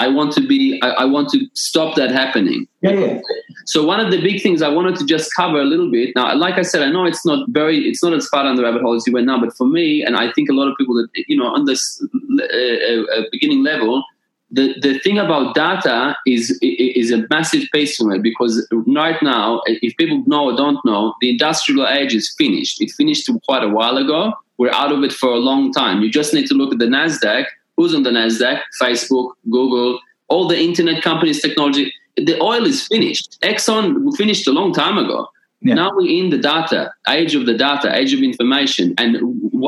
I 0.00 0.08
want 0.08 0.32
to 0.32 0.40
be, 0.46 0.80
I, 0.82 0.88
I, 1.02 1.04
want 1.04 1.28
to 1.30 1.46
stop 1.52 1.94
that 1.96 2.10
happening. 2.10 2.66
Yeah, 2.80 2.92
yeah. 2.92 3.20
So 3.66 3.84
one 3.84 4.00
of 4.00 4.10
the 4.10 4.20
big 4.20 4.42
things 4.42 4.62
I 4.62 4.68
wanted 4.68 4.96
to 4.96 5.04
just 5.04 5.34
cover 5.34 5.60
a 5.60 5.64
little 5.64 5.90
bit. 5.90 6.16
Now, 6.16 6.34
like 6.34 6.54
I 6.54 6.62
said, 6.62 6.80
I 6.82 6.90
know 6.90 7.04
it's 7.04 7.26
not 7.26 7.46
very, 7.50 7.86
it's 7.86 8.02
not 8.02 8.14
as 8.14 8.26
far 8.28 8.44
down 8.44 8.56
the 8.56 8.62
rabbit 8.62 8.80
hole 8.80 8.94
as 8.94 9.06
you 9.06 9.12
went 9.12 9.26
now, 9.26 9.38
but 9.38 9.54
for 9.54 9.66
me, 9.66 10.02
and 10.02 10.16
I 10.16 10.32
think 10.32 10.48
a 10.48 10.54
lot 10.54 10.68
of 10.68 10.76
people 10.78 10.94
that, 10.94 11.08
you 11.28 11.36
know, 11.36 11.48
on 11.48 11.66
this 11.66 12.02
uh, 12.40 12.44
uh, 12.44 13.22
beginning 13.30 13.62
level, 13.62 14.02
the, 14.50 14.74
the 14.80 14.98
thing 15.00 15.18
about 15.18 15.54
data 15.54 16.16
is 16.26 16.58
is 16.60 17.12
a 17.12 17.24
massive 17.30 17.68
piece 17.72 17.96
for 17.96 18.04
me 18.04 18.18
because 18.18 18.66
right 18.86 19.22
now, 19.22 19.62
if 19.66 19.96
people 19.96 20.24
know 20.26 20.50
or 20.50 20.56
don't 20.56 20.84
know, 20.84 21.14
the 21.20 21.30
industrial 21.30 21.86
age 21.86 22.14
is 22.14 22.34
finished. 22.36 22.80
It 22.80 22.90
finished 22.90 23.30
quite 23.44 23.62
a 23.62 23.68
while 23.68 23.96
ago. 23.96 24.32
We're 24.58 24.72
out 24.72 24.92
of 24.92 25.04
it 25.04 25.12
for 25.12 25.30
a 25.30 25.38
long 25.38 25.72
time. 25.72 26.02
You 26.02 26.10
just 26.10 26.34
need 26.34 26.46
to 26.48 26.54
look 26.54 26.72
at 26.72 26.80
the 26.80 26.86
Nasdaq 26.86 27.44
Who's 27.80 27.94
on 27.94 28.02
the 28.02 28.10
NASDAQ? 28.10 28.60
Facebook, 28.78 29.30
Google, 29.48 29.98
all 30.28 30.46
the 30.46 30.60
internet 30.60 31.02
companies, 31.02 31.40
technology. 31.40 31.90
The 32.14 32.38
oil 32.42 32.66
is 32.66 32.86
finished. 32.86 33.40
Exxon 33.40 34.14
finished 34.18 34.46
a 34.46 34.52
long 34.52 34.74
time 34.74 34.98
ago. 34.98 35.26
Yeah. 35.62 35.76
Now 35.76 35.90
we're 35.94 36.10
in 36.10 36.28
the 36.28 36.36
data, 36.36 36.92
age 37.08 37.34
of 37.34 37.46
the 37.46 37.54
data, 37.54 37.96
age 37.96 38.12
of 38.12 38.20
information. 38.20 38.92
And 38.98 39.16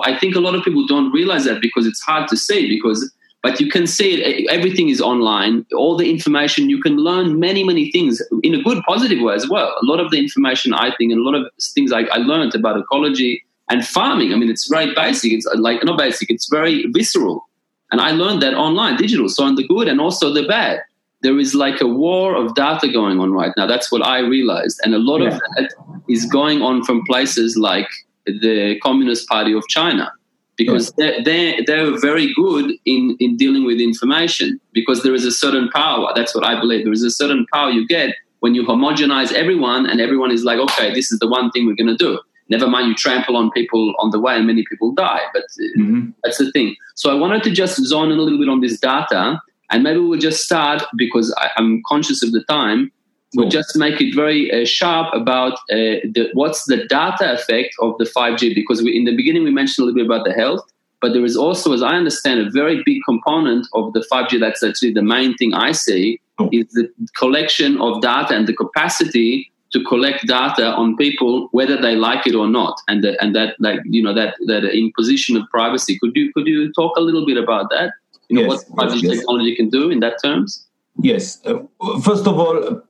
I 0.05 0.15
think 0.19 0.35
a 0.35 0.41
lot 0.41 0.55
of 0.55 0.63
people 0.63 0.87
don't 0.87 1.11
realize 1.11 1.45
that 1.47 1.63
because 1.63 1.87
it's 1.87 2.03
hard 2.03 2.29
to 2.29 2.37
see 2.37 2.69
because 2.69 3.11
but 3.43 3.59
you 3.59 3.69
can 3.71 3.87
see 3.87 4.21
it 4.21 4.47
everything 4.51 4.91
is 4.91 5.01
online 5.01 5.65
all 5.75 5.97
the 5.97 6.09
information 6.09 6.69
you 6.71 6.81
can 6.81 6.97
learn 6.97 7.41
many 7.41 7.65
many 7.65 7.91
things 7.91 8.23
in 8.45 8.55
a 8.55 8.63
good 8.63 8.81
positive 8.87 9.21
way 9.21 9.35
as 9.35 9.49
well 9.49 9.75
a 9.83 9.85
lot 9.85 9.99
of 9.99 10.13
the 10.13 10.19
information 10.19 10.73
i 10.75 10.95
think 10.97 11.11
and 11.11 11.21
a 11.21 11.25
lot 11.25 11.35
of 11.35 11.45
things 11.75 11.93
I, 11.93 12.03
I 12.17 12.19
learned 12.19 12.55
about 12.55 12.79
ecology 12.79 13.43
and 13.69 13.85
farming 13.85 14.33
i 14.33 14.37
mean 14.37 14.49
it's 14.49 14.69
very 14.69 14.95
basic 14.95 15.33
it's 15.33 15.47
like 15.57 15.83
not 15.83 15.99
basic 15.99 16.31
it's 16.31 16.49
very 16.49 16.87
visceral 16.93 17.49
and 17.93 18.01
I 18.01 18.11
learned 18.11 18.43
that 18.43 18.55
online, 18.55 18.97
digital. 18.97 19.29
So 19.29 19.45
on 19.45 19.55
the 19.55 19.69
good 19.69 19.87
and 19.87 20.01
also 20.01 20.33
the 20.33 20.43
bad. 20.47 20.81
There 21.21 21.39
is 21.39 21.55
like 21.55 21.81
a 21.81 21.87
war 21.87 22.35
of 22.35 22.55
data 22.57 22.89
going 22.89 23.21
on 23.21 23.33
right 23.33 23.53
now. 23.57 23.67
That's 23.67 23.93
what 23.93 24.05
I 24.05 24.19
realized. 24.19 24.81
And 24.83 24.93
a 24.93 24.99
lot 24.99 25.21
yeah. 25.21 25.29
of 25.29 25.35
that 25.35 25.73
is 26.09 26.25
going 26.27 26.63
on 26.63 26.83
from 26.83 27.05
places 27.05 27.57
like 27.57 27.87
the 28.27 28.81
Communist 28.83 29.29
Party 29.29 29.53
of 29.53 29.63
China 29.69 30.11
because 30.57 30.93
they're, 30.99 31.23
they're, 31.23 31.61
they're 31.65 32.01
very 32.01 32.35
good 32.35 32.73
in, 32.87 33.17
in 33.21 33.37
dealing 33.37 33.65
with 33.65 33.81
information 33.81 34.61
because 34.73 35.03
there 35.03 35.15
is 35.15 35.25
a 35.25 35.31
certain 35.31 35.69
power. 35.69 36.11
That's 36.15 36.35
what 36.35 36.45
I 36.45 36.59
believe. 36.59 36.85
There 36.85 36.93
is 36.93 37.05
a 37.05 37.11
certain 37.11 37.47
power 37.53 37.71
you 37.71 37.87
get 37.87 38.15
when 38.41 38.55
you 38.55 38.65
homogenize 38.65 39.33
everyone 39.33 39.89
and 39.89 40.01
everyone 40.01 40.33
is 40.33 40.43
like, 40.43 40.59
okay, 40.59 40.93
this 40.93 41.13
is 41.13 41.21
the 41.21 41.29
one 41.29 41.51
thing 41.53 41.67
we're 41.67 41.77
going 41.77 41.87
to 41.87 41.97
do. 41.97 42.19
Never 42.53 42.69
mind, 42.69 42.89
you 42.89 42.95
trample 42.95 43.37
on 43.37 43.51
people 43.51 43.95
on 43.99 44.11
the 44.11 44.21
way 44.21 44.37
and 44.37 44.47
many 44.47 44.65
people 44.69 44.93
die. 44.93 45.23
But 45.33 45.45
uh, 45.45 45.81
mm-hmm. 45.81 46.11
that's 46.23 46.39
the 46.39 46.53
thing. 46.53 46.77
So 46.95 47.11
I 47.11 47.15
wanted 47.15 47.43
to 47.45 47.51
just 47.51 47.77
zone 47.93 48.13
in 48.13 48.19
a 48.19 48.23
little 48.23 48.39
bit 48.39 48.51
on 48.51 48.61
this 48.61 48.79
data, 48.79 49.41
and 49.71 49.83
maybe 49.83 50.01
we'll 50.01 50.19
just 50.31 50.45
start 50.45 50.83
because 50.97 51.35
I, 51.39 51.49
am 51.57 51.83
conscious 51.87 52.23
of 52.23 52.33
the 52.33 52.45
time. 52.45 52.93
We'll 53.35 53.49
just 53.49 53.75
make 53.77 53.99
it 54.03 54.15
very 54.15 54.53
uh, 54.53 54.67
sharp 54.67 55.15
about 55.15 55.55
uh, 55.71 56.05
the, 56.15 56.29
what's 56.35 56.67
the 56.67 56.87
data 56.87 57.33
effect 57.33 57.75
of 57.81 57.97
the 57.97 58.05
5G 58.05 58.55
because 58.55 58.83
we, 58.83 58.95
in 58.95 59.05
the 59.05 59.17
beginning 59.17 59.45
we 59.45 59.51
mentioned 59.51 59.85
a 59.85 59.87
little 59.87 60.01
bit 60.01 60.05
about 60.05 60.27
the 60.27 60.35
health. 60.35 60.61
but 61.01 61.15
there 61.15 61.25
is 61.25 61.37
also, 61.37 61.73
as 61.73 61.83
I 61.83 61.95
understand, 61.97 62.41
a 62.41 62.51
very 62.51 62.83
big 62.85 62.99
component 63.05 63.67
of 63.73 63.93
the 63.95 64.05
5G. 64.13 64.39
That's 64.39 64.63
actually 64.63 64.93
the 64.93 65.03
main 65.03 65.35
thing 65.39 65.55
I 65.55 65.73
see 65.73 66.21
oh. 66.39 66.49
is 66.53 66.67
the 66.73 66.89
collection 67.17 67.81
of 67.81 68.03
data 68.03 68.35
and 68.35 68.47
the 68.47 68.55
capacity 68.65 69.52
to 69.73 69.83
collect 69.85 70.27
data 70.27 70.67
on 70.67 70.97
people 70.97 71.49
whether 71.53 71.81
they 71.81 71.97
like 71.97 72.27
it 72.27 72.35
or 72.35 72.47
not 72.47 72.81
and 72.89 73.03
the, 73.03 73.21
and 73.23 73.35
that 73.35 73.57
like 73.59 73.81
you 73.85 74.03
know 74.03 74.15
that 74.15 74.35
that 74.47 74.65
imposition 74.65 75.37
of 75.37 75.49
privacy. 75.51 75.99
Could 75.99 76.15
you 76.15 76.33
could 76.33 76.47
you 76.47 76.73
talk 76.73 76.97
a 76.97 77.01
little 77.01 77.27
bit 77.27 77.37
about 77.37 77.71
that? 77.71 77.93
You 78.29 78.37
know 78.37 78.53
yes, 78.53 78.65
what 78.71 78.91
5G 78.91 79.03
yes, 79.03 79.19
technology 79.19 79.51
yes. 79.51 79.57
can 79.57 79.71
do 79.71 79.91
in 79.91 80.01
that 80.01 80.23
terms? 80.23 80.67
Yes. 81.01 81.45
Uh, 81.47 81.61
first 82.03 82.27
of 82.27 82.39
all 82.39 82.83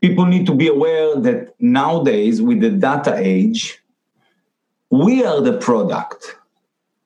people 0.00 0.26
need 0.26 0.46
to 0.46 0.54
be 0.54 0.68
aware 0.68 1.16
that 1.16 1.54
nowadays 1.58 2.42
with 2.42 2.60
the 2.60 2.70
data 2.70 3.16
age 3.16 3.80
we 4.90 5.24
are 5.24 5.40
the 5.40 5.54
product. 5.58 6.36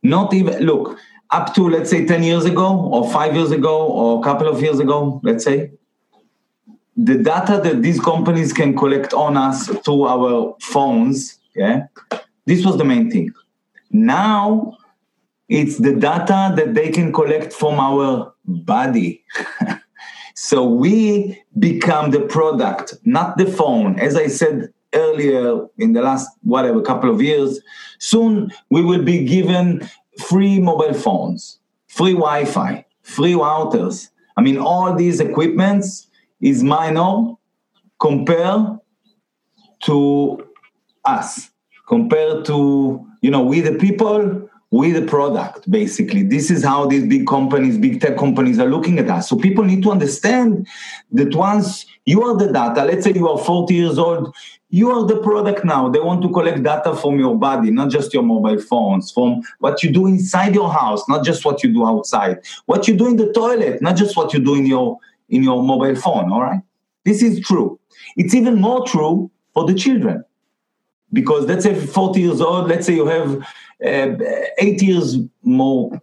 Not 0.03 0.35
even 0.35 0.63
look 0.65 0.99
up 1.31 1.55
to 1.55 1.69
let's 1.69 1.91
say 1.91 2.05
10 2.05 2.23
years 2.23 2.45
ago 2.45 2.89
or 2.93 3.11
5 3.11 3.37
years 3.37 3.51
ago 3.51 3.87
or 3.87 4.21
a 4.21 4.23
couple 4.23 4.49
of 4.49 4.63
years 4.63 4.79
ago 4.79 5.21
let's 5.23 5.45
say 5.45 5.71
the 6.99 7.17
data 7.17 7.61
that 7.63 7.81
these 7.81 8.01
companies 8.01 8.53
can 8.53 8.77
collect 8.77 9.15
on 9.15 9.37
us 9.37 9.69
through 9.85 10.05
our 10.05 10.57
phones, 10.61 11.39
yeah, 11.55 11.87
this 12.45 12.67
was 12.67 12.77
the 12.77 12.85
main 12.85 13.09
thing. 13.09 13.33
Now 13.93 14.77
it's 15.49 15.79
the 15.79 15.95
data 15.95 16.53
that 16.57 16.75
they 16.75 16.91
can 16.91 17.13
collect 17.13 17.53
from 17.53 17.79
our 17.79 18.35
body. 18.45 19.25
so 20.35 20.65
we 20.69 21.41
become 21.59 22.11
the 22.11 22.21
product, 22.21 22.95
not 23.05 23.37
the 23.39 23.47
phone. 23.47 23.99
As 24.01 24.17
I 24.17 24.27
said 24.27 24.73
earlier 24.93 25.67
in 25.79 25.93
the 25.93 26.03
last 26.03 26.29
whatever 26.43 26.83
couple 26.83 27.11
of 27.11 27.23
years, 27.23 27.61
soon 27.99 28.51
we 28.71 28.83
will 28.83 29.05
be 29.05 29.25
given 29.25 29.89
free 30.19 30.59
mobile 30.59 30.95
phones, 30.95 31.61
free 31.87 32.15
Wi-Fi, 32.15 32.85
free 33.03 33.35
routers. 33.35 34.09
I 34.37 34.43
mean, 34.43 34.59
all 34.59 34.95
these 34.95 35.21
equipments 35.21 36.08
is 36.41 36.63
minor 36.63 37.35
compared 38.01 38.79
to 39.81 40.47
us, 41.05 41.51
compared 41.89 42.45
to, 42.47 43.07
you 43.23 43.31
know, 43.31 43.43
we 43.43 43.61
the 43.61 43.75
people, 43.75 44.49
we 44.71 44.93
the 44.93 45.03
product, 45.03 45.71
basically. 45.71 46.23
This 46.23 46.51
is 46.51 46.63
how 46.63 46.87
these 46.87 47.07
big 47.07 47.27
companies, 47.27 47.79
big 47.79 48.01
tech 48.01 48.19
companies 48.19 48.59
are 48.59 48.69
looking 48.69 48.99
at 48.99 49.09
us. 49.09 49.29
So 49.29 49.37
people 49.37 49.65
need 49.65 49.83
to 49.85 49.91
understand 49.91 50.67
that 51.13 51.35
once 51.35 51.87
you 52.05 52.23
are 52.23 52.37
the 52.37 52.53
data, 52.53 52.85
let's 52.85 53.05
say 53.05 53.13
you 53.15 53.29
are 53.29 53.39
40 53.39 53.75
years 53.75 53.99
old, 53.99 54.35
you 54.71 54.91
are 54.91 55.07
the 55.07 55.17
product 55.23 55.65
now. 55.65 55.89
They 55.89 56.01
want 56.01 56.21
to 56.23 56.29
collect 56.29 56.63
data 56.63 56.95
from 56.95 57.19
your 57.19 57.39
body, 57.39 57.71
not 57.71 57.91
just 57.91 58.13
your 58.13 58.23
mobile 58.23 58.61
phones, 58.61 59.11
from 59.11 59.41
what 59.61 59.83
you 59.83 59.91
do 59.91 60.07
inside 60.07 60.55
your 60.55 60.71
house, 60.71 61.09
not 61.09 61.25
just 61.25 61.47
what 61.47 61.63
you 61.63 61.73
do 61.73 61.87
outside, 61.87 62.39
what 62.67 62.87
you 62.87 62.95
do 62.95 63.07
in 63.07 63.17
the 63.17 63.33
toilet, 63.33 63.81
not 63.81 63.97
just 63.97 64.17
what 64.17 64.35
you 64.35 64.41
do 64.41 64.55
in 64.55 64.67
your 64.67 64.99
in 65.29 65.43
your 65.43 65.63
mobile 65.63 65.95
phone, 65.95 66.33
all 66.33 66.43
right? 66.43 66.61
This 67.05 67.23
is 67.23 67.41
true. 67.41 67.79
It's 68.17 68.35
even 68.35 68.61
more 68.61 68.87
true 68.87 69.31
for 69.55 69.67
the 69.67 69.75
children. 69.75 70.25
Because 71.13 71.47
let's 71.47 71.65
say 71.65 71.75
40 71.75 72.21
years 72.21 72.41
old, 72.41 72.69
let's 72.69 72.87
say 72.87 72.95
you 72.95 73.07
have 73.07 73.43
uh, 73.85 74.25
eight 74.59 74.83
years 74.83 75.17
more 75.43 76.01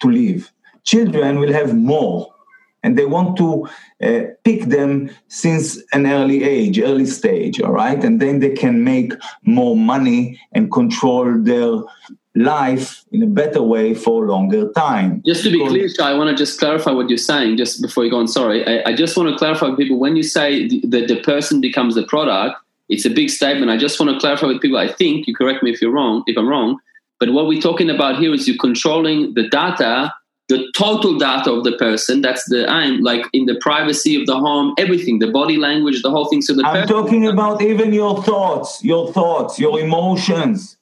to 0.00 0.08
live. 0.08 0.50
Children 0.84 1.38
will 1.38 1.52
have 1.52 1.74
more, 1.74 2.32
and 2.82 2.98
they 2.98 3.04
want 3.04 3.36
to 3.36 3.68
uh, 4.02 4.22
pick 4.42 4.64
them 4.64 5.10
since 5.28 5.80
an 5.92 6.06
early 6.06 6.42
age, 6.42 6.80
early 6.80 7.06
stage, 7.06 7.60
all 7.60 7.72
right? 7.72 8.02
And 8.02 8.20
then 8.20 8.40
they 8.40 8.50
can 8.50 8.82
make 8.82 9.12
more 9.44 9.76
money 9.76 10.40
and 10.52 10.72
control 10.72 11.38
their 11.38 11.72
life 12.34 13.04
in 13.12 13.22
a 13.22 13.26
better 13.26 13.62
way 13.62 13.94
for 13.94 14.24
a 14.24 14.28
longer 14.28 14.70
time. 14.72 15.22
Just 15.26 15.44
to 15.44 15.50
be 15.50 15.66
clear, 15.66 15.88
I 16.00 16.14
want 16.14 16.30
to 16.30 16.36
just 16.36 16.58
clarify 16.58 16.90
what 16.90 17.08
you're 17.08 17.18
saying 17.18 17.58
just 17.58 17.82
before 17.82 18.04
you 18.04 18.10
go 18.10 18.18
on. 18.18 18.28
Sorry, 18.28 18.66
I, 18.66 18.90
I 18.90 18.94
just 18.94 19.16
want 19.16 19.28
to 19.28 19.36
clarify 19.36 19.68
with 19.68 19.78
people 19.78 19.98
when 19.98 20.16
you 20.16 20.22
say 20.22 20.68
that 20.80 21.08
the 21.08 21.20
person 21.22 21.60
becomes 21.60 21.94
the 21.94 22.04
product, 22.04 22.56
it's 22.88 23.04
a 23.04 23.10
big 23.10 23.30
statement. 23.30 23.70
I 23.70 23.76
just 23.76 24.00
want 24.00 24.12
to 24.12 24.18
clarify 24.18 24.46
with 24.46 24.60
people. 24.60 24.78
I 24.78 24.88
think 24.88 25.26
you 25.26 25.34
correct 25.34 25.62
me 25.62 25.70
if 25.70 25.82
you're 25.82 25.92
wrong, 25.92 26.24
if 26.26 26.36
I'm 26.36 26.48
wrong, 26.48 26.78
but 27.20 27.32
what 27.32 27.46
we're 27.46 27.60
talking 27.60 27.90
about 27.90 28.18
here 28.18 28.32
is 28.32 28.48
you're 28.48 28.56
controlling 28.56 29.34
the 29.34 29.48
data, 29.48 30.12
the 30.48 30.66
total 30.74 31.18
data 31.18 31.52
of 31.52 31.64
the 31.64 31.72
person. 31.72 32.22
That's 32.22 32.48
the 32.48 32.68
aim, 32.72 33.02
like 33.02 33.26
in 33.34 33.44
the 33.44 33.56
privacy 33.60 34.18
of 34.18 34.26
the 34.26 34.36
home, 34.38 34.74
everything, 34.78 35.18
the 35.18 35.30
body 35.30 35.56
language, 35.56 36.02
the 36.02 36.10
whole 36.10 36.28
thing. 36.30 36.40
So 36.40 36.54
the 36.54 36.64
I'm 36.64 36.88
talking 36.88 37.26
about 37.26 37.62
even 37.62 37.92
your 37.92 38.22
thoughts, 38.22 38.82
your 38.82 39.12
thoughts, 39.12 39.58
your 39.58 39.78
emotions 39.78 40.78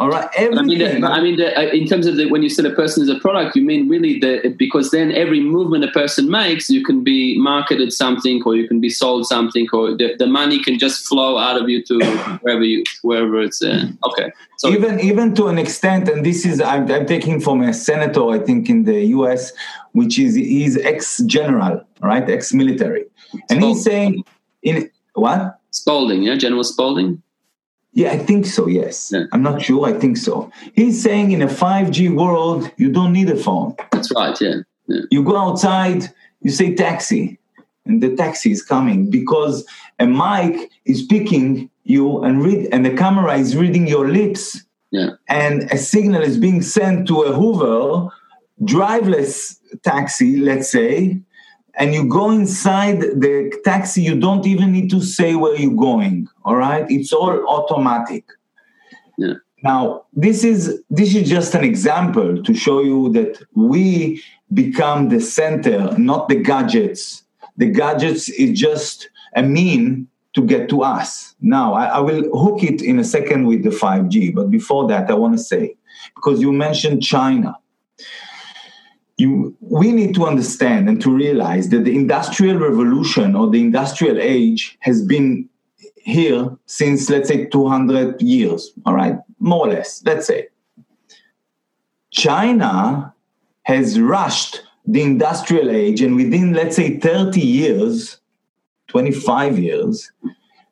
all 0.00 0.10
right. 0.10 0.28
Everything. 0.36 0.58
I 0.58 0.62
mean, 0.62 0.78
the, 0.78 1.08
I 1.08 1.20
mean, 1.20 1.36
the, 1.36 1.74
in 1.74 1.84
terms 1.88 2.06
of 2.06 2.16
the, 2.16 2.26
when 2.26 2.40
you 2.40 2.48
say 2.48 2.64
a 2.64 2.70
person 2.70 3.02
is 3.02 3.08
a 3.08 3.18
product, 3.18 3.56
you 3.56 3.62
mean 3.62 3.88
really 3.88 4.20
the 4.20 4.54
because 4.56 4.92
then 4.92 5.10
every 5.10 5.40
movement 5.40 5.82
a 5.82 5.88
person 5.88 6.30
makes, 6.30 6.70
you 6.70 6.84
can 6.84 7.02
be 7.02 7.36
marketed 7.36 7.92
something, 7.92 8.40
or 8.46 8.54
you 8.54 8.68
can 8.68 8.80
be 8.80 8.90
sold 8.90 9.26
something, 9.26 9.66
or 9.72 9.96
the, 9.96 10.14
the 10.16 10.26
money 10.28 10.62
can 10.62 10.78
just 10.78 11.04
flow 11.08 11.36
out 11.36 11.60
of 11.60 11.68
you 11.68 11.82
to 11.82 11.98
wherever 12.42 12.62
you 12.62 12.84
wherever 13.02 13.42
it's. 13.42 13.60
Uh, 13.60 13.86
okay. 14.04 14.30
So 14.58 14.68
even 14.68 15.00
even 15.00 15.34
to 15.34 15.48
an 15.48 15.58
extent, 15.58 16.08
and 16.08 16.24
this 16.24 16.46
is 16.46 16.60
I'm, 16.60 16.88
I'm 16.92 17.04
taking 17.04 17.40
from 17.40 17.62
a 17.62 17.74
senator, 17.74 18.28
I 18.30 18.38
think 18.38 18.70
in 18.70 18.84
the 18.84 19.04
U.S., 19.18 19.52
which 19.92 20.16
is 20.20 20.36
he's 20.36 20.76
ex 20.76 21.18
general, 21.26 21.82
right, 22.00 22.28
ex 22.30 22.54
military, 22.54 23.06
and 23.50 23.64
he's 23.64 23.82
saying 23.82 24.22
in 24.62 24.88
what 25.14 25.58
Spalding, 25.70 26.22
yeah, 26.22 26.36
General 26.36 26.64
Spalding. 26.64 27.22
Yeah, 27.92 28.10
I 28.10 28.18
think 28.18 28.46
so, 28.46 28.68
yes. 28.68 29.10
Yeah. 29.12 29.24
I'm 29.32 29.42
not 29.42 29.62
sure. 29.62 29.86
I 29.86 29.92
think 29.92 30.16
so. 30.16 30.50
He's 30.74 31.02
saying 31.02 31.32
in 31.32 31.42
a 31.42 31.46
5G 31.46 32.14
world, 32.14 32.70
you 32.76 32.92
don't 32.92 33.12
need 33.12 33.30
a 33.30 33.36
phone. 33.36 33.74
That's 33.90 34.12
right, 34.14 34.38
yeah. 34.40 34.56
yeah. 34.86 35.02
You 35.10 35.24
go 35.24 35.36
outside, 35.36 36.04
you 36.42 36.50
say 36.50 36.74
taxi, 36.74 37.38
and 37.86 38.02
the 38.02 38.14
taxi 38.14 38.52
is 38.52 38.62
coming 38.62 39.10
because 39.10 39.66
a 39.98 40.06
mic 40.06 40.70
is 40.84 41.06
picking 41.06 41.70
you 41.84 42.22
and 42.22 42.42
read 42.42 42.68
and 42.70 42.84
the 42.84 42.94
camera 42.94 43.36
is 43.38 43.56
reading 43.56 43.88
your 43.88 44.08
lips. 44.08 44.62
Yeah. 44.90 45.10
And 45.28 45.62
a 45.72 45.78
signal 45.78 46.22
is 46.22 46.38
being 46.38 46.62
sent 46.62 47.08
to 47.08 47.22
a 47.22 47.40
Uber, 47.40 48.10
driveless 48.62 49.58
taxi, 49.82 50.36
let's 50.36 50.70
say, 50.70 51.20
and 51.78 51.94
you 51.94 52.08
go 52.08 52.30
inside 52.30 53.00
the 53.00 53.52
taxi, 53.64 54.02
you 54.02 54.18
don't 54.18 54.46
even 54.46 54.72
need 54.72 54.90
to 54.90 55.00
say 55.00 55.36
where 55.36 55.54
you're 55.56 55.74
going. 55.74 56.28
All 56.44 56.56
right, 56.56 56.84
it's 56.90 57.12
all 57.12 57.46
automatic. 57.48 58.24
Yeah. 59.16 59.34
Now, 59.62 60.06
this 60.12 60.44
is 60.44 60.82
this 60.90 61.14
is 61.14 61.28
just 61.28 61.54
an 61.54 61.64
example 61.64 62.42
to 62.42 62.54
show 62.54 62.82
you 62.82 63.12
that 63.12 63.42
we 63.54 64.22
become 64.52 65.08
the 65.08 65.20
center, 65.20 65.96
not 65.98 66.28
the 66.28 66.36
gadgets. 66.36 67.24
The 67.56 67.66
gadgets 67.66 68.28
is 68.28 68.58
just 68.58 69.08
a 69.34 69.42
mean 69.42 70.08
to 70.34 70.42
get 70.42 70.68
to 70.68 70.82
us. 70.82 71.34
Now, 71.40 71.74
I, 71.74 71.86
I 71.86 71.98
will 72.00 72.22
hook 72.38 72.62
it 72.62 72.82
in 72.82 72.98
a 72.98 73.04
second 73.04 73.46
with 73.46 73.64
the 73.64 73.70
5G, 73.70 74.34
but 74.34 74.50
before 74.50 74.86
that, 74.88 75.10
I 75.10 75.14
want 75.14 75.36
to 75.36 75.42
say 75.42 75.76
because 76.14 76.40
you 76.40 76.52
mentioned 76.52 77.02
China 77.02 77.56
you, 79.18 79.56
we 79.60 79.90
need 79.90 80.14
to 80.14 80.26
understand 80.26 80.88
and 80.88 81.02
to 81.02 81.14
realize 81.14 81.68
that 81.70 81.84
the 81.84 81.94
industrial 81.94 82.56
revolution 82.56 83.34
or 83.34 83.50
the 83.50 83.60
industrial 83.60 84.18
age 84.18 84.78
has 84.80 85.04
been 85.04 85.48
here 85.96 86.56
since 86.66 87.10
let's 87.10 87.28
say 87.28 87.44
200 87.46 88.22
years 88.22 88.72
all 88.86 88.94
right 88.94 89.18
more 89.40 89.66
or 89.66 89.72
less 89.74 90.02
let's 90.06 90.26
say 90.26 90.48
china 92.10 93.12
has 93.64 94.00
rushed 94.00 94.62
the 94.86 95.02
industrial 95.02 95.68
age 95.70 96.00
and 96.00 96.16
within 96.16 96.54
let's 96.54 96.76
say 96.76 96.98
30 96.98 97.40
years 97.40 98.20
25 98.86 99.58
years 99.58 100.10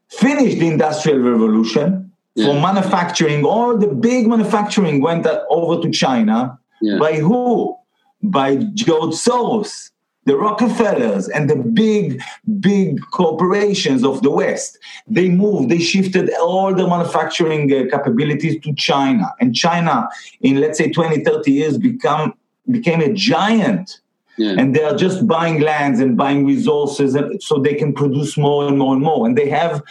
finished 0.09 0.59
the 0.59 0.68
industrial 0.68 1.18
revolution 1.18 2.10
yeah. 2.35 2.47
for 2.47 2.55
manufacturing 2.55 3.44
all 3.44 3.77
the 3.77 3.89
big 3.89 4.27
manufacturing 4.27 5.02
went 5.02 5.27
over 5.51 5.82
to 5.82 5.90
china 5.90 6.59
yeah. 6.81 6.98
by 6.98 7.14
who 7.14 7.77
by 8.22 8.56
George 8.74 9.14
Soros, 9.14 9.90
the 10.24 10.36
Rockefellers, 10.36 11.28
and 11.28 11.48
the 11.48 11.56
big, 11.56 12.20
big 12.59 13.01
corporations 13.12 14.05
of 14.05 14.22
the 14.22 14.30
West. 14.30 14.78
They 15.06 15.28
moved, 15.28 15.70
they 15.70 15.78
shifted 15.78 16.30
all 16.40 16.74
the 16.74 16.86
manufacturing 16.86 17.72
uh, 17.72 17.97
capabilities 17.97 18.60
to 18.62 18.74
China. 18.74 19.32
And 19.40 19.55
China, 19.55 20.09
in 20.40 20.60
let's 20.60 20.78
say 20.78 20.90
20, 20.90 21.22
30 21.22 21.52
years, 21.52 21.78
become, 21.78 22.34
became 22.70 23.01
a 23.01 23.12
giant. 23.12 24.01
Yeah. 24.36 24.56
And 24.59 24.74
they 24.74 24.82
are 24.82 24.97
just 24.97 25.26
buying 25.26 25.60
lands 25.60 26.01
and 26.01 26.16
buying 26.16 26.44
resources 26.44 27.14
and 27.14 27.43
so 27.43 27.59
they 27.59 27.74
can 27.74 27.94
produce 27.94 28.36
more 28.36 28.66
and 28.66 28.78
more 28.78 28.93
and 28.94 29.02
more. 29.02 29.26
And 29.26 29.38
they 29.38 29.48
have 29.48 29.82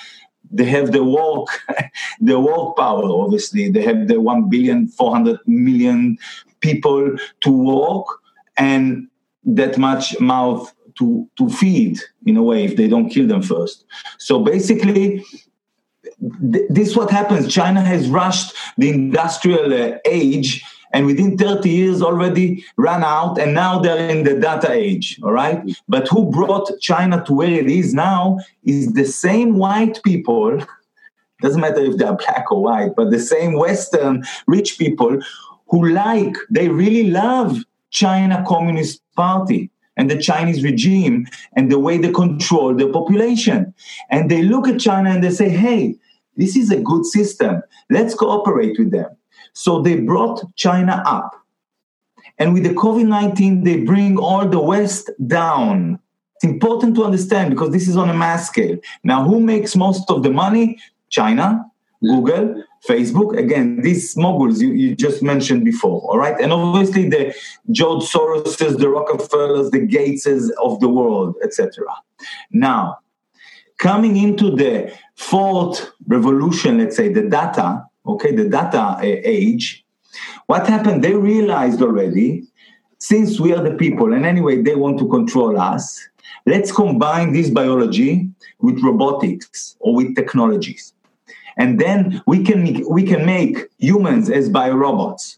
they 0.51 0.65
have 0.65 0.91
the 0.91 1.03
work 1.03 1.47
the 2.21 2.39
work 2.39 2.77
power 2.77 3.03
obviously 3.03 3.69
they 3.69 3.81
have 3.81 4.07
the 4.07 4.21
1 4.21 4.47
billion 4.47 4.87
400 4.87 5.39
million 5.47 6.17
people 6.65 7.15
to 7.41 7.51
walk 7.51 8.05
and 8.57 9.07
that 9.43 9.77
much 9.77 10.19
mouth 10.19 10.73
to, 10.97 11.29
to 11.37 11.49
feed 11.49 11.99
in 12.25 12.37
a 12.37 12.43
way 12.43 12.65
if 12.65 12.75
they 12.75 12.87
don't 12.87 13.09
kill 13.09 13.27
them 13.27 13.41
first. 13.41 13.85
So 14.17 14.39
basically, 14.39 15.23
th- 16.51 16.65
this 16.69 16.95
what 16.95 17.11
happens. 17.11 17.53
China 17.53 17.81
has 17.81 18.07
rushed 18.09 18.55
the 18.77 18.89
industrial 18.89 19.73
uh, 19.73 19.97
age 20.05 20.63
and 20.95 21.05
within 21.05 21.37
30 21.37 21.69
years 21.69 22.01
already 22.01 22.63
ran 22.77 23.03
out 23.03 23.37
and 23.37 23.53
now 23.53 23.79
they're 23.79 24.09
in 24.09 24.23
the 24.23 24.39
data 24.39 24.71
age 24.71 25.19
all 25.23 25.31
right 25.31 25.59
but 25.89 26.07
who 26.07 26.29
brought 26.31 26.71
china 26.79 27.23
to 27.25 27.33
where 27.33 27.51
it 27.51 27.69
is 27.69 27.93
now 27.93 28.39
is 28.63 28.93
the 28.93 29.03
same 29.03 29.57
white 29.57 29.99
people 30.03 30.57
doesn't 31.41 31.59
matter 31.59 31.81
if 31.81 31.97
they're 31.97 32.15
black 32.15 32.49
or 32.51 32.61
white 32.63 32.95
but 32.95 33.11
the 33.11 33.19
same 33.19 33.53
western 33.53 34.23
rich 34.47 34.79
people 34.79 35.19
who 35.67 35.89
like 35.89 36.35
they 36.49 36.69
really 36.69 37.09
love 37.09 37.57
china 37.89 38.43
communist 38.47 39.01
party 39.15 39.69
and 39.97 40.11
the 40.11 40.17
chinese 40.17 40.63
regime 40.63 41.25
and 41.55 41.71
the 41.71 41.79
way 41.79 41.97
they 41.97 42.11
control 42.11 42.73
the 42.73 42.87
population 42.89 43.73
and 44.09 44.29
they 44.29 44.41
look 44.43 44.67
at 44.67 44.79
china 44.79 45.09
and 45.09 45.23
they 45.23 45.31
say 45.31 45.49
hey 45.49 45.95
this 46.37 46.55
is 46.55 46.71
a 46.71 46.81
good 46.81 47.05
system 47.05 47.61
let's 47.89 48.13
cooperate 48.13 48.77
with 48.77 48.91
them 48.91 49.15
so 49.55 49.81
they 49.81 49.95
brought 49.95 50.43
China 50.55 51.01
up. 51.05 51.33
And 52.37 52.53
with 52.53 52.63
the 52.63 52.73
COVID 52.73 53.07
19, 53.07 53.63
they 53.63 53.77
bring 53.77 54.17
all 54.17 54.47
the 54.47 54.59
West 54.59 55.09
down. 55.25 55.97
It's 56.35 56.43
important 56.43 56.95
to 56.95 57.05
understand 57.05 57.51
because 57.51 57.71
this 57.71 57.87
is 57.87 57.95
on 57.95 58.09
a 58.09 58.13
mass 58.13 58.49
scale. 58.49 58.77
Now, 59.05 59.23
who 59.23 59.39
makes 59.39 59.75
most 59.75 60.11
of 60.11 60.21
the 60.23 60.29
money? 60.29 60.77
China, 61.09 61.65
Google, 62.01 62.61
Facebook. 62.87 63.37
Again, 63.37 63.81
these 63.81 64.15
moguls 64.15 64.61
you, 64.61 64.71
you 64.73 64.95
just 64.95 65.21
mentioned 65.21 65.65
before, 65.65 66.01
all 66.09 66.17
right? 66.17 66.39
And 66.39 66.51
obviously 66.51 67.09
the 67.09 67.33
George 67.71 68.03
Soroses, 68.03 68.77
the 68.77 68.89
Rockefellers, 68.89 69.71
the 69.71 69.85
Gateses 69.87 70.49
of 70.63 70.79
the 70.79 70.89
world, 70.89 71.35
etc. 71.43 71.85
Now, 72.51 72.99
coming 73.77 74.17
into 74.17 74.55
the 74.55 74.93
fourth 75.15 75.91
revolution, 76.07 76.77
let's 76.79 76.95
say 76.95 77.11
the 77.11 77.23
data, 77.23 77.85
okay, 78.05 78.35
the 78.35 78.49
data 78.49 78.79
uh, 78.79 79.01
age, 79.01 79.85
what 80.47 80.67
happened? 80.67 81.03
They 81.03 81.13
realized 81.13 81.81
already, 81.81 82.43
since 82.99 83.39
we 83.39 83.53
are 83.53 83.61
the 83.61 83.75
people, 83.75 84.13
and 84.13 84.25
anyway, 84.25 84.61
they 84.61 84.75
want 84.75 84.97
to 84.99 85.07
control 85.07 85.59
us, 85.59 85.99
let's 86.45 86.71
combine 86.71 87.33
this 87.33 87.49
biology 87.49 88.29
with 88.59 88.81
robotics 88.81 89.75
or 89.79 89.95
with 89.95 90.15
technologies. 90.15 90.94
And 91.57 91.79
then 91.79 92.21
we 92.27 92.43
can, 92.43 92.83
we 92.89 93.03
can 93.03 93.25
make 93.25 93.57
humans 93.77 94.29
as 94.29 94.49
biorobots. 94.49 95.37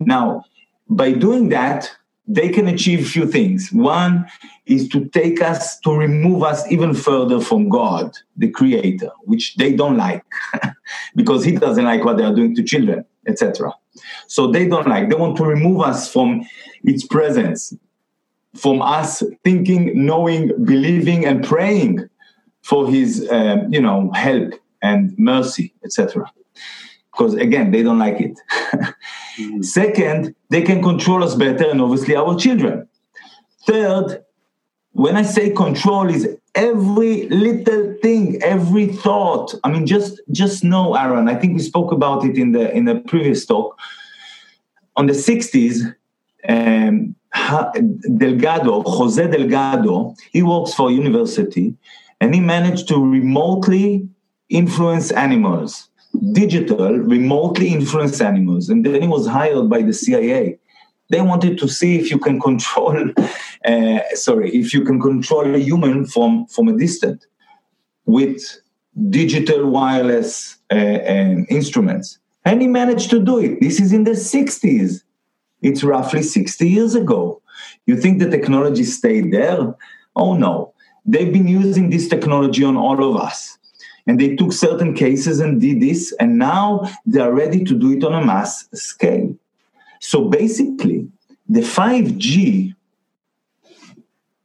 Now, 0.00 0.44
by 0.88 1.12
doing 1.12 1.48
that, 1.50 1.90
they 2.26 2.48
can 2.48 2.68
achieve 2.68 3.08
few 3.08 3.26
things. 3.26 3.72
One 3.72 4.26
is 4.66 4.88
to 4.90 5.06
take 5.06 5.42
us, 5.42 5.78
to 5.80 5.92
remove 5.92 6.42
us 6.42 6.70
even 6.70 6.94
further 6.94 7.40
from 7.40 7.68
God, 7.68 8.16
the 8.36 8.48
Creator, 8.48 9.10
which 9.24 9.56
they 9.56 9.72
don't 9.72 9.96
like 9.96 10.24
because 11.16 11.44
He 11.44 11.52
doesn't 11.52 11.84
like 11.84 12.04
what 12.04 12.16
they 12.16 12.24
are 12.24 12.34
doing 12.34 12.54
to 12.56 12.62
children, 12.62 13.04
etc. 13.26 13.72
So 14.28 14.50
they 14.50 14.68
don't 14.68 14.86
like, 14.86 15.08
they 15.08 15.16
want 15.16 15.36
to 15.38 15.44
remove 15.44 15.80
us 15.82 16.10
from 16.10 16.46
its 16.84 17.04
presence, 17.04 17.74
from 18.54 18.80
us 18.82 19.22
thinking, 19.44 19.92
knowing, 20.06 20.52
believing, 20.64 21.26
and 21.26 21.44
praying 21.44 22.08
for 22.62 22.88
His, 22.88 23.28
um, 23.30 23.72
you 23.72 23.80
know, 23.80 24.10
help 24.12 24.54
and 24.82 25.16
mercy, 25.18 25.72
etc 25.84 26.24
because 27.12 27.34
again 27.34 27.70
they 27.70 27.82
don't 27.82 27.98
like 27.98 28.20
it. 28.20 28.38
Mm-hmm. 29.40 29.62
second 29.62 30.34
they 30.50 30.60
can 30.60 30.82
control 30.82 31.24
us 31.24 31.34
better 31.34 31.70
and 31.70 31.80
obviously 31.80 32.14
our 32.14 32.38
children. 32.38 32.86
Third 33.66 34.22
when 34.92 35.16
i 35.16 35.22
say 35.22 35.48
control 35.50 36.10
is 36.10 36.28
every 36.54 37.28
little 37.30 37.94
thing 38.02 38.38
every 38.42 38.88
thought 38.88 39.54
i 39.64 39.70
mean 39.70 39.86
just 39.86 40.20
just 40.30 40.62
know 40.62 40.94
aaron 40.94 41.30
i 41.30 41.34
think 41.34 41.54
we 41.54 41.62
spoke 41.62 41.92
about 41.92 42.26
it 42.26 42.36
in 42.36 42.52
the 42.52 42.70
in 42.76 42.84
the 42.84 42.96
previous 42.96 43.46
talk. 43.46 43.78
On 44.96 45.06
the 45.06 45.14
60s 45.14 45.94
um, 46.46 47.14
delgado 48.18 48.82
jose 48.82 49.30
delgado 49.30 50.14
he 50.30 50.42
works 50.42 50.74
for 50.74 50.90
a 50.90 50.92
university 50.92 51.74
and 52.20 52.34
he 52.34 52.40
managed 52.40 52.86
to 52.88 52.98
remotely 52.98 54.06
influence 54.52 55.10
animals 55.10 55.88
digital, 56.32 56.98
remotely 56.98 57.68
influence 57.68 58.20
animals. 58.20 58.68
And 58.68 58.84
then 58.84 59.02
he 59.02 59.08
was 59.08 59.26
hired 59.26 59.68
by 59.68 59.82
the 59.82 59.92
CIA. 59.92 60.58
They 61.10 61.20
wanted 61.20 61.58
to 61.58 61.68
see 61.68 61.98
if 61.98 62.10
you 62.10 62.18
can 62.18 62.40
control, 62.40 63.10
uh, 63.64 63.98
sorry, 64.14 64.50
if 64.54 64.72
you 64.72 64.84
can 64.84 65.00
control 65.00 65.54
a 65.54 65.58
human 65.58 66.06
from, 66.06 66.46
from 66.46 66.68
a 66.68 66.76
distance 66.76 67.26
with 68.06 68.42
digital 69.08 69.68
wireless 69.70 70.58
uh, 70.70 70.98
um, 71.06 71.46
instruments. 71.48 72.18
And 72.44 72.60
he 72.60 72.68
managed 72.68 73.10
to 73.10 73.20
do 73.22 73.38
it. 73.38 73.60
This 73.60 73.80
is 73.80 73.92
in 73.92 74.04
the 74.04 74.12
60s. 74.12 75.02
It's 75.60 75.84
roughly 75.84 76.22
60 76.22 76.68
years 76.68 76.94
ago. 76.94 77.40
You 77.86 77.96
think 77.96 78.18
the 78.18 78.28
technology 78.28 78.84
stayed 78.84 79.32
there? 79.32 79.74
Oh 80.16 80.34
no. 80.34 80.74
They've 81.04 81.32
been 81.32 81.48
using 81.48 81.90
this 81.90 82.08
technology 82.08 82.64
on 82.64 82.76
all 82.76 83.08
of 83.08 83.16
us 83.16 83.58
and 84.06 84.18
they 84.18 84.36
took 84.36 84.52
certain 84.52 84.94
cases 84.94 85.40
and 85.40 85.60
did 85.60 85.80
this 85.80 86.12
and 86.18 86.38
now 86.38 86.88
they 87.06 87.20
are 87.20 87.32
ready 87.32 87.64
to 87.64 87.74
do 87.78 87.92
it 87.92 88.04
on 88.04 88.14
a 88.14 88.24
mass 88.24 88.68
scale. 88.74 89.36
So 90.00 90.28
basically 90.28 91.08
the 91.48 91.60
5g 91.60 92.74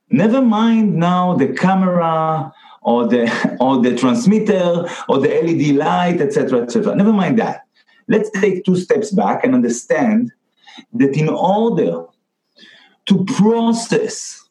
never 0.10 0.42
mind 0.42 0.96
now 0.96 1.36
the 1.36 1.50
camera 1.50 2.52
or 2.82 3.08
the 3.08 3.58
or 3.60 3.82
the 3.82 3.96
transmitter 3.96 4.88
or 5.10 5.20
the 5.20 5.28
led 5.28 5.76
light 5.76 6.22
etc 6.22 6.62
etc 6.62 6.96
never 6.96 7.14
mind 7.14 7.40
that. 7.40 7.64
Let's 8.08 8.30
take 8.32 8.64
two 8.64 8.78
steps 8.78 9.12
back 9.12 9.44
and 9.44 9.54
understand 9.54 10.32
that 10.94 11.18
in 11.18 11.28
order 11.28 12.06
to 13.08 13.26
process 13.26 14.48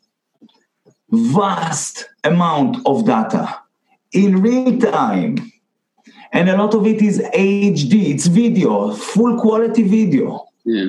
vast 1.11 2.09
amount 2.25 2.79
of 2.85 3.07
data 3.07 3.61
in 4.17 4.41
real 4.41 4.79
time. 4.79 5.53
And 6.33 6.49
a 6.49 6.57
lot 6.57 6.75
of 6.75 6.87
it 6.87 7.03
is 7.03 7.21
HD, 7.35 8.15
it's 8.15 8.27
video, 8.27 8.93
full 8.93 9.39
quality 9.41 9.83
video. 9.83 10.47
Yeah. 10.65 10.89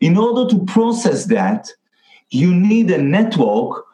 In 0.00 0.16
order 0.16 0.48
to 0.54 0.64
process 0.66 1.24
that, 1.26 1.68
you 2.30 2.54
need 2.54 2.90
a 2.90 2.98
network 2.98 3.84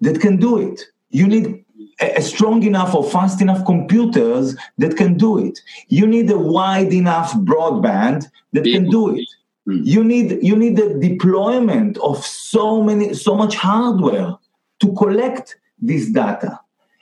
that 0.00 0.20
can 0.20 0.36
do 0.36 0.58
it. 0.58 0.82
You 1.10 1.26
need 1.26 1.64
a 2.00 2.22
strong 2.22 2.62
enough 2.62 2.94
or 2.94 3.04
fast 3.04 3.40
enough 3.42 3.64
computers 3.66 4.56
that 4.78 4.96
can 4.96 5.16
do 5.16 5.38
it. 5.38 5.58
You 5.88 6.06
need 6.06 6.30
a 6.30 6.38
wide 6.38 6.92
enough 6.92 7.32
broadband 7.34 8.26
that 8.52 8.64
can 8.64 8.88
do 8.88 9.16
it. 9.16 9.26
Hmm. 9.66 9.80
You 9.82 10.04
need 10.04 10.38
you 10.42 10.56
need 10.56 10.76
the 10.76 10.94
deployment 10.94 11.98
of 11.98 12.24
so 12.24 12.82
many 12.82 13.12
so 13.12 13.34
much 13.34 13.54
hardware 13.54 14.36
to 14.80 14.92
collect 14.94 15.56
this 15.78 16.08
data 16.10 16.58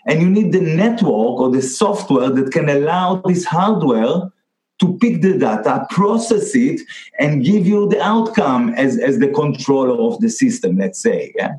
and 0.08 0.22
you 0.22 0.28
need 0.28 0.52
the 0.52 0.60
network 0.60 1.38
or 1.38 1.50
the 1.50 1.62
software 1.62 2.30
that 2.30 2.50
can 2.50 2.68
allow 2.68 3.16
this 3.26 3.44
hardware 3.44 4.32
to 4.80 4.96
pick 4.98 5.20
the 5.20 5.36
data, 5.36 5.86
process 5.90 6.54
it, 6.54 6.80
and 7.18 7.44
give 7.44 7.66
you 7.66 7.88
the 7.88 8.00
outcome 8.00 8.70
as, 8.70 8.98
as 8.98 9.18
the 9.18 9.28
controller 9.28 10.00
of 10.00 10.20
the 10.20 10.30
system, 10.30 10.78
let's 10.78 11.00
say. 11.00 11.32
Yeah? 11.36 11.54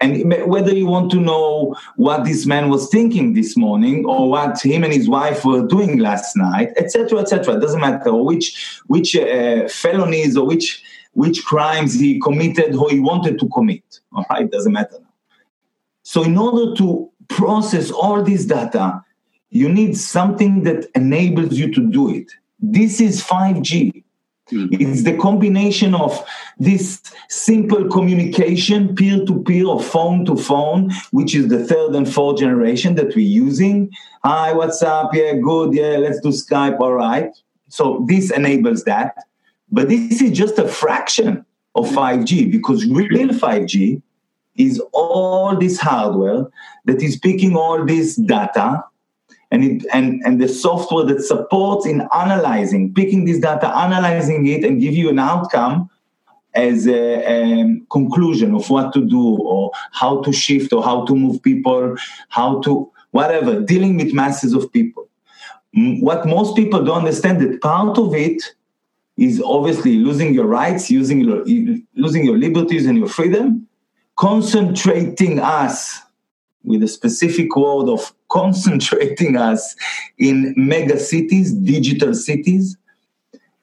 And 0.00 0.32
whether 0.46 0.72
you 0.72 0.86
want 0.86 1.10
to 1.12 1.20
know 1.20 1.76
what 1.96 2.24
this 2.24 2.46
man 2.46 2.68
was 2.68 2.88
thinking 2.88 3.34
this 3.34 3.56
morning 3.56 4.04
or 4.06 4.28
what 4.28 4.60
him 4.60 4.82
and 4.84 4.92
his 4.92 5.08
wife 5.08 5.44
were 5.44 5.66
doing 5.66 5.98
last 5.98 6.36
night, 6.36 6.70
etc., 6.76 7.20
etc., 7.20 7.60
doesn't 7.60 7.80
matter. 7.80 8.14
Which 8.14 8.80
which 8.86 9.16
uh, 9.16 9.66
felonies 9.68 10.36
or 10.36 10.46
which 10.46 10.82
which 11.14 11.44
crimes 11.44 11.98
he 11.98 12.20
committed 12.20 12.76
or 12.76 12.88
he 12.90 13.00
wanted 13.00 13.40
to 13.40 13.48
commit. 13.48 13.82
All 14.12 14.24
right, 14.30 14.48
doesn't 14.48 14.72
matter. 14.72 14.98
So 16.04 16.22
in 16.22 16.38
order 16.38 16.76
to 16.76 17.10
process 17.28 17.90
all 17.90 18.22
this 18.22 18.44
data, 18.44 19.02
you 19.50 19.68
need 19.68 19.96
something 19.96 20.62
that 20.64 20.86
enables 20.94 21.54
you 21.54 21.72
to 21.72 21.90
do 21.90 22.14
it. 22.14 22.30
This 22.60 23.00
is 23.00 23.22
5G. 23.22 24.04
Mm-hmm. 24.50 24.76
It's 24.80 25.02
the 25.02 25.16
combination 25.16 25.94
of 25.94 26.24
this 26.58 27.02
simple 27.28 27.88
communication, 27.88 28.94
peer 28.94 29.24
to 29.26 29.42
peer 29.42 29.66
or 29.66 29.80
phone 29.80 30.24
to 30.24 30.36
phone, 30.36 30.90
which 31.10 31.34
is 31.34 31.48
the 31.48 31.64
third 31.64 31.94
and 31.94 32.12
fourth 32.12 32.38
generation 32.38 32.94
that 32.94 33.14
we're 33.14 33.18
using. 33.18 33.90
Hi, 34.24 34.52
what's 34.52 34.82
up? 34.82 35.14
Yeah, 35.14 35.34
good. 35.34 35.74
Yeah, 35.74 35.98
let's 35.98 36.20
do 36.20 36.28
Skype. 36.28 36.80
All 36.80 36.94
right. 36.94 37.30
So 37.68 38.04
this 38.08 38.30
enables 38.30 38.84
that. 38.84 39.16
But 39.70 39.90
this 39.90 40.22
is 40.22 40.36
just 40.36 40.58
a 40.58 40.66
fraction 40.66 41.44
of 41.74 41.86
5G 41.88 42.50
because 42.50 42.86
real 42.86 43.28
5G 43.28 44.02
is 44.58 44.80
all 44.92 45.56
this 45.56 45.78
hardware 45.78 46.46
that 46.84 47.02
is 47.02 47.16
picking 47.16 47.56
all 47.56 47.84
this 47.84 48.16
data 48.16 48.84
and 49.50 49.64
it 49.64 49.86
and 49.92 50.20
and 50.26 50.42
the 50.42 50.48
software 50.48 51.04
that 51.06 51.22
supports 51.22 51.86
in 51.86 52.06
analyzing 52.14 52.92
picking 52.92 53.24
this 53.24 53.38
data 53.38 53.68
analyzing 53.74 54.46
it 54.46 54.64
and 54.64 54.80
give 54.80 54.92
you 54.92 55.08
an 55.08 55.18
outcome 55.18 55.88
as 56.54 56.86
a, 56.86 57.22
a, 57.24 57.80
conclusion 57.90 58.54
of 58.54 58.68
what 58.68 58.92
to 58.92 59.04
do 59.04 59.36
or 59.38 59.70
how 59.92 60.20
to 60.22 60.32
shift 60.32 60.72
or 60.72 60.82
how 60.82 61.04
to 61.06 61.14
move 61.14 61.42
people 61.42 61.96
how 62.28 62.60
to 62.60 62.90
whatever 63.10 63.60
dealing 63.60 63.96
with 63.96 64.12
masses 64.12 64.54
of 64.54 64.72
people. 64.72 65.08
What 65.74 66.26
most 66.26 66.56
people 66.56 66.84
don't 66.84 66.98
understand 66.98 67.40
that 67.40 67.60
part 67.60 67.98
of 67.98 68.14
it 68.14 68.42
is 69.16 69.42
obviously 69.44 69.96
losing 69.96 70.34
your 70.34 70.46
rights, 70.46 70.90
using 70.90 71.20
your, 71.20 71.44
losing 71.94 72.24
your 72.24 72.38
liberties 72.38 72.86
and 72.86 72.96
your 72.96 73.08
freedom, 73.08 73.67
concentrating 74.18 75.38
us 75.38 76.00
with 76.64 76.82
a 76.82 76.88
specific 76.88 77.54
word 77.56 77.88
of 77.88 78.12
concentrating 78.28 79.36
us 79.36 79.76
in 80.18 80.52
mega 80.56 80.98
cities, 80.98 81.52
digital 81.52 82.12
cities, 82.12 82.76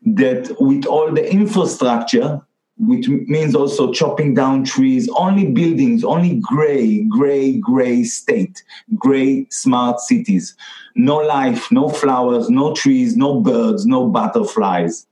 that 0.02 0.56
with 0.60 0.86
all 0.86 1.11
the 1.11 1.30
infrastructure, 1.32 2.41
which 2.77 3.07
means 3.07 3.53
also 3.53 3.91
chopping 3.91 4.34
down 4.34 4.64
trees, 4.64 5.10
only 5.18 5.52
buildings, 5.52 6.03
only 6.03 6.40
gray, 6.41 7.03
gray, 7.03 7.57
gray 7.57 8.03
state, 8.03 8.64
gray 8.95 9.45
smart 9.49 9.99
cities. 9.99 10.56
No 10.95 11.18
life, 11.18 11.72
no 11.72 11.90
flowers, 11.90 12.49
no 12.49 12.73
trees, 12.73 13.15
no 13.18 13.41
birds, 13.41 13.86
no 13.86 14.07
butterflies. 14.07 15.06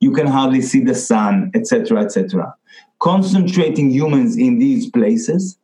You 0.00 0.12
can 0.12 0.26
hardly 0.26 0.62
see 0.62 0.80
the 0.80 0.94
sun, 0.94 1.50
etc., 1.54 2.02
etc. 2.02 2.54
Concentrating 3.00 3.90
humans 3.90 4.36
in 4.36 4.58
these 4.58 4.90
places, 4.90 5.58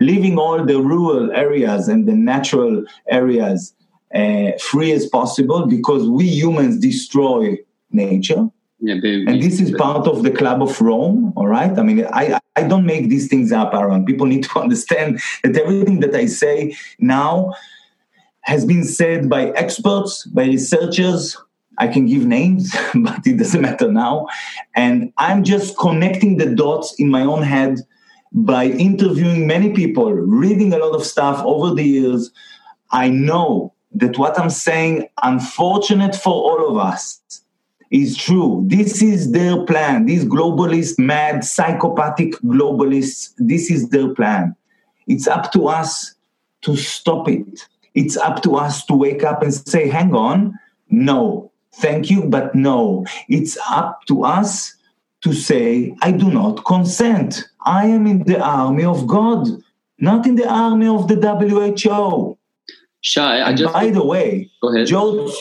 leaving 0.00 0.38
all 0.38 0.64
the 0.64 0.80
rural 0.80 1.30
areas 1.32 1.88
and 1.88 2.06
the 2.06 2.14
natural 2.14 2.84
areas 3.08 3.74
uh, 4.14 4.50
free 4.60 4.92
as 4.92 5.06
possible 5.06 5.66
because 5.66 6.08
we 6.08 6.26
humans 6.26 6.78
destroy 6.78 7.56
nature 7.92 8.50
yeah, 8.82 8.94
and 8.94 9.42
this 9.42 9.60
is 9.60 9.72
part 9.72 10.06
of 10.06 10.22
the 10.22 10.30
Club 10.30 10.62
of 10.62 10.80
Rome, 10.80 11.34
all 11.36 11.46
right? 11.46 11.78
I 11.78 11.82
mean, 11.82 12.06
I, 12.06 12.40
I 12.56 12.62
don't 12.62 12.86
make 12.86 13.10
these 13.10 13.28
things 13.28 13.52
up, 13.52 13.74
Aaron. 13.74 14.06
People 14.06 14.26
need 14.26 14.44
to 14.44 14.58
understand 14.60 15.20
that 15.44 15.56
everything 15.56 16.00
that 16.00 16.14
I 16.14 16.26
say 16.26 16.74
now 16.98 17.52
has 18.42 18.64
been 18.64 18.84
said 18.84 19.28
by 19.28 19.50
experts, 19.50 20.24
by 20.24 20.44
researchers. 20.44 21.36
I 21.80 21.88
can 21.88 22.06
give 22.06 22.26
names, 22.26 22.76
but 22.94 23.26
it 23.26 23.38
doesn't 23.38 23.62
matter 23.62 23.90
now. 23.90 24.28
And 24.76 25.12
I'm 25.16 25.42
just 25.42 25.76
connecting 25.78 26.36
the 26.36 26.54
dots 26.54 26.94
in 26.98 27.10
my 27.10 27.22
own 27.22 27.42
head 27.42 27.80
by 28.32 28.66
interviewing 28.66 29.46
many 29.46 29.72
people, 29.72 30.12
reading 30.12 30.72
a 30.72 30.78
lot 30.78 30.94
of 30.94 31.04
stuff 31.04 31.42
over 31.44 31.74
the 31.74 31.82
years. 31.82 32.30
I 32.92 33.08
know 33.08 33.72
that 33.92 34.18
what 34.18 34.38
I'm 34.38 34.50
saying, 34.50 35.08
unfortunate 35.22 36.14
for 36.14 36.32
all 36.32 36.70
of 36.70 36.76
us, 36.76 37.20
is 37.90 38.16
true. 38.16 38.62
This 38.68 39.02
is 39.02 39.32
their 39.32 39.64
plan. 39.64 40.06
These 40.06 40.24
globalist, 40.26 40.98
mad, 40.98 41.44
psychopathic 41.44 42.34
globalists, 42.34 43.32
this 43.38 43.70
is 43.70 43.88
their 43.88 44.14
plan. 44.14 44.54
It's 45.08 45.26
up 45.26 45.50
to 45.52 45.66
us 45.66 46.14
to 46.62 46.76
stop 46.76 47.28
it. 47.28 47.66
It's 47.94 48.16
up 48.16 48.42
to 48.42 48.54
us 48.54 48.84
to 48.86 48.94
wake 48.94 49.24
up 49.24 49.42
and 49.42 49.52
say, 49.52 49.88
hang 49.88 50.14
on, 50.14 50.56
no, 50.88 51.49
thank 51.74 52.10
you, 52.10 52.24
but 52.24 52.54
no. 52.54 53.06
It's 53.28 53.58
up 53.68 54.04
to 54.06 54.24
us 54.24 54.74
to 55.22 55.32
say, 55.32 55.94
I 56.02 56.12
do 56.12 56.30
not 56.30 56.64
consent. 56.64 57.44
I 57.64 57.86
am 57.86 58.06
in 58.06 58.24
the 58.24 58.40
army 58.40 58.84
of 58.84 59.06
God, 59.06 59.48
not 59.98 60.26
in 60.26 60.36
the 60.36 60.48
army 60.48 60.86
of 60.86 61.08
the 61.08 61.16
WHO. 61.16 62.38
Shai, 63.02 63.42
I 63.42 63.54
just. 63.54 63.72
By 63.72 63.90
the 63.90 64.04
way, 64.04 64.50
go 64.60 64.74
ahead. 64.74 64.86
George 64.86 65.32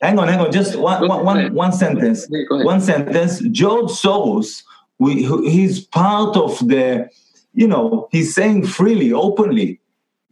hang 0.00 0.18
on, 0.18 0.28
hang 0.28 0.40
on, 0.40 0.52
just 0.52 0.76
one, 0.76 1.06
one, 1.08 1.24
one, 1.24 1.54
one 1.54 1.72
sentence. 1.72 2.26
One 2.64 2.80
sentence. 2.80 3.40
George 3.50 3.90
Soros, 3.90 4.62
we, 4.98 5.24
he's 5.50 5.84
part 5.84 6.36
of 6.36 6.58
the, 6.66 7.08
you 7.54 7.66
know, 7.66 8.08
he's 8.12 8.34
saying 8.34 8.66
freely, 8.66 9.12
openly, 9.12 9.80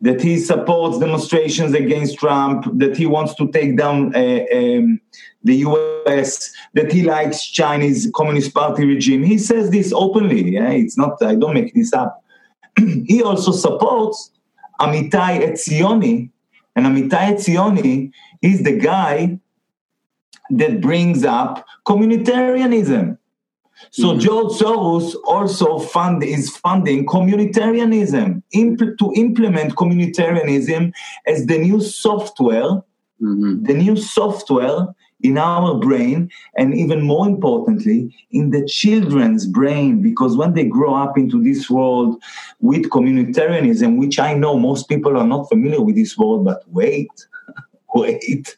that 0.03 0.21
he 0.21 0.39
supports 0.39 0.99
demonstrations 0.99 1.73
against 1.73 2.19
Trump, 2.19 2.67
that 2.75 2.97
he 2.97 3.07
wants 3.07 3.35
to 3.35 3.51
take 3.51 3.77
down 3.77 4.15
uh, 4.15 4.45
um, 4.53 5.01
the 5.43 5.57
US, 5.57 6.53
that 6.75 6.93
he 6.93 7.03
likes 7.03 7.47
Chinese 7.47 8.11
Communist 8.15 8.53
Party 8.53 8.85
regime. 8.85 9.23
He 9.23 9.39
says 9.39 9.71
this 9.71 9.93
openly. 9.93 10.51
Yeah? 10.51 10.71
It's 10.71 10.99
not, 10.99 11.23
I 11.23 11.35
don't 11.35 11.55
make 11.55 11.73
this 11.75 11.93
up. 11.95 12.23
he 13.07 13.23
also 13.23 13.53
supports 13.53 14.31
Amitai 14.81 15.41
Etzioni, 15.49 16.31
and 16.75 16.87
Amitai 16.87 17.35
Etzioni 17.35 18.13
is 18.43 18.63
the 18.63 18.77
guy 18.77 19.39
that 20.51 20.81
brings 20.81 21.25
up 21.25 21.65
communitarianism. 21.87 23.17
So 23.97 24.09
mm-hmm. 24.09 24.19
George 24.19 24.53
Soros 24.53 25.15
also 25.25 25.79
fund 25.79 26.23
is 26.23 26.55
funding 26.55 27.07
communitarianism 27.07 28.43
imp- 28.53 28.99
to 28.99 29.13
implement 29.17 29.75
communitarianism 29.75 30.93
as 31.27 31.47
the 31.47 31.57
new 31.57 31.81
software, 31.81 32.83
mm-hmm. 33.23 33.63
the 33.63 33.73
new 33.73 33.97
software 33.97 34.89
in 35.23 35.39
our 35.39 35.79
brain, 35.79 36.31
and 36.59 36.75
even 36.75 37.01
more 37.01 37.27
importantly, 37.27 38.15
in 38.33 38.51
the 38.51 38.67
children's 38.67 39.47
brain, 39.47 40.03
because 40.03 40.37
when 40.37 40.53
they 40.53 40.65
grow 40.65 40.95
up 40.95 41.17
into 41.17 41.43
this 41.43 41.71
world 41.71 42.23
with 42.61 42.91
communitarianism, 42.91 43.97
which 43.97 44.19
I 44.19 44.35
know 44.35 44.59
most 44.59 44.91
people 44.91 45.17
are 45.17 45.27
not 45.27 45.49
familiar 45.49 45.81
with 45.81 45.97
this 45.97 46.19
world, 46.19 46.45
but 46.45 46.65
wait, 46.69 47.09
wait 47.95 48.55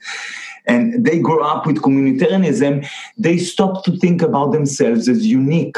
and 0.69 1.05
they 1.05 1.19
grow 1.19 1.41
up 1.41 1.67
with 1.67 1.79
communitarianism, 1.79 2.89
they 3.17 3.39
stop 3.39 3.85
to 3.85 3.97
think 3.97 4.23
about 4.23 4.53
themselves 4.53 5.09
as 5.09 5.27
unique. 5.27 5.77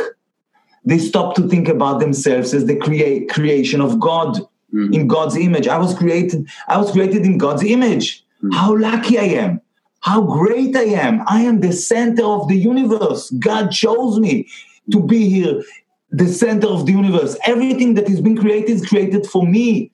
They 0.85 0.99
stop 0.99 1.35
to 1.37 1.49
think 1.49 1.69
about 1.69 2.01
themselves 2.01 2.53
as 2.53 2.67
the 2.67 2.77
crea- 2.77 3.27
creation 3.27 3.81
of 3.81 4.01
God 4.01 4.39
mm. 4.75 4.95
in 4.95 5.07
God's 5.07 5.37
image. 5.37 5.69
I 5.69 5.79
was 5.79 5.95
created. 5.95 6.49
I 6.69 6.79
was 6.79 6.91
created 6.91 7.25
in 7.25 7.39
God's 7.39 7.63
image. 7.63 8.25
Mm. 8.43 8.55
How 8.55 8.77
lucky 8.77 9.19
I 9.19 9.29
am! 9.45 9.61
How 10.01 10.23
great 10.23 10.75
I 10.75 10.85
am! 10.85 11.23
I 11.29 11.43
am 11.43 11.61
the 11.61 11.73
center 11.73 12.25
of 12.25 12.49
the 12.49 12.57
universe. 12.57 13.31
God 13.31 13.71
chose 13.71 14.19
me 14.19 14.49
to 14.91 15.03
be 15.03 15.29
here, 15.29 15.63
the 16.11 16.27
center 16.27 16.67
of 16.67 16.87
the 16.87 16.93
universe. 16.93 17.37
Everything 17.45 17.95
that 17.95 18.09
has 18.09 18.21
been 18.21 18.37
created 18.37 18.71
is 18.71 18.87
created 18.87 19.27
for 19.27 19.47
me. 19.47 19.93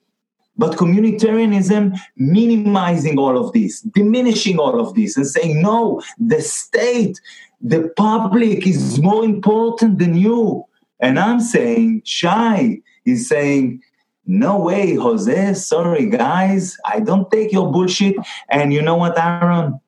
But 0.57 0.77
communitarianism 0.77 1.97
minimizing 2.15 3.19
all 3.19 3.37
of 3.37 3.53
this, 3.53 3.81
diminishing 3.81 4.57
all 4.57 4.79
of 4.79 4.95
this, 4.95 5.15
and 5.15 5.27
saying, 5.27 5.61
no, 5.61 6.01
the 6.17 6.41
state, 6.41 7.21
the 7.61 7.89
public 7.95 8.65
is 8.65 8.99
more 8.99 9.23
important 9.23 9.99
than 9.99 10.15
you. 10.15 10.65
And 10.99 11.19
I'm 11.19 11.39
saying, 11.39 12.01
Shai 12.05 12.81
is 13.05 13.29
saying, 13.29 13.81
no 14.25 14.59
way, 14.59 14.95
Jose, 14.95 15.53
sorry, 15.53 16.09
guys, 16.09 16.75
I 16.85 16.99
don't 16.99 17.31
take 17.31 17.51
your 17.53 17.71
bullshit. 17.71 18.15
And 18.49 18.73
you 18.73 18.81
know 18.81 18.95
what, 18.95 19.17
Aaron? 19.17 19.79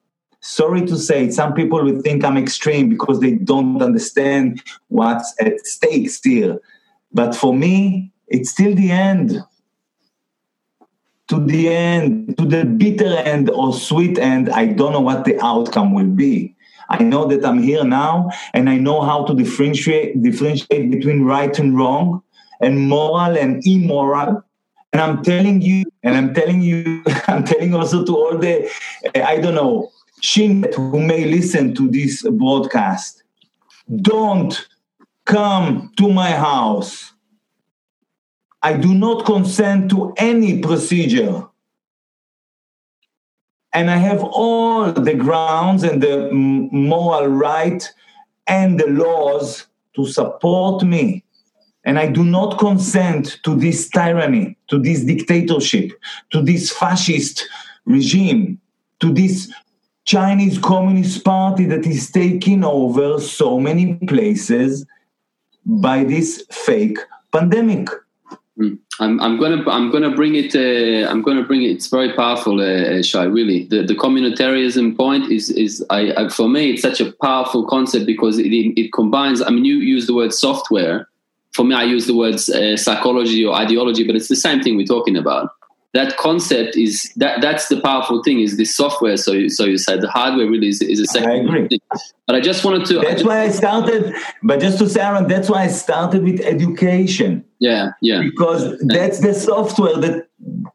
Sorry 0.42 0.86
to 0.86 0.98
say, 0.98 1.30
some 1.32 1.54
people 1.54 1.84
will 1.84 2.02
think 2.02 2.24
I'm 2.24 2.38
extreme 2.38 2.88
because 2.90 3.20
they 3.20 3.34
don't 3.34 3.82
understand 3.82 4.64
what's 4.88 5.36
at 5.42 5.60
stake 5.66 6.10
here. 6.24 6.60
But 7.12 7.36
for 7.36 7.54
me, 7.54 8.14
it's 8.30 8.52
still 8.52 8.74
the 8.74 8.92
end 8.92 9.44
to 11.30 11.40
the 11.46 11.70
end, 11.70 12.38
to 12.38 12.46
the 12.46 12.66
bitter 12.66 13.16
end 13.18 13.50
or 13.52 13.72
sweet 13.72 14.18
end, 14.18 14.50
I 14.50 14.66
don't 14.66 14.92
know 14.94 15.00
what 15.00 15.26
the 15.26 15.40
outcome 15.44 15.94
will 15.94 16.10
be. 16.10 16.56
I 16.90 17.04
know 17.04 17.28
that 17.28 17.46
I'm 17.46 17.62
here 17.62 17.84
now 17.84 18.32
and 18.54 18.68
I 18.68 18.78
know 18.78 19.02
how 19.02 19.24
to 19.26 19.36
differentiate, 19.36 20.22
differentiate 20.24 20.90
between 20.90 21.24
right 21.24 21.58
and 21.60 21.78
wrong 21.78 22.24
and 22.62 22.80
moral 22.90 23.38
and 23.38 23.62
immoral. 23.66 24.44
And 24.92 25.02
I'm 25.02 25.22
telling 25.22 25.62
you, 25.62 25.86
and 26.02 26.18
I'm 26.18 26.34
telling 26.34 26.64
you, 26.64 27.04
I'm 27.28 27.44
telling 27.44 27.76
also 27.76 28.04
to 28.04 28.18
all 28.18 28.38
the, 28.38 28.68
I 29.16 29.38
don't 29.38 29.54
know, 29.54 29.92
shin 30.22 30.68
who 30.76 31.00
may 31.00 31.26
listen 31.26 31.76
to 31.76 31.88
this 31.90 32.24
broadcast, 32.24 33.24
don't 34.02 34.68
come 35.26 35.92
to 35.98 36.12
my 36.12 36.32
house 36.32 37.14
I 38.62 38.74
do 38.74 38.94
not 38.94 39.26
consent 39.26 39.90
to 39.92 40.14
any 40.18 40.60
procedure. 40.60 41.46
And 43.72 43.90
I 43.90 43.98
have 43.98 44.24
all 44.24 44.92
the 44.92 45.14
grounds 45.14 45.84
and 45.84 46.02
the 46.02 46.30
moral 46.32 47.28
right 47.28 47.88
and 48.48 48.80
the 48.80 48.88
laws 48.88 49.68
to 49.96 50.08
support 50.08 50.84
me. 50.84 51.24
And 51.86 51.98
I 51.98 52.08
do 52.08 52.26
not 52.26 52.60
consent 52.60 53.40
to 53.44 53.56
this 53.56 53.90
tyranny, 53.90 54.58
to 54.68 54.80
this 54.80 55.04
dictatorship, 55.06 55.92
to 56.32 56.42
this 56.42 56.72
fascist 56.72 57.48
regime, 57.86 58.60
to 59.00 59.14
this 59.14 59.52
Chinese 60.04 60.58
Communist 60.58 61.24
Party 61.24 61.66
that 61.66 61.86
is 61.86 62.12
taking 62.12 62.64
over 62.64 63.20
so 63.20 63.60
many 63.60 63.94
places 64.08 64.86
by 65.66 66.04
this 66.04 66.44
fake 66.52 66.98
pandemic. 67.32 67.88
I'm, 69.02 69.20
I'm 69.22 69.40
gonna 69.40 69.68
I'm 69.70 69.92
gonna 69.92 70.14
bring 70.14 70.36
it 70.36 70.54
uh, 70.56 71.10
I'm 71.10 71.22
gonna 71.22 71.44
bring 71.44 71.64
it. 71.64 71.70
It's 71.72 71.88
very 71.88 72.12
powerful, 72.14 72.60
uh, 72.60 73.02
Shai. 73.02 73.24
Really, 73.24 73.64
the 73.64 73.84
the 73.84 73.96
communitarianism 73.96 74.98
point 74.98 75.32
is 75.32 75.50
is 75.50 75.86
I, 75.90 76.12
I, 76.18 76.30
for 76.30 76.50
me 76.50 76.72
it's 76.72 76.82
such 76.82 77.00
a 77.00 77.12
powerful 77.14 77.66
concept 77.66 78.06
because 78.06 78.38
it 78.40 78.52
it 78.52 78.92
combines. 78.92 79.42
I 79.42 79.50
mean, 79.52 79.64
you 79.64 79.78
use 79.78 80.08
the 80.08 80.14
word 80.14 80.34
software. 80.34 81.08
For 81.54 81.64
me, 81.64 81.74
I 81.76 81.84
use 81.84 82.06
the 82.06 82.16
words 82.16 82.48
uh, 82.50 82.78
psychology 82.78 83.44
or 83.44 83.56
ideology, 83.56 84.06
but 84.06 84.16
it's 84.16 84.28
the 84.28 84.36
same 84.36 84.62
thing 84.62 84.78
we're 84.78 84.86
talking 84.86 85.18
about. 85.18 85.50
That 85.94 86.18
concept 86.18 86.78
is 86.78 87.12
that 87.16 87.42
that's 87.42 87.68
the 87.68 87.82
powerful 87.82 88.22
thing 88.24 88.42
is 88.42 88.58
the 88.58 88.66
software. 88.66 89.18
So 89.18 89.32
you, 89.32 89.50
so 89.50 89.66
you 89.66 89.78
said 89.78 90.02
the 90.02 90.10
hardware 90.10 90.48
really 90.48 90.68
is, 90.68 90.82
is 90.82 91.00
a 91.00 91.06
second. 91.06 91.32
I 91.32 91.36
agree. 91.38 91.68
Thing. 91.68 91.80
But 92.28 92.36
I 92.36 92.42
just 92.42 92.64
wanted 92.64 92.86
to. 92.88 93.00
That's 93.00 93.14
just, 93.14 93.26
why 93.26 93.42
I 93.42 93.50
started. 93.50 94.14
But 94.44 94.60
just 94.60 94.78
to 94.80 94.88
say, 94.88 95.02
Aaron, 95.02 95.28
that's 95.28 95.50
why 95.50 95.64
I 95.64 95.68
started 95.68 96.24
with 96.24 96.42
education. 96.42 97.44
Yeah, 97.58 97.90
yeah. 98.02 98.22
Because 98.22 98.78
that's 98.82 99.20
the 99.20 99.34
software 99.34 99.98
that 99.98 100.28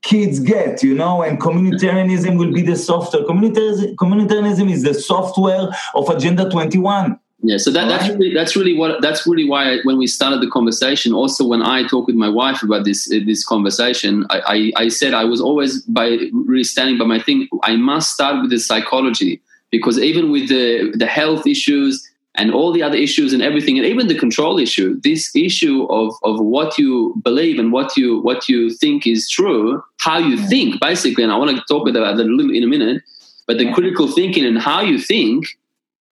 kids 0.02 0.40
get, 0.40 0.82
you 0.82 0.94
know, 0.94 1.22
and 1.22 1.40
communitarianism 1.40 2.36
will 2.36 2.52
be 2.52 2.62
the 2.62 2.76
software. 2.76 3.22
Communitarianism, 3.22 3.94
communitarianism 3.94 4.70
is 4.70 4.82
the 4.82 4.94
software 4.94 5.68
of 5.94 6.08
Agenda 6.08 6.50
21. 6.50 7.18
Yeah, 7.46 7.58
so 7.58 7.70
that, 7.72 7.88
that's 7.88 8.08
really, 8.08 8.32
that's 8.32 8.56
really 8.56 8.74
what 8.74 9.02
that's 9.02 9.26
really 9.26 9.46
why 9.46 9.72
I, 9.72 9.78
when 9.84 9.98
we 9.98 10.06
started 10.06 10.40
the 10.40 10.48
conversation. 10.48 11.12
Also, 11.12 11.46
when 11.46 11.60
I 11.60 11.86
talk 11.86 12.06
with 12.06 12.16
my 12.16 12.28
wife 12.28 12.62
about 12.62 12.86
this 12.86 13.12
uh, 13.12 13.18
this 13.26 13.44
conversation, 13.44 14.24
I, 14.30 14.72
I, 14.76 14.84
I 14.84 14.88
said 14.88 15.12
I 15.12 15.24
was 15.24 15.42
always 15.42 15.82
by 15.82 16.16
really 16.32 16.64
standing 16.64 16.96
by 16.96 17.04
my 17.04 17.20
thing. 17.20 17.46
I 17.62 17.76
must 17.76 18.14
start 18.14 18.40
with 18.40 18.50
the 18.50 18.58
psychology 18.58 19.42
because 19.70 19.98
even 19.98 20.32
with 20.32 20.48
the 20.48 20.92
the 20.96 21.04
health 21.04 21.46
issues 21.46 22.02
and 22.34 22.50
all 22.50 22.72
the 22.72 22.82
other 22.82 22.96
issues 22.96 23.34
and 23.34 23.42
everything, 23.42 23.76
and 23.76 23.86
even 23.86 24.06
the 24.06 24.18
control 24.18 24.58
issue, 24.58 24.98
this 25.02 25.30
issue 25.36 25.84
of 25.90 26.14
of 26.22 26.40
what 26.40 26.78
you 26.78 27.14
believe 27.22 27.58
and 27.58 27.72
what 27.72 27.94
you 27.94 28.20
what 28.22 28.48
you 28.48 28.70
think 28.70 29.06
is 29.06 29.28
true, 29.28 29.84
how 29.98 30.16
you 30.16 30.38
think, 30.48 30.80
basically. 30.80 31.22
And 31.22 31.30
I 31.30 31.36
want 31.36 31.50
to 31.50 31.62
talk 31.68 31.86
about 31.86 32.16
that 32.16 32.24
a 32.24 32.24
little 32.24 32.54
in 32.54 32.64
a 32.64 32.66
minute. 32.66 33.02
But 33.46 33.58
the 33.58 33.70
critical 33.74 34.08
thinking 34.08 34.46
and 34.46 34.58
how 34.58 34.80
you 34.80 34.98
think 34.98 35.44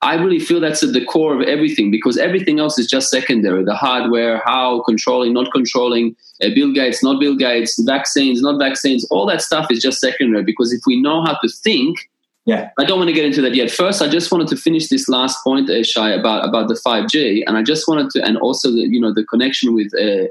I 0.02 0.16
really 0.16 0.40
feel 0.40 0.58
that's 0.58 0.82
at 0.82 0.92
the 0.92 1.04
core 1.04 1.32
of 1.32 1.48
everything 1.48 1.92
because 1.92 2.18
everything 2.18 2.58
else 2.58 2.76
is 2.76 2.88
just 2.88 3.08
secondary. 3.08 3.64
The 3.64 3.76
hardware, 3.76 4.42
how 4.44 4.82
controlling, 4.82 5.32
not 5.32 5.52
controlling, 5.52 6.16
uh, 6.42 6.48
Bill 6.54 6.72
Gates, 6.72 7.04
not 7.04 7.20
Bill 7.20 7.36
Gates, 7.36 7.80
vaccines, 7.80 8.42
not 8.42 8.58
vaccines, 8.58 9.06
all 9.10 9.26
that 9.26 9.42
stuff 9.42 9.70
is 9.70 9.80
just 9.80 10.00
secondary 10.00 10.42
because 10.42 10.72
if 10.72 10.80
we 10.86 11.00
know 11.00 11.22
how 11.24 11.38
to 11.40 11.48
think, 11.48 12.10
yeah, 12.44 12.70
I 12.76 12.84
don't 12.84 12.98
want 12.98 13.08
to 13.08 13.14
get 13.14 13.24
into 13.24 13.40
that 13.42 13.54
yet. 13.54 13.70
First, 13.70 14.02
I 14.02 14.08
just 14.08 14.32
wanted 14.32 14.48
to 14.48 14.56
finish 14.56 14.88
this 14.88 15.08
last 15.08 15.44
point, 15.44 15.70
uh, 15.70 15.84
Shai, 15.84 16.10
about 16.10 16.48
about 16.48 16.66
the 16.66 16.74
five 16.74 17.08
G, 17.08 17.44
and 17.46 17.56
I 17.56 17.62
just 17.62 17.86
wanted 17.86 18.10
to, 18.10 18.24
and 18.24 18.36
also 18.36 18.72
the 18.72 18.80
you 18.80 19.00
know 19.00 19.14
the 19.14 19.24
connection 19.24 19.72
with 19.72 19.94
uh, 19.94 20.26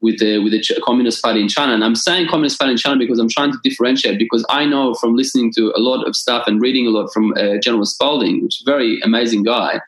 with 0.00 0.18
the 0.18 0.38
with 0.38 0.52
the 0.52 0.80
Communist 0.84 1.22
Party 1.22 1.40
in 1.40 1.48
China. 1.48 1.74
And 1.74 1.84
I'm 1.84 1.94
saying 1.94 2.28
Communist 2.28 2.58
Party 2.58 2.72
in 2.72 2.78
China 2.78 2.98
because 2.98 3.18
I'm 3.18 3.28
trying 3.28 3.52
to 3.52 3.58
differentiate 3.62 4.18
because 4.18 4.44
I 4.48 4.64
know 4.64 4.94
from 4.94 5.16
listening 5.16 5.52
to 5.54 5.72
a 5.76 5.80
lot 5.80 6.06
of 6.06 6.14
stuff 6.14 6.46
and 6.46 6.60
reading 6.60 6.86
a 6.86 6.90
lot 6.90 7.12
from 7.12 7.32
uh, 7.32 7.58
General 7.58 7.86
Spalding, 7.86 8.42
which 8.42 8.60
is 8.60 8.64
a 8.66 8.70
very 8.70 9.00
amazing 9.00 9.42
guy. 9.42 9.80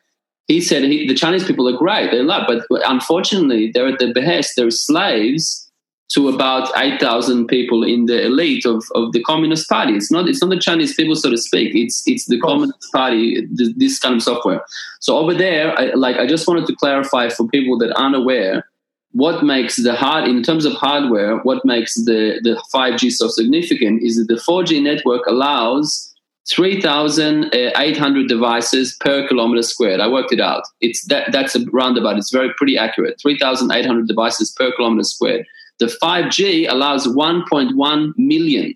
He 0.47 0.61
said 0.61 0.83
he, 0.83 1.07
the 1.07 1.13
Chinese 1.13 1.45
people 1.45 1.69
are 1.69 1.77
great, 1.77 2.09
they 2.09 2.23
love, 2.23 2.47
but 2.47 2.65
unfortunately 2.87 3.71
they're 3.71 3.87
at 3.87 3.99
the 3.99 4.11
behest, 4.11 4.53
they're 4.55 4.71
slaves 4.71 5.69
to 6.09 6.27
about 6.27 6.71
8,000 6.75 7.45
people 7.45 7.83
in 7.83 8.07
the 8.07 8.25
elite 8.25 8.65
of, 8.65 8.83
of 8.95 9.11
the 9.11 9.21
Communist 9.21 9.69
Party. 9.69 9.93
It's 9.93 10.11
not 10.11 10.27
it's 10.27 10.41
not 10.41 10.49
the 10.49 10.59
Chinese 10.59 10.95
people, 10.95 11.15
so 11.15 11.29
to 11.29 11.37
speak. 11.37 11.75
It's 11.75 12.01
it's 12.07 12.25
the 12.25 12.39
Communist 12.39 12.91
Party, 12.91 13.45
this, 13.51 13.69
this 13.75 13.99
kind 13.99 14.15
of 14.15 14.23
software. 14.23 14.65
So 14.99 15.17
over 15.17 15.35
there, 15.35 15.79
I, 15.79 15.93
like 15.93 16.17
I 16.17 16.25
just 16.25 16.47
wanted 16.47 16.65
to 16.65 16.75
clarify 16.75 17.29
for 17.29 17.47
people 17.47 17.77
that 17.77 17.95
aren't 17.95 18.15
aware 18.15 18.65
what 19.11 19.43
makes 19.43 19.77
the 19.77 19.95
hard 19.95 20.27
in 20.27 20.43
terms 20.43 20.65
of 20.65 20.73
hardware 20.73 21.37
what 21.39 21.65
makes 21.65 21.95
the, 21.95 22.39
the 22.43 22.61
5g 22.73 23.11
so 23.11 23.27
significant 23.27 24.03
is 24.03 24.17
that 24.17 24.27
the 24.27 24.41
4g 24.41 24.81
network 24.83 25.25
allows 25.25 26.09
3800 26.49 28.27
devices 28.27 28.97
per 28.99 29.27
kilometer 29.27 29.61
squared. 29.61 29.99
I 29.99 30.07
worked 30.07 30.31
it 30.31 30.39
out. 30.39 30.63
It's 30.81 31.05
that 31.05 31.31
that's 31.31 31.55
a 31.55 31.63
roundabout. 31.71 32.17
It's 32.17 32.31
very 32.31 32.51
pretty 32.57 32.77
accurate. 32.77 33.19
3800 33.21 34.07
devices 34.07 34.51
per 34.51 34.71
kilometer 34.75 35.03
squared. 35.03 35.45
The 35.77 35.85
5g 36.01 36.69
allows 36.69 37.07
1.1 37.07 38.13
million. 38.17 38.73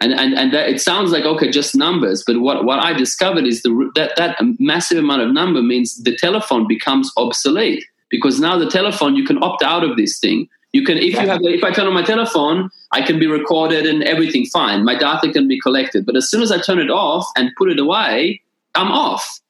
And 0.00 0.12
and, 0.12 0.34
and 0.34 0.52
that, 0.52 0.68
it 0.68 0.80
sounds 0.80 1.10
like 1.10 1.24
okay 1.24 1.50
just 1.50 1.76
numbers 1.76 2.24
but 2.26 2.40
what, 2.40 2.64
what 2.64 2.80
i 2.80 2.92
discovered 2.92 3.46
is 3.46 3.62
the 3.62 3.90
that 3.94 4.16
that 4.16 4.36
massive 4.58 4.98
amount 4.98 5.22
of 5.22 5.32
number 5.32 5.62
means 5.62 6.02
the 6.02 6.16
telephone 6.16 6.66
becomes 6.66 7.12
obsolete 7.16 7.84
because 8.10 8.40
now 8.40 8.58
the 8.58 8.70
telephone 8.70 9.16
you 9.16 9.24
can 9.24 9.42
opt 9.42 9.62
out 9.62 9.84
of 9.84 9.96
this 9.96 10.18
thing. 10.18 10.48
You 10.72 10.84
can 10.84 10.98
if 10.98 11.14
you 11.14 11.20
have 11.20 11.40
if 11.42 11.62
I 11.62 11.70
turn 11.70 11.86
on 11.86 11.94
my 11.94 12.02
telephone, 12.02 12.68
I 12.90 13.02
can 13.02 13.18
be 13.18 13.26
recorded 13.26 13.86
and 13.86 14.02
everything 14.02 14.44
fine. 14.46 14.84
My 14.84 14.98
data 14.98 15.32
can 15.32 15.46
be 15.46 15.60
collected. 15.60 16.04
But 16.04 16.16
as 16.16 16.28
soon 16.28 16.42
as 16.42 16.50
I 16.50 16.60
turn 16.60 16.80
it 16.80 16.90
off 16.90 17.26
and 17.36 17.50
put 17.56 17.70
it 17.70 17.78
away, 17.78 18.42
I'm 18.74 18.90
off. 18.90 19.40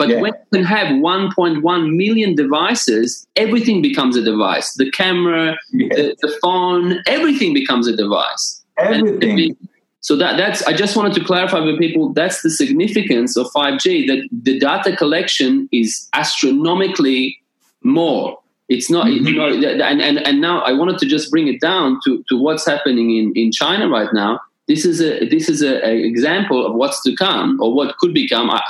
But 0.00 0.08
yeah. 0.08 0.20
when 0.22 0.32
you 0.32 0.60
can 0.60 0.64
have 0.64 0.86
1.1 0.86 1.94
million 1.94 2.34
devices, 2.34 3.26
everything 3.36 3.82
becomes 3.82 4.16
a 4.16 4.22
device. 4.22 4.72
The 4.72 4.90
camera, 4.92 5.58
the, 5.72 6.16
the, 6.22 6.38
phone, 6.40 7.00
everything 7.06 7.52
becomes 7.52 7.86
a 7.86 7.94
device. 7.94 8.64
Everything. 8.78 9.54
so 10.00 10.16
that 10.16 10.38
that's 10.38 10.62
I 10.62 10.72
just 10.72 10.96
wanted 10.96 11.12
to 11.12 11.22
clarify 11.22 11.60
with 11.60 11.78
people 11.78 12.14
that's 12.14 12.40
the 12.40 12.48
significance 12.48 13.36
of 13.36 13.48
5G 13.48 14.06
that 14.06 14.26
the 14.32 14.58
data 14.58 14.96
collection 14.96 15.68
is 15.70 16.08
astronomically 16.14 17.36
more. 17.82 18.38
It's 18.68 18.88
not, 18.88 19.06
mm-hmm. 19.06 19.26
you 19.26 19.34
know, 19.34 19.48
and, 19.82 20.00
and, 20.00 20.18
and 20.26 20.40
now 20.40 20.60
I 20.60 20.72
wanted 20.72 20.98
to 20.98 21.06
just 21.06 21.30
bring 21.30 21.48
it 21.48 21.60
down 21.60 21.98
to, 22.04 22.24
to 22.28 22.40
what's 22.40 22.64
happening 22.64 23.16
in, 23.16 23.32
in 23.34 23.50
China 23.50 23.88
right 23.88 24.08
now. 24.12 24.40
This 24.68 24.84
is 24.84 25.00
a 25.00 25.28
this 25.28 25.48
is 25.48 25.62
a, 25.62 25.84
a 25.84 26.04
example 26.04 26.64
of 26.64 26.74
what's 26.74 27.02
to 27.02 27.16
come 27.16 27.60
or 27.60 27.74
what 27.74 27.96
could 27.98 28.14
become. 28.14 28.48
I 28.48 28.60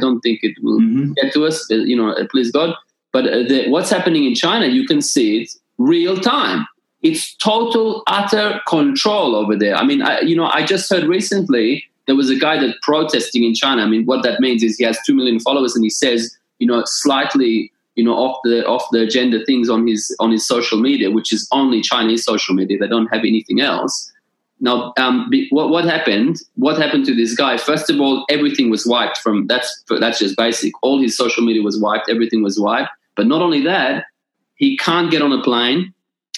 don't 0.00 0.20
think 0.20 0.40
it 0.42 0.56
will 0.62 0.80
mm-hmm. 0.80 1.12
get 1.20 1.34
to 1.34 1.44
us, 1.44 1.66
you 1.68 1.94
know, 1.94 2.12
uh, 2.12 2.26
please 2.30 2.50
God. 2.50 2.74
But 3.12 3.26
uh, 3.26 3.42
the, 3.42 3.68
what's 3.68 3.90
happening 3.90 4.24
in 4.24 4.34
China, 4.34 4.66
you 4.66 4.86
can 4.86 5.02
see 5.02 5.42
it 5.42 5.50
real 5.76 6.16
time. 6.16 6.66
It's 7.02 7.34
total, 7.36 8.02
utter 8.06 8.60
control 8.66 9.36
over 9.36 9.54
there. 9.54 9.76
I 9.76 9.84
mean, 9.84 10.00
I, 10.00 10.20
you 10.20 10.34
know, 10.34 10.46
I 10.46 10.64
just 10.64 10.90
heard 10.90 11.04
recently 11.04 11.84
there 12.06 12.16
was 12.16 12.30
a 12.30 12.36
guy 12.36 12.58
that 12.58 12.80
protesting 12.80 13.44
in 13.44 13.54
China. 13.54 13.82
I 13.82 13.86
mean, 13.86 14.06
what 14.06 14.22
that 14.22 14.40
means 14.40 14.62
is 14.62 14.78
he 14.78 14.84
has 14.84 14.98
two 15.04 15.14
million 15.14 15.38
followers 15.40 15.76
and 15.76 15.84
he 15.84 15.90
says, 15.90 16.34
you 16.58 16.66
know, 16.66 16.82
slightly 16.86 17.70
you 17.98 18.04
know 18.04 18.14
off 18.14 18.38
the 18.44 18.64
off 18.64 18.86
the 18.92 19.02
agenda 19.02 19.44
things 19.44 19.68
on 19.68 19.86
his 19.86 20.14
on 20.20 20.30
his 20.30 20.46
social 20.46 20.78
media, 20.78 21.10
which 21.10 21.32
is 21.32 21.48
only 21.50 21.80
Chinese 21.82 22.24
social 22.24 22.54
media. 22.54 22.78
They 22.78 22.86
don't 22.86 23.08
have 23.08 23.24
anything 23.24 23.60
else. 23.60 24.12
Now, 24.60 24.92
um, 24.96 25.28
what 25.50 25.70
what 25.70 25.84
happened? 25.84 26.36
What 26.54 26.78
happened 26.78 27.06
to 27.06 27.14
this 27.14 27.34
guy? 27.34 27.56
First 27.56 27.90
of 27.90 28.00
all, 28.00 28.24
everything 28.30 28.70
was 28.70 28.86
wiped 28.86 29.18
from 29.18 29.48
that's 29.48 29.84
that's 30.00 30.20
just 30.20 30.36
basic. 30.36 30.72
All 30.82 31.02
his 31.02 31.16
social 31.16 31.44
media 31.44 31.62
was 31.62 31.78
wiped. 31.80 32.08
Everything 32.08 32.42
was 32.42 32.58
wiped. 32.58 32.90
But 33.16 33.26
not 33.26 33.42
only 33.42 33.62
that, 33.64 34.04
he 34.54 34.76
can't 34.76 35.10
get 35.10 35.20
on 35.20 35.32
a 35.32 35.42
plane. 35.42 35.92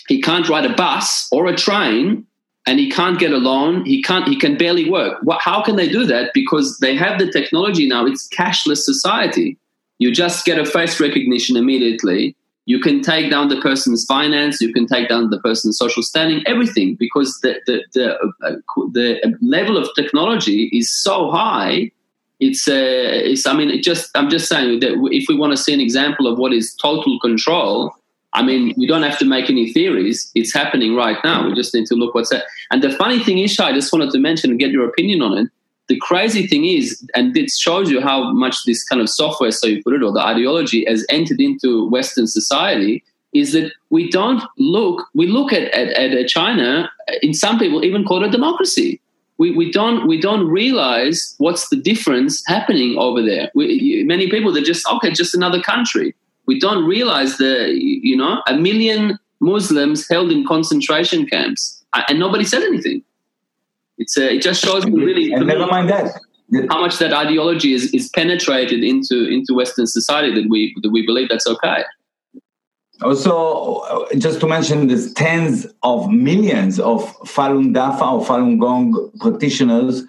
He 0.09 0.23
can't 0.23 0.49
ride 0.49 0.65
a 0.65 0.75
bus 0.75 1.29
or 1.31 1.47
a 1.47 1.55
train 1.55 2.27
and 2.67 2.79
he 2.79 2.91
can't 2.91 3.19
get 3.19 3.33
a 3.33 3.39
loan 3.39 3.85
he 3.87 4.03
can't 4.03 4.29
he 4.29 4.37
can 4.37 4.57
barely 4.57 4.91
work 4.91 5.19
what, 5.23 5.41
how 5.41 5.63
can 5.63 5.77
they 5.77 5.89
do 5.89 6.05
that 6.05 6.31
because 6.35 6.79
they 6.81 6.95
have 6.95 7.19
the 7.19 7.31
technology 7.33 7.89
now 7.89 8.05
it's 8.05 8.29
cashless 8.29 8.79
society 8.79 9.57
you 10.01 10.11
just 10.11 10.47
get 10.47 10.59
a 10.59 10.65
face 10.65 10.99
recognition 10.99 11.57
immediately. 11.57 12.35
You 12.65 12.81
can 12.81 13.03
take 13.03 13.31
down 13.31 13.49
the 13.49 13.61
person's 13.61 14.05
finance. 14.07 14.61
You 14.61 14.73
can 14.73 14.87
take 14.87 15.09
down 15.09 15.29
the 15.29 15.41
person's 15.41 15.77
social 15.77 16.03
standing. 16.03 16.43
Everything 16.47 16.97
because 16.99 17.39
the 17.43 17.61
the 17.67 17.85
the, 17.93 18.07
uh, 18.43 18.57
the 18.93 19.37
level 19.43 19.77
of 19.77 19.89
technology 19.95 20.71
is 20.73 20.91
so 20.91 21.31
high. 21.31 21.93
It's 22.41 22.67
uh, 22.67 22.73
it's. 23.31 23.47
I 23.47 23.55
mean, 23.55 23.71
it 23.71 23.83
just 23.83 24.11
I'm 24.15 24.31
just 24.31 24.49
saying 24.49 24.81
that 24.81 24.93
if 25.13 25.27
we 25.29 25.37
want 25.37 25.53
to 25.53 25.63
see 25.63 25.75
an 25.75 25.81
example 25.81 26.27
of 26.27 26.39
what 26.39 26.55
is 26.55 26.75
total 26.77 27.21
control, 27.21 27.93
I 28.33 28.43
mean, 28.43 28.73
you 28.79 28.89
don't 28.89 29.03
have 29.03 29.19
to 29.19 29.27
make 29.27 29.51
any 29.51 29.71
theories. 29.71 30.31
It's 30.35 30.55
happening 30.55 30.95
right 30.95 31.19
now. 31.23 31.47
We 31.47 31.55
just 31.55 31.75
need 31.75 31.87
to 31.87 31.95
look 31.95 32.15
what's 32.15 32.31
that. 32.31 32.45
And 32.71 32.83
the 32.83 32.91
funny 32.91 33.23
thing 33.23 33.39
is, 33.39 33.59
I 33.61 33.73
just 33.73 33.93
wanted 33.93 34.11
to 34.13 34.19
mention 34.19 34.51
and 34.51 34.59
get 34.59 34.71
your 34.71 34.89
opinion 34.89 35.21
on 35.21 35.37
it 35.37 35.49
the 35.91 35.99
crazy 35.99 36.47
thing 36.47 36.65
is, 36.65 37.05
and 37.17 37.37
it 37.37 37.51
shows 37.51 37.91
you 37.91 38.01
how 38.01 38.33
much 38.33 38.65
this 38.65 38.85
kind 38.85 39.03
of 39.03 39.11
software, 39.11 39.51
so 39.51 39.67
you 39.67 39.83
put 39.83 39.93
it, 39.93 40.05
or 40.05 40.13
the 40.13 40.25
ideology 40.25 40.85
has 40.87 41.05
entered 41.09 41.41
into 41.41 41.91
Western 41.91 42.29
society, 42.29 43.03
is 43.33 43.53
that 43.55 43.73
we 43.91 44.09
don't 44.09 44.41
look, 44.57 45.09
we 45.15 45.27
look 45.27 45.53
at, 45.53 45.65
at, 45.73 45.89
at 46.13 46.29
China, 46.29 46.89
in 47.23 47.35
some 47.35 47.59
people 47.59 47.85
even 47.85 48.05
call 48.05 48.23
it 48.23 48.29
a 48.29 48.31
democracy. 48.31 49.01
We, 49.39 49.51
we 49.51 49.73
don't 49.73 50.07
we 50.07 50.21
don't 50.21 50.47
realize 50.49 51.35
what's 51.39 51.71
the 51.71 51.77
difference 51.77 52.43
happening 52.47 52.97
over 52.99 53.23
there. 53.23 53.51
We, 53.55 54.05
many 54.07 54.29
people 54.31 54.53
they're 54.53 54.63
just 54.63 54.87
okay, 54.87 55.11
just 55.11 55.35
another 55.35 55.63
country. 55.63 56.15
We 56.47 56.61
don't 56.61 56.85
realize 56.85 57.39
the 57.39 57.73
you 57.73 58.17
know 58.17 58.43
a 58.47 58.55
million 58.55 59.19
Muslims 59.41 60.07
held 60.09 60.31
in 60.31 60.47
concentration 60.47 61.27
camps, 61.27 61.83
uh, 61.95 62.03
and 62.09 62.19
nobody 62.19 62.45
said 62.45 62.63
anything. 62.63 63.03
It's 64.01 64.17
uh, 64.19 64.23
it 64.23 64.43
just 64.43 64.65
shows 64.65 64.87
me 64.87 65.05
really. 65.05 65.33
And 65.33 65.47
never 65.47 65.67
mind 65.67 65.89
that. 65.91 66.07
How 66.69 66.81
much 66.81 66.99
that 66.99 67.13
ideology 67.13 67.75
is, 67.75 67.95
is 67.95 68.09
penetrated 68.09 68.83
into 68.83 69.29
into 69.29 69.55
Western 69.55 69.87
society 69.87 70.35
that 70.35 70.49
we 70.51 70.75
that 70.83 70.91
we 70.91 71.07
believe 71.07 71.29
that's 71.29 71.47
okay. 71.47 71.85
Also, 73.03 74.07
just 74.19 74.41
to 74.41 74.47
mention, 74.47 74.89
there's 74.89 75.13
tens 75.15 75.67
of 75.83 76.11
millions 76.11 76.79
of 76.81 77.01
Falun 77.21 77.73
Dafa 77.75 78.07
or 78.13 78.21
Falun 78.27 78.59
Gong 78.59 79.11
practitioners 79.21 80.03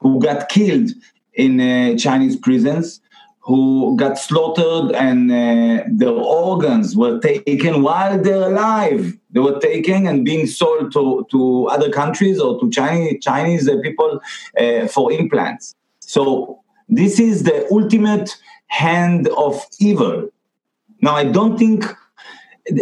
who 0.00 0.20
got 0.20 0.48
killed 0.48 0.90
in 1.34 1.60
uh, 1.60 1.96
Chinese 1.96 2.36
prisons, 2.36 3.00
who 3.40 3.96
got 3.96 4.18
slaughtered, 4.18 4.94
and 4.94 5.30
uh, 5.30 5.84
their 5.88 6.10
organs 6.10 6.96
were 6.96 7.18
taken 7.20 7.82
while 7.82 8.20
they're 8.22 8.50
alive. 8.50 9.16
They 9.36 9.42
were 9.42 9.58
taken 9.58 10.06
and 10.06 10.24
being 10.24 10.46
sold 10.46 10.94
to, 10.94 11.26
to 11.30 11.66
other 11.66 11.90
countries 11.90 12.40
or 12.40 12.58
to 12.58 12.70
Chinese, 12.70 13.22
Chinese 13.22 13.68
uh, 13.68 13.76
people 13.82 14.18
uh, 14.58 14.86
for 14.86 15.12
implants. 15.12 15.74
So 16.00 16.60
this 16.88 17.20
is 17.20 17.42
the 17.42 17.70
ultimate 17.70 18.34
hand 18.68 19.28
of 19.36 19.62
evil. 19.78 20.30
Now, 21.02 21.16
I 21.16 21.24
don't 21.24 21.58
think 21.58 21.84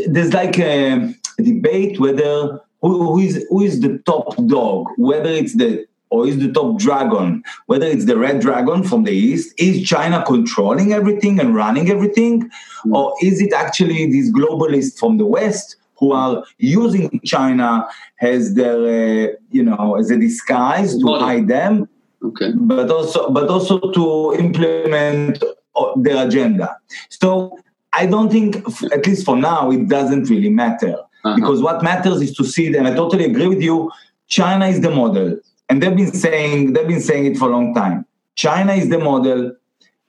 there's 0.06 0.32
like 0.32 0.56
a, 0.60 1.12
a 1.40 1.42
debate 1.42 1.98
whether 1.98 2.60
who, 2.82 3.02
who 3.02 3.18
is 3.18 3.44
who 3.50 3.62
is 3.62 3.80
the 3.80 3.98
top 4.06 4.36
dog, 4.46 4.86
whether 4.96 5.30
it's 5.30 5.56
the 5.56 5.84
or 6.10 6.28
is 6.28 6.38
the 6.38 6.52
top 6.52 6.78
dragon, 6.78 7.42
whether 7.66 7.86
it's 7.86 8.04
the 8.04 8.16
red 8.16 8.38
dragon 8.38 8.84
from 8.84 9.02
the 9.02 9.10
east, 9.10 9.52
is 9.58 9.82
China 9.82 10.22
controlling 10.24 10.92
everything 10.92 11.40
and 11.40 11.56
running 11.56 11.90
everything, 11.90 12.48
mm. 12.86 12.94
or 12.94 13.12
is 13.20 13.40
it 13.40 13.52
actually 13.52 14.06
these 14.12 14.32
globalists 14.32 14.96
from 14.96 15.18
the 15.18 15.26
west 15.26 15.74
who 15.98 16.12
are 16.12 16.44
using 16.58 17.20
China 17.24 17.86
as 18.20 18.54
their, 18.54 18.78
uh, 18.78 19.32
you 19.50 19.62
know, 19.62 19.96
as 19.96 20.10
a 20.10 20.18
disguise 20.18 20.96
to 20.98 21.06
hide 21.18 21.48
them, 21.48 21.88
okay. 22.22 22.52
but 22.54 22.90
also, 22.90 23.30
but 23.30 23.48
also 23.48 23.78
to 23.92 24.34
implement 24.38 25.42
uh, 25.76 25.92
their 25.96 26.26
agenda. 26.26 26.76
So 27.08 27.58
I 27.92 28.06
don't 28.06 28.30
think, 28.30 28.56
at 28.92 29.06
least 29.06 29.24
for 29.24 29.36
now, 29.36 29.70
it 29.70 29.88
doesn't 29.88 30.28
really 30.28 30.50
matter 30.50 30.96
uh-huh. 31.24 31.36
because 31.36 31.62
what 31.62 31.82
matters 31.82 32.20
is 32.20 32.34
to 32.36 32.44
see. 32.44 32.74
And 32.74 32.88
I 32.88 32.94
totally 32.94 33.24
agree 33.24 33.46
with 33.46 33.62
you. 33.62 33.90
China 34.26 34.66
is 34.66 34.80
the 34.80 34.90
model, 34.90 35.38
and 35.68 35.82
they've 35.82 35.94
been 35.94 36.12
saying 36.12 36.72
they've 36.72 36.88
been 36.88 37.00
saying 37.00 37.26
it 37.26 37.36
for 37.36 37.48
a 37.48 37.52
long 37.52 37.74
time. 37.74 38.06
China 38.34 38.72
is 38.72 38.88
the 38.88 38.98
model, 38.98 39.54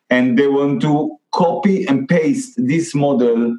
and 0.10 0.40
they 0.40 0.48
want 0.48 0.82
to 0.82 1.18
copy 1.32 1.86
and 1.86 2.08
paste 2.08 2.54
this 2.58 2.96
model 2.96 3.58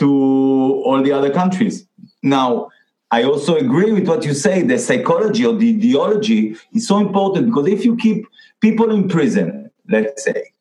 to 0.00 0.82
all 0.86 1.02
the 1.02 1.12
other 1.12 1.30
countries. 1.30 1.86
Now, 2.22 2.70
I 3.10 3.22
also 3.24 3.56
agree 3.56 3.92
with 3.92 4.08
what 4.08 4.24
you 4.24 4.34
say. 4.34 4.62
The 4.62 4.78
psychology 4.78 5.44
or 5.44 5.54
the 5.54 5.74
ideology 5.76 6.56
is 6.72 6.88
so 6.88 6.98
important 6.98 7.46
because 7.46 7.68
if 7.68 7.84
you 7.84 7.96
keep 7.96 8.26
people 8.60 8.90
in 8.92 9.08
prison, 9.08 9.70
let's 9.88 10.24
say, 10.24 10.52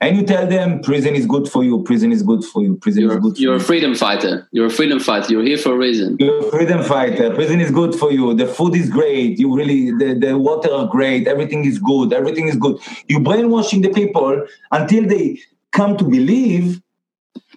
and 0.00 0.16
you 0.16 0.24
tell 0.24 0.46
them 0.46 0.80
prison 0.80 1.14
is 1.14 1.26
good 1.26 1.46
for 1.48 1.62
you, 1.62 1.82
prison 1.82 2.10
is 2.10 2.22
good 2.22 2.42
for 2.42 2.62
you, 2.62 2.76
prison 2.76 3.02
you're, 3.02 3.16
is 3.16 3.22
good 3.22 3.36
for 3.36 3.42
you're 3.42 3.56
a 3.56 3.60
freedom 3.60 3.94
fighter. 3.94 4.48
You're 4.52 4.66
a 4.66 4.70
freedom 4.70 4.98
fighter. 4.98 5.32
You're 5.32 5.44
here 5.44 5.58
for 5.58 5.72
a 5.72 5.76
reason. 5.76 6.16
You're 6.18 6.46
a 6.46 6.50
freedom 6.50 6.82
fighter. 6.82 7.34
Prison 7.34 7.60
is 7.60 7.70
good 7.70 7.94
for 7.94 8.10
you. 8.10 8.34
The 8.34 8.46
food 8.46 8.74
is 8.76 8.88
great. 8.88 9.38
You 9.38 9.54
really, 9.54 9.90
the, 9.90 10.18
the 10.18 10.38
water 10.38 10.72
are 10.72 10.86
great. 10.86 11.28
Everything 11.28 11.64
is 11.64 11.78
good. 11.78 12.12
Everything 12.12 12.48
is 12.48 12.56
good. 12.56 12.78
You're 13.08 13.20
brainwashing 13.20 13.82
the 13.82 13.90
people 13.90 14.46
until 14.70 15.06
they 15.06 15.38
come 15.72 15.96
to 15.98 16.04
believe 16.04 16.80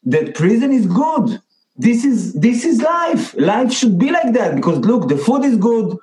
that 0.06 0.36
prison 0.36 0.72
is 0.72 0.86
good. 0.86 1.42
This 1.76 2.04
is 2.04 2.34
this 2.34 2.66
is 2.66 2.82
life. 2.82 3.36
Life 3.36 3.72
should 3.72 4.00
be 4.00 4.10
like 4.10 4.34
that 4.34 4.56
because 4.56 4.80
look, 4.80 5.10
the 5.10 5.18
food 5.18 5.46
is 5.46 5.58
good, 5.58 5.98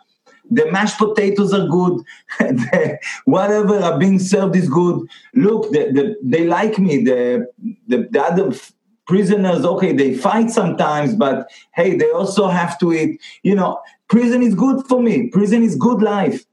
the 0.50 0.70
mashed 0.70 0.98
potatoes 0.98 1.52
are 1.52 1.66
good, 1.66 2.04
the, 2.38 2.98
whatever 3.24 3.78
are 3.78 3.98
being 3.98 4.18
served 4.18 4.56
is 4.56 4.68
good. 4.68 5.06
Look, 5.34 5.70
the, 5.72 5.90
the, 5.92 6.16
they 6.22 6.46
like 6.46 6.78
me. 6.78 7.02
The, 7.02 7.46
the, 7.88 8.08
the 8.10 8.22
other 8.22 8.52
prisoners, 9.06 9.64
okay, 9.64 9.92
they 9.92 10.14
fight 10.14 10.50
sometimes, 10.50 11.14
but 11.14 11.50
hey, 11.74 11.96
they 11.96 12.10
also 12.10 12.48
have 12.48 12.78
to 12.80 12.92
eat. 12.92 13.20
You 13.42 13.54
know, 13.54 13.80
prison 14.08 14.42
is 14.42 14.54
good 14.54 14.86
for 14.86 15.00
me. 15.00 15.28
Prison 15.28 15.62
is 15.62 15.76
good 15.76 16.02
life. 16.02 16.44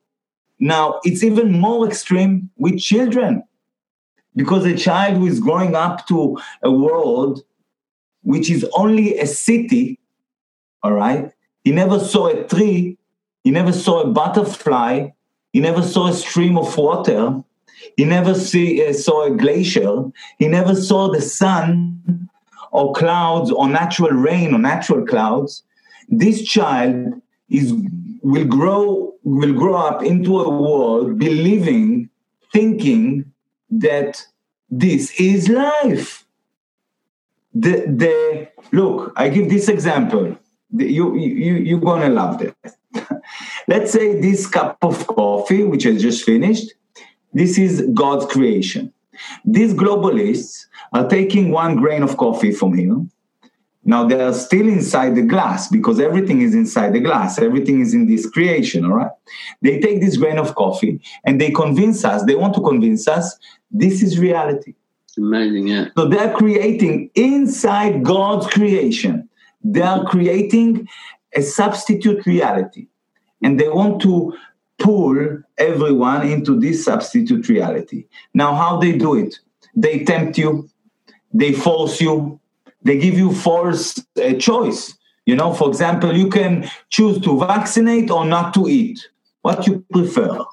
Now, 0.60 1.00
it's 1.04 1.24
even 1.24 1.60
more 1.60 1.88
extreme 1.88 2.50
with 2.58 2.80
children 2.80 3.44
because 4.36 4.66
a 4.66 4.76
child 4.76 5.18
who 5.18 5.28
is 5.28 5.40
growing 5.40 5.76
up 5.76 6.08
to 6.08 6.38
a 6.64 6.72
world 6.72 7.44
which 8.24 8.50
is 8.52 8.66
only 8.74 9.18
a 9.18 9.26
city, 9.26 10.00
all 10.84 10.94
right, 10.94 11.32
he 11.64 11.72
never 11.72 12.00
saw 12.00 12.28
a 12.28 12.44
tree, 12.44 12.98
he 13.44 13.52
never 13.52 13.72
saw 13.74 14.02
a 14.02 14.08
butterfly, 14.08 15.10
he 15.54 15.60
never 15.60 15.82
saw 15.82 16.08
a 16.08 16.14
stream 16.14 16.58
of 16.58 16.76
water, 16.78 17.44
he 17.98 18.06
never 18.06 18.36
see, 18.36 18.86
uh, 18.86 18.94
saw 18.94 19.26
a 19.26 19.32
glacier, 19.32 20.04
he 20.38 20.48
never 20.48 20.76
saw 20.76 21.12
the 21.12 21.22
sun 21.22 22.30
or 22.72 22.94
clouds 22.94 23.52
or 23.52 23.68
natural 23.68 24.12
rain 24.12 24.54
or 24.54 24.60
natural 24.60 25.06
clouds. 25.06 25.64
This 26.10 26.44
child 26.44 27.22
is 27.50 27.74
will 28.22 28.46
grow 28.46 29.14
will 29.24 29.54
grow 29.54 29.76
up 29.76 30.04
into 30.04 30.40
a 30.40 30.50
world 30.50 31.18
believing, 31.18 32.10
thinking 32.54 33.31
that 33.72 34.26
this 34.70 35.20
is 35.20 35.50
life. 35.50 36.26
The, 37.54 37.86
the 37.88 38.50
look, 38.72 39.14
I 39.16 39.30
give 39.30 39.50
this 39.50 39.68
example. 39.68 40.38
You, 40.74 41.16
you, 41.16 41.56
you're 41.56 41.80
gonna 41.80 42.10
love 42.10 42.40
this. 42.40 42.54
Let's 43.68 43.92
say 43.92 44.20
this 44.20 44.48
cup 44.48 44.78
of 44.82 45.06
coffee, 45.08 45.64
which 45.64 45.86
I 45.86 45.98
just 45.98 46.24
finished, 46.24 46.74
this 47.34 47.58
is 47.58 47.88
God's 47.94 48.26
creation. 48.26 48.94
These 49.46 49.74
globalists 49.74 50.66
are 50.94 51.08
taking 51.08 51.52
one 51.52 51.76
grain 51.76 52.04
of 52.04 52.18
coffee 52.18 52.52
from 52.52 52.78
here. 52.78 53.06
Now 53.84 54.06
they 54.06 54.22
are 54.22 54.34
still 54.34 54.68
inside 54.68 55.16
the 55.16 55.24
glass 55.24 55.68
because 55.68 56.00
everything 56.00 56.42
is 56.42 56.54
inside 56.54 56.94
the 56.94 57.00
glass. 57.00 57.40
Everything 57.40 57.82
is 57.82 57.94
in 57.94 58.08
this 58.08 58.30
creation, 58.30 58.86
all 58.86 58.94
right? 58.94 59.12
They 59.62 59.80
take 59.80 60.02
this 60.02 60.18
grain 60.18 60.38
of 60.38 60.54
coffee 60.56 61.02
and 61.26 61.42
they 61.42 61.52
convince 61.52 62.06
us, 62.06 62.24
they 62.26 62.36
want 62.36 62.54
to 62.56 62.62
convince 62.62 63.08
us 63.08 63.38
this 63.72 64.04
is 64.04 64.20
reality. 64.20 64.76
Amazing, 65.18 65.68
yeah. 65.68 65.88
So 65.98 66.08
they're 66.08 66.34
creating 66.34 67.10
inside 67.16 68.04
God's 68.04 68.48
creation, 68.48 69.28
they 69.64 69.82
are 69.82 70.06
creating 70.06 70.88
a 71.36 71.42
substitute 71.42 72.26
reality. 72.26 72.88
And 73.44 73.60
they 73.60 73.70
want 73.70 74.02
to 74.04 74.38
pull 74.78 75.42
everyone 75.58 76.28
into 76.28 76.60
this 76.60 76.86
substitute 76.86 77.50
reality. 77.50 78.06
Now, 78.34 78.54
how 78.54 78.78
they 78.78 78.98
do 78.98 79.16
it? 79.16 79.40
They 79.76 80.04
tempt 80.04 80.38
you, 80.38 80.70
they 81.34 81.54
force 81.54 82.02
you, 82.02 82.41
they 82.84 82.98
give 82.98 83.16
you 83.16 83.34
false 83.34 84.00
uh, 84.24 84.34
choice. 84.34 84.96
You 85.26 85.36
know, 85.36 85.54
for 85.54 85.70
example, 85.70 86.16
you 86.16 86.30
can 86.30 86.70
choose 86.90 87.20
to 87.22 87.40
vaccinate 87.40 88.10
or 88.10 88.26
not 88.26 88.54
to 88.56 88.68
eat. 88.68 89.08
What 89.42 89.68
you 89.68 89.86
prefer? 89.92 90.44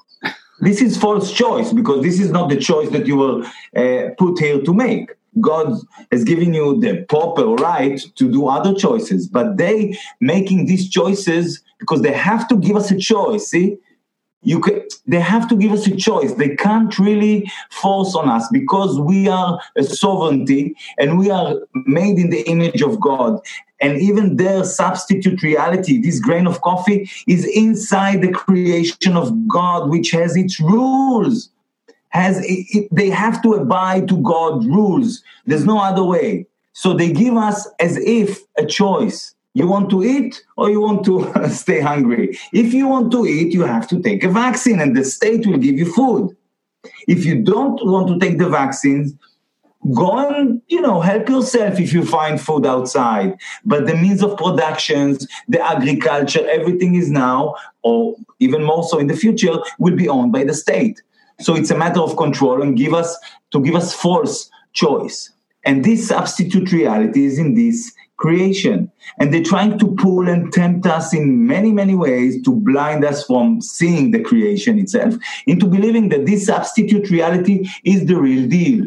This 0.61 0.81
is 0.81 0.97
false 0.97 1.31
choice 1.31 1.71
because 1.71 2.03
this 2.03 2.19
is 2.19 2.31
not 2.31 2.49
the 2.49 2.57
choice 2.57 2.89
that 2.89 3.07
you 3.07 3.17
were 3.17 3.43
uh, 3.75 4.09
put 4.17 4.39
here 4.39 4.61
to 4.61 4.73
make. 4.73 5.09
God 5.39 5.73
has 6.11 6.23
given 6.23 6.53
you 6.53 6.79
the 6.79 7.05
proper 7.07 7.45
right 7.45 7.99
to 8.15 8.31
do 8.31 8.47
other 8.47 8.73
choices, 8.73 9.27
but 9.27 9.57
they 9.57 9.97
making 10.19 10.65
these 10.65 10.89
choices 10.89 11.63
because 11.79 12.01
they 12.01 12.11
have 12.11 12.47
to 12.49 12.57
give 12.57 12.75
us 12.75 12.91
a 12.91 12.97
choice. 12.97 13.47
See, 13.47 13.77
you 14.41 14.59
can, 14.61 14.81
they 15.05 15.19
have 15.19 15.47
to 15.49 15.55
give 15.55 15.71
us 15.71 15.85
a 15.87 15.95
choice. 15.95 16.33
They 16.33 16.55
can't 16.55 16.97
really 16.97 17.51
force 17.71 18.15
on 18.15 18.29
us 18.29 18.47
because 18.51 18.99
we 18.99 19.27
are 19.27 19.59
a 19.75 19.83
sovereignty 19.83 20.75
and 20.97 21.19
we 21.19 21.29
are 21.29 21.55
made 21.73 22.17
in 22.17 22.29
the 22.29 22.41
image 22.43 22.81
of 22.81 22.99
God 22.99 23.41
and 23.81 23.99
even 23.99 24.35
their 24.35 24.63
substitute 24.63 25.41
reality, 25.41 26.01
this 26.01 26.19
grain 26.19 26.47
of 26.47 26.61
coffee, 26.61 27.09
is 27.27 27.45
inside 27.45 28.21
the 28.21 28.31
creation 28.31 29.15
of 29.15 29.47
God, 29.47 29.89
which 29.89 30.11
has 30.11 30.35
its 30.35 30.59
rules. 30.59 31.49
Has 32.09 32.43
it, 32.43 32.65
it, 32.69 32.87
they 32.91 33.09
have 33.09 33.41
to 33.43 33.53
abide 33.53 34.07
to 34.09 34.17
God's 34.17 34.65
rules. 34.65 35.23
There's 35.45 35.65
no 35.65 35.79
other 35.79 36.03
way. 36.03 36.47
So 36.73 36.93
they 36.93 37.11
give 37.11 37.35
us 37.35 37.67
as 37.79 37.97
if 37.97 38.41
a 38.57 38.65
choice. 38.65 39.35
You 39.59 39.67
want 39.67 39.89
to 39.89 40.05
eat 40.05 40.41
or 40.55 40.69
you 40.69 40.79
want 40.79 41.03
to 41.03 41.49
stay 41.63 41.81
hungry? 41.81 42.39
If 42.53 42.73
you 42.73 42.87
want 42.87 43.11
to 43.11 43.25
eat, 43.25 43.53
you 43.53 43.63
have 43.63 43.89
to 43.89 44.01
take 44.01 44.23
a 44.23 44.29
vaccine 44.29 44.79
and 44.79 44.95
the 44.95 45.03
state 45.03 45.45
will 45.45 45.57
give 45.57 45.77
you 45.77 45.91
food. 45.91 46.33
If 47.09 47.25
you 47.25 47.43
don't 47.43 47.77
want 47.85 48.07
to 48.07 48.17
take 48.25 48.37
the 48.37 48.47
vaccines, 48.47 49.13
go 49.93 50.29
and 50.33 50.61
you 50.67 50.79
know 50.79 51.01
help 51.01 51.27
yourself 51.27 51.77
if 51.79 51.91
you 51.93 52.03
find 52.05 52.39
food 52.41 52.65
outside 52.65 53.33
but 53.63 53.87
the 53.87 53.95
means 53.95 54.21
of 54.21 54.35
productions 54.35 55.25
the 55.47 55.61
agriculture 55.65 56.45
everything 56.49 56.95
is 56.95 57.09
now 57.09 57.55
or 57.81 58.13
even 58.39 58.61
more 58.61 58.83
so 58.83 58.99
in 58.99 59.07
the 59.07 59.15
future 59.15 59.55
will 59.77 59.95
be 59.95 60.09
owned 60.09 60.33
by 60.33 60.43
the 60.43 60.53
state 60.53 61.01
so 61.39 61.55
it's 61.55 61.71
a 61.71 61.77
matter 61.77 62.01
of 62.01 62.17
control 62.17 62.61
and 62.61 62.75
give 62.75 62.93
us 62.93 63.17
to 63.51 63.63
give 63.63 63.73
us 63.73 63.93
false 63.93 64.51
choice 64.73 65.31
and 65.63 65.85
this 65.85 66.09
substitute 66.09 66.73
reality 66.73 67.23
is 67.23 67.39
in 67.39 67.55
this 67.55 67.93
creation 68.19 68.91
and 69.17 69.33
they're 69.33 69.43
trying 69.43 69.79
to 69.79 69.95
pull 69.95 70.27
and 70.27 70.51
tempt 70.53 70.85
us 70.85 71.13
in 71.13 71.47
many 71.47 71.71
many 71.71 71.95
ways 71.95 72.41
to 72.43 72.51
blind 72.51 73.03
us 73.03 73.25
from 73.25 73.61
seeing 73.61 74.11
the 74.11 74.19
creation 74.19 74.77
itself 74.77 75.15
into 75.47 75.65
believing 75.65 76.09
that 76.09 76.25
this 76.25 76.45
substitute 76.45 77.09
reality 77.09 77.67
is 77.83 78.05
the 78.05 78.15
real 78.15 78.47
deal 78.47 78.85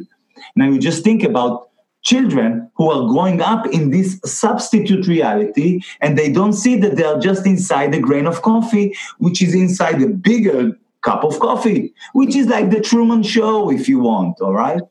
now 0.55 0.67
you 0.67 0.79
just 0.79 1.03
think 1.03 1.23
about 1.23 1.69
children 2.03 2.71
who 2.75 2.91
are 2.91 3.09
growing 3.09 3.41
up 3.41 3.67
in 3.67 3.91
this 3.91 4.21
substitute 4.25 5.07
reality 5.07 5.81
and 6.01 6.19
they 6.19 6.31
don't 6.31 6.53
see 6.53 6.77
that 6.77 6.97
they 6.97 7.05
are 7.05 7.19
just 7.19 7.47
inside 7.47 7.95
a 7.95 8.01
grain 8.01 8.27
of 8.27 8.43
coffee, 8.43 8.95
which 9.19 9.41
is 9.41 9.55
inside 9.55 10.03
a 10.03 10.09
bigger 10.09 10.73
cup 11.03 11.25
of 11.25 11.39
coffee, 11.41 11.95
which 12.13 12.35
is 12.35 12.47
like 12.49 12.71
the 12.71 12.81
Truman 12.81 13.23
Show, 13.23 13.71
if 13.71 13.89
you 13.89 14.01
want, 14.01 14.41
all 14.41 14.53
right? 14.53 14.83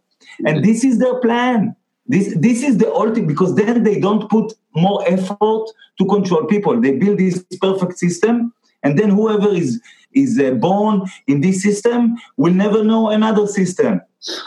And 0.46 0.64
this 0.64 0.84
is 0.84 1.00
their 1.00 1.20
plan. 1.20 1.76
This 2.08 2.34
this 2.38 2.64
is 2.64 2.78
the 2.78 2.92
ultimate 2.92 3.28
because 3.28 3.56
then 3.56 3.84
they 3.84 4.00
don't 4.00 4.30
put 4.30 4.54
more 4.76 5.04
effort 5.08 5.66
to 6.00 6.06
control 6.06 6.46
people. 6.46 6.80
They 6.80 6.98
build 6.98 7.20
this 7.20 7.44
perfect 7.62 7.98
system, 8.00 8.54
and 8.84 8.98
then 8.98 9.10
whoever 9.10 9.50
is 9.50 9.80
is 10.14 10.40
uh, 10.40 10.52
born 10.52 11.04
in 11.28 11.42
this 11.42 11.62
system 11.62 12.18
will 12.38 12.54
never 12.54 12.84
know 12.84 13.10
another 13.10 13.48
system. 13.48 14.02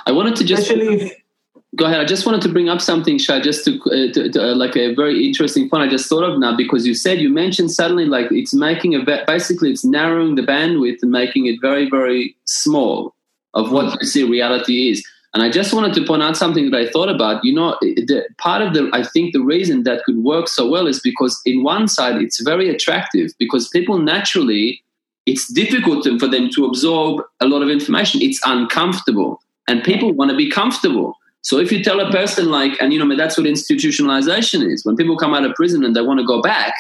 I 0.07 0.13
wanted 0.13 0.37
to 0.37 0.45
just 0.45 0.63
especially 0.63 1.07
if, 1.07 1.13
go 1.77 1.87
ahead. 1.87 2.01
I 2.01 2.05
just 2.05 2.27
wanted 2.27 2.43
to 2.43 2.49
bring 2.49 2.69
up 2.69 2.81
something, 2.81 3.19
Shai, 3.19 3.41
just 3.41 3.65
to, 3.65 3.81
uh, 3.87 4.13
to, 4.13 4.31
to 4.31 4.51
uh, 4.51 4.55
like 4.55 4.77
a 4.77 4.95
very 4.95 5.27
interesting 5.27 5.69
point 5.69 5.83
I 5.83 5.89
just 5.89 6.09
thought 6.09 6.25
of 6.25 6.39
now 6.39 6.57
because 6.57 6.87
you 6.87 6.95
said 6.95 7.19
you 7.19 7.31
mentioned 7.31 7.71
suddenly 7.71 8.07
like 8.07 8.31
it's 8.31 8.55
making 8.55 8.95
a 8.95 9.05
basically 9.27 9.71
it's 9.71 9.85
narrowing 9.85 10.35
the 10.35 10.43
bandwidth 10.43 10.99
and 11.03 11.11
making 11.11 11.47
it 11.47 11.61
very 11.61 11.89
very 11.89 12.37
small 12.45 13.15
of 13.55 13.71
what 13.71 13.87
mm-hmm. 13.87 13.97
you 14.01 14.07
see 14.07 14.25
reality 14.25 14.91
is. 14.91 15.07
And 15.35 15.43
I 15.43 15.51
just 15.51 15.75
wanted 15.75 15.93
to 15.95 16.07
point 16.07 16.23
out 16.23 16.37
something 16.37 16.71
that 16.71 16.81
I 16.81 16.89
thought 16.89 17.09
about. 17.09 17.45
You 17.45 17.55
know, 17.55 17.77
the, 17.81 18.25
part 18.39 18.63
of 18.63 18.73
the 18.73 18.89
I 18.93 19.03
think 19.03 19.33
the 19.33 19.43
reason 19.43 19.83
that 19.83 20.05
could 20.05 20.19
work 20.19 20.47
so 20.47 20.71
well 20.71 20.87
is 20.87 21.01
because 21.01 21.41
in 21.45 21.65
one 21.65 21.89
side 21.89 22.23
it's 22.23 22.41
very 22.41 22.71
attractive 22.71 23.33
because 23.39 23.69
people 23.69 23.99
naturally 23.99 24.81
it's 25.27 25.53
difficult 25.53 26.07
for 26.21 26.29
them 26.29 26.51
to 26.51 26.67
absorb 26.67 27.25
a 27.41 27.47
lot 27.47 27.63
of 27.63 27.69
information. 27.69 28.23
It's 28.23 28.41
uncomfortable, 28.45 29.41
and 29.67 29.83
people 29.83 30.13
want 30.13 30.31
to 30.31 30.37
be 30.37 30.51
comfortable. 30.51 31.17
So 31.41 31.59
if 31.59 31.73
you 31.73 31.83
tell 31.83 32.01
a 32.01 32.11
person 32.11 32.51
like, 32.51 32.81
and 32.81 32.93
you 32.93 33.05
know, 33.05 33.17
that's 33.17 33.37
what 33.37 33.47
institutionalization 33.47 34.71
is. 34.71 34.85
When 34.85 34.97
people 34.97 35.17
come 35.17 35.35
out 35.35 35.45
of 35.45 35.55
prison 35.55 35.85
and 35.85 35.97
they 35.97 36.01
want 36.01 36.21
to 36.21 36.27
go 36.27 36.41
back, 36.41 36.75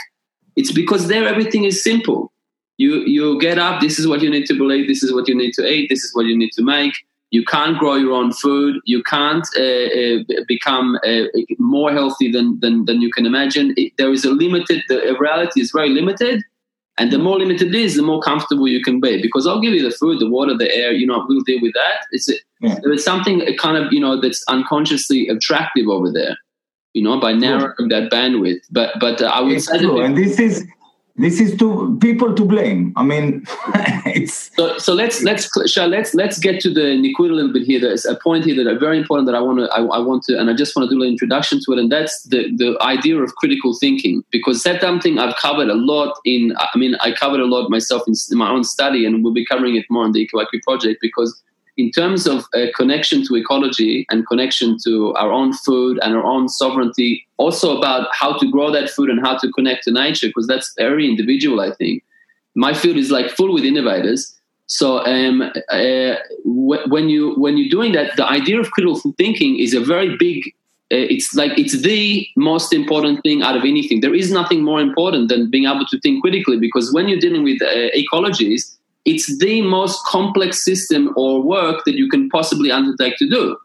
it's 0.56 0.72
because 0.72 1.08
there 1.08 1.26
everything 1.26 1.64
is 1.64 1.82
simple. 1.82 2.32
You 2.76 3.00
you 3.00 3.40
get 3.40 3.58
up. 3.58 3.80
This 3.80 3.98
is 3.98 4.06
what 4.06 4.20
you 4.20 4.30
need 4.30 4.46
to 4.46 4.54
believe. 4.54 4.86
This 4.86 5.02
is 5.02 5.12
what 5.12 5.26
you 5.26 5.34
need 5.34 5.52
to 5.54 5.66
eat. 5.66 5.88
This 5.88 6.04
is 6.04 6.14
what 6.14 6.26
you 6.26 6.36
need 6.36 6.52
to 6.52 6.62
make. 6.62 6.94
You 7.34 7.44
can't 7.44 7.76
grow 7.76 7.96
your 7.96 8.12
own 8.12 8.32
food. 8.32 8.80
You 8.84 9.02
can't 9.02 9.44
uh, 9.58 9.88
uh, 10.00 10.44
become 10.46 10.96
uh, 11.04 11.24
more 11.58 11.90
healthy 11.90 12.30
than, 12.30 12.60
than 12.60 12.84
than 12.84 13.02
you 13.02 13.10
can 13.10 13.26
imagine. 13.26 13.74
It, 13.76 13.92
there 13.98 14.12
is 14.12 14.24
a 14.24 14.30
limited. 14.30 14.84
The 14.88 15.16
reality 15.18 15.60
is 15.60 15.72
very 15.72 15.88
limited, 15.88 16.44
and 16.96 17.10
the 17.10 17.18
more 17.18 17.36
limited 17.40 17.74
it 17.74 17.80
is, 17.86 17.96
the 17.96 18.02
more 18.02 18.20
comfortable 18.20 18.68
you 18.68 18.82
can 18.84 19.00
be. 19.00 19.20
Because 19.20 19.48
I'll 19.48 19.60
give 19.60 19.74
you 19.74 19.82
the 19.82 19.96
food, 20.00 20.20
the 20.20 20.30
water, 20.30 20.56
the 20.56 20.72
air. 20.72 20.92
You 20.92 21.08
know, 21.08 21.24
we'll 21.28 21.40
deal 21.40 21.60
with 21.60 21.74
that. 21.74 22.06
It's 22.12 22.28
yeah. 22.60 22.78
there 22.84 22.92
is 22.92 23.04
something 23.04 23.42
kind 23.58 23.78
of 23.84 23.92
you 23.92 23.98
know 23.98 24.20
that's 24.20 24.44
unconsciously 24.46 25.26
attractive 25.26 25.88
over 25.88 26.12
there. 26.12 26.36
You 26.92 27.02
know, 27.02 27.18
by 27.18 27.32
narrowing 27.32 27.88
that 27.88 28.12
bandwidth. 28.12 28.62
But 28.70 29.00
but 29.00 29.20
uh, 29.20 29.26
I 29.26 29.40
would 29.40 29.54
it's 29.54 29.66
say 29.66 29.78
true. 29.78 30.00
and 30.00 30.16
this 30.16 30.38
is 30.38 30.64
this 31.16 31.38
is 31.40 31.56
to 31.58 31.96
people 32.00 32.34
to 32.34 32.44
blame. 32.44 32.92
I 32.96 33.04
mean, 33.04 33.44
it's 34.04 34.50
so. 34.56 34.76
So 34.78 34.94
let's 34.94 35.22
let's 35.22 35.48
let's 35.56 36.14
let's 36.14 36.38
get 36.40 36.60
to 36.62 36.74
the 36.74 36.98
Nikud 36.98 37.30
a 37.30 37.34
little 37.34 37.52
bit 37.52 37.62
here. 37.62 37.80
There's 37.80 38.04
a 38.04 38.16
point 38.16 38.44
here 38.44 38.56
that 38.56 38.66
are 38.66 38.78
very 38.78 38.98
important 38.98 39.26
that 39.26 39.36
I 39.36 39.40
want 39.40 39.60
to 39.60 39.66
I, 39.70 39.82
I, 39.82 39.98
want 40.00 40.24
to 40.24 40.38
and 40.38 40.50
I 40.50 40.54
just 40.54 40.74
want 40.74 40.90
to 40.90 40.94
do 40.94 41.02
an 41.02 41.08
introduction 41.08 41.60
to 41.64 41.72
it, 41.72 41.78
and 41.78 41.90
that's 41.90 42.24
the 42.24 42.50
the 42.56 42.76
idea 42.80 43.16
of 43.18 43.32
critical 43.36 43.76
thinking 43.78 44.24
because 44.32 44.64
that's 44.64 44.80
something 44.80 45.18
I've 45.20 45.36
covered 45.36 45.68
a 45.68 45.74
lot 45.74 46.18
in. 46.24 46.52
I 46.58 46.76
mean, 46.76 46.96
I 47.00 47.12
covered 47.12 47.40
a 47.40 47.46
lot 47.46 47.70
myself 47.70 48.02
in, 48.08 48.14
my 48.36 48.50
own 48.50 48.64
study, 48.64 49.06
and 49.06 49.22
we'll 49.22 49.32
be 49.32 49.46
covering 49.46 49.76
it 49.76 49.86
more 49.90 50.04
on 50.04 50.12
the 50.12 50.28
IQ 50.28 50.62
project 50.62 50.98
because 51.00 51.40
in 51.76 51.90
terms 51.90 52.26
of 52.26 52.44
a 52.54 52.70
connection 52.72 53.26
to 53.26 53.36
ecology 53.36 54.06
and 54.10 54.26
connection 54.26 54.76
to 54.84 55.12
our 55.14 55.32
own 55.32 55.52
food 55.52 55.98
and 56.02 56.14
our 56.14 56.24
own 56.24 56.48
sovereignty, 56.48 57.26
also 57.36 57.76
about 57.76 58.08
how 58.12 58.36
to 58.38 58.50
grow 58.50 58.70
that 58.70 58.90
food 58.90 59.10
and 59.10 59.20
how 59.26 59.36
to 59.36 59.50
connect 59.52 59.84
to 59.84 59.90
nature, 59.90 60.28
because 60.28 60.46
that's 60.46 60.72
very 60.78 61.08
individual, 61.08 61.60
I 61.60 61.72
think. 61.72 62.04
My 62.54 62.72
field 62.74 62.96
is 62.96 63.10
like 63.10 63.30
full 63.30 63.52
with 63.52 63.64
innovators. 63.64 64.38
So 64.66 65.04
um, 65.04 65.42
uh, 65.70 66.14
when 66.44 67.08
you 67.08 67.34
when 67.34 67.56
you're 67.58 67.68
doing 67.68 67.92
that, 67.92 68.16
the 68.16 68.24
idea 68.24 68.60
of 68.60 68.70
critical 68.70 69.12
thinking 69.18 69.58
is 69.58 69.74
a 69.74 69.80
very 69.80 70.16
big. 70.16 70.46
Uh, 70.92 71.08
it's 71.10 71.34
like 71.34 71.58
it's 71.58 71.82
the 71.82 72.26
most 72.36 72.72
important 72.72 73.22
thing 73.22 73.42
out 73.42 73.56
of 73.56 73.64
anything. 73.64 74.00
There 74.00 74.14
is 74.14 74.30
nothing 74.30 74.62
more 74.62 74.80
important 74.80 75.28
than 75.28 75.50
being 75.50 75.64
able 75.64 75.86
to 75.86 75.98
think 76.00 76.22
critically, 76.22 76.58
because 76.58 76.92
when 76.94 77.08
you're 77.08 77.18
dealing 77.18 77.42
with 77.42 77.60
uh, 77.62 77.90
ecologies, 77.96 78.76
it's 79.04 79.38
the 79.38 79.62
most 79.62 80.04
complex 80.06 80.64
system 80.64 81.12
or 81.16 81.42
work 81.42 81.84
that 81.84 81.94
you 81.94 82.08
can 82.08 82.28
possibly 82.30 82.70
undertake 82.70 83.16
to 83.18 83.28
do 83.28 83.56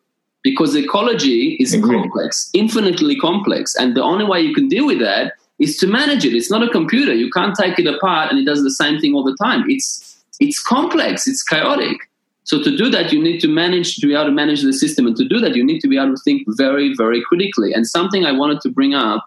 because 0.44 0.76
ecology 0.76 1.58
is 1.60 1.74
Agreed. 1.74 2.02
complex, 2.02 2.50
infinitely 2.54 3.16
complex. 3.18 3.76
And 3.76 3.96
the 3.96 4.04
only 4.04 4.26
way 4.26 4.42
you 4.42 4.54
can 4.54 4.68
deal 4.68 4.86
with 4.86 5.00
that 5.00 5.34
is 5.60 5.78
to 5.78 5.88
manage 5.88 6.26
it. 6.26 6.34
It's 6.34 6.50
not 6.50 6.64
a 6.64 6.70
computer. 6.70 7.14
You 7.14 7.30
can't 7.32 7.56
take 7.56 7.78
it 7.80 7.88
apart 7.88 8.32
and 8.32 8.40
it 8.40 8.46
does 8.46 8.64
the 8.64 8.72
same 8.72 9.00
thing 9.00 9.14
all 9.14 9.24
the 9.24 9.38
time. 9.42 9.66
It's 9.70 10.06
it's 10.40 10.62
complex, 10.62 11.28
it's 11.28 11.44
chaotic. 11.44 11.98
So 12.44 12.64
to 12.64 12.76
do 12.76 12.90
that, 12.90 13.12
you 13.12 13.22
need 13.22 13.40
to 13.42 13.48
manage 13.48 13.98
to 13.98 14.08
be 14.08 14.14
able 14.14 14.26
to 14.26 14.32
manage 14.32 14.64
the 14.64 14.74
system. 14.74 15.06
And 15.06 15.16
to 15.18 15.28
do 15.28 15.40
that, 15.40 15.56
you 15.56 15.64
need 15.64 15.82
to 15.82 15.88
be 15.88 15.98
able 15.98 16.16
to 16.16 16.22
think 16.24 16.48
very, 16.58 16.96
very 16.96 17.22
critically. 17.22 17.74
And 17.74 17.86
something 17.86 18.26
I 18.26 18.32
wanted 18.32 18.62
to 18.62 18.70
bring 18.70 18.96
up 18.96 19.24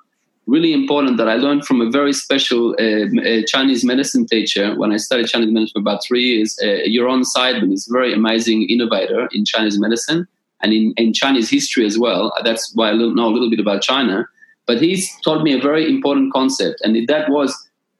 really 0.52 0.74
important 0.74 1.16
that 1.16 1.30
I 1.30 1.36
learned 1.36 1.64
from 1.64 1.80
a 1.80 1.88
very 1.88 2.12
special 2.12 2.74
uh, 2.78 3.42
Chinese 3.46 3.82
medicine 3.84 4.26
teacher 4.26 4.74
when 4.76 4.92
I 4.92 4.98
studied 4.98 5.28
Chinese 5.28 5.50
medicine 5.50 5.72
for 5.72 5.84
about 5.86 6.04
three 6.06 6.24
years. 6.30 6.58
Uh, 6.62 6.84
Yaron 6.94 7.24
Seidman 7.24 7.72
is 7.72 7.88
a 7.88 7.92
very 7.92 8.12
amazing 8.12 8.68
innovator 8.68 9.30
in 9.32 9.46
Chinese 9.46 9.78
medicine 9.78 10.28
and 10.60 10.74
in, 10.74 10.92
in 10.98 11.14
Chinese 11.14 11.48
history 11.48 11.86
as 11.86 11.98
well. 11.98 12.30
That's 12.44 12.70
why 12.74 12.90
I 12.90 12.92
know 12.92 13.28
a 13.28 13.34
little 13.36 13.48
bit 13.48 13.60
about 13.60 13.80
China. 13.80 14.28
But 14.66 14.82
he's 14.82 15.10
taught 15.24 15.42
me 15.42 15.58
a 15.58 15.60
very 15.60 15.84
important 15.88 16.32
concept, 16.34 16.82
and 16.82 16.92
that 17.08 17.30
was 17.30 17.50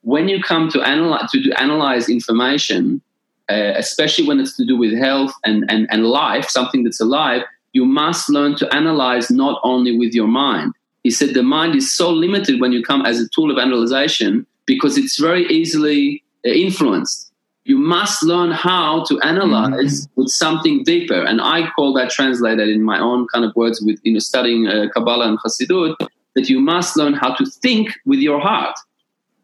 when 0.01 0.29
you 0.29 0.41
come 0.41 0.69
to 0.69 0.81
analyze 0.81 1.29
to, 1.31 1.43
to 1.43 1.61
analyze 1.61 2.07
information, 2.07 3.01
uh, 3.49 3.73
especially 3.83 4.25
when 4.27 4.39
it's 4.39 4.55
to 4.57 4.65
do 4.65 4.77
with 4.77 4.93
health 4.93 5.33
and, 5.43 5.65
and, 5.69 5.87
and 5.91 6.05
life, 6.05 6.47
something 6.49 6.83
that's 6.83 7.01
alive, 7.01 7.41
you 7.73 7.83
must 7.85 8.29
learn 8.29 8.55
to 8.57 8.65
analyze 8.73 9.29
not 9.29 9.59
only 9.63 9.97
with 9.97 10.13
your 10.13 10.27
mind 10.27 10.73
he 11.03 11.11
said 11.11 11.33
the 11.33 11.43
mind 11.43 11.75
is 11.75 11.93
so 11.93 12.09
limited 12.09 12.59
when 12.61 12.71
you 12.71 12.81
come 12.81 13.05
as 13.05 13.19
a 13.19 13.27
tool 13.29 13.51
of 13.51 13.57
analyzation 13.57 14.47
because 14.65 14.97
it's 14.97 15.19
very 15.19 15.45
easily 15.47 16.23
uh, 16.45 16.49
influenced. 16.49 17.31
You 17.65 17.77
must 17.77 18.23
learn 18.23 18.51
how 18.51 19.03
to 19.05 19.19
analyze 19.21 20.07
mm-hmm. 20.07 20.21
with 20.21 20.29
something 20.29 20.83
deeper, 20.83 21.23
and 21.23 21.41
I 21.41 21.69
call 21.71 21.93
that 21.93 22.09
translated 22.09 22.69
in 22.69 22.83
my 22.83 22.99
own 22.99 23.27
kind 23.33 23.45
of 23.45 23.55
words 23.55 23.81
with 23.81 23.99
you 24.03 24.13
know 24.13 24.19
studying 24.19 24.67
uh, 24.67 24.87
Kabbalah 24.93 25.27
and 25.27 25.39
Chassidut 25.39 25.95
that 26.35 26.49
you 26.49 26.59
must 26.59 26.97
learn 26.97 27.13
how 27.13 27.33
to 27.35 27.45
think 27.45 27.93
with 28.05 28.19
your 28.19 28.41
heart, 28.41 28.75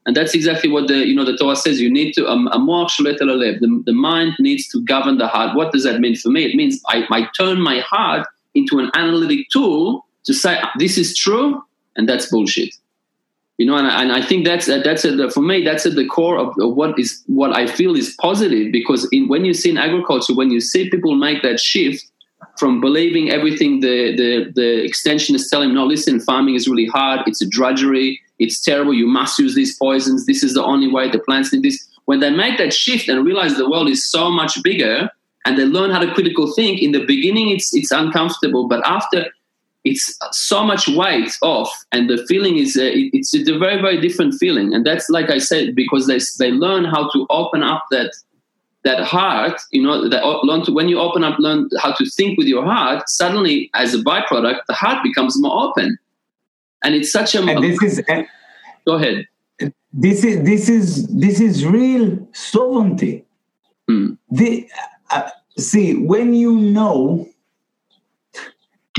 and 0.05 0.15
that's 0.17 0.33
exactly 0.33 0.69
what 0.69 0.89
the 0.89 1.07
you 1.07 1.15
know 1.15 1.23
the 1.23 1.37
Torah 1.37 1.55
says. 1.55 1.79
You 1.79 1.91
need 1.91 2.13
to 2.15 2.27
um, 2.27 2.49
the, 2.51 3.83
the 3.85 3.93
mind 3.93 4.33
needs 4.39 4.67
to 4.69 4.83
govern 4.83 5.17
the 5.17 5.27
heart. 5.27 5.55
What 5.55 5.71
does 5.71 5.83
that 5.85 6.01
mean 6.01 6.15
for 6.17 6.29
me? 6.29 6.43
It 6.43 6.55
means 6.55 6.81
I, 6.89 7.05
I 7.09 7.29
turn 7.37 7.61
my 7.61 7.79
heart 7.79 8.27
into 8.53 8.79
an 8.79 8.91
analytic 8.95 9.47
tool 9.49 10.05
to 10.25 10.33
say 10.33 10.59
ah, 10.61 10.71
this 10.77 10.97
is 10.97 11.15
true 11.15 11.61
and 11.95 12.07
that's 12.07 12.27
bullshit. 12.27 12.73
You 13.57 13.65
know 13.65 13.75
and 13.75 13.87
I, 13.87 14.01
and 14.01 14.11
I 14.13 14.21
think 14.21 14.45
that's 14.45 14.69
uh, 14.69 14.79
that's 14.83 15.03
a, 15.03 15.29
for 15.31 15.41
me 15.41 15.63
that's 15.65 15.85
at 15.85 15.95
the 15.95 16.05
core 16.05 16.37
of, 16.37 16.55
of, 16.59 16.75
what 16.75 16.97
is 16.97 17.21
what 17.27 17.55
I 17.55 17.67
feel 17.67 17.95
is 17.95 18.15
positive 18.21 18.71
because 18.71 19.07
in, 19.11 19.27
when 19.27 19.43
you 19.43 19.53
see 19.53 19.69
in 19.69 19.77
agriculture 19.77 20.33
when 20.33 20.49
you 20.49 20.61
see 20.61 20.89
people 20.89 21.15
make 21.15 21.43
that 21.43 21.59
shift 21.59 22.05
from 22.57 22.79
believing 22.79 23.31
everything 23.31 23.81
the 23.81 24.15
the 24.15 24.51
the 24.55 24.83
extension 24.85 25.35
is 25.35 25.49
telling 25.49 25.73
no 25.73 25.85
listen 25.85 26.21
farming 26.21 26.55
is 26.55 26.69
really 26.69 26.87
hard 26.87 27.19
it's 27.27 27.41
a 27.41 27.49
drudgery 27.49 28.21
it's 28.39 28.61
terrible 28.63 28.93
you 28.93 29.07
must 29.07 29.37
use 29.37 29.55
these 29.55 29.77
poisons 29.77 30.25
this 30.25 30.41
is 30.41 30.53
the 30.53 30.63
only 30.63 30.89
way 30.89 31.09
the 31.09 31.19
plants 31.19 31.51
need 31.51 31.63
this 31.63 31.85
when 32.05 32.21
they 32.21 32.29
make 32.29 32.57
that 32.57 32.73
shift 32.73 33.09
and 33.09 33.25
realize 33.25 33.55
the 33.55 33.69
world 33.69 33.89
is 33.89 34.09
so 34.09 34.31
much 34.31 34.63
bigger 34.63 35.09
and 35.45 35.57
they 35.57 35.65
learn 35.65 35.91
how 35.91 35.99
to 35.99 36.13
critical 36.13 36.51
think 36.53 36.81
in 36.81 36.93
the 36.93 37.05
beginning 37.05 37.49
it's 37.49 37.73
it's 37.73 37.91
uncomfortable 37.91 38.67
but 38.67 38.81
after 38.85 39.25
it's 39.83 40.17
so 40.31 40.63
much 40.63 40.87
weight 40.89 41.31
off 41.41 41.71
and 41.91 42.09
the 42.09 42.25
feeling 42.27 42.57
is 42.57 42.75
uh, 42.75 42.91
it's 42.91 43.33
a 43.33 43.57
very 43.57 43.81
very 43.81 43.99
different 43.99 44.33
feeling. 44.35 44.73
And 44.73 44.85
that's 44.85 45.09
like 45.09 45.29
i 45.29 45.37
said 45.37 45.75
because 45.75 46.07
they 46.07 46.19
they 46.37 46.51
learn 46.51 46.85
how 46.85 47.09
to 47.11 47.25
open 47.29 47.63
up 47.63 47.85
that 47.91 48.11
that 48.83 49.03
heart 49.03 49.59
you 49.71 49.81
know 49.81 50.07
that 50.09 50.23
learn 50.43 50.63
to, 50.65 50.71
when 50.71 50.87
you 50.87 50.99
open 50.99 51.23
up 51.23 51.37
learn 51.39 51.69
how 51.81 51.93
to 51.93 52.05
think 52.09 52.37
with 52.37 52.47
your 52.47 52.63
heart 52.63 53.07
suddenly 53.09 53.69
as 53.73 53.93
a 53.93 53.97
byproduct 53.99 54.61
the 54.67 54.73
heart 54.73 55.03
becomes 55.03 55.39
more 55.39 55.69
open. 55.69 55.97
And 56.83 56.95
it's 56.95 57.11
such 57.11 57.35
a 57.35 57.41
and 57.41 57.63
this 57.63 57.81
is 57.83 58.01
uh, 58.09 58.23
go 58.85 58.95
ahead. 58.95 59.27
this 59.93 60.23
is 60.23 60.43
this 60.43 60.69
is 60.69 61.07
this 61.07 61.39
is 61.39 61.65
real 61.65 62.27
sovereignty. 62.33 63.25
Hmm. 63.87 64.13
the, 64.29 64.69
uh, 65.09 65.29
see 65.57 65.95
when 65.95 66.35
you 66.35 66.55
know 66.55 67.27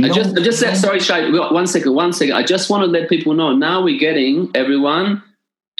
I 0.05 0.09
just, 0.09 0.39
I 0.39 0.43
just 0.43 0.61
said, 0.61 0.75
sorry, 0.77 1.01
Shai, 1.01 1.31
one 1.31 1.67
second, 1.67 1.95
one 1.95 2.13
second. 2.13 2.35
I 2.35 2.43
just 2.43 2.71
want 2.71 2.85
to 2.85 2.91
let 2.91 3.09
people 3.09 3.35
know 3.35 3.55
now 3.55 3.83
we're 3.83 3.99
getting 3.99 4.51
everyone 4.55 5.23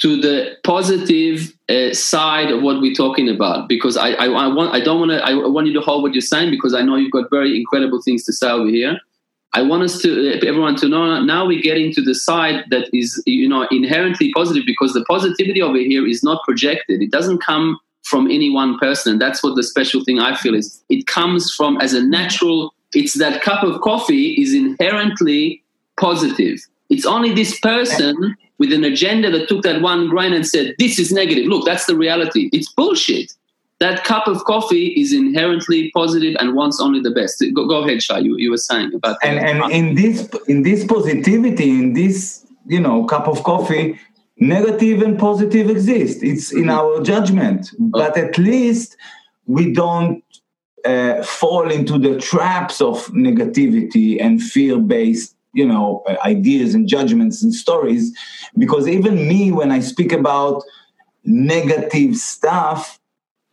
to 0.01 0.21
the 0.21 0.57
positive 0.65 1.53
uh, 1.69 1.93
side 1.93 2.51
of 2.51 2.63
what 2.63 2.81
we're 2.81 2.95
talking 2.95 3.29
about 3.29 3.69
because 3.69 3.97
I, 3.97 4.13
I, 4.13 4.27
I 4.27 4.47
want, 4.49 4.75
I 4.75 4.81
don't 4.81 4.99
want 4.99 5.13
to, 5.13 5.23
I 5.23 5.35
want 5.35 5.67
you 5.67 5.75
to 5.75 5.81
hold 5.81 6.03
what 6.03 6.15
you're 6.15 6.23
saying 6.23 6.51
because 6.51 6.75
I 6.75 6.83
know 6.83 6.97
you've 6.97 7.13
got 7.13 7.29
very 7.31 7.57
incredible 7.57 8.01
things 8.03 8.25
to 8.25 8.33
say 8.33 8.51
over 8.51 8.69
here. 8.69 8.99
I 9.53 9.63
want 9.63 9.83
us 9.83 10.01
to, 10.03 10.31
uh, 10.31 10.47
everyone 10.47 10.77
to 10.77 10.89
know 10.89 11.23
now 11.23 11.47
we're 11.47 11.61
getting 11.61 11.93
to 11.95 12.03
the 12.03 12.15
side 12.15 12.65
that 12.71 12.89
is, 12.95 13.23
you 13.27 13.49
know, 13.49 13.67
inherently 13.71 14.33
positive 14.33 14.63
because 14.65 14.95
the 14.95 15.05
positivity 15.05 15.61
over 15.61 15.77
here 15.77 16.07
is 16.07 16.23
not 16.23 16.43
projected. 16.45 17.03
It 17.03 17.11
doesn't 17.11 17.43
come 17.43 17.79
from 18.05 18.27
any 18.27 18.51
one 18.51 18.79
person. 18.79 19.13
And 19.13 19.21
that's 19.21 19.43
what 19.43 19.57
the 19.57 19.63
special 19.63 20.05
thing 20.05 20.19
I 20.19 20.35
feel 20.35 20.55
is. 20.55 20.83
It 20.89 21.07
comes 21.07 21.53
from 21.53 21.79
as 21.79 21.93
a 21.93 22.03
natural 22.03 22.73
it's 22.95 23.19
that 23.19 23.43
cup 23.43 23.63
of 23.63 23.81
coffee 23.81 24.33
is 24.33 24.55
inherently 24.55 25.63
positive. 25.99 26.61
It's 26.89 27.07
only 27.07 27.33
this 27.33 27.59
person 27.61 28.37
with 28.59 28.73
an 28.73 28.85
agenda 28.85 29.31
that 29.31 29.49
took 29.49 29.63
that 29.63 29.81
one 29.81 30.09
grain 30.09 30.33
and 30.33 30.47
said, 30.47 30.75
This 30.79 30.99
is 30.99 31.13
negative. 31.13 31.47
Look, 31.47 31.65
that's 31.65 31.87
the 31.87 31.97
reality. 31.97 32.51
It's 32.53 32.71
bullshit. 32.73 33.33
That 33.79 34.05
cup 34.05 34.27
of 34.29 34.45
coffee 34.45 34.89
is 34.89 35.13
inherently 35.13 35.91
positive 35.93 36.37
and 36.39 36.55
wants 36.55 36.81
only 36.81 37.01
the 37.01 37.11
best. 37.11 37.43
Go, 37.55 37.67
go 37.67 37.83
ahead, 37.83 38.03
Shai. 38.03 38.19
You, 38.19 38.37
you 38.37 38.51
were 38.51 38.59
saying 38.59 38.93
about 38.93 39.17
and, 39.23 39.39
and 39.39 39.73
in 39.73 39.95
this 39.95 40.29
in 40.49 40.63
this 40.63 40.85
positivity, 40.85 41.71
in 41.71 41.95
this 41.95 42.47
you 42.67 42.79
know 42.79 43.05
cup 43.05 43.27
of 43.27 43.43
coffee, 43.43 43.99
negative 44.37 45.01
and 45.01 45.19
positive 45.19 45.71
exist. 45.71 46.23
It's 46.23 46.53
in 46.53 46.65
mm-hmm. 46.65 46.71
our 46.71 47.03
judgment, 47.03 47.71
but 47.79 48.19
at 48.19 48.37
least 48.37 48.99
we 49.47 49.73
don't 49.73 50.23
uh, 50.85 51.23
fall 51.23 51.71
into 51.71 51.99
the 51.99 52.19
traps 52.19 52.81
of 52.81 53.07
negativity 53.09 54.21
and 54.21 54.43
fear-based 54.43 55.37
you 55.53 55.67
know 55.67 56.05
ideas 56.25 56.75
and 56.75 56.89
judgments 56.89 57.43
and 57.43 57.55
stories. 57.55 58.17
Because 58.57 58.87
even 58.89 59.29
me 59.29 59.51
when 59.53 59.71
i 59.71 59.81
speak 59.81 60.13
about 60.13 60.63
negative 61.25 62.17
stuff 62.17 63.01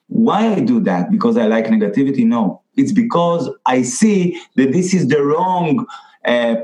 why 0.08 0.54
i 0.54 0.60
do 0.62 0.80
that? 0.82 1.12
Because 1.12 1.38
i 1.38 1.46
like 1.48 1.66
negativity? 1.66 2.26
No. 2.26 2.62
It's 2.76 2.92
because 2.92 3.50
i 3.66 3.82
see 3.82 4.40
that 4.56 4.72
this 4.72 4.94
is 4.94 5.08
the 5.08 5.24
wrong 5.24 5.86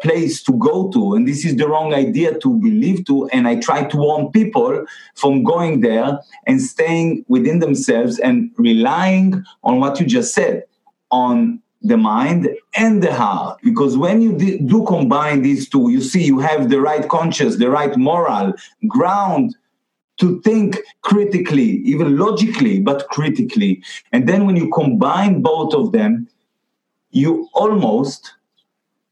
place 0.01 0.43
to 0.43 0.51
go 0.53 0.89
to 0.91 1.13
and 1.13 1.25
this 1.25 1.45
is 1.45 1.55
the 1.55 1.67
wrong 1.67 1.93
idea 1.93 2.37
to 2.37 2.53
believe 2.59 3.05
to 3.05 3.27
and 3.29 3.47
i 3.47 3.55
try 3.55 3.81
to 3.83 3.95
warn 3.95 4.29
people 4.31 4.85
from 5.15 5.41
going 5.41 5.79
there 5.79 6.19
and 6.47 6.61
staying 6.61 7.23
within 7.29 7.59
themselves 7.59 8.19
and 8.19 8.51
relying 8.57 9.41
on 9.63 9.79
what 9.79 9.99
you 10.01 10.05
just 10.05 10.33
said 10.33 10.63
on 11.11 11.61
the 11.83 11.97
mind 11.97 12.49
and 12.75 13.03
the 13.03 13.13
heart. 13.13 13.59
Because 13.61 13.97
when 13.97 14.21
you 14.21 14.37
do 14.37 14.85
combine 14.85 15.41
these 15.41 15.69
two 15.69 15.91
you 15.91 16.01
see 16.01 16.23
you 16.23 16.39
have 16.39 16.69
the 16.69 16.81
right 16.81 17.07
conscience 17.09 17.57
the 17.57 17.69
right 17.69 17.95
moral 17.97 18.53
ground 18.87 19.55
to 20.17 20.41
think 20.41 20.79
critically 21.01 21.81
even 21.91 22.17
logically 22.17 22.79
but 22.79 23.07
critically. 23.09 23.83
And 24.11 24.27
then 24.27 24.45
when 24.45 24.55
you 24.55 24.71
combine 24.71 25.41
both 25.41 25.73
of 25.73 25.91
them 25.91 26.27
you 27.11 27.47
almost 27.53 28.33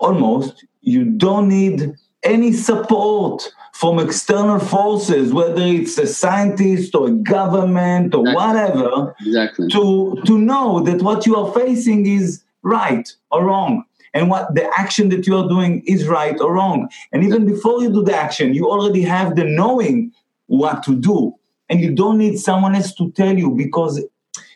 almost 0.02 0.66
you 0.82 1.06
don't 1.06 1.48
need 1.48 1.94
any 2.24 2.52
support 2.52 3.52
from 3.74 4.00
external 4.00 4.60
forces, 4.60 5.34
whether 5.34 5.62
it's 5.62 5.98
a 5.98 6.06
scientist 6.06 6.94
or 6.94 7.08
a 7.08 7.12
government 7.12 8.14
or 8.14 8.22
exactly. 8.22 8.36
whatever, 8.36 9.16
exactly. 9.26 9.68
to 9.70 10.22
to 10.26 10.38
know 10.38 10.82
that 10.82 11.02
what 11.02 11.26
you 11.26 11.36
are 11.36 11.52
facing 11.54 12.06
is 12.06 12.44
right 12.64 13.10
or 13.32 13.46
wrong 13.46 13.84
and 14.14 14.30
what 14.30 14.54
the 14.56 14.70
action 14.78 15.10
that 15.10 15.26
you 15.26 15.38
are 15.38 15.48
doing 15.48 15.82
is 15.86 16.08
right 16.08 16.40
or 16.40 16.54
wrong. 16.54 16.90
And 17.12 17.24
even 17.24 17.46
before 17.46 17.82
you 17.82 17.92
do 17.92 18.04
the 18.04 18.16
action, 18.16 18.54
you 18.54 18.70
already 18.70 19.02
have 19.04 19.36
the 19.36 19.46
knowing 19.46 20.12
what 20.48 20.84
to 20.84 20.96
do. 20.96 21.36
And 21.70 21.80
you 21.80 21.96
don't 21.96 22.18
need 22.18 22.38
someone 22.38 22.76
else 22.76 22.94
to 22.96 23.12
tell 23.12 23.38
you 23.38 23.52
because, 23.52 24.04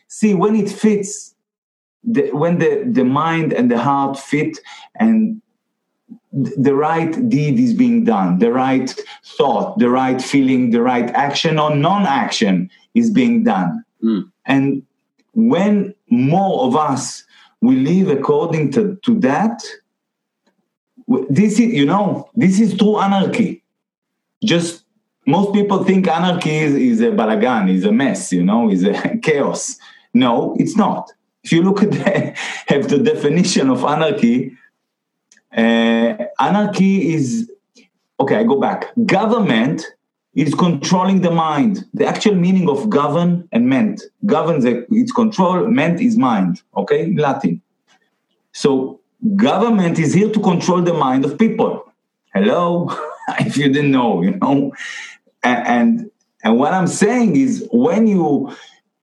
see, 0.07 0.33
when 0.33 0.55
it 0.55 0.69
fits, 0.69 1.34
the, 2.05 2.31
when 2.31 2.59
the, 2.59 2.83
the 2.85 3.03
mind 3.03 3.53
and 3.53 3.69
the 3.69 3.79
heart 3.79 4.17
fit 4.17 4.59
and 4.99 5.41
the 6.31 6.75
right 6.75 7.29
deed 7.29 7.59
is 7.59 7.73
being 7.73 8.03
done, 8.03 8.39
the 8.39 8.51
right 8.51 8.93
thought, 9.23 9.77
the 9.79 9.89
right 9.89 10.21
feeling, 10.21 10.71
the 10.71 10.81
right 10.81 11.09
action 11.11 11.57
or 11.57 11.73
non 11.75 12.03
action 12.03 12.69
is 12.93 13.09
being 13.09 13.43
done. 13.43 13.83
Mm. 14.03 14.31
And 14.45 14.83
when 15.33 15.95
more 16.09 16.65
of 16.65 16.75
us 16.75 17.23
we 17.61 17.77
live 17.77 18.09
according 18.09 18.71
to, 18.73 18.97
to 19.03 19.19
that 19.19 19.63
this 21.29 21.59
is 21.59 21.73
you 21.73 21.85
know 21.85 22.29
this 22.35 22.59
is 22.59 22.75
true 22.77 22.99
anarchy 22.99 23.63
just 24.43 24.83
most 25.27 25.53
people 25.53 25.83
think 25.83 26.07
anarchy 26.07 26.55
is, 26.57 26.73
is 26.73 27.01
a 27.01 27.11
balagan 27.11 27.69
is 27.69 27.85
a 27.85 27.91
mess 27.91 28.31
you 28.31 28.43
know 28.43 28.69
is 28.69 28.83
a 28.83 29.17
chaos 29.23 29.77
no 30.13 30.55
it's 30.59 30.75
not 30.75 31.11
if 31.45 31.51
you 31.53 31.61
look 31.63 31.81
at 31.83 31.91
the, 31.91 32.87
the 32.89 32.99
definition 32.99 33.69
of 33.69 33.83
anarchy 33.83 34.57
uh, 35.55 36.15
anarchy 36.39 37.13
is 37.13 37.49
okay 38.19 38.35
i 38.37 38.43
go 38.43 38.59
back 38.59 38.91
government 39.05 39.85
is 40.35 40.53
controlling 40.53 41.21
the 41.21 41.31
mind. 41.31 41.85
The 41.93 42.05
actual 42.05 42.35
meaning 42.35 42.69
of 42.69 42.89
govern 42.89 43.47
and 43.53 43.67
meant. 43.67 44.03
Governs 44.25 44.65
its 44.65 45.11
control, 45.13 45.65
meant 45.67 46.01
is 46.01 46.17
mind, 46.17 46.61
okay, 46.75 47.13
Latin. 47.15 47.61
So 48.51 48.99
government 49.35 49.97
is 49.97 50.13
here 50.13 50.29
to 50.29 50.39
control 50.39 50.81
the 50.81 50.93
mind 50.93 51.23
of 51.25 51.39
people. 51.39 51.91
Hello, 52.33 52.89
if 53.39 53.57
you 53.57 53.71
didn't 53.71 53.91
know, 53.91 54.21
you 54.21 54.31
know. 54.31 54.73
And, 55.41 55.67
and 55.67 56.11
and 56.43 56.59
what 56.59 56.73
I'm 56.73 56.87
saying 56.87 57.37
is 57.37 57.67
when 57.71 58.05
you 58.05 58.53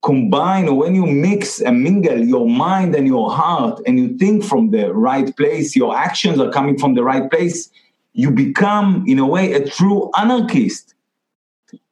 combine 0.02 0.68
or 0.68 0.74
when 0.74 0.94
you 0.94 1.06
mix 1.06 1.60
and 1.60 1.82
mingle 1.82 2.18
your 2.18 2.48
mind 2.48 2.94
and 2.94 3.06
your 3.06 3.30
heart 3.30 3.80
and 3.86 3.98
you 3.98 4.16
think 4.18 4.44
from 4.44 4.70
the 4.70 4.92
right 4.92 5.36
place, 5.36 5.76
your 5.76 5.96
actions 5.96 6.38
are 6.40 6.50
coming 6.50 6.78
from 6.78 6.94
the 6.94 7.04
right 7.04 7.30
place, 7.30 7.70
you 8.12 8.30
become, 8.30 9.04
in 9.06 9.18
a 9.18 9.26
way, 9.26 9.52
a 9.52 9.68
true 9.68 10.10
anarchist 10.18 10.92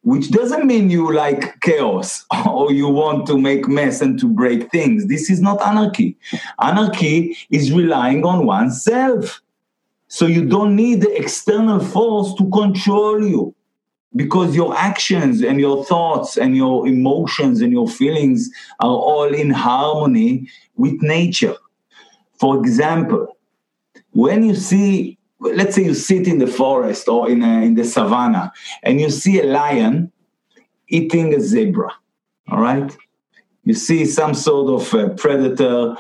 which 0.03 0.31
doesn't 0.31 0.67
mean 0.67 0.89
you 0.91 1.13
like 1.13 1.61
chaos 1.61 2.25
or 2.47 2.73
you 2.73 2.89
want 2.89 3.27
to 3.27 3.39
make 3.39 3.69
mess 3.69 4.01
and 4.01 4.19
to 4.19 4.27
break 4.27 4.71
things. 4.71 5.07
This 5.07 5.31
is 5.31 5.41
not 5.41 5.61
anarchy. 5.63 6.17
Anarchy 6.61 7.37
is 7.51 7.73
relying 7.73 8.25
on 8.25 8.47
oneself. 8.47 9.43
So 10.09 10.27
you 10.27 10.45
don't 10.45 10.75
need 10.75 11.03
the 11.03 11.15
external 11.15 11.81
force 11.81 12.35
to 12.35 12.49
control 12.51 13.25
you 13.25 13.55
because 14.17 14.57
your 14.57 14.77
actions 14.77 15.43
and 15.43 15.61
your 15.61 15.85
thoughts 15.85 16.37
and 16.37 16.57
your 16.57 16.87
emotions 16.87 17.61
and 17.61 17.73
your 17.73 17.89
feelings 17.89 18.51
are 18.81 18.91
all 18.91 19.33
in 19.33 19.51
harmony 19.51 20.49
with 20.77 21.01
nature. 21.01 21.57
For 22.39 22.59
example, 22.59 23.37
when 24.13 24.43
you 24.43 24.55
see 24.55 25.19
let's 25.41 25.75
say 25.75 25.85
you 25.85 25.95
sit 25.95 26.29
in 26.29 26.39
the 26.39 26.47
forest 26.47 27.09
or 27.09 27.31
in, 27.31 27.43
a, 27.43 27.63
in 27.63 27.75
the 27.75 27.85
savannah 27.85 28.53
and 28.83 29.01
you 29.01 29.11
see 29.11 29.41
a 29.41 29.45
lion 29.45 30.13
eating 30.89 31.35
a 31.35 31.41
zebra 31.41 31.91
all 32.51 32.61
right 32.61 32.97
you 33.65 33.73
see 33.73 34.05
some 34.05 34.35
sort 34.35 34.69
of 34.69 35.17
predator 35.17 35.97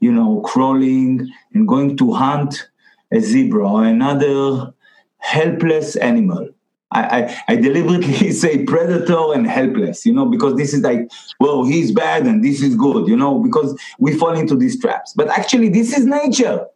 you 0.00 0.12
know 0.12 0.40
crawling 0.42 1.26
and 1.54 1.66
going 1.66 1.96
to 1.96 2.12
hunt 2.12 2.68
a 3.12 3.20
zebra 3.20 3.66
or 3.66 3.84
another 3.84 4.72
helpless 5.18 5.96
animal 5.96 6.48
I, 6.94 7.44
I, 7.48 7.56
deliberately 7.56 8.32
say 8.32 8.64
predator 8.64 9.32
and 9.34 9.46
helpless, 9.46 10.04
you 10.04 10.12
know, 10.12 10.26
because 10.26 10.56
this 10.56 10.74
is 10.74 10.82
like, 10.82 11.10
well, 11.40 11.64
he's 11.64 11.92
bad 11.92 12.26
and 12.26 12.44
this 12.44 12.62
is 12.62 12.74
good, 12.76 13.08
you 13.08 13.16
know, 13.16 13.38
because 13.38 13.78
we 13.98 14.16
fall 14.16 14.32
into 14.32 14.56
these 14.56 14.80
traps. 14.80 15.12
But 15.14 15.28
actually, 15.28 15.68
this 15.68 15.96
is 15.96 16.04
nature. 16.04 16.66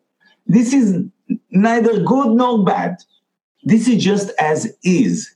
This 0.46 0.72
is 0.72 1.04
neither 1.50 2.00
good 2.02 2.28
nor 2.30 2.64
bad. 2.64 2.96
This 3.64 3.88
is 3.88 4.02
just 4.02 4.30
as 4.38 4.76
is. 4.82 5.34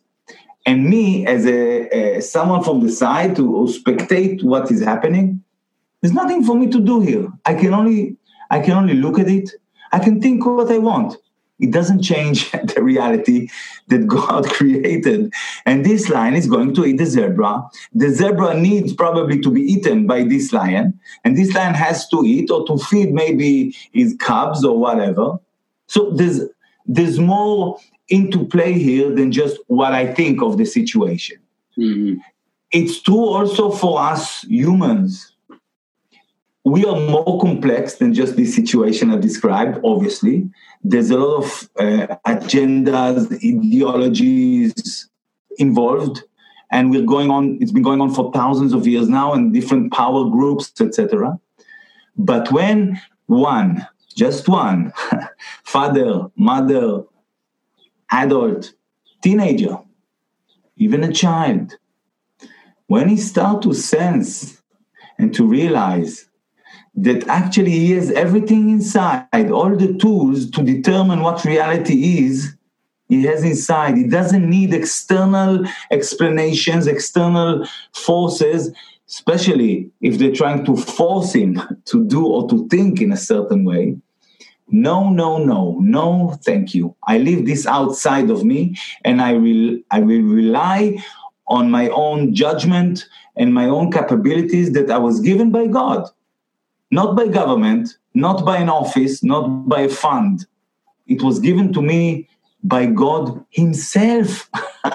And 0.67 0.89
me, 0.89 1.27
as 1.27 1.47
a, 1.47 2.17
a 2.17 2.21
someone 2.23 2.63
from 2.63 2.81
the 2.81 2.93
side 2.93 3.35
to 3.37 3.43
spectate 3.43 4.43
what 4.43 4.71
is 4.71 4.83
happening, 4.83 5.43
there's 6.01 6.15
nothing 6.15 6.45
for 6.45 6.55
me 6.55 6.69
to 6.69 6.81
do 6.81 7.01
here. 7.01 7.29
I 7.45 7.55
can 7.55 7.75
only 7.75 8.17
I 8.51 8.61
can 8.61 8.73
only 8.73 8.95
look 8.95 9.19
at 9.19 9.29
it. 9.29 9.51
I 9.93 9.99
can 9.99 10.21
think 10.21 10.45
what 10.47 10.71
I 10.71 10.79
want 10.79 11.17
it 11.61 11.71
doesn't 11.71 12.03
change 12.03 12.51
the 12.75 12.83
reality 12.83 13.49
that 13.89 14.07
God 14.07 14.49
created. 14.51 15.33
And 15.67 15.85
this 15.85 16.09
lion 16.09 16.35
is 16.35 16.47
going 16.47 16.75
to 16.75 16.85
eat 16.85 16.99
the 16.99 17.07
zebra. 17.07 17.69
The 17.95 18.11
zebra 18.11 18.55
needs 18.55 18.93
probably 18.93 19.41
to 19.41 19.51
be 19.51 19.61
eaten 19.61 20.07
by 20.07 20.25
this 20.25 20.53
lion, 20.53 20.99
and 21.25 21.37
this 21.37 21.55
lion 21.55 21.75
has 21.75 22.09
to 22.09 22.25
eat 22.25 22.51
or 22.51 22.67
to 22.67 22.79
feed 22.79 23.13
maybe 23.13 23.77
his 23.93 24.17
cubs 24.19 24.65
or 24.65 24.79
whatever. 24.79 25.39
So 25.87 26.11
there's 26.11 26.41
there's 26.87 27.19
more 27.19 27.79
into 28.09 28.45
play 28.47 28.73
here 28.73 29.15
than 29.15 29.31
just 29.31 29.59
what 29.69 29.93
I 29.93 30.13
think 30.13 30.43
of 30.43 30.59
the 30.59 30.65
situation. 30.65 31.39
Mm-hmm. 31.79 32.19
It's 32.73 33.01
true 33.01 33.25
also 33.25 33.71
for 33.71 34.01
us 34.01 34.43
humans 34.43 35.30
we 36.65 36.85
are 36.85 36.99
more 37.01 37.41
complex 37.41 37.95
than 37.97 38.13
just 38.13 38.37
this 38.37 38.55
situation 38.55 39.11
I 39.11 39.17
described, 39.17 39.81
obviously. 39.83 40.49
There's 40.83 41.11
a 41.11 41.19
lot 41.19 41.45
of 41.45 41.71
uh, 41.79 42.17
agendas, 42.27 43.33
ideologies 43.37 45.09
involved, 45.59 46.23
and 46.71 46.91
we're 46.91 47.07
going 47.07 47.31
on, 47.31 47.59
it's 47.61 47.73
been 47.73 47.83
going 47.83 48.01
on 48.01 48.15
for 48.15 48.31
thousands 48.33 48.73
of 48.75 48.87
years 48.87 49.09
now, 49.09 49.33
and 49.33 49.55
different 49.55 49.93
power 49.93 50.29
groups, 50.29 50.73
etc. 50.81 51.39
But 52.17 52.53
when 52.53 53.01
one, 53.27 53.87
just 54.15 54.47
one, 54.47 54.93
father, 55.65 56.27
mother, 56.37 57.05
adult, 58.11 58.75
teenager, 59.23 59.79
even 60.77 61.05
a 61.05 61.13
child, 61.13 61.79
when 62.87 63.09
he 63.09 63.17
start 63.17 63.63
to 63.63 63.73
sense 63.73 64.63
and 65.19 65.35
to 65.35 65.47
realize 65.47 66.30
that 66.95 67.27
actually 67.29 67.71
he 67.71 67.93
has 67.93 68.11
everything 68.13 68.71
inside, 68.71 69.51
all 69.51 69.75
the 69.77 69.95
tools 69.95 70.51
to 70.51 70.63
determine 70.63 71.21
what 71.21 71.45
reality 71.45 72.25
is, 72.25 72.57
he 73.09 73.25
has 73.25 73.43
inside. 73.43 73.97
He 73.97 74.05
doesn't 74.05 74.49
need 74.49 74.73
external 74.73 75.67
explanations, 75.91 76.87
external 76.87 77.67
forces, 77.93 78.73
especially 79.09 79.91
if 80.01 80.19
they're 80.19 80.33
trying 80.33 80.65
to 80.67 80.77
force 80.77 81.33
him 81.33 81.61
to 81.87 82.05
do 82.05 82.25
or 82.27 82.49
to 82.49 82.69
think 82.69 83.01
in 83.01 83.13
a 83.13 83.17
certain 83.17 83.65
way. 83.65 83.97
No, 84.69 85.11
no, 85.11 85.39
no, 85.39 85.77
no, 85.81 86.39
thank 86.45 86.75
you. 86.75 86.95
I 87.09 87.19
leave 87.19 87.45
this 87.45 87.67
outside 87.67 88.31
of 88.31 88.45
me 88.45 88.77
and 89.05 89.21
I 89.21 89.33
will 89.33 89.79
I 89.91 89.99
will 89.99 90.23
rely 90.23 91.03
on 91.49 91.73
my 91.73 91.89
own 91.89 92.33
judgment 92.33 93.09
and 93.35 93.53
my 93.53 93.67
own 93.67 93.91
capabilities 93.91 94.73
that 94.75 94.89
I 94.89 94.99
was 94.99 95.19
given 95.19 95.51
by 95.51 95.67
God, 95.67 96.09
not 96.91 97.17
by 97.17 97.29
government, 97.29 97.97
not 98.15 98.45
by 98.45 98.59
an 98.59 98.69
office, 98.69 99.23
not 99.23 99.69
by 99.69 99.83
a 99.83 99.89
fund. 99.89 100.47
It 101.07 101.23
was 101.23 101.39
given 101.39 101.73
to 101.73 101.83
me 101.83 102.29
by 102.63 102.87
God 102.87 103.45
Himself. 103.51 104.51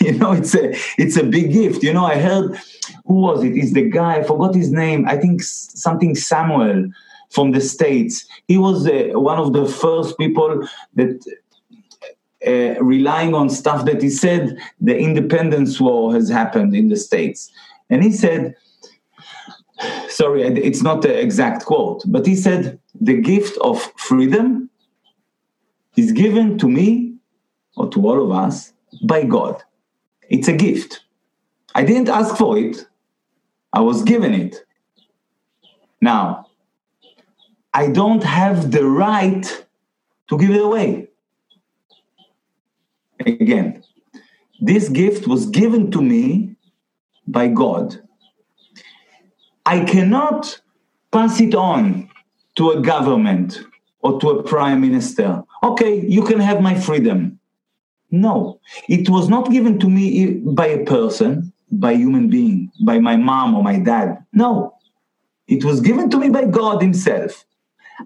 you 0.00 0.12
know, 0.12 0.32
it's 0.32 0.54
a 0.54 0.72
it's 0.98 1.16
a 1.16 1.24
big 1.24 1.52
gift. 1.52 1.82
You 1.82 1.92
know, 1.92 2.04
I 2.04 2.18
heard 2.18 2.58
who 3.06 3.14
was 3.14 3.44
it? 3.44 3.56
Is 3.56 3.72
the 3.72 3.88
guy? 3.88 4.16
I 4.16 4.22
forgot 4.22 4.54
his 4.54 4.70
name. 4.70 5.06
I 5.08 5.16
think 5.16 5.42
something 5.42 6.14
Samuel 6.14 6.90
from 7.30 7.52
the 7.52 7.60
states. 7.60 8.26
He 8.48 8.58
was 8.58 8.86
uh, 8.86 9.10
one 9.14 9.38
of 9.38 9.52
the 9.52 9.66
first 9.66 10.18
people 10.18 10.66
that. 10.94 11.24
Uh, 12.46 12.74
relying 12.80 13.34
on 13.34 13.50
stuff 13.50 13.84
that 13.84 14.00
he 14.00 14.08
said 14.08 14.56
the 14.80 14.96
independence 14.96 15.78
war 15.78 16.14
has 16.14 16.30
happened 16.30 16.74
in 16.74 16.88
the 16.88 16.96
states 16.96 17.52
and 17.90 18.02
he 18.02 18.10
said 18.10 18.54
sorry 20.08 20.42
it's 20.42 20.82
not 20.82 21.02
the 21.02 21.20
exact 21.20 21.64
quote 21.64 22.02
but 22.06 22.26
he 22.26 22.34
said 22.34 22.78
the 23.00 23.20
gift 23.20 23.56
of 23.58 23.80
freedom 23.96 24.70
is 25.96 26.12
given 26.12 26.58
to 26.58 26.68
me 26.68 27.14
or 27.76 27.88
to 27.90 28.06
all 28.06 28.22
of 28.22 28.30
us 28.30 28.72
by 29.02 29.24
God. 29.24 29.62
It's 30.28 30.48
a 30.48 30.52
gift. 30.52 31.04
I 31.74 31.84
didn't 31.84 32.08
ask 32.08 32.36
for 32.36 32.58
it, 32.58 32.86
I 33.72 33.80
was 33.80 34.02
given 34.02 34.34
it. 34.34 34.56
Now, 36.00 36.46
I 37.72 37.88
don't 37.88 38.24
have 38.24 38.72
the 38.72 38.84
right 38.84 39.66
to 40.28 40.38
give 40.38 40.50
it 40.50 40.60
away. 40.60 41.08
Again, 43.24 43.84
this 44.60 44.88
gift 44.88 45.26
was 45.28 45.46
given 45.46 45.90
to 45.92 46.02
me 46.02 46.56
by 47.26 47.48
God. 47.48 48.00
I 49.70 49.84
cannot 49.84 50.60
pass 51.12 51.40
it 51.40 51.54
on 51.54 52.10
to 52.56 52.70
a 52.72 52.80
government 52.82 53.60
or 54.00 54.18
to 54.20 54.30
a 54.30 54.42
prime 54.42 54.80
minister. 54.80 55.44
Okay, 55.62 56.04
you 56.04 56.24
can 56.24 56.40
have 56.40 56.60
my 56.60 56.74
freedom. 56.74 57.38
No, 58.10 58.58
it 58.88 59.08
was 59.08 59.28
not 59.28 59.52
given 59.52 59.78
to 59.78 59.88
me 59.88 60.38
by 60.38 60.66
a 60.66 60.84
person, 60.84 61.52
by 61.70 61.92
a 61.92 61.96
human 61.96 62.28
being, 62.28 62.72
by 62.84 62.98
my 62.98 63.14
mom 63.14 63.54
or 63.54 63.62
my 63.62 63.78
dad. 63.78 64.18
No, 64.32 64.74
it 65.46 65.64
was 65.64 65.80
given 65.80 66.10
to 66.10 66.18
me 66.18 66.30
by 66.30 66.46
God 66.46 66.82
Himself. 66.82 67.44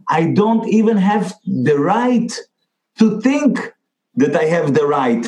I 0.09 0.33
don't 0.35 0.69
even 0.69 0.99
have 0.99 1.33
the 1.47 1.79
right 1.79 2.31
to 2.99 3.23
think 3.23 3.73
that 4.17 4.37
I 4.37 4.45
have 4.45 4.75
the 4.75 4.87
right 4.87 5.23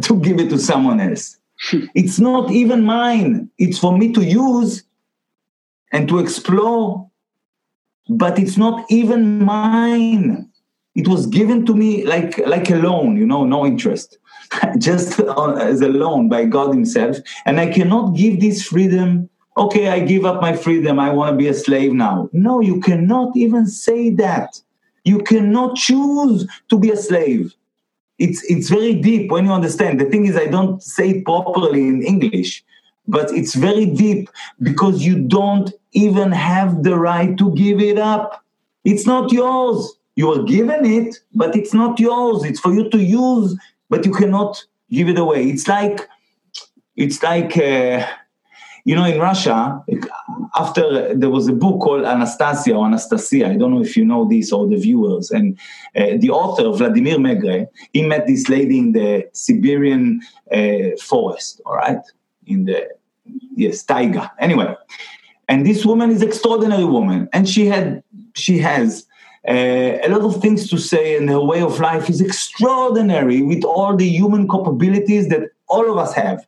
to 0.04 0.18
give 0.20 0.40
it 0.40 0.48
to 0.48 0.58
someone 0.58 1.00
else. 1.00 1.36
it's 1.94 2.18
not 2.18 2.50
even 2.50 2.82
mine. 2.82 3.50
It's 3.58 3.78
for 3.78 3.98
me 3.98 4.10
to 4.14 4.24
use 4.24 4.84
and 5.92 6.08
to 6.08 6.18
explore 6.18 7.10
but 8.08 8.38
it's 8.38 8.56
not 8.56 8.84
even 8.90 9.44
mine. 9.44 10.48
It 10.94 11.08
was 11.08 11.26
given 11.26 11.64
to 11.66 11.74
me 11.74 12.04
like 12.04 12.38
like 12.46 12.70
a 12.70 12.76
loan, 12.76 13.16
you 13.16 13.26
know, 13.26 13.44
no 13.44 13.64
interest, 13.64 14.18
just 14.78 15.18
uh, 15.20 15.54
as 15.54 15.80
a 15.80 15.88
loan 15.88 16.28
by 16.28 16.44
God 16.44 16.74
Himself, 16.74 17.16
and 17.46 17.58
I 17.58 17.72
cannot 17.72 18.14
give 18.16 18.40
this 18.40 18.62
freedom. 18.62 19.28
Okay, 19.56 19.88
I 19.88 20.00
give 20.00 20.24
up 20.24 20.40
my 20.40 20.54
freedom. 20.54 20.98
I 20.98 21.10
want 21.10 21.32
to 21.32 21.36
be 21.36 21.48
a 21.48 21.54
slave 21.54 21.92
now. 21.92 22.28
No, 22.32 22.60
you 22.60 22.80
cannot 22.80 23.36
even 23.36 23.66
say 23.66 24.10
that. 24.10 24.60
You 25.04 25.18
cannot 25.18 25.76
choose 25.76 26.46
to 26.68 26.78
be 26.78 26.90
a 26.90 26.96
slave. 26.96 27.54
It's 28.18 28.42
it's 28.44 28.68
very 28.68 28.94
deep 28.94 29.30
when 29.30 29.46
you 29.46 29.52
understand. 29.52 30.00
The 30.00 30.06
thing 30.06 30.26
is, 30.26 30.36
I 30.36 30.46
don't 30.46 30.82
say 30.82 31.10
it 31.10 31.24
properly 31.24 31.88
in 31.88 32.02
English, 32.02 32.62
but 33.08 33.30
it's 33.32 33.54
very 33.54 33.86
deep 33.86 34.28
because 34.60 35.04
you 35.04 35.18
don't 35.18 35.72
even 35.92 36.32
have 36.32 36.82
the 36.82 36.98
right 36.98 37.36
to 37.38 37.54
give 37.54 37.80
it 37.80 37.98
up. 37.98 38.44
It's 38.84 39.06
not 39.06 39.32
yours. 39.32 39.94
You 40.16 40.30
are 40.32 40.42
given 40.42 40.84
it, 40.84 41.18
but 41.34 41.56
it's 41.56 41.72
not 41.72 41.98
yours. 41.98 42.44
It's 42.44 42.60
for 42.60 42.72
you 42.72 42.90
to 42.90 42.98
use, 42.98 43.58
but 43.88 44.04
you 44.04 44.12
cannot 44.12 44.62
give 44.90 45.08
it 45.08 45.18
away. 45.18 45.48
It's 45.48 45.68
like, 45.68 46.08
it's 46.96 47.22
like, 47.22 47.56
uh, 47.56 48.06
you 48.84 48.96
know, 48.96 49.04
in 49.04 49.20
Russia, 49.20 49.82
after 50.56 51.14
there 51.14 51.30
was 51.30 51.46
a 51.46 51.52
book 51.52 51.80
called 51.80 52.04
Anastasia 52.04 52.74
or 52.74 52.84
Anastasia. 52.86 53.48
I 53.48 53.56
don't 53.56 53.72
know 53.72 53.80
if 53.80 53.96
you 53.96 54.04
know 54.04 54.28
this 54.28 54.52
or 54.52 54.66
the 54.66 54.76
viewers. 54.76 55.30
And 55.30 55.58
uh, 55.96 56.16
the 56.18 56.30
author, 56.30 56.68
Vladimir 56.76 57.16
Megre, 57.16 57.68
he 57.92 58.02
met 58.02 58.26
this 58.26 58.48
lady 58.48 58.78
in 58.78 58.92
the 58.92 59.28
Siberian 59.32 60.20
uh, 60.52 60.96
forest, 61.00 61.62
all 61.64 61.76
right, 61.76 62.00
in 62.46 62.64
the 62.64 62.88
yes, 63.54 63.84
taiga. 63.84 64.32
Anyway, 64.38 64.74
and 65.48 65.66
this 65.66 65.84
woman 65.84 66.10
is 66.10 66.22
extraordinary 66.22 66.84
woman. 66.84 67.28
And 67.32 67.48
she 67.48 67.66
had 67.66 68.02
she 68.34 68.58
has 68.58 69.06
uh, 69.48 69.98
a 70.02 70.08
lot 70.08 70.22
of 70.22 70.40
things 70.40 70.68
to 70.70 70.78
say 70.78 71.16
and 71.16 71.28
her 71.28 71.40
way 71.40 71.60
of 71.60 71.80
life 71.80 72.08
is 72.08 72.20
extraordinary 72.20 73.42
with 73.42 73.64
all 73.64 73.96
the 73.96 74.08
human 74.08 74.48
capabilities 74.48 75.28
that 75.28 75.50
all 75.68 75.90
of 75.90 75.98
us 75.98 76.14
have. 76.14 76.46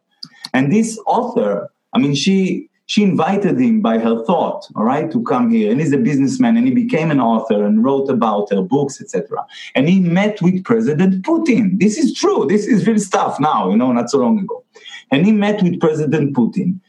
And 0.53 0.73
this 0.73 0.99
author 1.07 1.71
i 1.93 1.99
mean 1.99 2.15
she 2.15 2.69
she 2.87 3.03
invited 3.03 3.59
him 3.59 3.81
by 3.81 3.99
her 3.99 4.23
thought 4.25 4.69
all 4.77 4.85
right 4.85 5.11
to 5.11 5.23
come 5.25 5.51
here. 5.51 5.71
And 5.73 5.81
he's 5.81 5.93
a 5.93 5.99
businessman 5.99 6.57
and 6.57 6.67
he 6.67 6.73
became 6.73 7.11
an 7.11 7.21
author 7.21 7.65
and 7.65 7.83
wrote 7.85 8.09
about 8.09 8.51
her 8.51 8.63
books 8.63 9.01
etc 9.01 9.45
and 9.75 9.89
he 9.89 10.01
met 10.01 10.41
with 10.41 10.65
president 10.65 11.25
putin. 11.25 11.81
This 11.81 11.99
is 11.99 12.15
true. 12.15 12.47
This 12.47 12.67
is 12.67 12.87
real 12.87 12.99
stuff 12.99 13.41
now 13.41 13.71
you 13.71 13.77
know 13.77 13.91
not 13.93 14.09
so 14.11 14.19
long 14.19 14.39
ago. 14.39 14.65
And 15.11 15.27
he 15.27 15.33
met 15.33 15.63
with 15.63 15.81
president 15.81 16.37
putin 16.37 16.81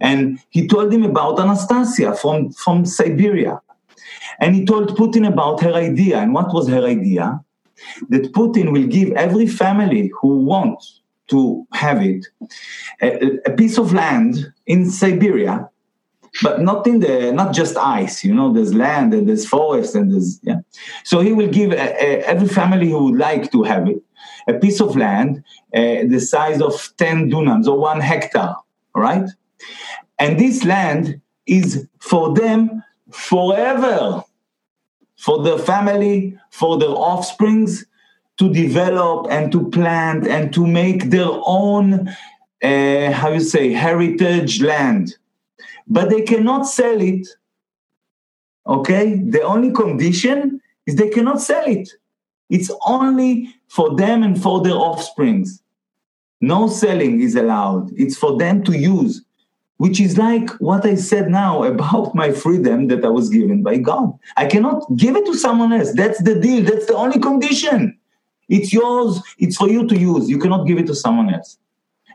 and 0.00 0.38
he 0.50 0.66
told 0.68 0.92
him 0.92 1.02
about 1.02 1.40
Anastasia 1.40 2.14
from, 2.14 2.52
from 2.52 2.84
Siberia. 2.84 3.60
And 4.40 4.54
he 4.54 4.64
told 4.64 4.96
Putin 4.96 5.26
about 5.26 5.60
her 5.62 5.72
idea. 5.72 6.18
And 6.18 6.32
what 6.32 6.52
was 6.54 6.68
her 6.68 6.84
idea? 6.84 7.40
That 8.08 8.32
Putin 8.32 8.72
will 8.72 8.86
give 8.86 9.12
every 9.12 9.46
family 9.46 10.12
who 10.20 10.38
wants 10.38 11.00
to 11.28 11.66
have 11.72 12.02
it 12.02 12.26
a, 13.02 13.38
a 13.46 13.50
piece 13.50 13.78
of 13.78 13.92
land 13.92 14.52
in 14.66 14.90
Siberia, 14.90 15.68
but 16.42 16.60
not 16.60 16.86
in 16.86 17.00
the 17.00 17.32
not 17.32 17.54
just 17.54 17.76
ice. 17.76 18.24
You 18.24 18.34
know, 18.34 18.52
there's 18.52 18.74
land 18.74 19.14
and 19.14 19.28
there's 19.28 19.46
forest 19.46 19.94
and 19.94 20.12
there's 20.12 20.40
yeah. 20.42 20.60
So 21.04 21.20
he 21.20 21.32
will 21.32 21.48
give 21.48 21.72
a, 21.72 21.76
a, 21.76 22.24
every 22.26 22.48
family 22.48 22.90
who 22.90 23.04
would 23.04 23.18
like 23.18 23.52
to 23.52 23.62
have 23.62 23.88
it 23.88 24.02
a 24.48 24.54
piece 24.54 24.80
of 24.80 24.96
land 24.96 25.44
uh, 25.74 26.02
the 26.08 26.18
size 26.18 26.60
of 26.60 26.92
ten 26.96 27.30
dunams 27.30 27.66
or 27.66 27.78
one 27.78 28.00
hectare. 28.00 28.54
Right? 28.94 29.28
And 30.18 30.38
this 30.38 30.64
land 30.64 31.20
is 31.46 31.88
for 32.00 32.34
them 32.34 32.82
forever, 33.10 34.24
for 35.16 35.42
their 35.42 35.58
family, 35.58 36.38
for 36.50 36.78
their 36.78 36.90
offsprings 36.90 37.86
to 38.38 38.52
develop 38.52 39.26
and 39.30 39.50
to 39.52 39.68
plant 39.70 40.26
and 40.26 40.52
to 40.54 40.66
make 40.66 41.10
their 41.10 41.28
own, 41.28 42.08
uh, 42.62 43.12
how 43.12 43.32
you 43.32 43.40
say, 43.40 43.72
heritage 43.72 44.60
land. 44.62 45.16
But 45.86 46.10
they 46.10 46.22
cannot 46.22 46.66
sell 46.66 47.00
it. 47.00 47.26
Okay? 48.66 49.14
The 49.16 49.42
only 49.42 49.72
condition 49.72 50.60
is 50.86 50.96
they 50.96 51.08
cannot 51.08 51.40
sell 51.40 51.66
it. 51.66 51.88
It's 52.50 52.70
only 52.86 53.54
for 53.68 53.96
them 53.96 54.22
and 54.22 54.40
for 54.40 54.62
their 54.62 54.74
offsprings. 54.74 55.62
No 56.40 56.68
selling 56.68 57.20
is 57.20 57.34
allowed. 57.34 57.90
It's 57.96 58.16
for 58.16 58.36
them 58.38 58.62
to 58.64 58.78
use 58.78 59.22
which 59.78 60.00
is 60.00 60.18
like 60.18 60.50
what 60.60 60.84
I 60.84 60.94
said 60.96 61.30
now 61.30 61.62
about 61.72 62.14
my 62.14 62.30
freedom 62.30 62.88
that 62.88 63.04
I 63.04 63.08
was 63.08 63.30
given 63.30 63.62
by 63.62 63.78
God. 63.78 64.16
I 64.36 64.46
cannot 64.46 64.84
give 64.96 65.16
it 65.16 65.24
to 65.26 65.34
someone 65.34 65.72
else. 65.72 65.92
That's 65.94 66.22
the 66.22 66.38
deal. 66.38 66.64
That's 66.64 66.86
the 66.86 66.94
only 66.94 67.18
condition. 67.18 67.98
It's 68.48 68.72
yours. 68.72 69.20
It's 69.38 69.56
for 69.56 69.68
you 69.68 69.86
to 69.86 69.96
use. 69.96 70.28
You 70.28 70.38
cannot 70.38 70.66
give 70.66 70.78
it 70.78 70.86
to 70.86 70.94
someone 70.94 71.32
else. 71.32 71.58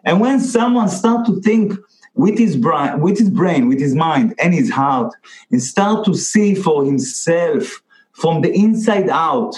And 0.04 0.20
when 0.20 0.40
someone 0.40 0.90
start 0.90 1.26
to 1.28 1.40
think 1.42 1.74
with 2.16 2.38
his 2.38 2.56
brain, 2.58 3.00
with 3.00 3.18
his 3.18 3.30
brain, 3.30 3.68
with 3.68 3.80
his 3.80 3.96
mind 3.96 4.36
and 4.40 4.54
his 4.54 4.70
heart, 4.70 5.14
and 5.52 5.62
start 5.62 6.06
to 6.06 6.14
see 6.14 6.56
for 6.56 6.84
himself 6.86 7.82
from 8.12 8.42
the 8.42 8.54
inside 8.54 9.10
out, 9.10 9.56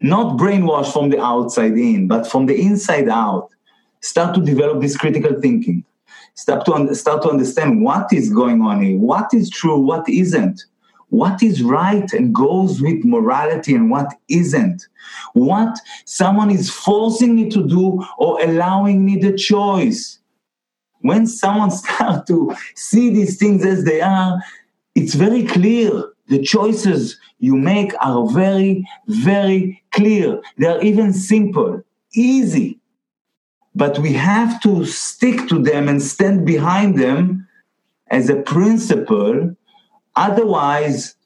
not 0.00 0.36
brainwashed 0.36 0.92
from 0.92 1.10
the 1.10 1.22
outside 1.22 1.72
in, 1.72 2.08
but 2.08 2.26
from 2.26 2.46
the 2.46 2.60
inside 2.60 3.08
out, 3.08 3.48
start 4.00 4.34
to 4.34 4.42
develop 4.42 4.80
this 4.80 4.96
critical 4.96 5.40
thinking 5.40 5.84
start 6.34 6.64
to, 6.66 6.74
un- 6.74 6.94
start 6.94 7.22
to 7.22 7.30
understand 7.30 7.82
what 7.82 8.12
is 8.12 8.30
going 8.30 8.60
on 8.62 8.82
here, 8.82 8.98
what 8.98 9.32
is 9.32 9.50
true, 9.50 9.78
what 9.78 10.08
isn't, 10.08 10.64
what 11.08 11.42
is 11.42 11.62
right 11.62 12.12
and 12.12 12.34
goes 12.34 12.82
with 12.82 13.04
morality 13.04 13.74
and 13.74 13.90
what 13.90 14.12
isn't. 14.28 14.86
What 15.34 15.78
someone 16.04 16.50
is 16.50 16.70
forcing 16.70 17.36
me 17.36 17.48
to 17.50 17.66
do 17.66 18.04
or 18.18 18.42
allowing 18.42 19.04
me 19.04 19.18
the 19.18 19.32
choice. 19.32 20.18
When 21.00 21.26
someone 21.26 21.70
starts 21.70 22.26
to 22.28 22.54
see 22.74 23.10
these 23.10 23.38
things 23.38 23.64
as 23.64 23.84
they 23.84 24.00
are, 24.00 24.38
it's 24.94 25.14
very 25.14 25.44
clear. 25.44 26.10
The 26.28 26.42
choices 26.42 27.18
you 27.38 27.54
make 27.54 27.92
are 28.00 28.26
very, 28.30 28.88
very 29.06 29.82
clear. 29.92 30.40
They 30.58 30.66
are 30.66 30.80
even 30.82 31.12
simple, 31.12 31.82
easy. 32.14 32.80
But 33.74 33.98
we 33.98 34.12
have 34.12 34.60
to 34.62 34.84
stick 34.84 35.48
to 35.48 35.58
them 35.58 35.88
and 35.88 36.00
stand 36.00 36.46
behind 36.46 36.98
them 36.98 37.48
as 38.08 38.28
a 38.28 38.36
principle. 38.36 39.56
Otherwise, 40.14 41.16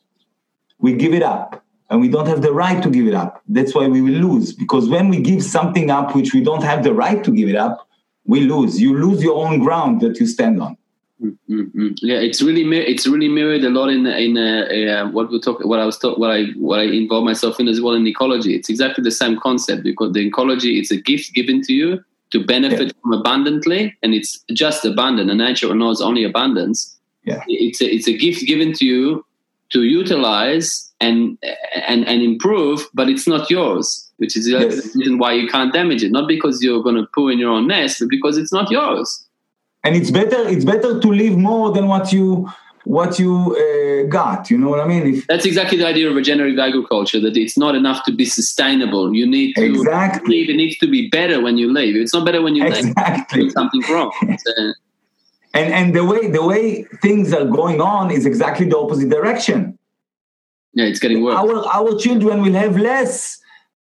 we 0.79 0.95
give 0.95 1.13
it 1.13 1.23
up 1.23 1.63
and 1.91 2.01
we 2.01 2.09
don't 2.09 2.27
have 2.27 2.43
the 2.43 2.53
right 2.53 2.83
to 2.83 2.91
give 2.91 3.07
it 3.07 3.15
up. 3.15 3.43
That's 3.49 3.75
why 3.75 3.87
we 3.89 4.01
will 4.01 4.21
lose. 4.29 4.53
Because 4.53 4.89
when 4.89 5.09
we 5.09 5.21
give 5.21 5.43
something 5.43 5.91
up 5.91 6.15
which 6.15 6.33
we 6.33 6.43
don't 6.43 6.63
have 6.63 6.85
the 6.85 6.95
right 6.95 7.23
to 7.25 7.31
give 7.31 7.49
it 7.49 7.57
up, 7.57 7.87
we 8.25 8.41
lose. 8.41 8.81
You 8.81 8.97
lose 8.97 9.23
your 9.23 9.45
own 9.45 9.59
ground 9.59 10.01
that 10.03 10.21
you 10.21 10.27
stand 10.27 10.61
on. 10.61 10.77
Mm-hmm. 11.21 11.89
Yeah, 11.97 12.19
it's 12.19 12.41
really 12.43 12.63
it's 12.79 13.05
really 13.05 13.27
mirrored 13.27 13.65
a 13.65 13.71
lot 13.71 13.89
in 13.89 14.07
in 14.07 14.39
uh, 14.39 15.03
uh, 15.03 15.11
what 15.11 15.33
we 15.33 15.41
talk 15.41 15.65
what 15.65 15.81
I 15.81 15.85
was 15.85 15.99
talk, 15.99 16.17
what 16.17 16.31
I 16.31 16.45
what 16.57 16.79
I 16.79 16.85
involve 16.85 17.25
myself 17.25 17.59
in 17.59 17.67
as 17.67 17.81
well 17.81 17.95
in 17.95 18.07
ecology. 18.07 18.55
It's 18.55 18.69
exactly 18.69 19.03
the 19.03 19.11
same 19.11 19.41
concept 19.41 19.83
because 19.83 20.13
the 20.13 20.25
ecology 20.25 20.79
it's 20.79 20.93
a 20.93 20.97
gift 20.97 21.35
given 21.35 21.61
to 21.63 21.73
you 21.73 22.05
to 22.31 22.45
benefit 22.45 22.89
yeah. 22.89 22.93
from 23.03 23.13
abundantly, 23.13 23.97
and 24.03 24.15
it's 24.15 24.39
just 24.53 24.85
abundant. 24.85 25.31
And 25.31 25.39
nature 25.39 25.75
knows 25.75 26.01
only 26.01 26.25
abundance. 26.25 26.97
Yeah, 27.25 27.43
it's 27.47 27.81
a, 27.81 27.87
it's 27.87 28.09
a 28.09 28.17
gift 28.17 28.47
given 28.47 28.73
to 28.75 28.85
you 28.85 29.25
to 29.71 29.83
utilize 29.83 30.91
and 31.01 31.39
and 31.87 32.07
and 32.07 32.23
improve, 32.23 32.87
but 32.95 33.09
it's 33.09 33.27
not 33.27 33.51
yours, 33.51 34.11
which 34.17 34.37
is 34.37 34.49
yes. 34.49 34.93
the 34.93 34.99
reason 34.99 35.19
why 35.19 35.33
you 35.33 35.49
can't 35.49 35.73
damage 35.73 36.03
it. 36.03 36.13
Not 36.13 36.29
because 36.29 36.63
you're 36.63 36.83
going 36.83 36.97
to 36.97 37.07
poo 37.15 37.29
in 37.29 37.39
your 37.39 37.51
own 37.51 37.67
nest, 37.67 38.01
but 38.01 38.09
because 38.09 38.39
it's 38.39 38.53
not 38.53 38.71
yours 38.71 39.29
and 39.85 39.97
it's 39.97 40.11
better 40.11 40.49
it's 40.49 40.65
better 40.65 41.01
to 41.01 41.09
live 41.09 41.37
more 41.37 41.73
than 41.73 41.87
what 41.87 42.13
you 42.13 42.51
what 42.89 43.19
you 43.19 43.55
uh, 43.55 44.09
got 44.09 44.51
you 44.51 44.57
know 44.57 44.71
what 44.71 44.81
i 44.81 44.87
mean? 44.87 45.15
If, 45.15 45.27
that's 45.27 45.45
exactly 45.45 45.77
the 45.77 45.87
idea 45.87 46.09
of 46.09 46.17
regenerative 46.17 46.59
agriculture 46.59 47.21
that 47.21 47.37
it's 47.37 47.59
not 47.59 47.75
enough 47.75 48.03
to 48.07 48.13
be 48.13 48.25
sustainable. 48.25 49.15
You 49.15 49.27
need 49.27 49.55
to 49.57 49.65
exactly. 49.65 50.37
leave. 50.37 50.49
it 50.49 50.57
needs 50.57 50.79
to 50.79 50.87
be 50.87 51.09
better 51.11 51.43
when 51.43 51.59
you 51.59 51.71
leave 51.71 51.97
it's 51.97 52.15
not 52.15 52.25
better 52.25 52.41
when 52.41 52.55
you 52.57 52.65
exactly. 52.65 53.43
leave 53.43 53.53
something 53.53 53.83
wrong. 53.91 54.13
And 55.55 55.73
and 55.79 55.95
the 55.95 56.05
way 56.05 56.23
the 56.39 56.45
way 56.45 56.85
things 57.05 57.33
are 57.33 57.47
going 57.61 57.81
on 57.81 58.11
is 58.11 58.27
exactly 58.27 58.67
the 58.69 58.79
opposite 58.79 59.11
direction. 59.19 59.79
yeah 60.75 60.91
it's 60.91 61.01
getting 61.05 61.21
worse. 61.25 61.37
Our 61.43 61.57
our 61.79 61.93
children 62.05 62.43
will 62.45 62.59
have 62.65 62.75
less 62.91 63.13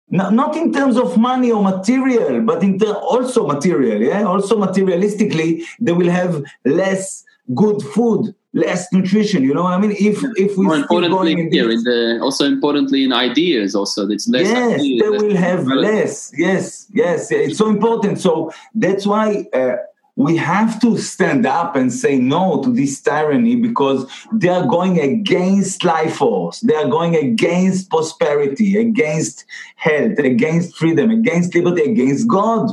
not 0.08 0.56
in 0.62 0.72
terms 0.72 0.96
of 1.04 1.16
money 1.30 1.50
or 1.56 1.62
material, 1.74 2.40
but 2.50 2.62
in 2.62 2.78
ter- 2.78 3.00
also 3.12 3.40
material. 3.54 3.98
Yeah, 4.10 4.22
also 4.22 4.54
materialistically, 4.66 5.50
they 5.80 5.94
will 6.00 6.12
have 6.20 6.32
less 6.64 7.24
good 7.54 7.82
food, 7.94 8.22
less 8.56 8.90
nutrition. 8.92 9.42
You 9.44 9.54
know 9.54 9.64
what 9.64 9.74
I 9.74 9.78
mean? 9.78 9.92
If 9.92 10.24
if 10.36 10.56
we 10.56 10.64
more 10.66 10.76
importantly 10.76 11.32
in 11.32 11.52
here, 11.52 11.70
in 11.70 11.82
the, 11.84 12.18
also 12.22 12.44
importantly 12.46 13.04
in 13.04 13.12
ideas, 13.12 13.74
also 13.74 14.08
it's 14.08 14.26
less. 14.26 14.46
Yes, 14.46 14.80
they 14.80 15.10
will 15.10 15.36
have 15.36 15.66
less. 15.66 16.32
Yes, 16.36 16.86
yes, 16.92 17.30
it's 17.30 17.58
so 17.58 17.68
important. 17.68 18.18
So 18.18 18.50
that's 18.74 19.06
why. 19.06 19.46
Uh, 19.52 19.76
we 20.18 20.34
have 20.34 20.80
to 20.80 20.96
stand 20.96 21.44
up 21.44 21.76
and 21.76 21.92
say 21.92 22.16
no 22.16 22.62
to 22.62 22.72
this 22.72 23.02
tyranny 23.02 23.54
because 23.54 24.10
they 24.32 24.48
are 24.48 24.66
going 24.66 24.98
against 24.98 25.84
life 25.84 26.16
force. 26.16 26.60
They 26.60 26.74
are 26.74 26.88
going 26.88 27.14
against 27.14 27.90
prosperity, 27.90 28.78
against 28.78 29.44
health, 29.74 30.18
against 30.18 30.74
freedom, 30.74 31.10
against 31.10 31.54
liberty, 31.54 31.82
against 31.82 32.28
God. 32.28 32.70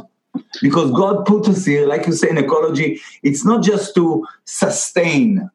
Because 0.61 0.89
God 0.91 1.25
put 1.25 1.49
us 1.49 1.65
here, 1.65 1.85
like 1.85 2.07
you 2.07 2.13
say 2.13 2.29
in 2.29 2.37
ecology, 2.37 3.01
it's 3.23 3.43
not 3.43 3.61
just 3.61 3.93
to 3.95 4.25
sustain. 4.45 5.49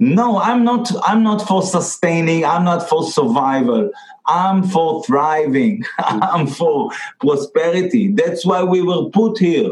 No, 0.00 0.38
I'm 0.38 0.62
not 0.62 0.90
I'm 1.06 1.22
not 1.22 1.46
for 1.46 1.62
sustaining, 1.62 2.44
I'm 2.44 2.64
not 2.64 2.88
for 2.88 3.04
survival. 3.10 3.90
I'm 4.26 4.62
for 4.62 5.02
thriving. 5.04 5.84
I'm 5.98 6.46
for 6.46 6.90
prosperity. 7.20 8.12
That's 8.12 8.44
why 8.44 8.62
we 8.62 8.82
were 8.82 9.08
put 9.10 9.38
here 9.38 9.70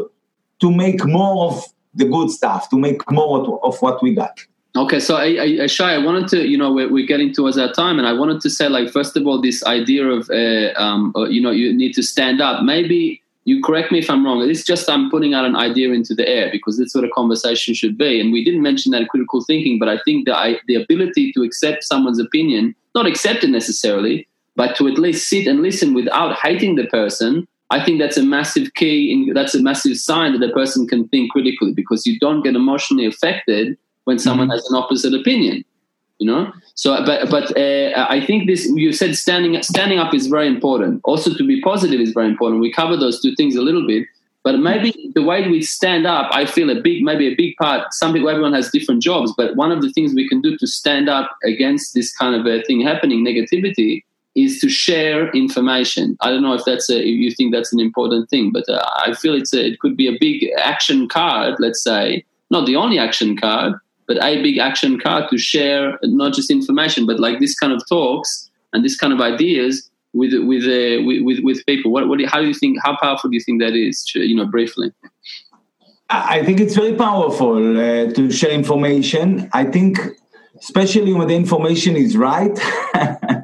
to 0.59 0.71
make 0.71 1.05
more 1.05 1.45
of 1.45 1.63
the 1.93 2.05
good 2.05 2.31
stuff, 2.31 2.69
to 2.69 2.77
make 2.77 3.09
more 3.11 3.59
of 3.63 3.81
what 3.81 4.01
we 4.01 4.15
got. 4.15 4.39
Okay, 4.75 4.99
so 4.99 5.15
I, 5.15 5.63
I, 5.63 5.67
Shai, 5.67 5.95
I 5.95 5.97
wanted 5.97 6.27
to, 6.29 6.47
you 6.47 6.57
know, 6.57 6.71
we're, 6.71 6.91
we're, 6.91 7.07
getting 7.07 7.33
towards 7.33 7.57
our 7.57 7.71
time, 7.71 7.97
and 7.97 8.07
I 8.07 8.13
wanted 8.13 8.41
to 8.41 8.49
say, 8.49 8.69
like, 8.69 8.91
first 8.91 9.17
of 9.17 9.25
all, 9.25 9.41
this 9.41 9.63
idea 9.63 10.05
of, 10.05 10.29
uh, 10.29 10.73
um, 10.79 11.13
uh, 11.15 11.23
you 11.23 11.41
know, 11.41 11.49
you 11.49 11.73
need 11.73 11.93
to 11.93 12.03
stand 12.03 12.41
up. 12.41 12.63
Maybe 12.63 13.23
you 13.47 13.63
correct 13.63 13.91
me 13.91 13.99
if 13.99 14.09
I'm 14.09 14.25
wrong. 14.25 14.41
It's 14.41 14.63
just 14.63 14.89
I'm 14.89 15.09
putting 15.09 15.33
out 15.33 15.45
an 15.45 15.55
idea 15.55 15.91
into 15.93 16.13
the 16.13 16.27
air 16.27 16.49
because 16.51 16.77
that's 16.77 16.93
what 16.93 17.05
a 17.05 17.09
conversation 17.09 17.73
should 17.73 17.97
be. 17.97 18.19
And 18.19 18.33
we 18.33 18.43
didn't 18.43 18.61
mention 18.61 18.91
that 18.91 19.07
critical 19.07 19.41
thinking, 19.43 19.79
but 19.79 19.87
I 19.87 19.99
think 20.03 20.25
that 20.27 20.35
I, 20.35 20.59
the 20.67 20.75
ability 20.75 21.31
to 21.31 21.43
accept 21.43 21.85
someone's 21.85 22.19
opinion, 22.19 22.75
not 22.93 23.07
accept 23.07 23.45
it 23.45 23.49
necessarily, 23.49 24.27
but 24.57 24.75
to 24.75 24.87
at 24.89 24.97
least 24.97 25.29
sit 25.29 25.47
and 25.47 25.61
listen 25.61 25.93
without 25.93 26.35
hating 26.35 26.75
the 26.75 26.87
person 26.87 27.47
I 27.69 27.83
think 27.83 27.99
that's 27.99 28.17
a 28.17 28.23
massive 28.23 28.73
key. 28.75 29.11
In, 29.11 29.33
that's 29.33 29.55
a 29.55 29.61
massive 29.61 29.97
sign 29.97 30.39
that 30.39 30.49
a 30.49 30.53
person 30.53 30.87
can 30.87 31.07
think 31.09 31.31
critically 31.31 31.73
because 31.73 32.05
you 32.05 32.17
don't 32.19 32.41
get 32.41 32.55
emotionally 32.55 33.05
affected 33.05 33.77
when 34.05 34.19
someone 34.19 34.47
mm-hmm. 34.47 34.53
has 34.53 34.69
an 34.69 34.77
opposite 34.77 35.13
opinion. 35.13 35.65
You 36.19 36.27
know. 36.27 36.51
So, 36.75 37.03
but 37.05 37.29
but 37.29 37.55
uh, 37.57 38.07
I 38.09 38.23
think 38.25 38.47
this 38.47 38.65
you 38.65 38.91
said 38.91 39.15
standing 39.15 39.61
standing 39.63 39.99
up 39.99 40.13
is 40.13 40.27
very 40.27 40.47
important. 40.47 41.01
Also, 41.03 41.33
to 41.33 41.45
be 41.45 41.61
positive 41.61 41.99
is 41.99 42.11
very 42.11 42.27
important. 42.27 42.61
We 42.61 42.71
cover 42.71 42.97
those 42.97 43.21
two 43.21 43.35
things 43.35 43.55
a 43.55 43.61
little 43.61 43.85
bit. 43.85 44.07
But 44.43 44.59
maybe 44.59 45.11
the 45.13 45.23
way 45.23 45.45
we 45.49 45.61
stand 45.61 46.07
up, 46.07 46.29
I 46.31 46.45
feel 46.45 46.69
a 46.69 46.79
big, 46.79 47.03
maybe 47.03 47.27
a 47.27 47.35
big 47.35 47.57
part. 47.57 47.93
Some 47.93 48.13
people, 48.13 48.29
everyone 48.29 48.53
has 48.53 48.71
different 48.71 49.03
jobs, 49.03 49.33
but 49.35 49.57
one 49.57 49.73
of 49.73 49.81
the 49.81 49.91
things 49.91 50.13
we 50.13 50.29
can 50.29 50.39
do 50.39 50.57
to 50.57 50.65
stand 50.65 51.09
up 51.09 51.35
against 51.43 51.93
this 51.93 52.15
kind 52.15 52.33
of 52.33 52.45
a 52.45 52.63
thing 52.63 52.79
happening, 52.79 53.25
negativity, 53.25 54.05
is 54.35 54.61
to 54.61 54.69
share 54.69 55.29
information. 55.31 56.15
I 56.21 56.29
don't 56.29 56.43
know 56.43 56.53
if 56.53 56.63
that's 56.63 56.89
a, 56.89 56.97
if 56.97 57.17
you 57.23 57.31
think 57.31 57.53
that's 57.53 57.73
an 57.73 57.81
important 57.81 58.29
thing, 58.29 58.51
but 58.53 58.69
uh, 58.69 58.81
I 59.05 59.15
feel 59.15 59.33
it's 59.33 59.53
a, 59.53 59.65
it 59.65 59.79
could 59.81 59.97
be 59.97 60.07
a 60.07 60.17
big 60.17 60.49
action 60.63 61.09
card. 61.09 61.55
Let's 61.59 61.83
say 61.83 62.23
not 62.49 62.67
the 62.67 62.77
only 62.77 62.99
action 62.99 63.35
card, 63.35 63.73
but 64.07 64.23
a 64.23 64.41
big 64.41 64.57
action 64.57 64.99
card 64.99 65.29
to 65.29 65.37
share 65.37 65.99
not 66.03 66.33
just 66.33 66.49
information, 66.49 67.05
but 67.05 67.19
like 67.19 67.39
this 67.39 67.55
kind 67.55 67.73
of 67.73 67.81
talks 67.87 68.49
and 68.73 68.83
this 68.83 68.97
kind 68.97 69.13
of 69.13 69.21
ideas 69.21 69.89
with 70.13 70.33
with 70.33 70.63
uh, 70.63 71.03
with, 71.05 71.39
with 71.43 71.65
people. 71.65 71.91
What, 71.91 72.07
what 72.07 72.19
how 72.25 72.39
do 72.39 72.47
you 72.47 72.53
think? 72.53 72.77
How 72.83 72.97
powerful 72.97 73.29
do 73.29 73.35
you 73.35 73.41
think 73.41 73.61
that 73.61 73.75
is? 73.75 74.03
You 74.15 74.35
know, 74.35 74.45
briefly. 74.45 74.91
I 76.09 76.43
think 76.45 76.61
it's 76.61 76.75
very 76.75 76.95
powerful 76.95 77.77
uh, 77.77 78.13
to 78.13 78.31
share 78.31 78.51
information. 78.51 79.49
I 79.51 79.65
think, 79.65 79.99
especially 80.57 81.13
when 81.13 81.27
the 81.27 81.35
information 81.35 81.97
is 81.97 82.15
right. 82.15 82.57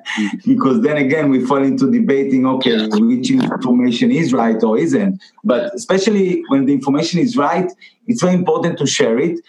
because 0.46 0.82
then 0.82 0.98
again 0.98 1.30
we 1.30 1.46
fall 1.46 1.64
into 1.64 1.90
debating 1.90 2.46
okay 2.46 2.76
yeah. 2.76 2.88
which 3.00 3.32
information 3.32 4.12
is 4.12 4.34
right 4.34 4.62
or 4.64 4.78
isn't 4.78 5.22
but 5.44 5.74
especially 5.74 6.44
when 6.50 6.66
the 6.66 6.74
information 6.74 7.20
is 7.20 7.38
right 7.38 7.72
it's 8.08 8.22
very 8.22 8.34
important 8.34 8.78
to 8.78 8.86
share 8.86 9.18
it 9.18 9.40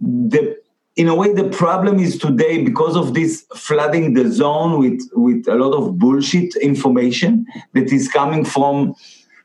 the 0.00 0.56
in 0.96 1.06
a 1.06 1.14
way 1.14 1.32
the 1.32 1.48
problem 1.50 2.00
is 2.00 2.18
today 2.18 2.64
because 2.64 2.96
of 2.96 3.14
this 3.14 3.46
flooding 3.54 4.14
the 4.14 4.30
zone 4.30 4.78
with 4.80 5.00
with 5.12 5.46
a 5.48 5.54
lot 5.54 5.72
of 5.72 5.98
bullshit 5.98 6.56
information 6.56 7.46
that 7.74 7.92
is 7.92 8.08
coming 8.08 8.44
from 8.44 8.94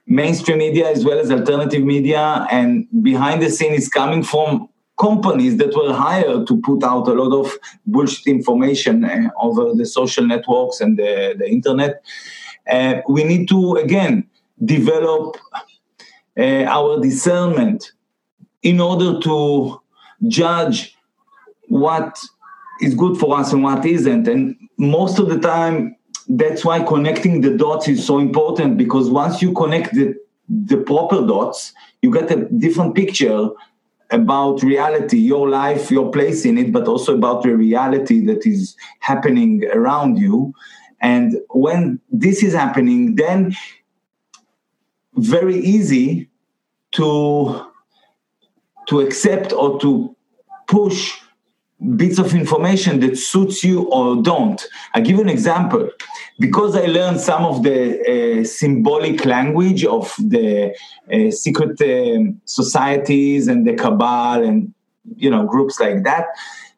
mainstream 0.07 0.57
media 0.57 0.89
as 0.89 1.05
well 1.05 1.19
as 1.19 1.31
alternative 1.31 1.83
media 1.83 2.47
and 2.51 2.87
behind 3.01 3.41
the 3.41 3.49
scene 3.49 3.73
is 3.73 3.87
coming 3.87 4.23
from 4.23 4.67
companies 4.99 5.57
that 5.57 5.75
were 5.75 5.93
hired 5.93 6.47
to 6.47 6.59
put 6.61 6.83
out 6.83 7.07
a 7.07 7.13
lot 7.13 7.33
of 7.37 7.51
bullshit 7.85 8.27
information 8.27 9.03
uh, 9.03 9.29
over 9.39 9.73
the 9.73 9.85
social 9.85 10.25
networks 10.25 10.79
and 10.81 10.97
the, 10.97 11.35
the 11.37 11.49
internet. 11.49 12.03
Uh, 12.69 13.01
we 13.09 13.23
need 13.23 13.47
to, 13.49 13.75
again, 13.75 14.27
develop 14.63 15.37
uh, 16.37 16.63
our 16.77 17.01
discernment 17.01 17.91
in 18.61 18.79
order 18.79 19.19
to 19.19 19.81
judge 20.27 20.95
what 21.67 22.19
is 22.81 22.95
good 22.95 23.17
for 23.17 23.37
us 23.37 23.53
and 23.53 23.63
what 23.63 23.85
isn't. 23.85 24.27
And 24.27 24.55
most 24.77 25.19
of 25.19 25.29
the 25.29 25.39
time, 25.39 25.95
that's 26.27 26.63
why 26.63 26.83
connecting 26.83 27.41
the 27.41 27.55
dots 27.55 27.87
is 27.87 28.05
so 28.05 28.19
important 28.19 28.77
because 28.77 29.09
once 29.09 29.41
you 29.41 29.53
connect 29.53 29.93
the, 29.93 30.15
the 30.47 30.77
proper 30.77 31.25
dots, 31.25 31.73
you 32.01 32.11
get 32.11 32.31
a 32.31 32.45
different 32.45 32.95
picture 32.95 33.49
about 34.11 34.61
reality, 34.61 35.17
your 35.17 35.49
life, 35.49 35.89
your 35.89 36.11
place 36.11 36.45
in 36.45 36.57
it, 36.57 36.71
but 36.71 36.87
also 36.87 37.15
about 37.15 37.43
the 37.43 37.55
reality 37.55 38.23
that 38.25 38.45
is 38.45 38.75
happening 38.99 39.63
around 39.73 40.17
you. 40.17 40.53
And 41.01 41.37
when 41.49 41.99
this 42.11 42.43
is 42.43 42.53
happening, 42.53 43.15
then 43.15 43.55
very 45.15 45.57
easy 45.57 46.29
to 46.93 47.65
to 48.87 48.99
accept 48.99 49.53
or 49.53 49.79
to 49.79 50.12
push 50.73 51.19
bits 51.95 52.17
of 52.17 52.33
information 52.33 52.99
that 53.01 53.17
suits 53.17 53.63
you 53.63 53.83
or 53.89 54.21
don't. 54.23 54.59
I 54.95 55.01
give 55.01 55.17
you 55.17 55.21
an 55.21 55.29
example. 55.29 55.89
Because 56.39 56.75
I 56.75 56.85
learned 56.85 57.19
some 57.19 57.43
of 57.45 57.61
the 57.61 57.79
uh, 58.11 58.43
symbolic 58.43 59.23
language 59.25 59.85
of 59.85 60.13
the 60.17 60.73
uh, 61.13 61.29
secret 61.29 61.79
um, 61.81 62.41
societies 62.45 63.47
and 63.47 63.67
the 63.67 63.75
cabal 63.75 64.43
and 64.43 64.73
you 65.23 65.29
know 65.29 65.45
groups 65.45 65.79
like 65.79 66.03
that. 66.03 66.25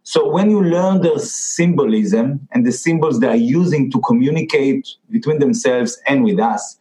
So 0.04 0.30
when 0.30 0.52
you 0.52 0.62
learn 0.62 1.02
the 1.02 1.20
symbolism 1.20 2.48
and 2.52 2.66
the 2.66 2.72
symbols 2.72 3.20
they 3.20 3.28
are 3.28 3.44
using 3.62 3.90
to 3.92 4.00
communicate 4.02 4.88
between 5.10 5.40
themselves 5.40 5.92
and 6.06 6.24
with 6.24 6.40
us, 6.40 6.78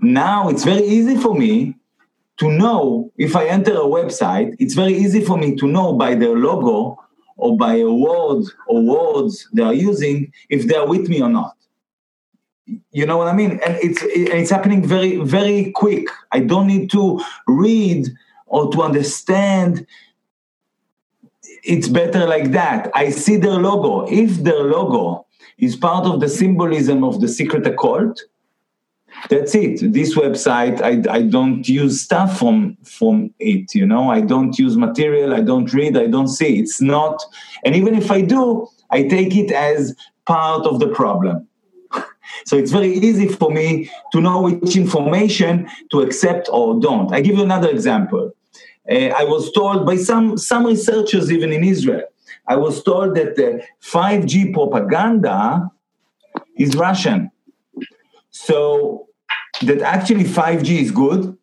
now 0.00 0.48
it's 0.48 0.64
very 0.64 0.84
easy 0.96 1.16
for 1.16 1.34
me 1.34 1.76
to 2.38 2.50
know 2.50 3.12
if 3.16 3.36
I 3.36 3.46
enter 3.46 3.72
a 3.72 3.84
website, 3.84 4.56
it's 4.58 4.74
very 4.74 4.94
easy 4.94 5.24
for 5.24 5.36
me 5.38 5.54
to 5.56 5.66
know 5.66 5.92
by 5.92 6.14
their 6.14 6.36
logo 6.36 6.98
or 7.36 7.56
by 7.56 7.76
a 7.76 7.90
word 7.90 8.44
or 8.66 8.82
words 8.82 9.48
they 9.52 9.62
are 9.62 9.74
using 9.74 10.32
if 10.50 10.66
they 10.66 10.76
are 10.76 10.86
with 10.86 11.08
me 11.08 11.22
or 11.22 11.28
not. 11.28 11.56
You 12.92 13.06
know 13.06 13.18
what 13.18 13.28
I 13.28 13.34
mean? 13.34 13.60
And 13.64 13.76
it's 13.82 14.00
it's 14.02 14.50
happening 14.50 14.86
very 14.86 15.16
very 15.16 15.70
quick. 15.72 16.08
I 16.32 16.40
don't 16.40 16.66
need 16.66 16.90
to 16.92 17.20
read 17.46 18.08
or 18.46 18.70
to 18.72 18.82
understand. 18.82 19.86
It's 21.62 21.88
better 21.88 22.26
like 22.26 22.52
that. 22.52 22.90
I 22.94 23.10
see 23.10 23.36
their 23.36 23.58
logo. 23.58 24.06
If 24.10 24.42
their 24.42 24.62
logo 24.64 25.26
is 25.58 25.76
part 25.76 26.06
of 26.06 26.20
the 26.20 26.28
symbolism 26.28 27.04
of 27.04 27.20
the 27.20 27.28
secret 27.28 27.66
occult, 27.66 28.22
that's 29.30 29.54
it. 29.54 29.92
This 29.92 30.14
website 30.14 30.80
I, 30.82 31.02
I 31.12 31.22
don't 31.22 31.68
use 31.68 32.02
stuff 32.02 32.38
from 32.38 32.76
from 32.84 33.32
it 33.38 33.74
you 33.74 33.86
know? 33.86 34.10
I 34.10 34.20
don't 34.20 34.58
use 34.58 34.76
material 34.76 35.34
i 35.34 35.40
don't 35.40 35.72
read 35.72 35.96
i 35.96 36.06
don't 36.06 36.28
see. 36.28 36.58
It's 36.58 36.80
not 36.80 37.24
and 37.64 37.74
even 37.74 37.94
if 37.94 38.10
i 38.10 38.20
do 38.20 38.68
i 38.90 39.02
take 39.02 39.34
it 39.36 39.50
as 39.50 39.94
part 40.26 40.66
of 40.66 40.80
the 40.80 40.88
problem. 40.88 41.48
So 42.46 42.56
it's 42.56 42.72
very 42.72 42.92
easy 42.92 43.28
for 43.28 43.50
me 43.50 43.90
to 44.12 44.20
know 44.20 44.42
which 44.42 44.76
information 44.76 45.68
to 45.92 46.00
accept 46.00 46.48
or 46.50 46.80
don't. 46.80 47.12
I 47.12 47.20
give 47.20 47.36
you 47.36 47.42
another 47.42 47.70
example. 47.70 48.32
Uh, 48.90 49.10
i 49.22 49.24
was 49.24 49.50
told 49.52 49.86
by 49.86 49.96
some 49.96 50.36
some 50.36 50.66
researchers 50.66 51.32
even 51.32 51.50
in 51.52 51.64
israel 51.64 52.06
i 52.48 52.56
was 52.64 52.82
told 52.82 53.14
that 53.14 53.30
the 53.36 53.48
5g 53.80 54.52
propaganda 54.52 55.70
is 56.56 56.76
russian. 56.76 57.30
So 58.30 59.08
that 59.62 59.80
actually 59.82 60.24
5G 60.24 60.80
is 60.80 60.90
good, 60.90 61.36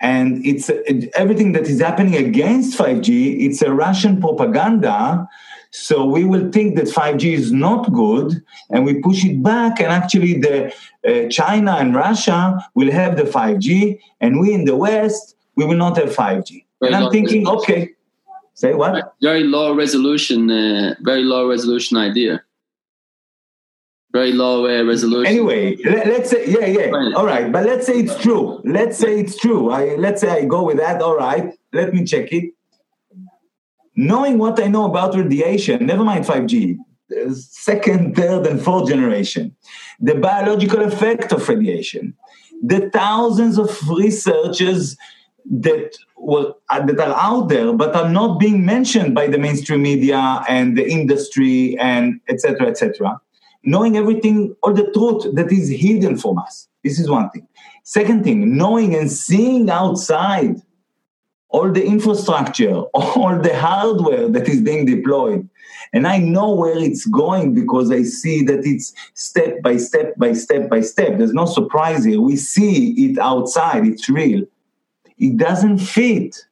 and 0.00 0.44
it's 0.44 0.70
everything 1.14 1.52
that 1.52 1.62
is 1.62 1.80
happening 1.80 2.14
against 2.16 2.78
5G. 2.78 3.44
It's 3.46 3.62
a 3.62 3.72
Russian 3.72 4.20
propaganda. 4.20 5.28
So 5.70 6.04
we 6.04 6.24
will 6.24 6.52
think 6.52 6.76
that 6.76 6.86
5G 6.86 7.32
is 7.32 7.50
not 7.50 7.92
good, 7.92 8.42
and 8.70 8.84
we 8.84 9.00
push 9.00 9.24
it 9.24 9.42
back. 9.42 9.80
And 9.80 9.88
actually, 9.88 10.38
the 10.38 10.72
uh, 11.06 11.28
China 11.30 11.72
and 11.72 11.94
Russia 11.94 12.64
will 12.74 12.92
have 12.92 13.16
the 13.16 13.24
5G, 13.24 13.98
and 14.20 14.40
we 14.40 14.52
in 14.52 14.64
the 14.64 14.76
West 14.76 15.36
we 15.56 15.64
will 15.64 15.76
not 15.76 15.96
have 15.96 16.14
5G. 16.14 16.64
Very 16.80 16.92
and 16.92 16.96
I'm 16.96 17.10
thinking, 17.10 17.48
okay, 17.48 17.90
say 18.54 18.74
what? 18.74 19.14
Very 19.22 19.44
low 19.44 19.74
resolution, 19.74 20.50
uh, 20.50 20.94
very 21.00 21.22
low 21.22 21.48
resolution 21.48 21.96
idea 21.96 22.43
very 24.14 24.32
low 24.32 24.64
uh, 24.66 24.84
resolution. 24.84 25.26
Anyway, 25.26 25.76
let, 25.84 26.06
us 26.06 26.30
say 26.30 26.46
yeah, 26.46 26.66
yeah. 26.66 27.16
All 27.16 27.26
right, 27.26 27.50
but 27.50 27.64
let's 27.66 27.84
say 27.84 27.98
it's 27.98 28.16
true. 28.22 28.60
Let's 28.64 28.96
say 28.96 29.18
it's 29.18 29.36
true. 29.36 29.70
I 29.70 29.96
let's 29.96 30.20
say 30.20 30.30
I 30.30 30.44
go 30.44 30.62
with 30.62 30.76
that. 30.76 31.02
All 31.02 31.16
right, 31.16 31.52
let 31.72 31.92
me 31.92 32.04
check 32.04 32.32
it. 32.32 32.54
Knowing 33.96 34.38
what 34.38 34.62
I 34.62 34.68
know 34.68 34.84
about 34.84 35.16
radiation, 35.16 35.86
never 35.86 36.04
mind 36.04 36.24
5G, 36.24 36.78
second, 37.34 38.16
third, 38.16 38.46
and 38.46 38.62
fourth 38.62 38.88
generation, 38.88 39.54
the 40.00 40.14
biological 40.14 40.82
effect 40.82 41.32
of 41.32 41.48
radiation, 41.48 42.14
the 42.62 42.90
thousands 42.90 43.58
of 43.58 43.68
researchers 43.88 44.96
that 45.50 45.96
were 46.16 46.54
uh, 46.70 46.86
that 46.86 47.00
are 47.00 47.16
out 47.18 47.48
there 47.48 47.72
but 47.72 47.94
are 47.96 48.08
not 48.08 48.38
being 48.38 48.64
mentioned 48.64 49.14
by 49.14 49.26
the 49.26 49.38
mainstream 49.38 49.82
media 49.82 50.42
and 50.48 50.78
the 50.78 50.88
industry 50.88 51.76
and 51.78 52.20
etc 52.28 52.68
etc 52.68 53.20
knowing 53.64 53.96
everything, 53.96 54.54
all 54.62 54.72
the 54.72 54.90
truth 54.92 55.34
that 55.34 55.50
is 55.50 55.68
hidden 55.68 56.16
from 56.16 56.38
us. 56.38 56.68
This 56.82 56.98
is 56.98 57.08
one 57.08 57.30
thing. 57.30 57.46
Second 57.82 58.24
thing, 58.24 58.56
knowing 58.56 58.94
and 58.94 59.10
seeing 59.10 59.68
outside 59.70 60.56
all 61.48 61.70
the 61.70 61.84
infrastructure, 61.84 62.74
all 62.94 63.38
the 63.38 63.56
hardware 63.58 64.28
that 64.28 64.48
is 64.48 64.60
being 64.60 64.86
deployed. 64.86 65.48
And 65.92 66.06
I 66.06 66.18
know 66.18 66.52
where 66.54 66.76
it's 66.76 67.06
going 67.06 67.54
because 67.54 67.90
I 67.90 68.02
see 68.02 68.42
that 68.44 68.64
it's 68.64 68.92
step 69.14 69.62
by 69.62 69.76
step 69.76 70.16
by 70.16 70.32
step 70.32 70.68
by 70.68 70.80
step. 70.80 71.18
There's 71.18 71.32
no 71.32 71.46
surprise 71.46 72.04
here. 72.04 72.20
We 72.20 72.36
see 72.36 72.90
it 73.10 73.18
outside, 73.18 73.86
it's 73.86 74.08
real. 74.08 74.44
It 75.18 75.36
doesn't 75.36 75.78
fit. 75.78 76.44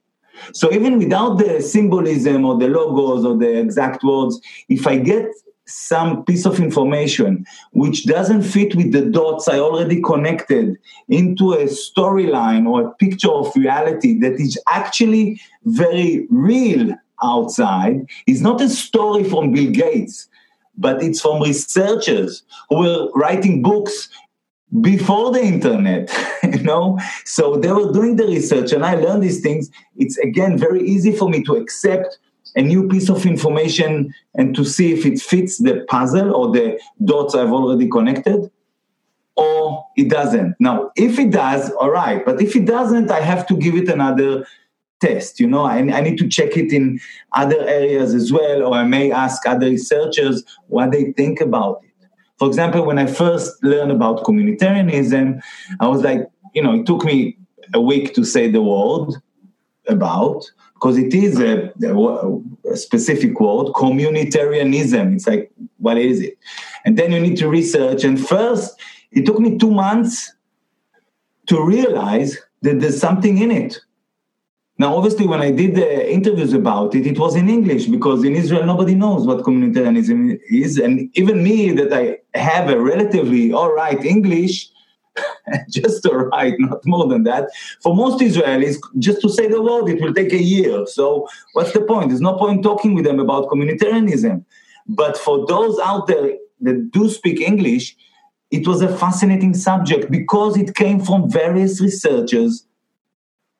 So 0.52 0.72
even 0.72 0.98
without 0.98 1.38
the 1.38 1.60
symbolism 1.60 2.44
or 2.44 2.58
the 2.58 2.68
logos 2.68 3.24
or 3.24 3.36
the 3.36 3.58
exact 3.58 4.02
words, 4.02 4.40
if 4.68 4.86
I 4.86 4.98
get 4.98 5.26
some 5.66 6.24
piece 6.24 6.44
of 6.44 6.58
information 6.58 7.46
which 7.72 8.04
doesn't 8.04 8.42
fit 8.42 8.74
with 8.74 8.92
the 8.92 9.04
dots 9.04 9.48
I 9.48 9.58
already 9.58 10.02
connected 10.02 10.76
into 11.08 11.52
a 11.52 11.64
storyline 11.64 12.66
or 12.66 12.86
a 12.86 12.90
picture 12.94 13.30
of 13.30 13.54
reality 13.54 14.18
that 14.20 14.34
is 14.34 14.58
actually 14.68 15.40
very 15.64 16.26
real 16.30 16.92
outside. 17.22 18.06
Is 18.26 18.42
not 18.42 18.60
a 18.60 18.68
story 18.68 19.24
from 19.24 19.52
Bill 19.52 19.70
Gates, 19.70 20.28
but 20.76 21.02
it's 21.02 21.20
from 21.20 21.42
researchers 21.42 22.42
who 22.68 22.80
were 22.80 23.08
writing 23.14 23.62
books 23.62 24.08
before 24.80 25.30
the 25.30 25.42
internet 25.42 26.10
you 26.42 26.62
know? 26.62 26.98
So 27.24 27.56
they 27.56 27.72
were 27.72 27.92
doing 27.92 28.16
the 28.16 28.26
research 28.26 28.72
and 28.72 28.84
i 28.84 28.94
learned 28.94 29.22
these 29.22 29.40
things. 29.40 29.70
It's 29.96 30.18
again 30.18 30.58
very 30.58 30.82
easy 30.82 31.12
for 31.12 31.28
me 31.28 31.42
to 31.44 31.56
accept 31.56 32.18
a 32.54 32.62
new 32.62 32.88
piece 32.88 33.08
of 33.08 33.24
information 33.26 34.14
and 34.34 34.54
to 34.54 34.64
see 34.64 34.92
if 34.92 35.06
it 35.06 35.20
fits 35.20 35.58
the 35.58 35.84
puzzle 35.88 36.34
or 36.34 36.52
the 36.52 36.78
dots 37.04 37.34
I've 37.34 37.52
already 37.52 37.88
connected, 37.88 38.50
or 39.36 39.86
it 39.96 40.10
doesn't. 40.10 40.56
Now, 40.60 40.90
if 40.96 41.18
it 41.18 41.30
does, 41.30 41.70
all 41.72 41.90
right, 41.90 42.24
but 42.24 42.40
if 42.40 42.54
it 42.54 42.66
doesn't, 42.66 43.10
I 43.10 43.20
have 43.20 43.46
to 43.46 43.56
give 43.56 43.74
it 43.74 43.88
another 43.88 44.46
test. 45.00 45.40
You 45.40 45.48
know, 45.48 45.64
I, 45.64 45.78
I 45.78 46.00
need 46.00 46.18
to 46.18 46.28
check 46.28 46.56
it 46.56 46.72
in 46.72 47.00
other 47.32 47.60
areas 47.60 48.14
as 48.14 48.32
well, 48.32 48.62
or 48.62 48.74
I 48.74 48.84
may 48.84 49.10
ask 49.10 49.46
other 49.46 49.66
researchers 49.66 50.44
what 50.68 50.92
they 50.92 51.12
think 51.12 51.40
about 51.40 51.80
it. 51.82 52.08
For 52.38 52.48
example, 52.48 52.84
when 52.84 52.98
I 52.98 53.06
first 53.06 53.62
learned 53.62 53.92
about 53.92 54.24
communitarianism, 54.24 55.40
I 55.80 55.86
was 55.86 56.02
like, 56.02 56.28
you 56.54 56.62
know, 56.62 56.74
it 56.74 56.86
took 56.86 57.04
me 57.04 57.38
a 57.72 57.80
week 57.80 58.14
to 58.14 58.24
say 58.24 58.50
the 58.50 58.62
word 58.62 59.14
about 59.88 60.44
because 60.82 60.98
it 60.98 61.14
is 61.14 61.38
a, 61.38 61.72
a, 62.72 62.76
specific 62.76 63.38
word, 63.38 63.72
communitarianism. 63.74 65.14
It's 65.14 65.28
like, 65.28 65.52
what 65.78 65.96
is 65.96 66.20
it? 66.20 66.36
And 66.84 66.98
then 66.98 67.12
you 67.12 67.20
need 67.20 67.36
to 67.36 67.48
research. 67.48 68.02
And 68.02 68.18
first, 68.18 68.80
it 69.12 69.24
took 69.24 69.38
me 69.38 69.58
two 69.58 69.70
months 69.70 70.32
to 71.46 71.64
realize 71.64 72.36
that 72.62 72.80
there's 72.80 72.98
something 72.98 73.38
in 73.38 73.52
it. 73.52 73.78
Now, 74.76 74.96
obviously, 74.96 75.28
when 75.28 75.40
I 75.40 75.52
did 75.52 75.76
the 75.76 76.12
interviews 76.12 76.52
about 76.52 76.96
it, 76.96 77.06
it 77.06 77.16
was 77.16 77.36
in 77.36 77.48
English 77.48 77.86
because 77.86 78.24
in 78.24 78.34
Israel 78.34 78.66
nobody 78.66 78.96
knows 78.96 79.24
what 79.24 79.44
communitarianism 79.44 80.40
is, 80.50 80.78
and 80.78 81.08
even 81.14 81.44
me, 81.44 81.70
that 81.72 81.92
I 81.92 82.18
have 82.36 82.70
a 82.70 82.80
relatively 82.80 83.52
all 83.52 83.72
right 83.72 84.04
English, 84.04 84.68
just 85.68 86.02
to 86.04 86.10
write, 86.10 86.54
not 86.58 86.84
more 86.84 87.06
than 87.06 87.24
that. 87.24 87.48
For 87.80 87.94
most 87.94 88.20
Israelis, 88.20 88.76
just 88.98 89.20
to 89.22 89.28
say 89.28 89.48
the 89.48 89.62
word, 89.62 89.88
it 89.88 90.00
will 90.00 90.14
take 90.14 90.32
a 90.32 90.42
year. 90.42 90.86
So 90.86 91.28
what's 91.52 91.72
the 91.72 91.82
point? 91.82 92.08
There's 92.08 92.20
no 92.20 92.36
point 92.36 92.62
talking 92.62 92.94
with 92.94 93.04
them 93.04 93.20
about 93.20 93.48
communitarianism. 93.48 94.44
But 94.86 95.16
for 95.16 95.46
those 95.46 95.78
out 95.80 96.06
there 96.06 96.36
that 96.62 96.90
do 96.90 97.08
speak 97.08 97.40
English, 97.40 97.96
it 98.50 98.66
was 98.66 98.82
a 98.82 98.96
fascinating 98.96 99.54
subject 99.54 100.10
because 100.10 100.56
it 100.56 100.74
came 100.74 101.00
from 101.00 101.30
various 101.30 101.80
researchers 101.80 102.66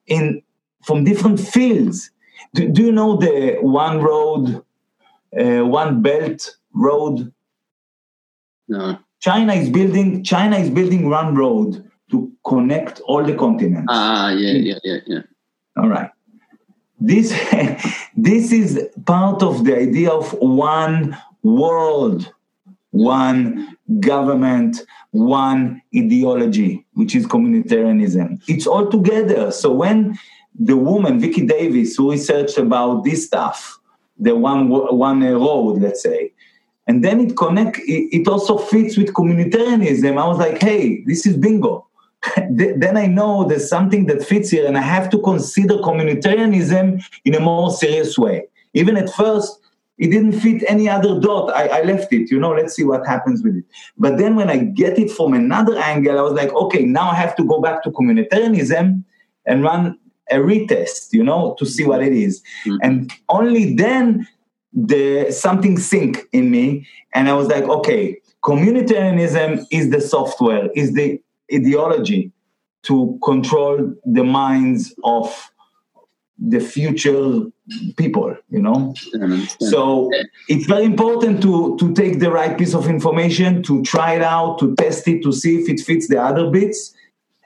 in 0.06 0.42
from 0.84 1.04
different 1.04 1.40
fields. 1.40 2.10
Do, 2.54 2.68
do 2.68 2.82
you 2.82 2.92
know 2.92 3.16
the 3.16 3.56
one 3.60 4.02
road, 4.02 4.62
uh, 5.38 5.64
one 5.64 6.02
belt 6.02 6.56
road? 6.74 7.32
No. 8.68 8.98
China 9.22 9.54
is 9.54 9.70
building 9.70 10.24
China 10.24 10.56
is 10.58 10.68
building 10.68 11.08
one 11.08 11.34
road 11.34 11.88
to 12.10 12.30
connect 12.44 13.00
all 13.00 13.24
the 13.24 13.34
continents. 13.34 13.86
Ah, 13.88 14.32
yeah, 14.32 14.52
yeah, 14.52 14.78
yeah, 14.82 14.98
yeah. 15.06 15.20
All 15.76 15.88
right. 15.88 16.10
This 17.00 17.30
this 18.16 18.52
is 18.52 18.88
part 19.06 19.42
of 19.42 19.64
the 19.64 19.78
idea 19.78 20.10
of 20.10 20.32
one 20.40 21.16
world, 21.44 22.32
one 22.90 23.76
government, 24.00 24.82
one 25.12 25.80
ideology, 25.96 26.84
which 26.94 27.14
is 27.14 27.24
communitarianism. 27.26 28.42
It's 28.48 28.66
all 28.66 28.90
together. 28.90 29.52
So 29.52 29.72
when 29.72 30.18
the 30.58 30.76
woman 30.76 31.20
Vicky 31.20 31.46
Davis, 31.46 31.94
who 31.94 32.10
researched 32.10 32.58
about 32.58 33.04
this 33.04 33.24
stuff, 33.24 33.78
the 34.18 34.34
one 34.34 34.68
one 34.68 35.22
road, 35.22 35.80
let's 35.80 36.02
say. 36.02 36.32
And 36.86 37.04
then 37.04 37.20
it 37.20 37.36
connect. 37.36 37.78
It, 37.78 38.16
it 38.16 38.28
also 38.28 38.58
fits 38.58 38.96
with 38.96 39.14
communitarianism. 39.14 40.20
I 40.20 40.26
was 40.26 40.38
like, 40.38 40.60
hey, 40.60 41.02
this 41.06 41.26
is 41.26 41.36
bingo. 41.36 41.86
then 42.50 42.96
I 42.96 43.06
know 43.06 43.44
there's 43.44 43.68
something 43.68 44.06
that 44.06 44.24
fits 44.24 44.50
here, 44.50 44.66
and 44.66 44.78
I 44.78 44.82
have 44.82 45.10
to 45.10 45.18
consider 45.20 45.74
communitarianism 45.76 47.02
in 47.24 47.34
a 47.34 47.40
more 47.40 47.70
serious 47.70 48.16
way. 48.16 48.46
Even 48.74 48.96
at 48.96 49.10
first, 49.10 49.58
it 49.98 50.08
didn't 50.10 50.32
fit 50.32 50.64
any 50.68 50.88
other 50.88 51.20
dot. 51.20 51.54
I, 51.54 51.80
I, 51.80 51.82
left 51.82 52.12
it, 52.12 52.30
you 52.30 52.40
know, 52.40 52.50
let's 52.50 52.74
see 52.74 52.84
what 52.84 53.06
happens 53.06 53.42
with 53.42 53.56
it. 53.56 53.64
But 53.98 54.18
then 54.18 54.34
when 54.36 54.50
I 54.50 54.58
get 54.58 54.98
it 54.98 55.10
from 55.10 55.34
another 55.34 55.78
angle, 55.78 56.18
I 56.18 56.22
was 56.22 56.32
like, 56.32 56.52
okay, 56.52 56.84
now 56.84 57.10
I 57.10 57.14
have 57.14 57.36
to 57.36 57.44
go 57.44 57.60
back 57.60 57.82
to 57.84 57.90
communitarianism 57.90 59.04
and 59.46 59.62
run 59.62 59.98
a 60.30 60.36
retest, 60.36 61.12
you 61.12 61.22
know, 61.22 61.54
to 61.58 61.66
see 61.66 61.84
what 61.84 62.02
it 62.02 62.12
is. 62.12 62.42
Mm-hmm. 62.64 62.76
And 62.82 63.12
only 63.28 63.74
then 63.74 64.26
the 64.72 65.30
something 65.30 65.78
sink 65.78 66.22
in 66.32 66.50
me. 66.50 66.86
And 67.14 67.28
I 67.28 67.34
was 67.34 67.48
like, 67.48 67.64
okay, 67.64 68.18
communitarianism 68.42 69.66
is 69.70 69.90
the 69.90 70.00
software, 70.00 70.70
is 70.74 70.94
the 70.94 71.20
ideology 71.52 72.32
to 72.84 73.18
control 73.22 73.94
the 74.04 74.24
minds 74.24 74.94
of 75.04 75.50
the 76.38 76.58
future 76.58 77.40
people 77.96 78.34
you 78.50 78.60
know 78.60 78.92
mm-hmm. 79.14 79.44
so 79.64 80.10
it's 80.48 80.66
very 80.66 80.84
important 80.84 81.40
to 81.40 81.76
to 81.76 81.94
take 81.94 82.18
the 82.18 82.30
right 82.30 82.58
piece 82.58 82.74
of 82.74 82.88
information 82.88 83.62
to 83.62 83.82
try 83.82 84.14
it 84.14 84.22
out 84.22 84.58
to 84.58 84.74
test 84.74 85.06
it 85.06 85.22
to 85.22 85.30
see 85.30 85.60
if 85.60 85.68
it 85.68 85.78
fits 85.78 86.08
the 86.08 86.20
other 86.20 86.50
bits 86.50 86.94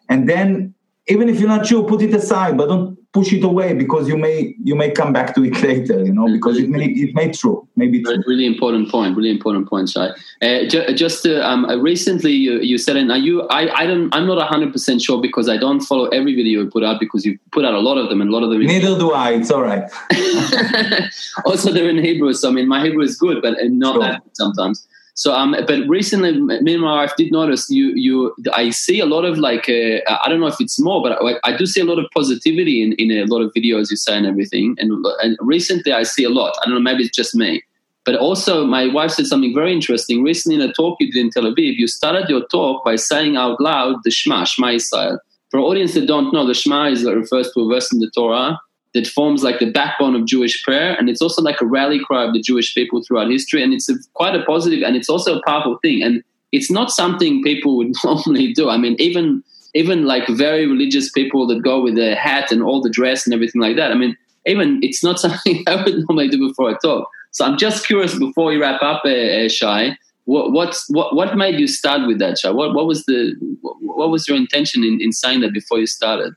and 0.08 0.28
then 0.28 0.72
even 1.08 1.28
if 1.28 1.38
you're 1.38 1.48
not 1.48 1.66
sure 1.66 1.84
put 1.86 2.00
it 2.00 2.14
aside 2.14 2.56
but 2.56 2.68
don't 2.68 2.95
push 3.16 3.32
it 3.32 3.44
away 3.50 3.72
because 3.82 4.04
you 4.10 4.16
may 4.26 4.54
you 4.68 4.74
may 4.82 4.90
come 4.90 5.10
back 5.18 5.28
to 5.34 5.40
it 5.48 5.56
later 5.68 5.98
you 6.08 6.12
know 6.16 6.26
because 6.36 6.56
it 6.62 6.68
may 6.68 6.86
it 7.04 7.14
may 7.18 7.28
true 7.40 7.58
maybe 7.80 8.02
true. 8.02 8.22
really 8.26 8.46
important 8.52 8.90
point 8.94 9.16
really 9.16 9.30
important 9.30 9.64
point 9.72 9.88
Shai. 9.88 10.08
Uh, 10.42 10.60
ju- 10.72 10.88
just 11.02 11.26
uh, 11.26 11.40
um, 11.50 11.64
uh, 11.64 11.76
recently 11.92 12.32
you, 12.32 12.60
you 12.70 12.76
said 12.76 12.96
and 12.96 13.10
are 13.10 13.22
you 13.28 13.34
I, 13.58 13.62
I 13.82 13.86
don't 13.86 14.14
I'm 14.14 14.26
not 14.26 14.38
100% 14.50 15.04
sure 15.06 15.18
because 15.28 15.48
I 15.48 15.56
don't 15.56 15.80
follow 15.80 16.06
every 16.18 16.34
video 16.40 16.56
you 16.60 16.70
put 16.76 16.84
out 16.84 17.00
because 17.00 17.24
you 17.24 17.38
put 17.52 17.64
out 17.64 17.74
a 17.82 17.84
lot 17.88 17.96
of 17.96 18.10
them 18.10 18.20
and 18.20 18.28
a 18.30 18.34
lot 18.36 18.42
of 18.42 18.50
them 18.50 18.60
neither 18.60 18.98
do 18.98 19.12
I 19.12 19.28
it's 19.38 19.50
all 19.50 19.62
right 19.62 19.84
also 21.46 21.72
they're 21.72 21.88
in 21.88 22.02
Hebrew 22.08 22.34
so 22.34 22.50
I 22.50 22.52
mean 22.52 22.68
my 22.68 22.80
Hebrew 22.84 23.04
is 23.10 23.16
good 23.16 23.40
but 23.40 23.54
not 23.84 23.94
sure. 23.94 24.02
that 24.02 24.22
sometimes 24.42 24.86
so, 25.16 25.32
um, 25.32 25.56
but 25.66 25.88
recently, 25.88 26.38
me 26.38 26.74
and 26.74 26.82
my 26.82 27.02
wife 27.02 27.16
did 27.16 27.32
notice 27.32 27.70
you. 27.70 27.88
You, 27.94 28.36
I 28.52 28.68
see 28.68 29.00
a 29.00 29.06
lot 29.06 29.24
of 29.24 29.38
like, 29.38 29.66
uh, 29.66 30.00
I 30.22 30.28
don't 30.28 30.40
know 30.40 30.46
if 30.46 30.60
it's 30.60 30.78
more, 30.78 31.02
but 31.02 31.12
I, 31.22 31.52
I, 31.52 31.56
do 31.56 31.64
see 31.64 31.80
a 31.80 31.86
lot 31.86 31.98
of 31.98 32.04
positivity 32.14 32.82
in, 32.82 32.92
in 32.94 33.10
a 33.10 33.24
lot 33.24 33.40
of 33.40 33.50
videos 33.54 33.90
you 33.90 33.96
say 33.96 34.14
and 34.14 34.26
everything. 34.26 34.76
And, 34.78 35.06
and 35.22 35.38
recently, 35.40 35.94
I 35.94 36.02
see 36.02 36.22
a 36.24 36.28
lot. 36.28 36.54
I 36.60 36.66
don't 36.66 36.74
know, 36.74 36.80
maybe 36.80 37.04
it's 37.04 37.16
just 37.16 37.34
me. 37.34 37.64
But 38.04 38.16
also, 38.16 38.66
my 38.66 38.88
wife 38.88 39.12
said 39.12 39.24
something 39.24 39.54
very 39.54 39.72
interesting. 39.72 40.22
Recently, 40.22 40.62
in 40.62 40.68
a 40.68 40.72
talk 40.74 40.98
you 41.00 41.10
did 41.10 41.18
in 41.18 41.30
Tel 41.30 41.44
Aviv, 41.44 41.76
you 41.76 41.88
started 41.88 42.28
your 42.28 42.46
talk 42.48 42.84
by 42.84 42.96
saying 42.96 43.38
out 43.38 43.58
loud 43.58 43.96
the 44.04 44.10
Shema, 44.10 44.44
Shema 44.44 44.72
Israel. 44.72 45.18
For 45.50 45.60
audience 45.60 45.94
that 45.94 46.06
don't 46.06 46.30
know, 46.34 46.46
the 46.46 46.52
Shema 46.52 46.88
is 46.90 47.06
refers 47.06 47.50
to 47.52 47.60
a 47.62 47.68
verse 47.72 47.90
in 47.90 48.00
the 48.00 48.10
Torah 48.10 48.60
that 48.96 49.06
forms 49.06 49.44
like 49.44 49.58
the 49.58 49.70
backbone 49.70 50.16
of 50.16 50.24
Jewish 50.24 50.64
prayer, 50.64 50.96
and 50.98 51.10
it's 51.10 51.20
also 51.20 51.42
like 51.42 51.60
a 51.60 51.66
rally 51.66 52.00
cry 52.02 52.24
of 52.24 52.32
the 52.32 52.40
Jewish 52.40 52.74
people 52.74 53.02
throughout 53.02 53.30
history, 53.30 53.62
and 53.62 53.74
it's 53.74 53.90
a, 53.90 53.94
quite 54.14 54.34
a 54.34 54.42
positive, 54.44 54.82
and 54.82 54.96
it's 54.96 55.10
also 55.10 55.38
a 55.38 55.42
powerful 55.44 55.78
thing, 55.82 56.02
and 56.02 56.24
it's 56.50 56.70
not 56.70 56.90
something 56.90 57.42
people 57.42 57.76
would 57.76 57.92
normally 58.04 58.54
do. 58.54 58.70
I 58.70 58.78
mean, 58.78 58.96
even 58.98 59.44
even 59.74 60.06
like 60.06 60.26
very 60.28 60.66
religious 60.66 61.10
people 61.10 61.46
that 61.46 61.62
go 61.62 61.82
with 61.82 61.96
the 61.96 62.14
hat 62.14 62.50
and 62.50 62.62
all 62.62 62.80
the 62.80 62.88
dress 62.88 63.26
and 63.26 63.34
everything 63.34 63.60
like 63.60 63.76
that. 63.76 63.92
I 63.92 63.94
mean, 63.94 64.16
even 64.46 64.80
it's 64.82 65.04
not 65.04 65.20
something 65.24 65.62
I 65.66 65.76
would 65.76 65.98
normally 66.08 66.28
do 66.28 66.48
before 66.48 66.70
I 66.70 66.74
talk. 66.82 67.10
So 67.32 67.44
I'm 67.44 67.58
just 67.58 67.86
curious 67.86 68.18
before 68.18 68.46
we 68.46 68.56
wrap 68.56 68.82
up, 68.82 69.02
uh, 69.04 69.10
uh, 69.10 69.48
Shai. 69.50 69.98
What, 70.24 70.52
what's, 70.52 70.88
what 70.88 71.14
what 71.14 71.36
made 71.36 71.60
you 71.60 71.68
start 71.68 72.06
with 72.06 72.18
that, 72.18 72.38
Shai? 72.38 72.50
What 72.50 72.74
what 72.74 72.86
was 72.86 73.04
the 73.04 73.34
what, 73.60 73.76
what 73.80 74.10
was 74.10 74.26
your 74.26 74.38
intention 74.38 74.82
in, 74.82 74.98
in 75.00 75.12
saying 75.12 75.42
that 75.42 75.52
before 75.52 75.78
you 75.78 75.86
started? 75.86 76.34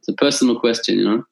It's 0.00 0.08
a 0.08 0.12
personal 0.12 0.60
question, 0.60 0.98
you 0.98 1.04
know. 1.04 1.24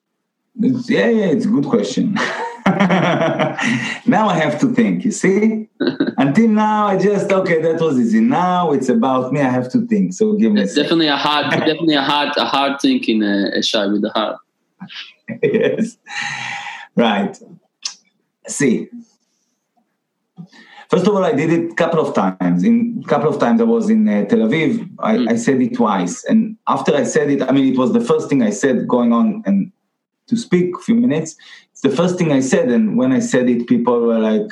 It's, 0.60 0.90
yeah, 0.90 1.08
yeah, 1.08 1.26
it's 1.26 1.44
a 1.44 1.48
good 1.48 1.66
question. 1.66 2.14
now 2.66 4.28
I 4.28 4.34
have 4.34 4.60
to 4.60 4.74
think, 4.74 5.04
you 5.04 5.10
see? 5.10 5.68
Until 6.18 6.48
now, 6.48 6.88
I 6.88 6.98
just, 6.98 7.30
okay, 7.32 7.62
that 7.62 7.80
was 7.80 7.98
easy. 7.98 8.20
Now 8.20 8.72
it's 8.72 8.88
about 8.88 9.32
me, 9.32 9.40
I 9.40 9.48
have 9.48 9.70
to 9.72 9.86
think. 9.86 10.12
So 10.12 10.34
give 10.34 10.52
me 10.52 10.62
it's 10.62 10.76
a 10.76 10.82
definitely 10.82 11.08
a 11.08 11.16
hard, 11.16 11.50
definitely 11.50 11.94
a 11.94 12.02
hard, 12.02 12.36
a 12.36 12.44
hard 12.44 12.80
thinking, 12.80 13.22
uh, 13.22 13.50
a 13.54 13.62
Shai 13.62 13.86
with 13.86 14.02
the 14.02 14.10
heart. 14.10 14.38
yes. 15.42 15.96
Right. 16.96 17.38
See. 18.48 18.88
First 20.90 21.06
of 21.06 21.14
all, 21.14 21.24
I 21.24 21.32
did 21.32 21.52
it 21.52 21.72
a 21.72 21.74
couple 21.74 22.00
of 22.00 22.14
times. 22.14 22.64
In 22.64 23.02
a 23.04 23.08
couple 23.08 23.28
of 23.28 23.38
times, 23.38 23.60
I 23.60 23.64
was 23.64 23.90
in 23.90 24.08
uh, 24.08 24.24
Tel 24.24 24.38
Aviv. 24.38 24.88
I, 24.98 25.16
mm. 25.16 25.30
I 25.30 25.36
said 25.36 25.60
it 25.60 25.74
twice, 25.74 26.24
and 26.24 26.56
after 26.66 26.94
I 26.94 27.04
said 27.04 27.28
it, 27.30 27.42
I 27.42 27.52
mean, 27.52 27.70
it 27.70 27.78
was 27.78 27.92
the 27.92 28.00
first 28.00 28.30
thing 28.30 28.42
I 28.42 28.48
said 28.48 28.88
going 28.88 29.12
on, 29.12 29.42
and 29.44 29.70
to 30.28 30.36
speak 30.36 30.76
a 30.76 30.80
few 30.80 30.94
minutes. 30.94 31.36
It's 31.72 31.80
the 31.80 31.90
first 31.90 32.18
thing 32.18 32.32
I 32.32 32.40
said, 32.40 32.68
and 32.70 32.96
when 32.96 33.12
I 33.12 33.18
said 33.18 33.48
it, 33.48 33.66
people 33.66 34.00
were 34.00 34.18
like, 34.18 34.50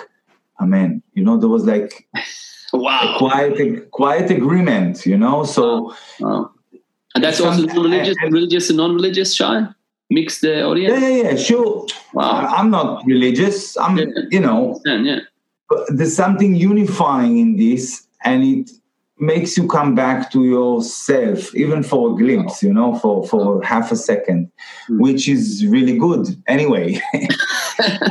"Amen." 0.60 1.02
You 1.14 1.24
know, 1.24 1.36
there 1.36 1.48
was 1.48 1.64
like 1.64 2.08
wow, 2.72 3.14
a 3.14 3.18
quiet, 3.18 3.90
quiet 3.90 4.30
agreement. 4.30 5.06
You 5.06 5.16
know, 5.16 5.44
so. 5.44 5.94
Wow. 6.20 6.50
And 7.14 7.24
that's 7.24 7.40
also 7.40 7.66
religious, 7.68 8.14
religious 8.24 8.68
and 8.68 8.76
non-religious, 8.76 9.34
Shai? 9.34 9.68
Mixed 10.10 10.42
the 10.42 10.62
audience? 10.64 11.00
Yeah, 11.00 11.08
yeah, 11.08 11.30
yeah, 11.30 11.36
sure. 11.36 11.86
Wow. 12.12 12.46
I'm 12.46 12.70
not 12.70 13.06
religious. 13.06 13.74
I'm, 13.78 13.96
yeah. 13.96 14.04
you 14.30 14.38
know, 14.38 14.78
yeah. 14.84 15.20
But 15.68 15.86
there's 15.88 16.14
something 16.14 16.54
unifying 16.54 17.38
in 17.38 17.56
this, 17.56 18.06
and 18.22 18.44
it 18.44 18.70
makes 19.18 19.56
you 19.56 19.66
come 19.66 19.94
back 19.94 20.30
to 20.30 20.44
yourself 20.44 21.54
even 21.54 21.82
for 21.82 22.12
a 22.12 22.14
glimpse 22.16 22.62
you 22.62 22.72
know 22.72 22.94
for 22.98 23.26
for 23.26 23.62
half 23.62 23.90
a 23.90 23.96
second 23.96 24.50
mm. 24.90 25.00
which 25.00 25.28
is 25.28 25.64
really 25.66 25.96
good 25.96 26.26
anyway 26.46 27.00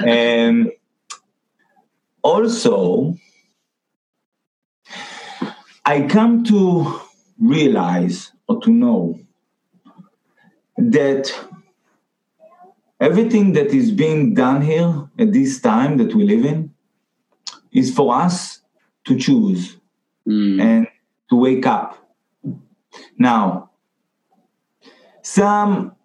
and 0.06 0.72
also 2.23 3.15
i 5.86 6.02
come 6.02 6.44
to 6.44 6.99
realize 7.40 8.32
or 8.48 8.60
to 8.61 8.72
know 8.72 9.19
that 10.77 11.32
everything 12.99 13.53
that 13.53 13.68
is 13.68 13.91
being 13.91 14.34
done 14.34 14.61
here 14.61 15.07
at 15.19 15.32
this 15.34 15.61
time 15.61 15.98
that 15.98 16.15
we 16.15 16.23
live 16.23 16.45
in 16.45 16.73
is 17.72 17.94
for 17.94 18.15
us 18.15 18.61
to 19.03 19.15
choose 19.19 19.77
mm. 20.27 20.60
and 20.60 20.88
to 21.30 21.36
wake 21.36 21.66
up. 21.66 21.98
Now, 23.18 23.72
some 25.22 25.96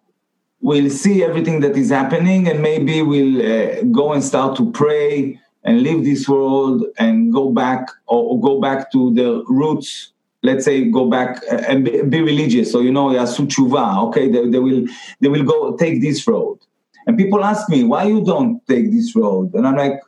will 0.61 0.89
see 0.89 1.23
everything 1.23 1.59
that 1.61 1.75
is 1.75 1.89
happening 1.89 2.47
and 2.47 2.61
maybe 2.61 3.01
will 3.01 3.41
uh, 3.41 3.83
go 3.91 4.13
and 4.13 4.23
start 4.23 4.55
to 4.57 4.71
pray 4.71 5.39
and 5.63 5.81
leave 5.83 6.03
this 6.03 6.27
world 6.27 6.85
and 6.97 7.31
go 7.33 7.51
back 7.51 7.87
or, 8.07 8.31
or 8.31 8.41
go 8.41 8.61
back 8.61 8.91
to 8.91 9.13
the 9.13 9.43
roots. 9.47 10.13
Let's 10.43 10.65
say 10.65 10.85
go 10.85 11.09
back 11.09 11.41
uh, 11.51 11.57
and 11.67 11.85
be, 11.85 12.21
religious. 12.21 12.71
So 12.71 12.81
you 12.81 12.91
know 12.91 13.07
yasu 13.09 13.47
tshuva. 13.47 14.07
Okay 14.07 14.29
they, 14.29 14.47
they 14.47 14.59
will 14.59 14.85
they 15.19 15.27
will 15.27 15.43
go 15.43 15.75
take 15.77 16.01
this 16.01 16.27
road. 16.27 16.59
And 17.07 17.17
people 17.17 17.43
ask 17.43 17.69
me 17.69 17.83
why 17.83 18.03
you 18.05 18.23
don't 18.23 18.65
take 18.67 18.91
this 18.91 19.15
road? 19.15 19.53
And 19.53 19.67
i'm 19.67 19.75
like 19.75 19.99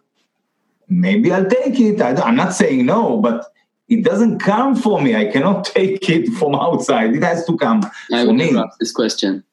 maybe 0.88 1.32
i'll 1.32 1.50
take 1.50 1.80
it. 1.80 2.02
I, 2.02 2.14
i'm 2.22 2.36
not 2.36 2.54
saying 2.54 2.86
no 2.86 3.18
but 3.18 3.53
it 3.88 4.04
doesn't 4.04 4.40
come 4.40 4.76
for 4.76 5.02
me. 5.02 5.16
I 5.16 5.26
cannot 5.26 5.66
take 5.78 6.10
it 6.10 6.30
from 6.34 6.56
outside. 6.56 7.16
It 7.16 7.24
has 7.24 7.46
to 7.46 7.58
come 7.58 7.84
I 8.12 8.26
for 8.26 8.34
me. 8.34 8.52
This 8.80 8.92
question. 8.92 9.44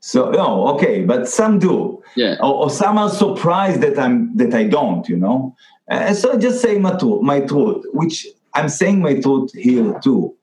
So 0.00 0.30
no, 0.30 0.68
okay, 0.68 1.04
but 1.04 1.28
some 1.28 1.58
do. 1.58 2.02
Yeah. 2.16 2.36
Or, 2.40 2.64
or, 2.64 2.70
some 2.70 2.96
are 2.96 3.10
surprised 3.10 3.82
that 3.82 3.98
I'm 3.98 4.34
that 4.36 4.54
I 4.54 4.64
don't. 4.64 5.06
You 5.08 5.16
know. 5.16 5.56
Uh, 5.90 6.14
so 6.14 6.32
I 6.32 6.36
just 6.36 6.62
say 6.62 6.78
my 6.78 6.96
truth, 6.96 7.22
my 7.22 7.40
truth, 7.40 7.84
which 7.92 8.26
I'm 8.54 8.68
saying 8.68 9.02
my 9.02 9.20
truth 9.20 9.52
here 9.54 9.98
too. 10.02 10.34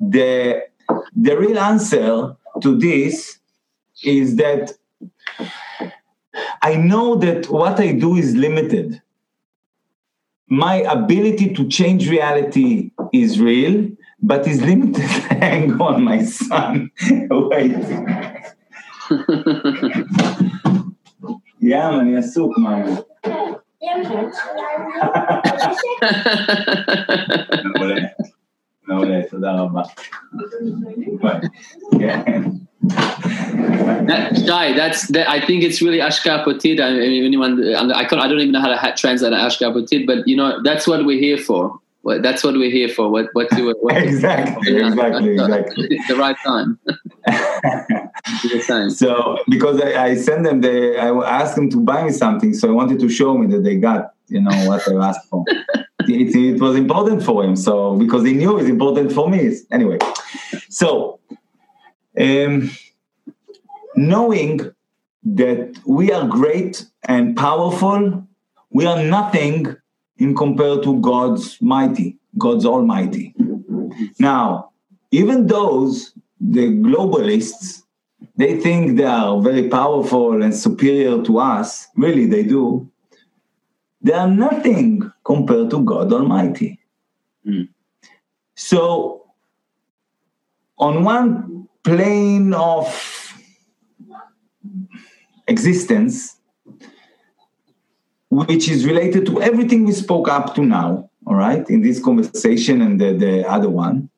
The 0.00 0.64
the 1.14 1.36
real 1.38 1.58
answer 1.58 2.36
to 2.62 2.78
this 2.78 3.38
is 4.02 4.36
that 4.36 4.72
I 6.62 6.74
know 6.74 7.14
that 7.16 7.48
what 7.48 7.78
I 7.78 7.92
do 7.92 8.16
is 8.16 8.34
limited 8.34 9.00
my 10.47 10.75
ability 10.97 11.53
to 11.53 11.67
change 11.67 12.09
reality 12.09 12.91
is 13.13 13.39
real, 13.39 13.89
but 14.21 14.47
is 14.47 14.61
limited. 14.61 15.09
Hang 15.41 15.79
on, 15.79 16.03
my 16.03 16.23
son. 16.23 16.89
Wait. 17.49 17.75
ים, 21.61 21.99
אני 21.99 22.17
עסוק, 22.17 22.57
מה? 22.57 22.75
מעולה, 27.63 27.95
מעולה, 28.87 29.19
תודה 29.29 29.51
רבה. 29.51 29.81
כן. 31.99 32.41
That, 32.88 34.42
Shai, 34.46 34.72
that's 34.72 35.08
that. 35.08 35.28
I 35.28 35.44
think 35.44 35.64
it's 35.64 35.82
really 35.82 35.98
Ashkapotid. 35.98 36.80
I 36.80 36.90
mean, 36.92 37.24
anyone, 37.24 37.74
I, 37.74 38.04
can't, 38.04 38.22
I 38.22 38.28
don't 38.28 38.38
even 38.38 38.52
know 38.52 38.60
how 38.60 38.68
to 38.68 38.94
translate 38.96 39.32
Ashkapotid, 39.32 40.06
but 40.06 40.26
you 40.28 40.36
know, 40.36 40.62
that's 40.62 40.86
what 40.86 41.04
we're 41.04 41.18
here 41.18 41.38
for. 41.38 41.80
That's 42.04 42.44
what 42.44 42.54
we're 42.54 42.70
here 42.70 42.88
for. 42.88 43.10
What, 43.10 43.30
what 43.32 43.50
do, 43.50 43.74
what 43.80 43.96
exactly, 44.02 44.76
exactly, 44.76 45.32
exactly. 45.32 45.98
The 46.08 46.14
right 46.16 46.36
time. 46.44 46.78
so, 48.90 49.38
because 49.48 49.80
I, 49.80 50.04
I 50.04 50.14
sent 50.14 50.44
them, 50.44 50.60
they, 50.60 50.96
I 50.96 51.08
asked 51.08 51.56
them 51.56 51.68
to 51.70 51.80
buy 51.80 52.04
me 52.04 52.10
something, 52.10 52.54
so 52.54 52.68
I 52.68 52.72
wanted 52.72 53.00
to 53.00 53.08
show 53.08 53.36
me 53.36 53.48
that 53.48 53.64
they 53.64 53.76
got, 53.76 54.12
you 54.28 54.40
know, 54.40 54.52
what 54.68 54.86
I 54.88 55.08
asked 55.08 55.28
for. 55.28 55.44
it, 55.48 56.36
it 56.36 56.60
was 56.60 56.76
important 56.76 57.24
for 57.24 57.42
him, 57.42 57.56
so 57.56 57.96
because 57.96 58.24
he 58.24 58.34
knew 58.34 58.56
it's 58.58 58.68
important 58.68 59.12
for 59.12 59.28
me. 59.28 59.56
Anyway, 59.72 59.98
so. 60.68 61.18
Um, 62.18 62.70
knowing 63.94 64.60
that 65.24 65.78
we 65.84 66.12
are 66.12 66.26
great 66.26 66.86
and 67.04 67.36
powerful, 67.36 68.26
we 68.70 68.86
are 68.86 69.02
nothing 69.02 69.76
in 70.18 70.34
compared 70.34 70.82
to 70.84 71.00
God's 71.00 71.60
mighty, 71.60 72.18
God's 72.38 72.64
almighty. 72.64 73.34
Now, 74.18 74.70
even 75.10 75.46
those, 75.46 76.12
the 76.40 76.68
globalists, 76.68 77.82
they 78.36 78.60
think 78.60 78.96
they 78.96 79.04
are 79.04 79.40
very 79.40 79.68
powerful 79.68 80.42
and 80.42 80.54
superior 80.54 81.22
to 81.22 81.38
us. 81.38 81.88
Really, 81.96 82.26
they 82.26 82.42
do. 82.42 82.90
They 84.02 84.12
are 84.12 84.28
nothing 84.28 85.10
compared 85.24 85.70
to 85.70 85.82
God 85.82 86.12
Almighty. 86.12 86.78
Mm. 87.46 87.68
So, 88.54 89.24
on 90.78 91.02
one 91.02 91.45
plane 91.86 92.52
of 92.52 92.86
existence, 95.46 96.36
which 98.28 98.68
is 98.68 98.84
related 98.84 99.24
to 99.26 99.40
everything 99.40 99.84
we 99.84 99.92
spoke 99.92 100.28
up 100.28 100.56
to 100.56 100.62
now, 100.62 101.08
all 101.28 101.36
right, 101.36 101.70
in 101.70 101.82
this 101.82 102.02
conversation 102.02 102.82
and 102.82 103.00
the, 103.00 103.12
the 103.12 103.48
other 103.48 103.70
one. 103.70 104.10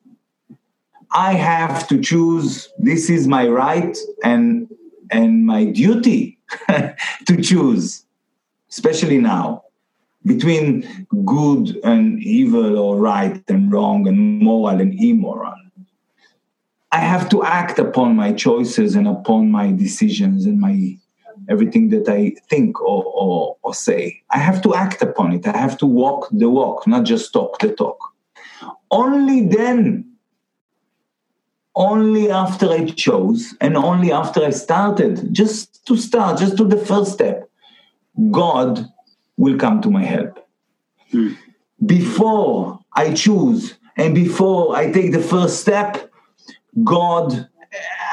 I 1.11 1.33
have 1.33 1.87
to 1.89 2.01
choose, 2.01 2.69
this 2.79 3.07
is 3.07 3.27
my 3.27 3.47
right 3.47 3.95
and 4.23 4.67
and 5.11 5.45
my 5.45 5.65
duty 5.65 6.39
to 7.27 7.41
choose, 7.41 8.05
especially 8.69 9.17
now, 9.17 9.63
between 10.25 11.07
good 11.25 11.79
and 11.83 12.21
evil 12.23 12.77
or 12.77 12.97
right 12.97 13.43
and 13.47 13.71
wrong 13.71 14.07
and 14.07 14.39
moral 14.39 14.79
and 14.79 14.93
immoral. 14.99 15.58
I 16.91 16.99
have 16.99 17.29
to 17.29 17.43
act 17.43 17.77
upon 17.77 18.15
my 18.15 18.33
choices 18.33 18.95
and 18.95 19.07
upon 19.07 19.51
my 19.51 19.71
decisions 19.71 20.45
and 20.45 20.59
my 20.59 20.97
everything 21.47 21.89
that 21.89 22.07
I 22.07 22.33
think 22.49 22.79
or, 22.81 23.03
or, 23.05 23.57
or 23.63 23.73
say. 23.73 24.21
I 24.29 24.37
have 24.37 24.61
to 24.63 24.75
act 24.75 25.01
upon 25.01 25.33
it. 25.33 25.47
I 25.47 25.57
have 25.57 25.77
to 25.79 25.85
walk 25.85 26.27
the 26.31 26.49
walk, 26.49 26.87
not 26.87 27.05
just 27.05 27.33
talk 27.33 27.59
the 27.59 27.73
talk. 27.73 27.97
Only 28.91 29.47
then, 29.47 30.11
only 31.75 32.29
after 32.29 32.69
I 32.69 32.85
chose 32.85 33.55
and 33.61 33.77
only 33.77 34.11
after 34.11 34.43
I 34.43 34.49
started, 34.49 35.33
just 35.33 35.85
to 35.87 35.97
start, 35.97 36.39
just 36.39 36.57
to 36.57 36.65
the 36.65 36.77
first 36.77 37.13
step, 37.13 37.49
God 38.31 38.85
will 39.37 39.57
come 39.57 39.81
to 39.81 39.89
my 39.89 40.03
help. 40.03 40.45
Mm. 41.13 41.37
Before 41.85 42.79
I 42.93 43.13
choose 43.13 43.75
and 43.95 44.13
before 44.13 44.75
I 44.75 44.91
take 44.91 45.13
the 45.13 45.21
first 45.21 45.61
step, 45.61 46.08
God 46.83 47.49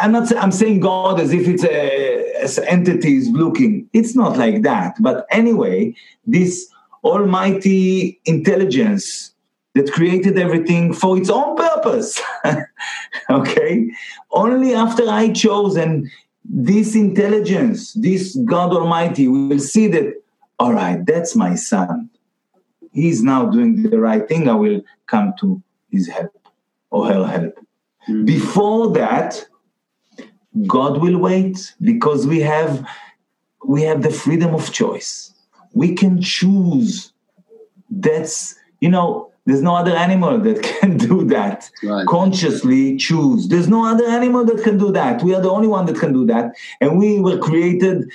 I'm 0.01 0.13
not. 0.13 0.35
I'm 0.37 0.53
saying 0.53 0.81
God 0.81 1.21
as 1.21 1.33
if 1.33 1.49
it's 1.49 1.65
a 1.65 2.33
as 2.43 2.59
entities 2.59 3.29
looking. 3.29 3.89
It's 3.93 4.15
not 4.15 4.37
like 4.37 4.63
that. 4.63 4.97
But 5.01 5.27
anyway, 5.31 5.95
this 6.27 6.71
almighty 7.03 8.21
intelligence 8.25 9.35
that 9.75 9.93
created 9.93 10.39
everything 10.39 10.93
for 10.93 11.17
its 11.17 11.31
own 11.31 11.57
purpose. 11.57 12.21
okay, 13.31 13.91
only 14.31 14.75
after 14.75 15.09
I 15.09 15.33
chose 15.33 15.77
and 15.77 16.09
this 16.45 16.95
intelligence, 16.95 17.93
this 17.95 18.37
God 18.37 18.73
Almighty, 18.73 19.29
we 19.29 19.49
will 19.49 19.59
see 19.59 19.87
that. 19.89 20.15
All 20.59 20.73
right, 20.73 21.05
that's 21.05 21.37
my 21.37 21.55
son. 21.55 22.09
He's 22.93 23.23
now 23.23 23.45
doing 23.47 23.83
the 23.83 24.01
right 24.01 24.27
thing. 24.27 24.49
I 24.49 24.55
will 24.55 24.81
come 25.07 25.35
to 25.41 25.63
his 25.91 26.09
help 26.09 26.33
or 26.91 27.07
her 27.07 27.27
help. 27.27 27.66
Mm-hmm. 28.09 28.25
Before 28.25 28.93
that, 28.93 29.47
God 30.67 31.01
will 31.01 31.19
wait 31.19 31.75
because 31.83 32.27
we 32.27 32.41
have 32.41 32.87
we 33.65 33.83
have 33.83 34.03
the 34.03 34.11
freedom 34.11 34.55
of 34.55 34.73
choice. 34.73 35.33
We 35.75 35.95
can 35.95 36.23
choose. 36.23 37.13
That's 37.91 38.55
you 38.81 38.89
know, 38.89 39.33
there's 39.47 39.63
no 39.63 39.75
other 39.77 39.93
animal 39.93 40.39
that 40.41 40.63
can 40.81 40.97
do 40.97 41.25
that. 41.27 41.71
Right. 41.83 42.07
Consciously 42.07 42.97
choose. 42.97 43.49
There's 43.49 43.69
no 43.69 43.87
other 43.87 44.07
animal 44.07 44.45
that 44.45 44.63
can 44.63 44.77
do 44.77 44.93
that. 44.93 45.23
We 45.23 45.35
are 45.35 45.41
the 45.41 45.51
only 45.51 45.69
one 45.69 45.87
that 45.87 45.99
can 45.99 46.13
do 46.13 46.27
that. 46.27 46.53
And 46.81 46.99
we 46.99 47.21
were 47.21 47.39
created, 47.39 48.11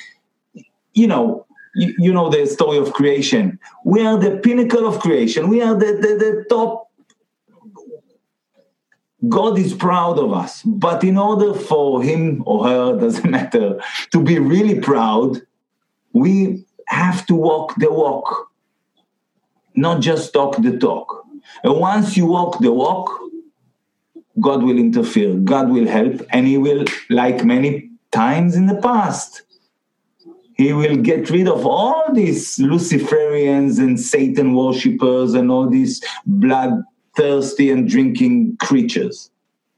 you 0.94 1.08
know, 1.08 1.46
you, 1.76 1.96
you 1.98 2.14
know 2.14 2.30
the 2.30 2.46
story 2.48 2.78
of 2.78 2.92
creation. 2.92 3.58
We 3.86 4.06
are 4.06 4.18
the 4.18 4.38
pinnacle 4.38 4.86
of 4.86 5.00
creation. 5.00 5.48
We 5.48 5.62
are 5.62 5.74
the, 5.74 5.86
the, 5.86 6.18
the 6.20 6.46
top 6.50 6.91
God 9.30 9.60
is 9.60 9.74
proud 9.74 10.18
of 10.18 10.34
us. 10.34 10.64
But 10.64 11.04
in 11.04 11.18
order 11.18 11.54
for 11.54 12.02
him 12.02 12.44
or 12.46 12.68
her, 12.68 12.98
doesn't 13.00 13.30
matter, 13.30 13.80
to 14.12 14.24
be 14.24 14.40
really 14.40 14.80
proud, 14.80 15.42
we 16.14 16.66
have 16.88 17.26
to 17.28 17.36
walk 17.36 17.76
the 17.78 17.92
walk, 17.92 18.52
not 19.76 20.02
just 20.02 20.34
talk 20.34 20.62
the 20.62 20.78
talk. 20.78 21.26
And 21.64 21.80
once 21.80 22.18
you 22.18 22.26
walk 22.26 22.60
the 22.60 22.72
walk, 22.72 23.10
God 24.40 24.64
will 24.64 24.78
interfere, 24.78 25.36
God 25.36 25.70
will 25.70 25.88
help, 25.88 26.22
and 26.32 26.48
He 26.48 26.58
will, 26.58 26.86
like 27.10 27.44
many 27.46 27.90
times 28.12 28.56
in 28.56 28.68
the 28.68 28.76
past, 28.76 29.44
He 30.56 30.74
will 30.74 30.98
get 30.98 31.30
rid 31.30 31.48
of 31.48 31.66
all 31.66 32.12
these 32.14 32.58
Luciferians 32.58 33.78
and 33.78 34.00
Satan 34.00 34.54
worshippers 34.54 35.34
and 35.34 35.52
all 35.52 35.70
these 35.70 36.02
blood 36.26 36.82
thirsty 37.16 37.72
and 37.72 37.90
drinking 37.90 38.58
creatures. 38.58 39.30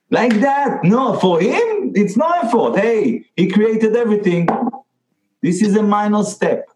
Like 0.09 0.39
that. 0.41 0.83
No, 0.83 1.17
for 1.19 1.39
him, 1.39 1.91
it's 1.95 2.15
no 2.15 2.29
effort. 2.43 2.77
Hey, 2.77 3.25
he 3.35 3.49
created 3.49 3.95
everything. 3.95 4.47
This 5.41 5.61
is 5.61 5.75
a 5.75 5.83
minor 5.83 6.23
step. 6.23 6.69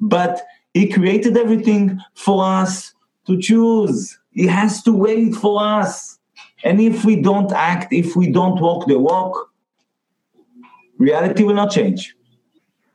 But 0.00 0.42
he 0.74 0.88
created 0.88 1.36
everything 1.36 2.00
for 2.14 2.44
us 2.44 2.94
to 3.26 3.38
choose. 3.38 4.18
He 4.30 4.46
has 4.46 4.82
to 4.84 4.92
wait 4.92 5.34
for 5.34 5.62
us. 5.62 6.18
And 6.64 6.80
if 6.80 7.04
we 7.04 7.16
don't 7.16 7.52
act, 7.52 7.92
if 7.92 8.16
we 8.16 8.30
don't 8.30 8.60
walk 8.60 8.86
the 8.86 8.98
walk, 8.98 9.50
reality 10.98 11.42
will 11.42 11.54
not 11.54 11.70
change. 11.70 12.16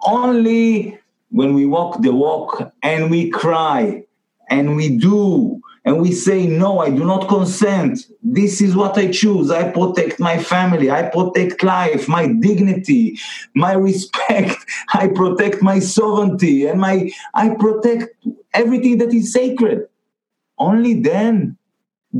Only 0.05 0.97
when 1.29 1.53
we 1.53 1.65
walk 1.65 2.01
the 2.01 2.13
walk 2.13 2.71
and 2.81 3.11
we 3.11 3.29
cry 3.29 4.03
and 4.49 4.75
we 4.75 4.97
do 4.97 5.61
and 5.85 6.01
we 6.01 6.11
say, 6.11 6.47
No, 6.47 6.79
I 6.79 6.89
do 6.89 7.05
not 7.05 7.27
consent. 7.27 7.99
This 8.21 8.61
is 8.61 8.75
what 8.75 8.97
I 8.97 9.11
choose. 9.11 9.51
I 9.51 9.71
protect 9.71 10.19
my 10.19 10.41
family. 10.41 10.91
I 10.91 11.03
protect 11.09 11.63
life, 11.63 12.07
my 12.07 12.27
dignity, 12.27 13.17
my 13.55 13.73
respect. 13.73 14.55
I 14.93 15.07
protect 15.07 15.61
my 15.61 15.79
sovereignty 15.79 16.65
and 16.67 16.79
my 16.79 17.11
I 17.33 17.55
protect 17.55 18.25
everything 18.53 18.97
that 18.99 19.13
is 19.13 19.33
sacred. 19.33 19.87
Only 20.57 21.01
then 21.01 21.57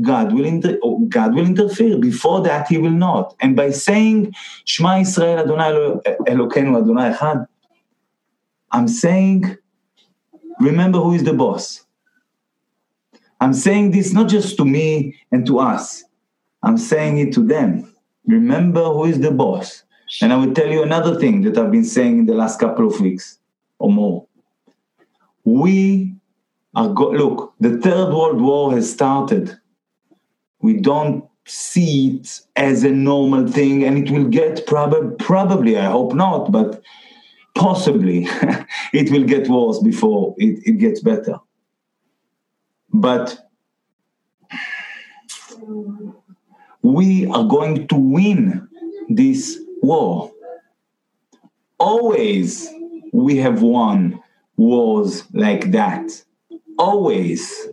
God 0.00 0.32
will 0.32 0.44
inter- 0.44 0.78
oh, 0.82 1.00
God 1.08 1.34
will 1.34 1.44
interfere. 1.44 1.98
Before 1.98 2.40
that, 2.42 2.68
He 2.68 2.78
will 2.78 2.90
not. 2.90 3.34
And 3.40 3.56
by 3.56 3.70
saying 3.70 4.34
Shema 4.64 5.00
Israel 5.00 5.40
Adonai 5.40 5.72
Elokeinu 6.28 6.80
Adonai 6.80 7.12
Echad, 7.12 7.46
I'm 8.70 8.86
saying, 8.86 9.56
remember 10.60 11.00
who 11.00 11.12
is 11.14 11.24
the 11.24 11.32
boss. 11.32 11.84
I'm 13.40 13.54
saying 13.54 13.92
this 13.92 14.12
not 14.12 14.28
just 14.28 14.56
to 14.58 14.64
me 14.64 15.16
and 15.32 15.46
to 15.46 15.58
us, 15.58 16.04
I'm 16.62 16.76
saying 16.76 17.18
it 17.18 17.32
to 17.34 17.42
them. 17.42 17.92
Remember 18.26 18.84
who 18.84 19.04
is 19.06 19.20
the 19.20 19.30
boss. 19.30 19.82
And 20.20 20.32
I 20.32 20.36
will 20.36 20.52
tell 20.52 20.68
you 20.68 20.82
another 20.82 21.18
thing 21.18 21.42
that 21.42 21.56
I've 21.56 21.70
been 21.70 21.84
saying 21.84 22.18
in 22.18 22.26
the 22.26 22.34
last 22.34 22.60
couple 22.60 22.86
of 22.86 23.00
weeks 23.00 23.38
or 23.78 23.90
more. 23.90 24.26
We 25.44 26.14
are, 26.74 26.88
go- 26.88 27.10
look, 27.12 27.54
the 27.60 27.78
Third 27.78 28.12
World 28.12 28.40
War 28.40 28.72
has 28.74 28.90
started. 28.90 29.56
We 30.60 30.74
don't 30.74 31.24
see 31.46 32.16
it 32.16 32.40
as 32.56 32.84
a 32.84 32.90
normal 32.90 33.46
thing, 33.48 33.84
and 33.84 33.96
it 34.06 34.12
will 34.12 34.26
get 34.28 34.66
prob- 34.66 35.18
probably, 35.18 35.78
I 35.78 35.86
hope 35.86 36.12
not, 36.14 36.52
but 36.52 36.82
possibly 37.54 38.26
it 38.92 39.10
will 39.10 39.24
get 39.24 39.48
worse 39.48 39.78
before 39.78 40.34
it, 40.38 40.60
it 40.66 40.78
gets 40.78 41.00
better. 41.00 41.36
But 42.92 43.38
we 46.82 47.26
are 47.26 47.44
going 47.44 47.86
to 47.88 47.94
win 47.94 48.68
this 49.08 49.58
war. 49.82 50.32
Always 51.78 52.68
we 53.12 53.36
have 53.38 53.62
won 53.62 54.20
wars 54.56 55.24
like 55.32 55.70
that. 55.72 56.10
Always. 56.78 57.68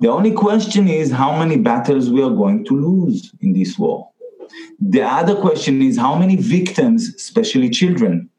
The 0.00 0.08
only 0.08 0.32
question 0.32 0.88
is 0.88 1.10
how 1.10 1.36
many 1.38 1.56
battles 1.56 2.10
we 2.10 2.22
are 2.22 2.30
going 2.30 2.64
to 2.66 2.74
lose 2.74 3.32
in 3.40 3.52
this 3.52 3.78
war. 3.78 4.10
The 4.80 5.02
other 5.02 5.34
question 5.34 5.82
is 5.82 5.96
how 5.96 6.14
many 6.16 6.36
victims, 6.36 7.12
especially 7.14 7.68
children, 7.68 8.30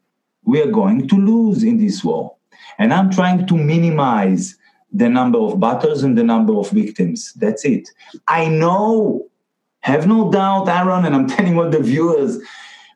we 0.44 0.60
are 0.62 0.70
going 0.70 1.06
to 1.08 1.16
lose 1.16 1.62
in 1.62 1.76
this 1.76 2.02
war. 2.02 2.34
And 2.78 2.94
I'm 2.94 3.10
trying 3.10 3.46
to 3.46 3.56
minimize 3.56 4.56
the 4.92 5.08
number 5.08 5.38
of 5.38 5.60
battles 5.60 6.02
and 6.02 6.16
the 6.16 6.24
number 6.24 6.54
of 6.54 6.70
victims. 6.70 7.32
That's 7.34 7.64
it. 7.64 7.88
I 8.28 8.48
know, 8.48 9.28
have 9.80 10.06
no 10.06 10.30
doubt, 10.30 10.68
Aaron, 10.68 11.04
and 11.04 11.14
I'm 11.14 11.26
telling 11.36 11.58
all 11.58 11.70
the 11.70 11.80
viewers, 11.80 12.38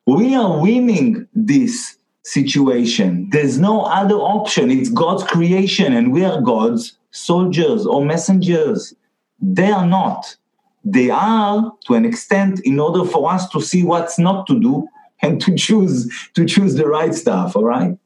we 0.07 0.35
are 0.35 0.61
winning 0.61 1.27
this 1.35 1.97
situation. 2.25 3.29
There's 3.31 3.59
no 3.59 3.83
other 3.83 4.17
option. 4.17 4.71
It's 4.71 4.91
God's 4.91 5.25
creation, 5.25 5.93
and 5.93 6.13
we 6.13 6.25
are 6.25 6.41
God's 6.41 6.97
soldiers 7.11 7.87
or 7.87 8.05
messengers. 8.05 8.95
They 9.41 9.71
are 9.71 9.87
not. 9.87 10.37
They 10.85 11.11
are, 11.11 11.73
to 11.87 11.95
an 11.95 12.05
extent, 12.05 12.61
in 12.65 12.79
order 12.79 13.09
for 13.09 13.33
us 13.33 13.49
to 13.51 13.61
see 13.61 13.83
what's 13.85 14.19
not 14.19 14.47
to 14.49 14.61
do 14.61 14.89
and 15.23 15.41
to 15.41 15.55
choose 15.55 16.13
to 16.35 16.45
choose 16.45 16.75
the 16.75 16.87
right 16.87 17.15
stuff. 17.15 17.57
All 17.57 17.65
right. 17.65 17.97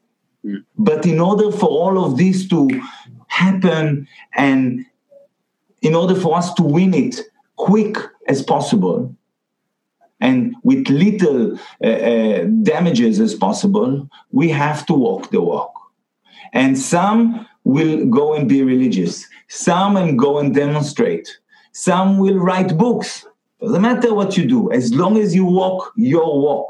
Mm. 0.45 0.65
But 0.77 1.05
in 1.05 1.19
order 1.19 1.51
for 1.51 1.67
all 1.67 2.05
of 2.05 2.17
this 2.17 2.47
to 2.49 2.69
happen 3.29 4.09
and 4.35 4.85
in 5.83 5.95
order 5.95 6.15
for 6.15 6.37
us 6.37 6.53
to 6.55 6.63
win 6.63 6.93
it 6.93 7.21
quick 7.57 7.97
as 8.27 8.43
possible 8.43 9.15
and 10.21 10.55
with 10.65 10.89
little 10.89 11.59
uh, 11.83 11.87
uh, 11.87 12.45
damages 12.63 13.21
as 13.21 13.35
possible, 13.35 14.09
we 14.33 14.49
have 14.49 14.85
to 14.87 14.93
walk 14.93 15.31
the 15.31 15.41
walk. 15.41 15.73
And 16.53 16.79
some 16.79 17.47
will 17.65 18.07
go 18.07 18.35
and 18.35 18.49
be 18.49 18.63
religious, 18.63 19.27
some 19.49 19.95
will 19.95 20.15
go 20.15 20.39
and 20.39 20.55
demonstrate, 20.55 21.29
some 21.73 22.19
will 22.19 22.39
write 22.39 22.77
books. 22.77 23.27
Doesn't 23.61 23.83
matter 23.83 24.15
what 24.15 24.37
you 24.37 24.47
do, 24.47 24.73
as 24.73 24.95
long 24.95 25.19
as 25.19 25.35
you 25.35 25.45
walk 25.45 25.93
your 25.97 26.41
walk. 26.41 26.69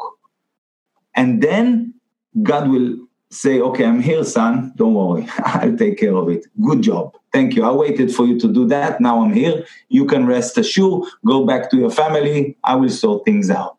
And 1.15 1.43
then 1.43 1.95
God 2.43 2.69
will 2.69 2.97
say, 3.31 3.61
okay, 3.61 3.85
I'm 3.85 4.01
here, 4.01 4.25
son. 4.25 4.73
Don't 4.77 4.95
worry. 4.95 5.29
I'll 5.39 5.77
take 5.77 5.99
care 5.99 6.15
of 6.15 6.29
it. 6.29 6.47
Good 6.63 6.83
job. 6.83 7.15
Thank 7.33 7.55
you. 7.55 7.65
I 7.65 7.73
waited 7.73 8.15
for 8.15 8.27
you 8.27 8.39
to 8.41 8.53
do 8.53 8.67
that. 8.69 9.01
Now 9.01 9.23
I'm 9.23 9.33
here. 9.33 9.65
You 9.89 10.07
can 10.07 10.27
rest 10.27 10.57
assured. 10.57 11.09
Go 11.27 11.45
back 11.45 11.71
to 11.71 11.77
your 11.77 11.91
family. 11.91 12.57
I 12.65 12.77
will 12.77 12.89
sort 12.89 13.25
things 13.25 13.51
out. 13.51 13.77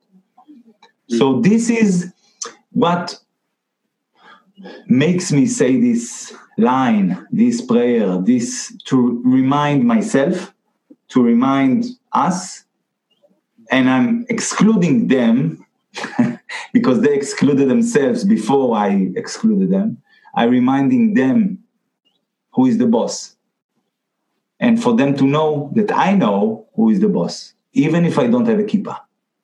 So 1.07 1.41
this 1.41 1.69
is 1.69 2.13
what 2.71 3.19
makes 4.87 5.31
me 5.31 5.47
say 5.47 5.79
this 5.79 6.33
line, 6.57 7.25
this 7.31 7.61
prayer, 7.61 8.19
this 8.19 8.75
to 8.85 9.21
remind 9.25 9.85
myself, 9.85 10.53
to 11.09 11.23
remind 11.23 11.85
us, 12.11 12.65
and 13.71 13.89
I'm 13.89 14.25
excluding 14.29 15.07
them 15.07 15.65
because 16.73 17.01
they 17.01 17.13
excluded 17.13 17.69
themselves 17.69 18.23
before 18.23 18.75
I 18.77 19.11
excluded 19.15 19.69
them. 19.69 20.01
I 20.35 20.45
reminding 20.45 21.13
them 21.13 21.59
who 22.53 22.65
is 22.65 22.77
the 22.77 22.87
boss. 22.87 23.35
And 24.59 24.81
for 24.81 24.95
them 24.95 25.15
to 25.17 25.23
know 25.23 25.71
that 25.75 25.91
I 25.91 26.13
know 26.13 26.67
who 26.75 26.89
is 26.89 26.99
the 26.99 27.07
boss, 27.07 27.53
even 27.73 28.05
if 28.05 28.19
I 28.19 28.27
don't 28.27 28.45
have 28.45 28.59
a 28.59 28.63
kippah. 28.63 28.99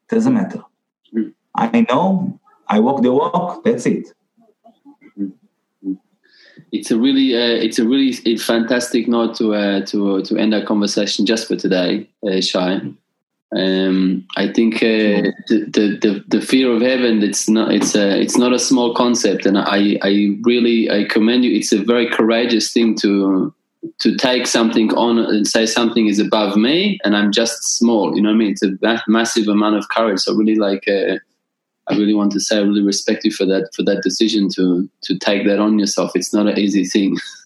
Doesn't 0.09 0.33
matter. 0.33 0.63
Mm. 1.13 1.33
I 1.55 1.85
know, 1.89 2.39
I 2.67 2.79
walk 2.79 3.01
the 3.01 3.11
walk, 3.11 3.63
that's 3.63 3.85
it. 3.85 4.07
It's 6.71 6.91
a 6.91 6.97
really, 6.97 7.33
uh, 7.33 7.63
it's 7.63 7.79
a 7.79 7.87
really 7.87 8.09
it's 8.25 8.43
fantastic 8.43 9.07
note 9.07 9.35
to 9.35 9.55
uh, 9.55 9.85
to 9.85 10.21
to 10.23 10.37
end 10.37 10.53
our 10.53 10.63
conversation 10.63 11.25
just 11.25 11.47
for 11.47 11.55
today, 11.55 12.09
uh, 12.27 12.41
Shai. 12.41 12.81
Um, 13.55 14.25
I 14.35 14.51
think 14.51 14.75
uh, 14.75 15.31
the, 15.47 15.97
the, 16.01 16.23
the 16.27 16.41
fear 16.41 16.71
of 16.71 16.81
heaven 16.81 17.21
it's 17.23 17.47
not 17.47 17.73
it's 17.73 17.95
a 17.95 18.19
it's 18.19 18.37
not 18.37 18.53
a 18.53 18.59
small 18.59 18.93
concept, 18.93 19.45
and 19.45 19.57
I 19.57 19.97
I 20.01 20.37
really 20.43 20.89
I 20.89 21.05
commend 21.05 21.45
you. 21.45 21.55
It's 21.55 21.71
a 21.71 21.83
very 21.83 22.09
courageous 22.09 22.71
thing 22.71 22.95
to 22.97 23.53
to 23.99 24.15
take 24.17 24.47
something 24.47 24.91
on 24.95 25.19
and 25.19 25.47
say 25.47 25.65
something 25.65 26.07
is 26.07 26.19
above 26.19 26.57
me, 26.57 26.99
and 27.03 27.15
I'm 27.15 27.31
just 27.31 27.77
small. 27.77 28.15
You 28.15 28.23
know 28.23 28.29
what 28.29 28.35
I 28.35 28.37
mean? 28.39 28.51
It's 28.51 28.63
a 28.63 29.03
massive 29.07 29.47
amount 29.47 29.75
of 29.75 29.89
courage. 29.89 30.19
So 30.19 30.33
really 30.33 30.55
like. 30.55 30.87
Uh, 30.87 31.17
I 31.87 31.95
really 31.95 32.15
want 32.15 32.31
to 32.31 32.39
say 32.39 32.57
I 32.57 32.61
really 32.61 32.81
respect 32.81 33.25
you 33.25 33.31
for 33.31 33.45
that 33.45 33.69
for 33.75 33.83
that 33.83 34.01
decision 34.01 34.49
to 34.55 34.89
to 35.03 35.17
take 35.19 35.45
that 35.45 35.59
on 35.59 35.77
yourself. 35.77 36.13
It's 36.15 36.33
not 36.33 36.47
an 36.47 36.57
easy 36.57 36.83
thing. 36.83 37.17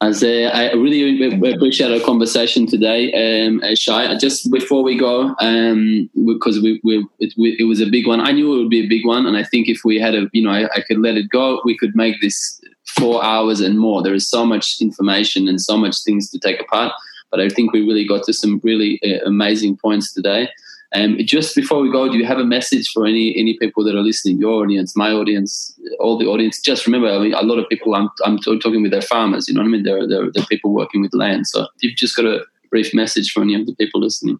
As 0.00 0.22
uh, 0.22 0.50
I 0.52 0.72
really 0.72 1.52
appreciate 1.52 1.92
our 1.92 2.04
conversation 2.04 2.66
today, 2.66 3.46
um, 3.46 3.62
uh, 3.62 3.74
Shai. 3.74 4.16
Just 4.18 4.50
before 4.50 4.82
we 4.82 4.98
go, 4.98 5.34
um, 5.40 6.10
because 6.26 6.60
we, 6.60 6.80
it, 7.20 7.32
it, 7.36 7.64
was 7.64 7.80
a 7.80 7.86
big 7.86 8.06
one. 8.06 8.20
I 8.20 8.32
knew 8.32 8.54
it 8.54 8.58
would 8.58 8.70
be 8.70 8.84
a 8.84 8.88
big 8.88 9.06
one, 9.06 9.24
and 9.24 9.36
I 9.36 9.44
think 9.44 9.68
if 9.68 9.82
we 9.84 9.98
had 10.00 10.14
a, 10.14 10.28
you 10.32 10.42
know, 10.42 10.50
I, 10.50 10.64
I, 10.74 10.80
could 10.80 10.98
let 10.98 11.16
it 11.16 11.30
go, 11.30 11.62
we 11.64 11.78
could 11.78 11.94
make 11.94 12.20
this 12.20 12.60
four 12.86 13.24
hours 13.24 13.60
and 13.60 13.78
more. 13.78 14.02
There 14.02 14.12
is 14.14 14.28
so 14.28 14.44
much 14.44 14.80
information 14.80 15.48
and 15.48 15.60
so 15.60 15.76
much 15.76 16.02
things 16.04 16.28
to 16.30 16.38
take 16.38 16.60
apart. 16.60 16.92
But 17.30 17.40
I 17.40 17.48
think 17.48 17.72
we 17.72 17.80
really 17.80 18.06
got 18.06 18.24
to 18.24 18.32
some 18.32 18.60
really 18.62 19.00
uh, 19.04 19.24
amazing 19.24 19.76
points 19.76 20.12
today. 20.12 20.48
Um, 20.95 21.17
just 21.19 21.55
before 21.55 21.81
we 21.81 21.91
go, 21.91 22.11
do 22.11 22.17
you 22.17 22.25
have 22.25 22.39
a 22.39 22.43
message 22.43 22.89
for 22.89 23.05
any 23.05 23.37
any 23.37 23.55
people 23.57 23.83
that 23.83 23.95
are 23.95 24.01
listening? 24.01 24.39
Your 24.39 24.63
audience, 24.63 24.95
my 24.95 25.11
audience, 25.11 25.79
all 25.99 26.17
the 26.17 26.25
audience. 26.25 26.59
Just 26.59 26.87
remember, 26.87 27.09
I 27.09 27.19
mean, 27.19 27.33
a 27.33 27.43
lot 27.43 27.59
of 27.59 27.69
people 27.69 27.93
I'm 27.93 28.09
I'm 28.25 28.39
talking 28.39 28.81
with 28.81 28.91
their 28.91 29.03
farmers. 29.03 29.47
You 29.47 29.53
know 29.53 29.61
what 29.61 29.67
I 29.67 29.71
mean? 29.71 29.83
They're 29.83 30.07
they're, 30.07 30.31
they're 30.31 30.45
people 30.45 30.73
working 30.73 31.01
with 31.01 31.13
land. 31.13 31.45
So 31.47 31.67
you've 31.81 31.95
just 31.95 32.15
got 32.15 32.25
a 32.25 32.43
brief 32.71 32.93
message 32.93 33.31
for 33.31 33.41
any 33.43 33.53
of 33.53 33.67
the 33.67 33.75
people 33.75 34.01
listening. 34.01 34.39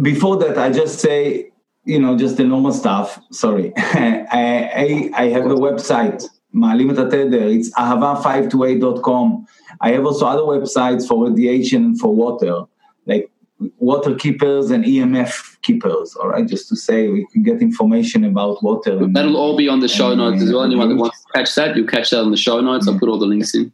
Before 0.00 0.36
that, 0.38 0.56
I 0.56 0.70
just 0.70 1.00
say, 1.00 1.50
you 1.84 1.98
know, 1.98 2.16
just 2.16 2.38
the 2.38 2.44
normal 2.44 2.72
stuff. 2.72 3.20
Sorry, 3.32 3.72
I, 3.76 5.10
I 5.14 5.24
I 5.24 5.24
have 5.28 5.46
a 5.46 5.54
website. 5.54 6.26
מעלים 6.52 6.90
את 6.90 6.98
התדר, 6.98 7.48
it's 7.48 7.70
ahava528.com. 7.78 9.44
I 9.80 9.92
have 9.92 10.04
also 10.04 10.26
other 10.26 10.42
websites 10.42 11.06
for 11.06 11.28
radiation 11.28 11.96
for 11.96 12.12
water, 12.14 12.64
like 13.06 13.30
water 13.77 14.15
keepers 14.15 14.71
and 14.71 14.83
EMF 14.83 15.61
keepers. 15.61 16.15
All 16.15 16.29
right, 16.29 16.47
just 16.47 16.67
to 16.69 16.75
say 16.75 17.07
we 17.07 17.25
can 17.27 17.43
get 17.43 17.61
information 17.61 18.23
about 18.23 18.61
water. 18.63 18.97
And, 18.97 19.15
That'll 19.15 19.37
all 19.37 19.55
be 19.55 19.67
on 19.67 19.79
the 19.79 19.87
show 19.87 20.13
notes 20.13 20.41
as 20.41 20.51
well. 20.51 20.63
Anyone 20.63 20.89
that 20.89 20.95
wants 20.95 21.23
to 21.23 21.31
catch 21.33 21.55
that, 21.55 21.75
you'll 21.75 21.87
catch 21.87 22.09
that 22.09 22.21
on 22.21 22.31
the 22.31 22.37
show 22.37 22.59
notes. 22.59 22.87
I'll 22.87 22.99
put 22.99 23.09
all 23.09 23.19
the 23.19 23.25
links 23.25 23.55
in. 23.55 23.71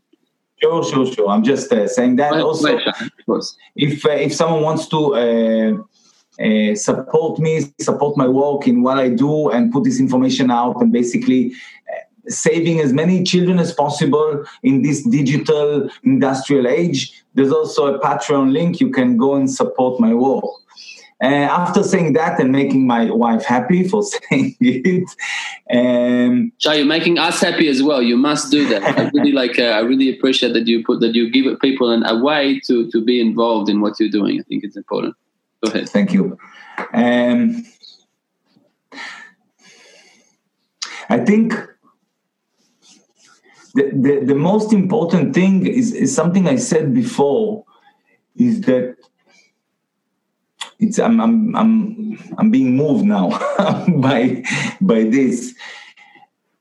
Sure, 0.61 0.83
sure, 0.83 1.11
sure. 1.11 1.29
I'm 1.29 1.43
just 1.43 1.71
uh, 1.71 1.87
saying 1.87 2.17
that. 2.17 2.33
Wait, 2.33 2.41
also, 2.41 2.75
wait, 2.75 3.45
if 3.75 4.05
uh, 4.05 4.11
if 4.11 4.33
someone 4.33 4.61
wants 4.61 4.87
to. 4.89 5.15
Uh, 5.15 5.83
uh, 6.41 6.73
support 6.73 7.37
me, 7.39 7.61
support 7.79 8.17
my 8.17 8.27
work 8.27 8.67
in 8.67 8.81
what 8.81 8.97
I 8.97 9.09
do, 9.09 9.49
and 9.49 9.71
put 9.71 9.83
this 9.83 9.99
information 9.99 10.49
out, 10.49 10.81
and 10.81 10.91
basically 10.91 11.53
saving 12.27 12.79
as 12.79 12.93
many 12.93 13.23
children 13.23 13.59
as 13.59 13.73
possible 13.73 14.45
in 14.63 14.81
this 14.81 15.03
digital 15.03 15.89
industrial 16.03 16.67
age. 16.67 17.23
There's 17.33 17.51
also 17.51 17.93
a 17.93 17.99
Patreon 17.99 18.51
link. 18.51 18.79
You 18.79 18.89
can 18.89 19.17
go 19.17 19.35
and 19.35 19.49
support 19.49 19.99
my 19.99 20.13
work. 20.13 20.43
Uh, 21.23 21.45
after 21.45 21.83
saying 21.83 22.13
that 22.13 22.39
and 22.39 22.51
making 22.51 22.87
my 22.87 23.11
wife 23.11 23.45
happy 23.45 23.87
for 23.87 24.01
saying 24.29 24.55
it, 24.59 25.07
um, 25.71 26.51
so 26.57 26.71
you're 26.71 26.83
making 26.83 27.19
us 27.19 27.39
happy 27.39 27.67
as 27.67 27.83
well. 27.83 28.01
You 28.01 28.17
must 28.17 28.49
do 28.49 28.67
that. 28.69 28.81
I 28.83 29.03
really 29.13 29.31
like. 29.41 29.59
Uh, 29.59 29.65
I 29.65 29.81
really 29.81 30.09
appreciate 30.09 30.53
that 30.53 30.65
you 30.65 30.83
put 30.83 30.99
that 31.01 31.13
you 31.13 31.29
give 31.29 31.59
people 31.59 31.91
an, 31.91 32.03
a 32.07 32.19
way 32.19 32.59
to 32.61 32.89
to 32.89 33.05
be 33.05 33.21
involved 33.21 33.69
in 33.69 33.81
what 33.81 33.99
you're 33.99 34.09
doing. 34.09 34.39
I 34.39 34.43
think 34.43 34.63
it's 34.63 34.75
important. 34.75 35.15
Go 35.63 35.71
ahead. 35.71 35.89
Thank 35.89 36.11
you. 36.11 36.39
Um, 36.91 37.65
I 41.09 41.19
think 41.19 41.53
the, 43.73 43.91
the, 43.93 44.25
the 44.25 44.35
most 44.35 44.73
important 44.73 45.33
thing 45.33 45.65
is, 45.65 45.93
is 45.93 46.13
something 46.13 46.47
I 46.47 46.57
said 46.57 46.93
before 46.93 47.65
is 48.35 48.61
that 48.61 48.95
it's 50.79 50.97
I'm 50.99 51.21
I'm 51.21 51.55
I'm 51.55 52.17
I'm 52.37 52.51
being 52.51 52.75
moved 52.75 53.05
now 53.05 53.29
by 53.97 54.43
by 54.81 55.03
this. 55.03 55.53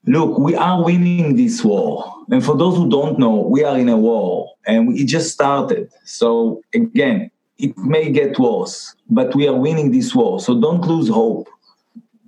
Look, 0.07 0.39
we 0.39 0.55
are 0.55 0.82
winning 0.82 1.37
this 1.37 1.65
war. 1.65 2.15
And 2.31 2.45
for 2.45 2.57
those 2.57 2.77
who 2.77 2.89
don't 2.89 3.19
know, 3.19 3.37
we 3.37 3.65
are 3.65 3.78
in 3.78 3.89
a 3.89 3.97
war 3.97 4.55
and 4.66 4.97
it 4.99 5.07
just 5.07 5.32
started. 5.32 5.91
So 6.05 6.62
again, 6.74 7.31
it 7.59 7.77
may 7.77 8.11
get 8.11 8.39
worse, 8.39 8.95
but 9.09 9.35
we 9.35 9.47
are 9.49 9.55
winning 9.55 9.91
this 9.91 10.15
war. 10.15 10.41
So 10.41 10.59
don't 10.61 10.82
lose 10.82 11.09
hope. 11.09 11.49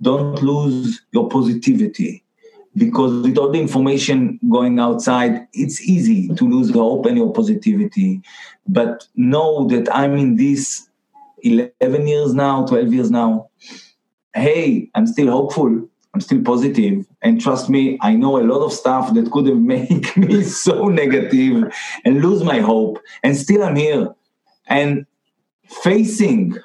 Don't 0.01 0.41
lose 0.41 1.01
your 1.11 1.29
positivity 1.29 2.22
because 2.75 3.23
with 3.23 3.37
all 3.37 3.51
the 3.51 3.59
information 3.59 4.39
going 4.49 4.79
outside, 4.79 5.47
it's 5.53 5.81
easy 5.81 6.29
to 6.29 6.49
lose 6.49 6.69
the 6.69 6.79
hope 6.79 7.05
and 7.05 7.17
your 7.17 7.31
positivity. 7.31 8.21
But 8.67 9.07
know 9.15 9.67
that 9.67 9.93
I'm 9.95 10.15
in 10.17 10.35
this 10.35 10.89
11 11.43 12.07
years 12.07 12.33
now, 12.33 12.65
12 12.65 12.93
years 12.93 13.11
now, 13.11 13.49
hey, 14.33 14.89
I'm 14.95 15.05
still 15.05 15.29
hopeful. 15.31 15.87
I'm 16.13 16.21
still 16.21 16.43
positive, 16.43 17.07
and 17.23 17.41
trust 17.41 17.71
me, 17.71 17.97
I 17.99 18.13
know 18.13 18.37
a 18.37 18.45
lot 18.45 18.63
of 18.63 18.71
stuff 18.71 19.15
that 19.15 19.31
could 19.31 19.47
have 19.47 19.57
made 19.75 20.15
me 20.15 20.43
so 20.43 20.87
negative 20.87 21.73
and 22.05 22.21
lose 22.21 22.43
my 22.43 22.59
hope, 22.59 22.99
and 23.23 23.35
still 23.35 23.63
I'm 23.63 23.75
here. 23.75 24.13
And 24.67 25.07
facing 25.67 26.55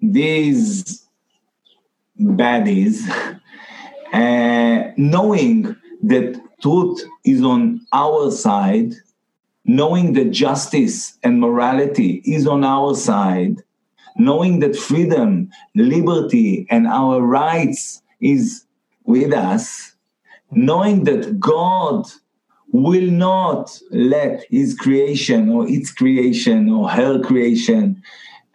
these 0.00 1.06
baddies, 2.20 3.00
uh, 4.12 4.92
knowing 4.96 5.76
that 6.02 6.40
truth 6.60 7.00
is 7.24 7.42
on 7.42 7.80
our 7.92 8.30
side, 8.30 8.94
knowing 9.64 10.14
that 10.14 10.30
justice 10.30 11.18
and 11.22 11.40
morality 11.40 12.22
is 12.24 12.46
on 12.46 12.64
our 12.64 12.94
side, 12.94 13.56
knowing 14.16 14.60
that 14.60 14.76
freedom, 14.76 15.50
liberty, 15.74 16.66
and 16.70 16.86
our 16.86 17.20
rights 17.20 18.02
is 18.20 18.64
with 19.04 19.32
us, 19.32 19.94
knowing 20.50 21.04
that 21.04 21.38
God 21.38 22.06
will 22.72 23.10
not 23.10 23.80
let 23.90 24.44
his 24.50 24.74
creation 24.74 25.48
or 25.50 25.68
its 25.68 25.90
creation 25.92 26.70
or 26.70 26.88
her 26.90 27.20
creation 27.20 28.02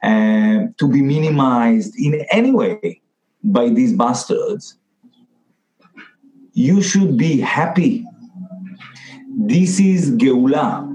uh, 0.04 0.68
to 0.78 0.88
be 0.88 1.02
minimized 1.02 1.96
in 1.98 2.26
any 2.30 2.52
way 2.52 3.02
by 3.44 3.70
these 3.70 3.94
bastards. 3.94 4.78
You 6.54 6.84
should 6.84 7.18
be 7.18 7.40
happy. 7.40 8.06
This 9.28 9.80
is 9.80 10.12
Geula. 10.12 10.90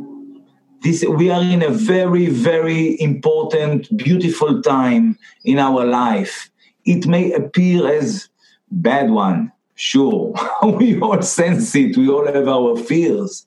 This, 0.82 1.04
we 1.04 1.30
are 1.30 1.42
in 1.42 1.62
a 1.62 1.70
very, 1.70 2.26
very 2.26 3.00
important, 3.00 3.88
beautiful 3.96 4.62
time 4.62 5.18
in 5.44 5.58
our 5.58 5.84
life. 5.84 6.50
It 6.84 7.08
may 7.08 7.32
appear 7.32 7.92
as 7.92 8.28
bad 8.70 9.10
one, 9.10 9.50
sure. 9.74 10.32
We 10.62 11.00
all 11.00 11.22
sense 11.22 11.74
it. 11.74 11.96
We 11.96 12.08
all 12.08 12.26
have 12.26 12.46
our 12.46 12.76
fears. 12.76 13.44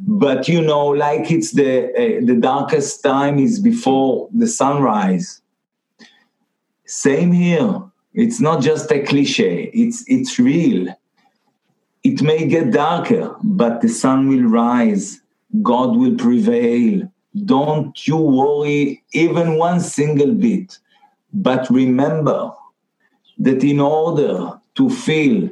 But 0.00 0.48
you 0.48 0.60
know 0.60 0.88
like 0.88 1.30
it's 1.30 1.52
the 1.52 1.88
uh, 1.92 2.24
the 2.24 2.36
darkest 2.36 3.02
time 3.02 3.38
is 3.38 3.58
before 3.58 4.28
the 4.32 4.46
sunrise. 4.46 5.40
Same 6.84 7.32
here. 7.32 7.82
It's 8.14 8.40
not 8.40 8.62
just 8.62 8.92
a 8.92 9.00
cliche 9.00 9.70
it's 9.74 10.04
it's 10.06 10.38
real 10.38 10.94
it 12.04 12.22
may 12.22 12.46
get 12.46 12.72
darker 12.72 13.34
but 13.42 13.80
the 13.80 13.88
sun 13.88 14.28
will 14.28 14.44
rise 14.44 15.20
god 15.62 15.96
will 15.96 16.16
prevail 16.16 17.10
don't 17.44 18.06
you 18.06 18.16
worry 18.16 19.02
even 19.12 19.56
one 19.56 19.80
single 19.80 20.32
bit 20.32 20.78
but 21.32 21.68
remember 21.70 22.52
that 23.38 23.62
in 23.62 23.80
order 23.80 24.58
to 24.74 24.90
feel 24.90 25.48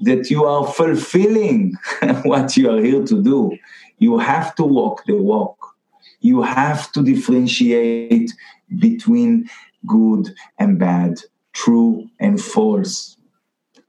that 0.00 0.30
you 0.30 0.44
are 0.44 0.66
fulfilling 0.66 1.74
what 2.22 2.56
you 2.56 2.70
are 2.70 2.80
here 2.80 3.04
to 3.04 3.22
do. 3.22 3.56
You 3.98 4.18
have 4.18 4.54
to 4.56 4.64
walk 4.64 5.04
the 5.06 5.16
walk. 5.16 5.74
You 6.20 6.42
have 6.42 6.90
to 6.92 7.02
differentiate 7.02 8.32
between 8.78 9.48
good 9.86 10.34
and 10.58 10.78
bad, 10.78 11.20
true 11.52 12.08
and 12.20 12.40
false 12.40 13.16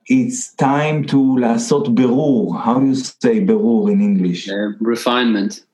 It's 0.08 0.54
time 0.54 1.04
to 1.06 1.38
לעשות 1.38 1.94
ברור. 1.94 2.56
How 2.64 2.78
you 2.80 2.94
say 2.94 3.40
ברור 3.40 3.90
in 3.90 4.00
English? 4.00 4.48
Uh, 4.48 4.72
refinement. 4.80 5.64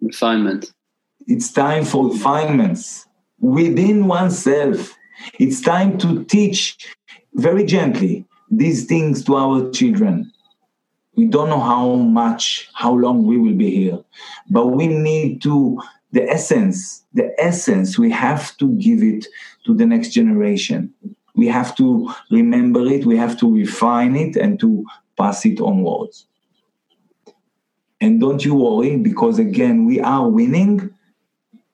Refinement. 0.00 0.72
It's 1.26 1.52
time 1.52 1.84
for 1.84 2.10
refinements 2.10 3.06
within 3.40 4.06
oneself. 4.06 4.94
It's 5.38 5.60
time 5.60 5.98
to 5.98 6.24
teach 6.24 6.76
very 7.34 7.64
gently 7.64 8.24
these 8.50 8.84
things 8.84 9.24
to 9.24 9.36
our 9.36 9.70
children. 9.70 10.30
We 11.16 11.26
don't 11.26 11.48
know 11.48 11.60
how 11.60 11.94
much, 11.94 12.68
how 12.74 12.92
long 12.92 13.24
we 13.24 13.38
will 13.38 13.54
be 13.54 13.70
here, 13.70 13.98
but 14.50 14.68
we 14.68 14.86
need 14.86 15.42
to, 15.42 15.80
the 16.12 16.28
essence, 16.28 17.04
the 17.12 17.32
essence, 17.38 17.98
we 17.98 18.10
have 18.10 18.56
to 18.58 18.68
give 18.76 19.02
it 19.02 19.26
to 19.66 19.74
the 19.74 19.86
next 19.86 20.10
generation. 20.10 20.92
We 21.39 21.47
have 21.47 21.73
to 21.77 22.13
remember 22.29 22.85
it, 22.85 23.05
we 23.05 23.15
have 23.15 23.39
to 23.39 23.47
refine 23.61 24.15
it, 24.17 24.35
and 24.35 24.59
to 24.59 24.85
pass 25.17 25.45
it 25.45 25.61
onwards. 25.61 26.27
And 28.01 28.19
don't 28.19 28.43
you 28.43 28.55
worry, 28.55 28.97
because 28.97 29.39
again, 29.39 29.85
we 29.85 30.01
are 30.01 30.29
winning 30.29 30.93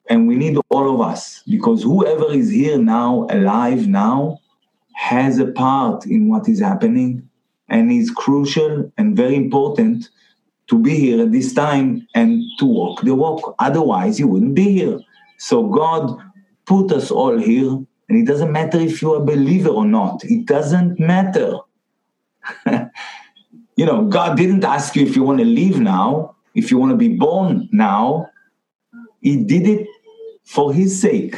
and 0.08 0.28
we 0.28 0.36
need 0.36 0.56
all 0.70 0.94
of 0.94 1.00
us 1.00 1.42
because 1.48 1.82
whoever 1.82 2.32
is 2.32 2.50
here 2.50 2.78
now, 2.78 3.26
alive 3.30 3.88
now, 3.88 4.38
has 4.94 5.38
a 5.38 5.46
part 5.46 6.06
in 6.06 6.28
what 6.28 6.48
is 6.48 6.60
happening 6.60 7.28
and 7.68 7.90
is 7.90 8.10
crucial 8.10 8.90
and 8.96 9.16
very 9.16 9.34
important 9.34 10.10
to 10.68 10.78
be 10.78 10.94
here 10.96 11.22
at 11.22 11.32
this 11.32 11.52
time 11.52 12.06
and 12.14 12.42
to 12.58 12.66
walk 12.66 13.02
the 13.02 13.14
walk. 13.14 13.56
Otherwise, 13.58 14.20
you 14.20 14.28
wouldn't 14.28 14.54
be 14.54 14.70
here. 14.72 15.00
So 15.38 15.66
God 15.68 16.18
put 16.66 16.92
us 16.92 17.10
all 17.10 17.36
here, 17.36 17.78
and 18.08 18.18
it 18.18 18.26
doesn't 18.26 18.52
matter 18.52 18.78
if 18.78 19.02
you're 19.02 19.16
a 19.16 19.24
believer 19.24 19.68
or 19.68 19.84
not. 19.84 20.24
It 20.24 20.46
doesn't 20.46 20.98
matter. 21.00 21.58
you 23.76 23.86
know, 23.86 24.04
God 24.04 24.36
didn't 24.36 24.64
ask 24.64 24.94
you 24.94 25.04
if 25.04 25.16
you 25.16 25.22
want 25.22 25.38
to 25.40 25.44
live 25.44 25.80
now, 25.80 26.36
if 26.54 26.70
you 26.70 26.78
want 26.78 26.90
to 26.90 26.96
be 26.96 27.16
born 27.16 27.68
now. 27.72 28.30
He 29.20 29.42
did 29.42 29.66
it 29.66 29.88
for 30.44 30.72
His 30.72 31.00
sake. 31.00 31.36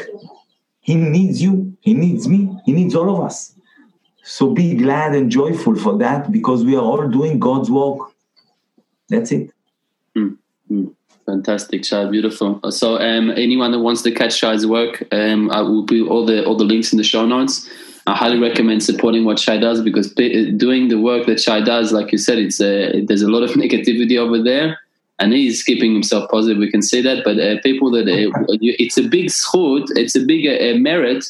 He 0.80 0.94
needs 0.94 1.42
you. 1.42 1.76
He 1.80 1.94
needs 1.94 2.28
me. 2.28 2.58
He 2.66 2.72
needs 2.72 2.94
all 2.94 3.14
of 3.16 3.24
us. 3.24 3.54
So 4.22 4.52
be 4.52 4.74
glad 4.74 5.14
and 5.14 5.30
joyful 5.30 5.74
for 5.74 5.96
that 5.98 6.30
because 6.30 6.64
we 6.64 6.76
are 6.76 6.82
all 6.82 7.08
doing 7.08 7.38
God's 7.38 7.70
work. 7.70 8.10
That's 9.08 9.32
it. 9.32 9.50
Mm-hmm. 10.14 10.88
Fantastic, 11.28 11.84
Shai, 11.84 12.06
beautiful. 12.06 12.58
So, 12.70 12.96
um, 12.96 13.30
anyone 13.30 13.72
that 13.72 13.80
wants 13.80 14.00
to 14.00 14.10
catch 14.10 14.40
Shai's 14.40 14.66
work, 14.66 15.06
um, 15.12 15.50
I 15.50 15.60
will 15.60 15.84
put 15.84 16.08
all 16.08 16.24
the 16.24 16.42
all 16.46 16.56
the 16.56 16.64
links 16.64 16.90
in 16.90 16.96
the 16.96 17.04
show 17.04 17.26
notes. 17.26 17.68
I 18.06 18.16
highly 18.16 18.38
recommend 18.38 18.82
supporting 18.82 19.26
what 19.26 19.38
Shai 19.38 19.58
does 19.58 19.82
because 19.82 20.10
doing 20.14 20.88
the 20.88 20.98
work 20.98 21.26
that 21.26 21.38
Shai 21.38 21.60
does, 21.60 21.92
like 21.92 22.12
you 22.12 22.16
said, 22.16 22.38
it's 22.38 22.62
a, 22.62 23.04
there's 23.04 23.20
a 23.20 23.28
lot 23.28 23.42
of 23.42 23.50
negativity 23.64 24.16
over 24.16 24.42
there 24.42 24.78
and 25.18 25.34
he's 25.34 25.62
keeping 25.62 25.92
himself 25.92 26.30
positive. 26.30 26.56
We 26.56 26.70
can 26.70 26.80
see 26.80 27.02
that. 27.02 27.24
But 27.24 27.38
uh, 27.38 27.60
people 27.62 27.90
that 27.90 28.08
uh, 28.08 28.30
it's 28.48 28.96
a 28.96 29.06
big 29.06 29.26
schut, 29.26 29.88
it's 29.96 30.16
a 30.16 30.24
big 30.24 30.46
uh, 30.46 30.78
merit 30.78 31.26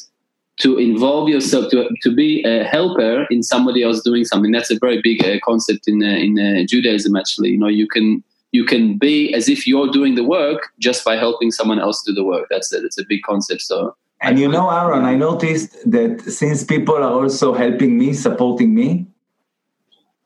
to 0.61 0.77
involve 0.77 1.27
yourself 1.27 1.71
to, 1.71 1.89
to 2.03 2.15
be 2.15 2.41
a 2.43 2.63
helper 2.63 3.25
in 3.29 3.43
somebody 3.43 3.83
else 3.83 4.01
doing 4.01 4.23
something. 4.23 4.51
That's 4.51 4.71
a 4.71 4.79
very 4.79 5.01
big 5.01 5.25
uh, 5.25 5.39
concept 5.43 5.87
in 5.87 6.01
uh, 6.03 6.07
in 6.07 6.39
uh, 6.39 6.65
Judaism. 6.65 7.17
Actually, 7.17 7.49
you 7.49 7.57
know, 7.57 7.67
you 7.67 7.87
can 7.87 8.23
you 8.51 8.65
can 8.65 8.97
be 8.97 9.33
as 9.33 9.47
if 9.47 9.67
you're 9.67 9.89
doing 9.89 10.15
the 10.15 10.23
work 10.23 10.69
just 10.79 11.05
by 11.05 11.15
helping 11.15 11.51
someone 11.51 11.79
else 11.79 12.01
do 12.03 12.13
the 12.13 12.23
work. 12.23 12.47
That's 12.49 12.73
a, 12.73 12.79
that's 12.79 12.97
a 12.97 13.05
big 13.07 13.21
concept. 13.23 13.61
So. 13.61 13.95
And 14.21 14.37
you 14.39 14.49
know, 14.49 14.69
Aaron, 14.69 15.05
I 15.05 15.15
noticed 15.15 15.75
that 15.89 16.21
since 16.21 16.63
people 16.63 16.95
are 16.95 17.13
also 17.13 17.53
helping 17.53 17.97
me, 17.97 18.13
supporting 18.13 18.75
me, 18.75 19.07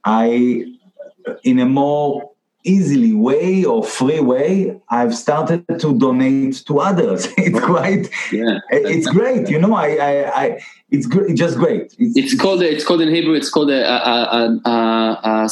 I, 0.04 0.66
in 1.44 1.60
a 1.60 1.66
more 1.66 2.34
easily 2.66 3.14
way 3.14 3.66
or 3.66 3.84
free 3.84 4.22
way 4.22 4.80
i've 4.90 5.14
started 5.14 5.68
to 5.80 5.98
donate 6.00 6.66
to 6.66 6.80
others 6.80 7.28
it's 7.38 7.60
quite 7.60 8.10
yeah 8.32 8.60
it's 8.70 9.08
great 9.08 9.50
you 9.50 9.60
know 9.60 9.74
i 9.76 9.88
i, 9.96 10.44
I 10.44 10.64
it's 10.94 11.08
it's 11.08 11.40
just 11.40 11.58
great. 11.58 11.96
It's, 11.98 12.16
it's 12.16 12.40
called 12.40 12.62
it's 12.62 12.86
called 12.86 13.02
in 13.02 13.10
hebrew 13.10 13.34
it's 13.34 13.50
called 13.50 13.72
a 13.72 13.82
a 13.84 14.62
a 14.64 15.48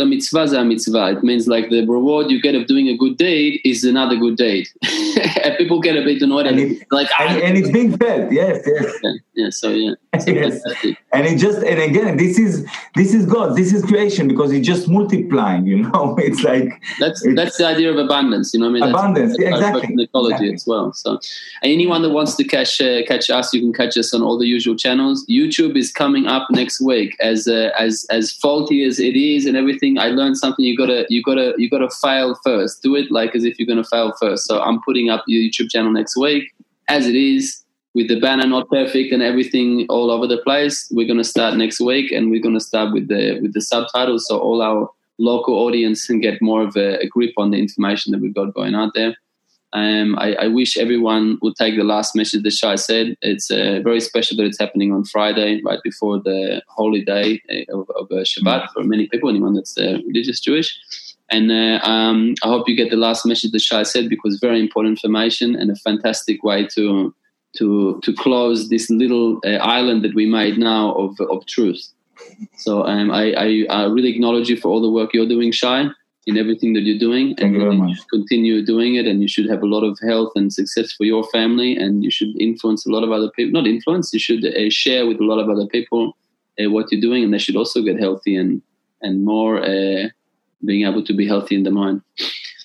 a 0.00 0.06
mitzvah 0.06 0.64
mitzvah 0.64 1.10
it 1.10 1.22
means 1.22 1.46
like 1.46 1.68
the 1.68 1.86
reward 1.86 2.30
you 2.30 2.40
get 2.40 2.54
of 2.54 2.66
doing 2.66 2.88
a 2.88 2.96
good 2.96 3.18
deed 3.18 3.60
is 3.64 3.84
another 3.84 4.16
good 4.16 4.36
deed. 4.36 4.66
And 5.44 5.56
people 5.56 5.80
get 5.80 5.96
a 5.96 6.02
bit 6.02 6.22
annoyed 6.22 6.46
and 6.46 6.58
it, 6.58 6.86
like 6.90 7.08
and, 7.20 7.40
and, 7.40 7.58
it's 7.58 7.70
being 7.70 7.96
fed. 7.96 8.32
Yes 8.32 8.66
yes. 8.66 8.94
Yeah, 9.04 9.12
yeah 9.34 9.50
so 9.50 9.68
yeah. 9.70 9.94
So 10.18 10.30
yes. 10.40 10.62
and 11.12 11.26
it 11.26 11.38
just 11.38 11.58
and 11.62 11.78
again 11.80 12.16
this 12.16 12.38
is 12.38 12.66
this 12.94 13.12
is 13.12 13.26
god 13.26 13.56
this 13.56 13.72
is 13.72 13.84
creation 13.84 14.26
because 14.26 14.52
it's 14.52 14.66
just 14.66 14.88
multiplying 14.88 15.66
you 15.66 15.82
know? 15.82 16.16
It's 16.18 16.42
like 16.42 16.82
that's 16.98 17.22
that's 17.34 17.58
the 17.58 17.66
idea 17.66 17.90
of 17.90 17.98
abundance 17.98 18.54
you 18.54 18.60
know 18.60 18.68
I 18.68 18.70
mean? 18.70 18.82
Abundance 18.82 19.36
that's, 19.36 19.50
that's 19.50 19.76
exactly. 19.76 20.04
ecology 20.04 20.34
exactly. 20.34 20.54
as 20.54 20.66
well 20.66 20.92
so. 20.92 21.20
Anyone 21.62 22.02
that 22.02 22.10
wants 22.10 22.36
to 22.36 22.44
catch 22.44 22.80
uh, 22.80 23.02
catch 23.06 23.28
us 23.28 23.52
you 23.52 23.60
can 23.60 23.72
catch 23.72 23.96
us 23.98 24.14
on 24.14 24.22
all 24.22 24.38
the 24.38 24.46
usual 24.46 24.76
channels. 24.78 25.26
Youtube 25.28 25.76
is 25.76 25.92
coming 25.92 26.26
up 26.26 26.46
next 26.50 26.80
week. 26.80 27.16
As 27.20 27.46
uh, 27.48 27.70
as 27.78 28.06
as 28.10 28.32
faulty 28.32 28.84
as 28.84 28.98
it 28.98 29.16
is 29.16 29.46
and 29.46 29.56
everything 29.56 29.98
i 29.98 30.08
learned 30.08 30.36
something 30.36 30.64
you 30.64 30.76
gotta 30.76 31.06
you 31.08 31.22
gotta 31.22 31.54
you 31.58 31.68
gotta 31.68 31.90
fail 31.90 32.38
first. 32.44 32.82
Do 32.82 32.94
it 32.96 33.10
like 33.10 33.34
as 33.34 33.44
if 33.44 33.58
you're 33.58 33.66
gonna 33.66 33.84
fail 33.84 34.12
first. 34.20 34.46
So 34.46 34.60
i'm 34.60 34.80
putting 34.82 35.10
up 35.10 35.24
your 35.26 35.42
youtube 35.42 35.70
channel 35.70 35.92
next 35.92 36.16
week. 36.16 36.52
As 36.88 37.06
it 37.06 37.14
is 37.14 37.64
with 37.94 38.08
the 38.08 38.20
banner 38.20 38.46
not 38.46 38.68
perfect 38.68 39.12
and 39.12 39.22
everything 39.22 39.86
all 39.88 40.10
over 40.10 40.26
the 40.26 40.38
place 40.38 40.88
we're 40.92 41.06
to 41.06 41.24
start 41.24 41.56
next 41.56 41.80
week 41.80 42.12
and 42.12 42.30
we're 42.30 42.42
to 42.42 42.60
start 42.60 42.92
with 42.92 43.08
the 43.08 43.38
with 43.42 43.52
the 43.54 43.60
subtitles 43.60 44.26
so 44.28 44.38
all 44.38 44.62
our 44.62 44.88
local 45.18 45.54
audience 45.54 46.06
can 46.06 46.20
get 46.20 46.40
more 46.40 46.62
of 46.62 46.76
a, 46.76 46.98
a, 47.00 47.08
grip 47.08 47.32
on 47.36 47.50
the 47.50 47.58
information 47.58 48.12
that 48.12 48.20
we've 48.20 48.34
got 48.34 48.54
going 48.54 48.74
out 48.74 48.92
there 48.94 49.16
Um, 49.74 50.18
I, 50.18 50.34
I, 50.34 50.48
wish 50.48 50.78
everyone 50.78 51.38
would 51.42 51.54
take 51.56 51.76
the 51.76 51.84
last 51.84 52.16
message 52.16 52.42
that 52.42 52.52
Shai 52.52 52.76
said. 52.76 53.18
It's 53.20 53.50
uh, 53.50 53.80
very 53.84 54.00
special 54.00 54.38
that 54.38 54.46
it's 54.46 54.58
happening 54.58 54.92
on 54.92 55.04
Friday, 55.04 55.60
right 55.62 55.78
before 55.84 56.18
the 56.18 56.62
holy 56.68 57.04
day 57.04 57.42
uh, 57.50 57.78
of, 57.78 57.90
of 57.90 58.06
uh, 58.10 58.24
Shabbat 58.24 58.70
for 58.72 58.82
many 58.82 59.08
people, 59.08 59.28
anyone 59.28 59.52
that's 59.52 59.76
uh, 59.76 59.98
religious 60.06 60.40
Jewish. 60.40 60.78
And 61.30 61.52
uh, 61.52 61.84
um, 61.86 62.34
I 62.42 62.48
hope 62.48 62.66
you 62.66 62.74
get 62.74 62.88
the 62.88 62.96
last 62.96 63.26
message 63.26 63.52
that 63.52 63.60
Shai 63.60 63.82
said 63.82 64.08
because 64.08 64.38
very 64.40 64.58
important 64.58 64.92
information 64.92 65.54
and 65.54 65.70
a 65.70 65.76
fantastic 65.76 66.42
way 66.42 66.66
to 66.68 67.14
to 67.58 68.00
to 68.02 68.14
close 68.14 68.70
this 68.70 68.88
little 68.88 69.38
uh, 69.44 69.58
island 69.60 70.02
that 70.04 70.14
we 70.14 70.24
made 70.24 70.56
now 70.56 70.94
of 70.94 71.20
of 71.20 71.44
truth. 71.44 71.92
So 72.56 72.84
um, 72.86 73.10
I, 73.10 73.32
I, 73.32 73.66
I 73.70 73.84
really 73.84 74.08
acknowledge 74.08 74.48
you 74.48 74.56
for 74.56 74.68
all 74.68 74.80
the 74.80 74.90
work 74.90 75.10
you're 75.12 75.28
doing, 75.28 75.52
Shai 75.52 75.90
in 76.28 76.36
everything 76.36 76.74
that 76.74 76.82
you're 76.82 76.98
doing. 76.98 77.28
Thank 77.28 77.40
and 77.40 77.54
you 77.54 77.60
very 77.60 77.76
much. 77.76 77.98
continue 78.10 78.64
doing 78.64 78.96
it, 78.96 79.06
and 79.06 79.22
you 79.22 79.28
should 79.28 79.48
have 79.48 79.62
a 79.62 79.66
lot 79.74 79.82
of 79.82 79.98
health 80.06 80.32
and 80.36 80.52
success 80.52 80.92
for 80.92 81.04
your 81.04 81.24
family, 81.36 81.74
and 81.74 82.04
you 82.04 82.10
should 82.10 82.32
influence 82.38 82.86
a 82.86 82.90
lot 82.90 83.02
of 83.02 83.10
other 83.10 83.30
people. 83.30 83.52
Not 83.58 83.66
influence, 83.66 84.12
you 84.12 84.20
should 84.20 84.44
uh, 84.44 84.68
share 84.68 85.06
with 85.06 85.18
a 85.20 85.24
lot 85.24 85.40
of 85.42 85.48
other 85.48 85.66
people 85.66 86.16
uh, 86.60 86.70
what 86.70 86.92
you're 86.92 87.00
doing, 87.00 87.24
and 87.24 87.32
they 87.32 87.38
should 87.38 87.56
also 87.56 87.82
get 87.82 87.98
healthy 87.98 88.36
and 88.36 88.62
and 89.00 89.24
more 89.24 89.52
uh, 89.64 90.04
being 90.64 90.86
able 90.86 91.04
to 91.04 91.14
be 91.14 91.26
healthy 91.26 91.54
in 91.54 91.62
the 91.62 91.70
mind. 91.70 92.02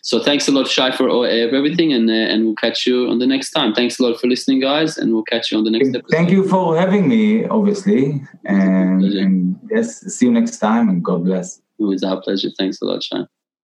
So 0.02 0.20
thanks 0.20 0.50
a 0.50 0.52
lot, 0.52 0.68
Shai, 0.68 0.92
for 0.92 1.08
uh, 1.10 1.22
everything, 1.22 1.94
and 1.94 2.10
uh, 2.10 2.32
and 2.32 2.44
we'll 2.44 2.62
catch 2.66 2.86
you 2.86 3.08
on 3.08 3.20
the 3.20 3.28
next 3.28 3.52
time. 3.52 3.74
Thanks 3.74 3.98
a 4.00 4.04
lot 4.04 4.20
for 4.20 4.28
listening, 4.28 4.60
guys, 4.60 4.98
and 4.98 5.14
we'll 5.14 5.24
catch 5.24 5.52
you 5.52 5.58
on 5.58 5.64
the 5.64 5.72
next 5.72 5.90
episode. 5.96 6.12
Thank 6.12 6.32
you 6.32 6.44
for 6.50 6.78
having 6.78 7.08
me, 7.08 7.46
obviously, 7.46 8.22
and, 8.44 9.06
and 9.22 9.58
yes, 9.72 10.02
see 10.14 10.26
you 10.26 10.34
next 10.34 10.58
time, 10.58 10.90
and 10.90 11.02
God 11.02 11.24
bless. 11.24 11.62
It 11.80 11.86
was 11.86 12.04
our 12.04 12.20
pleasure. 12.22 12.50
Thanks 12.58 12.82
a 12.82 12.86
lot, 12.86 13.02
Shai. 13.02 13.24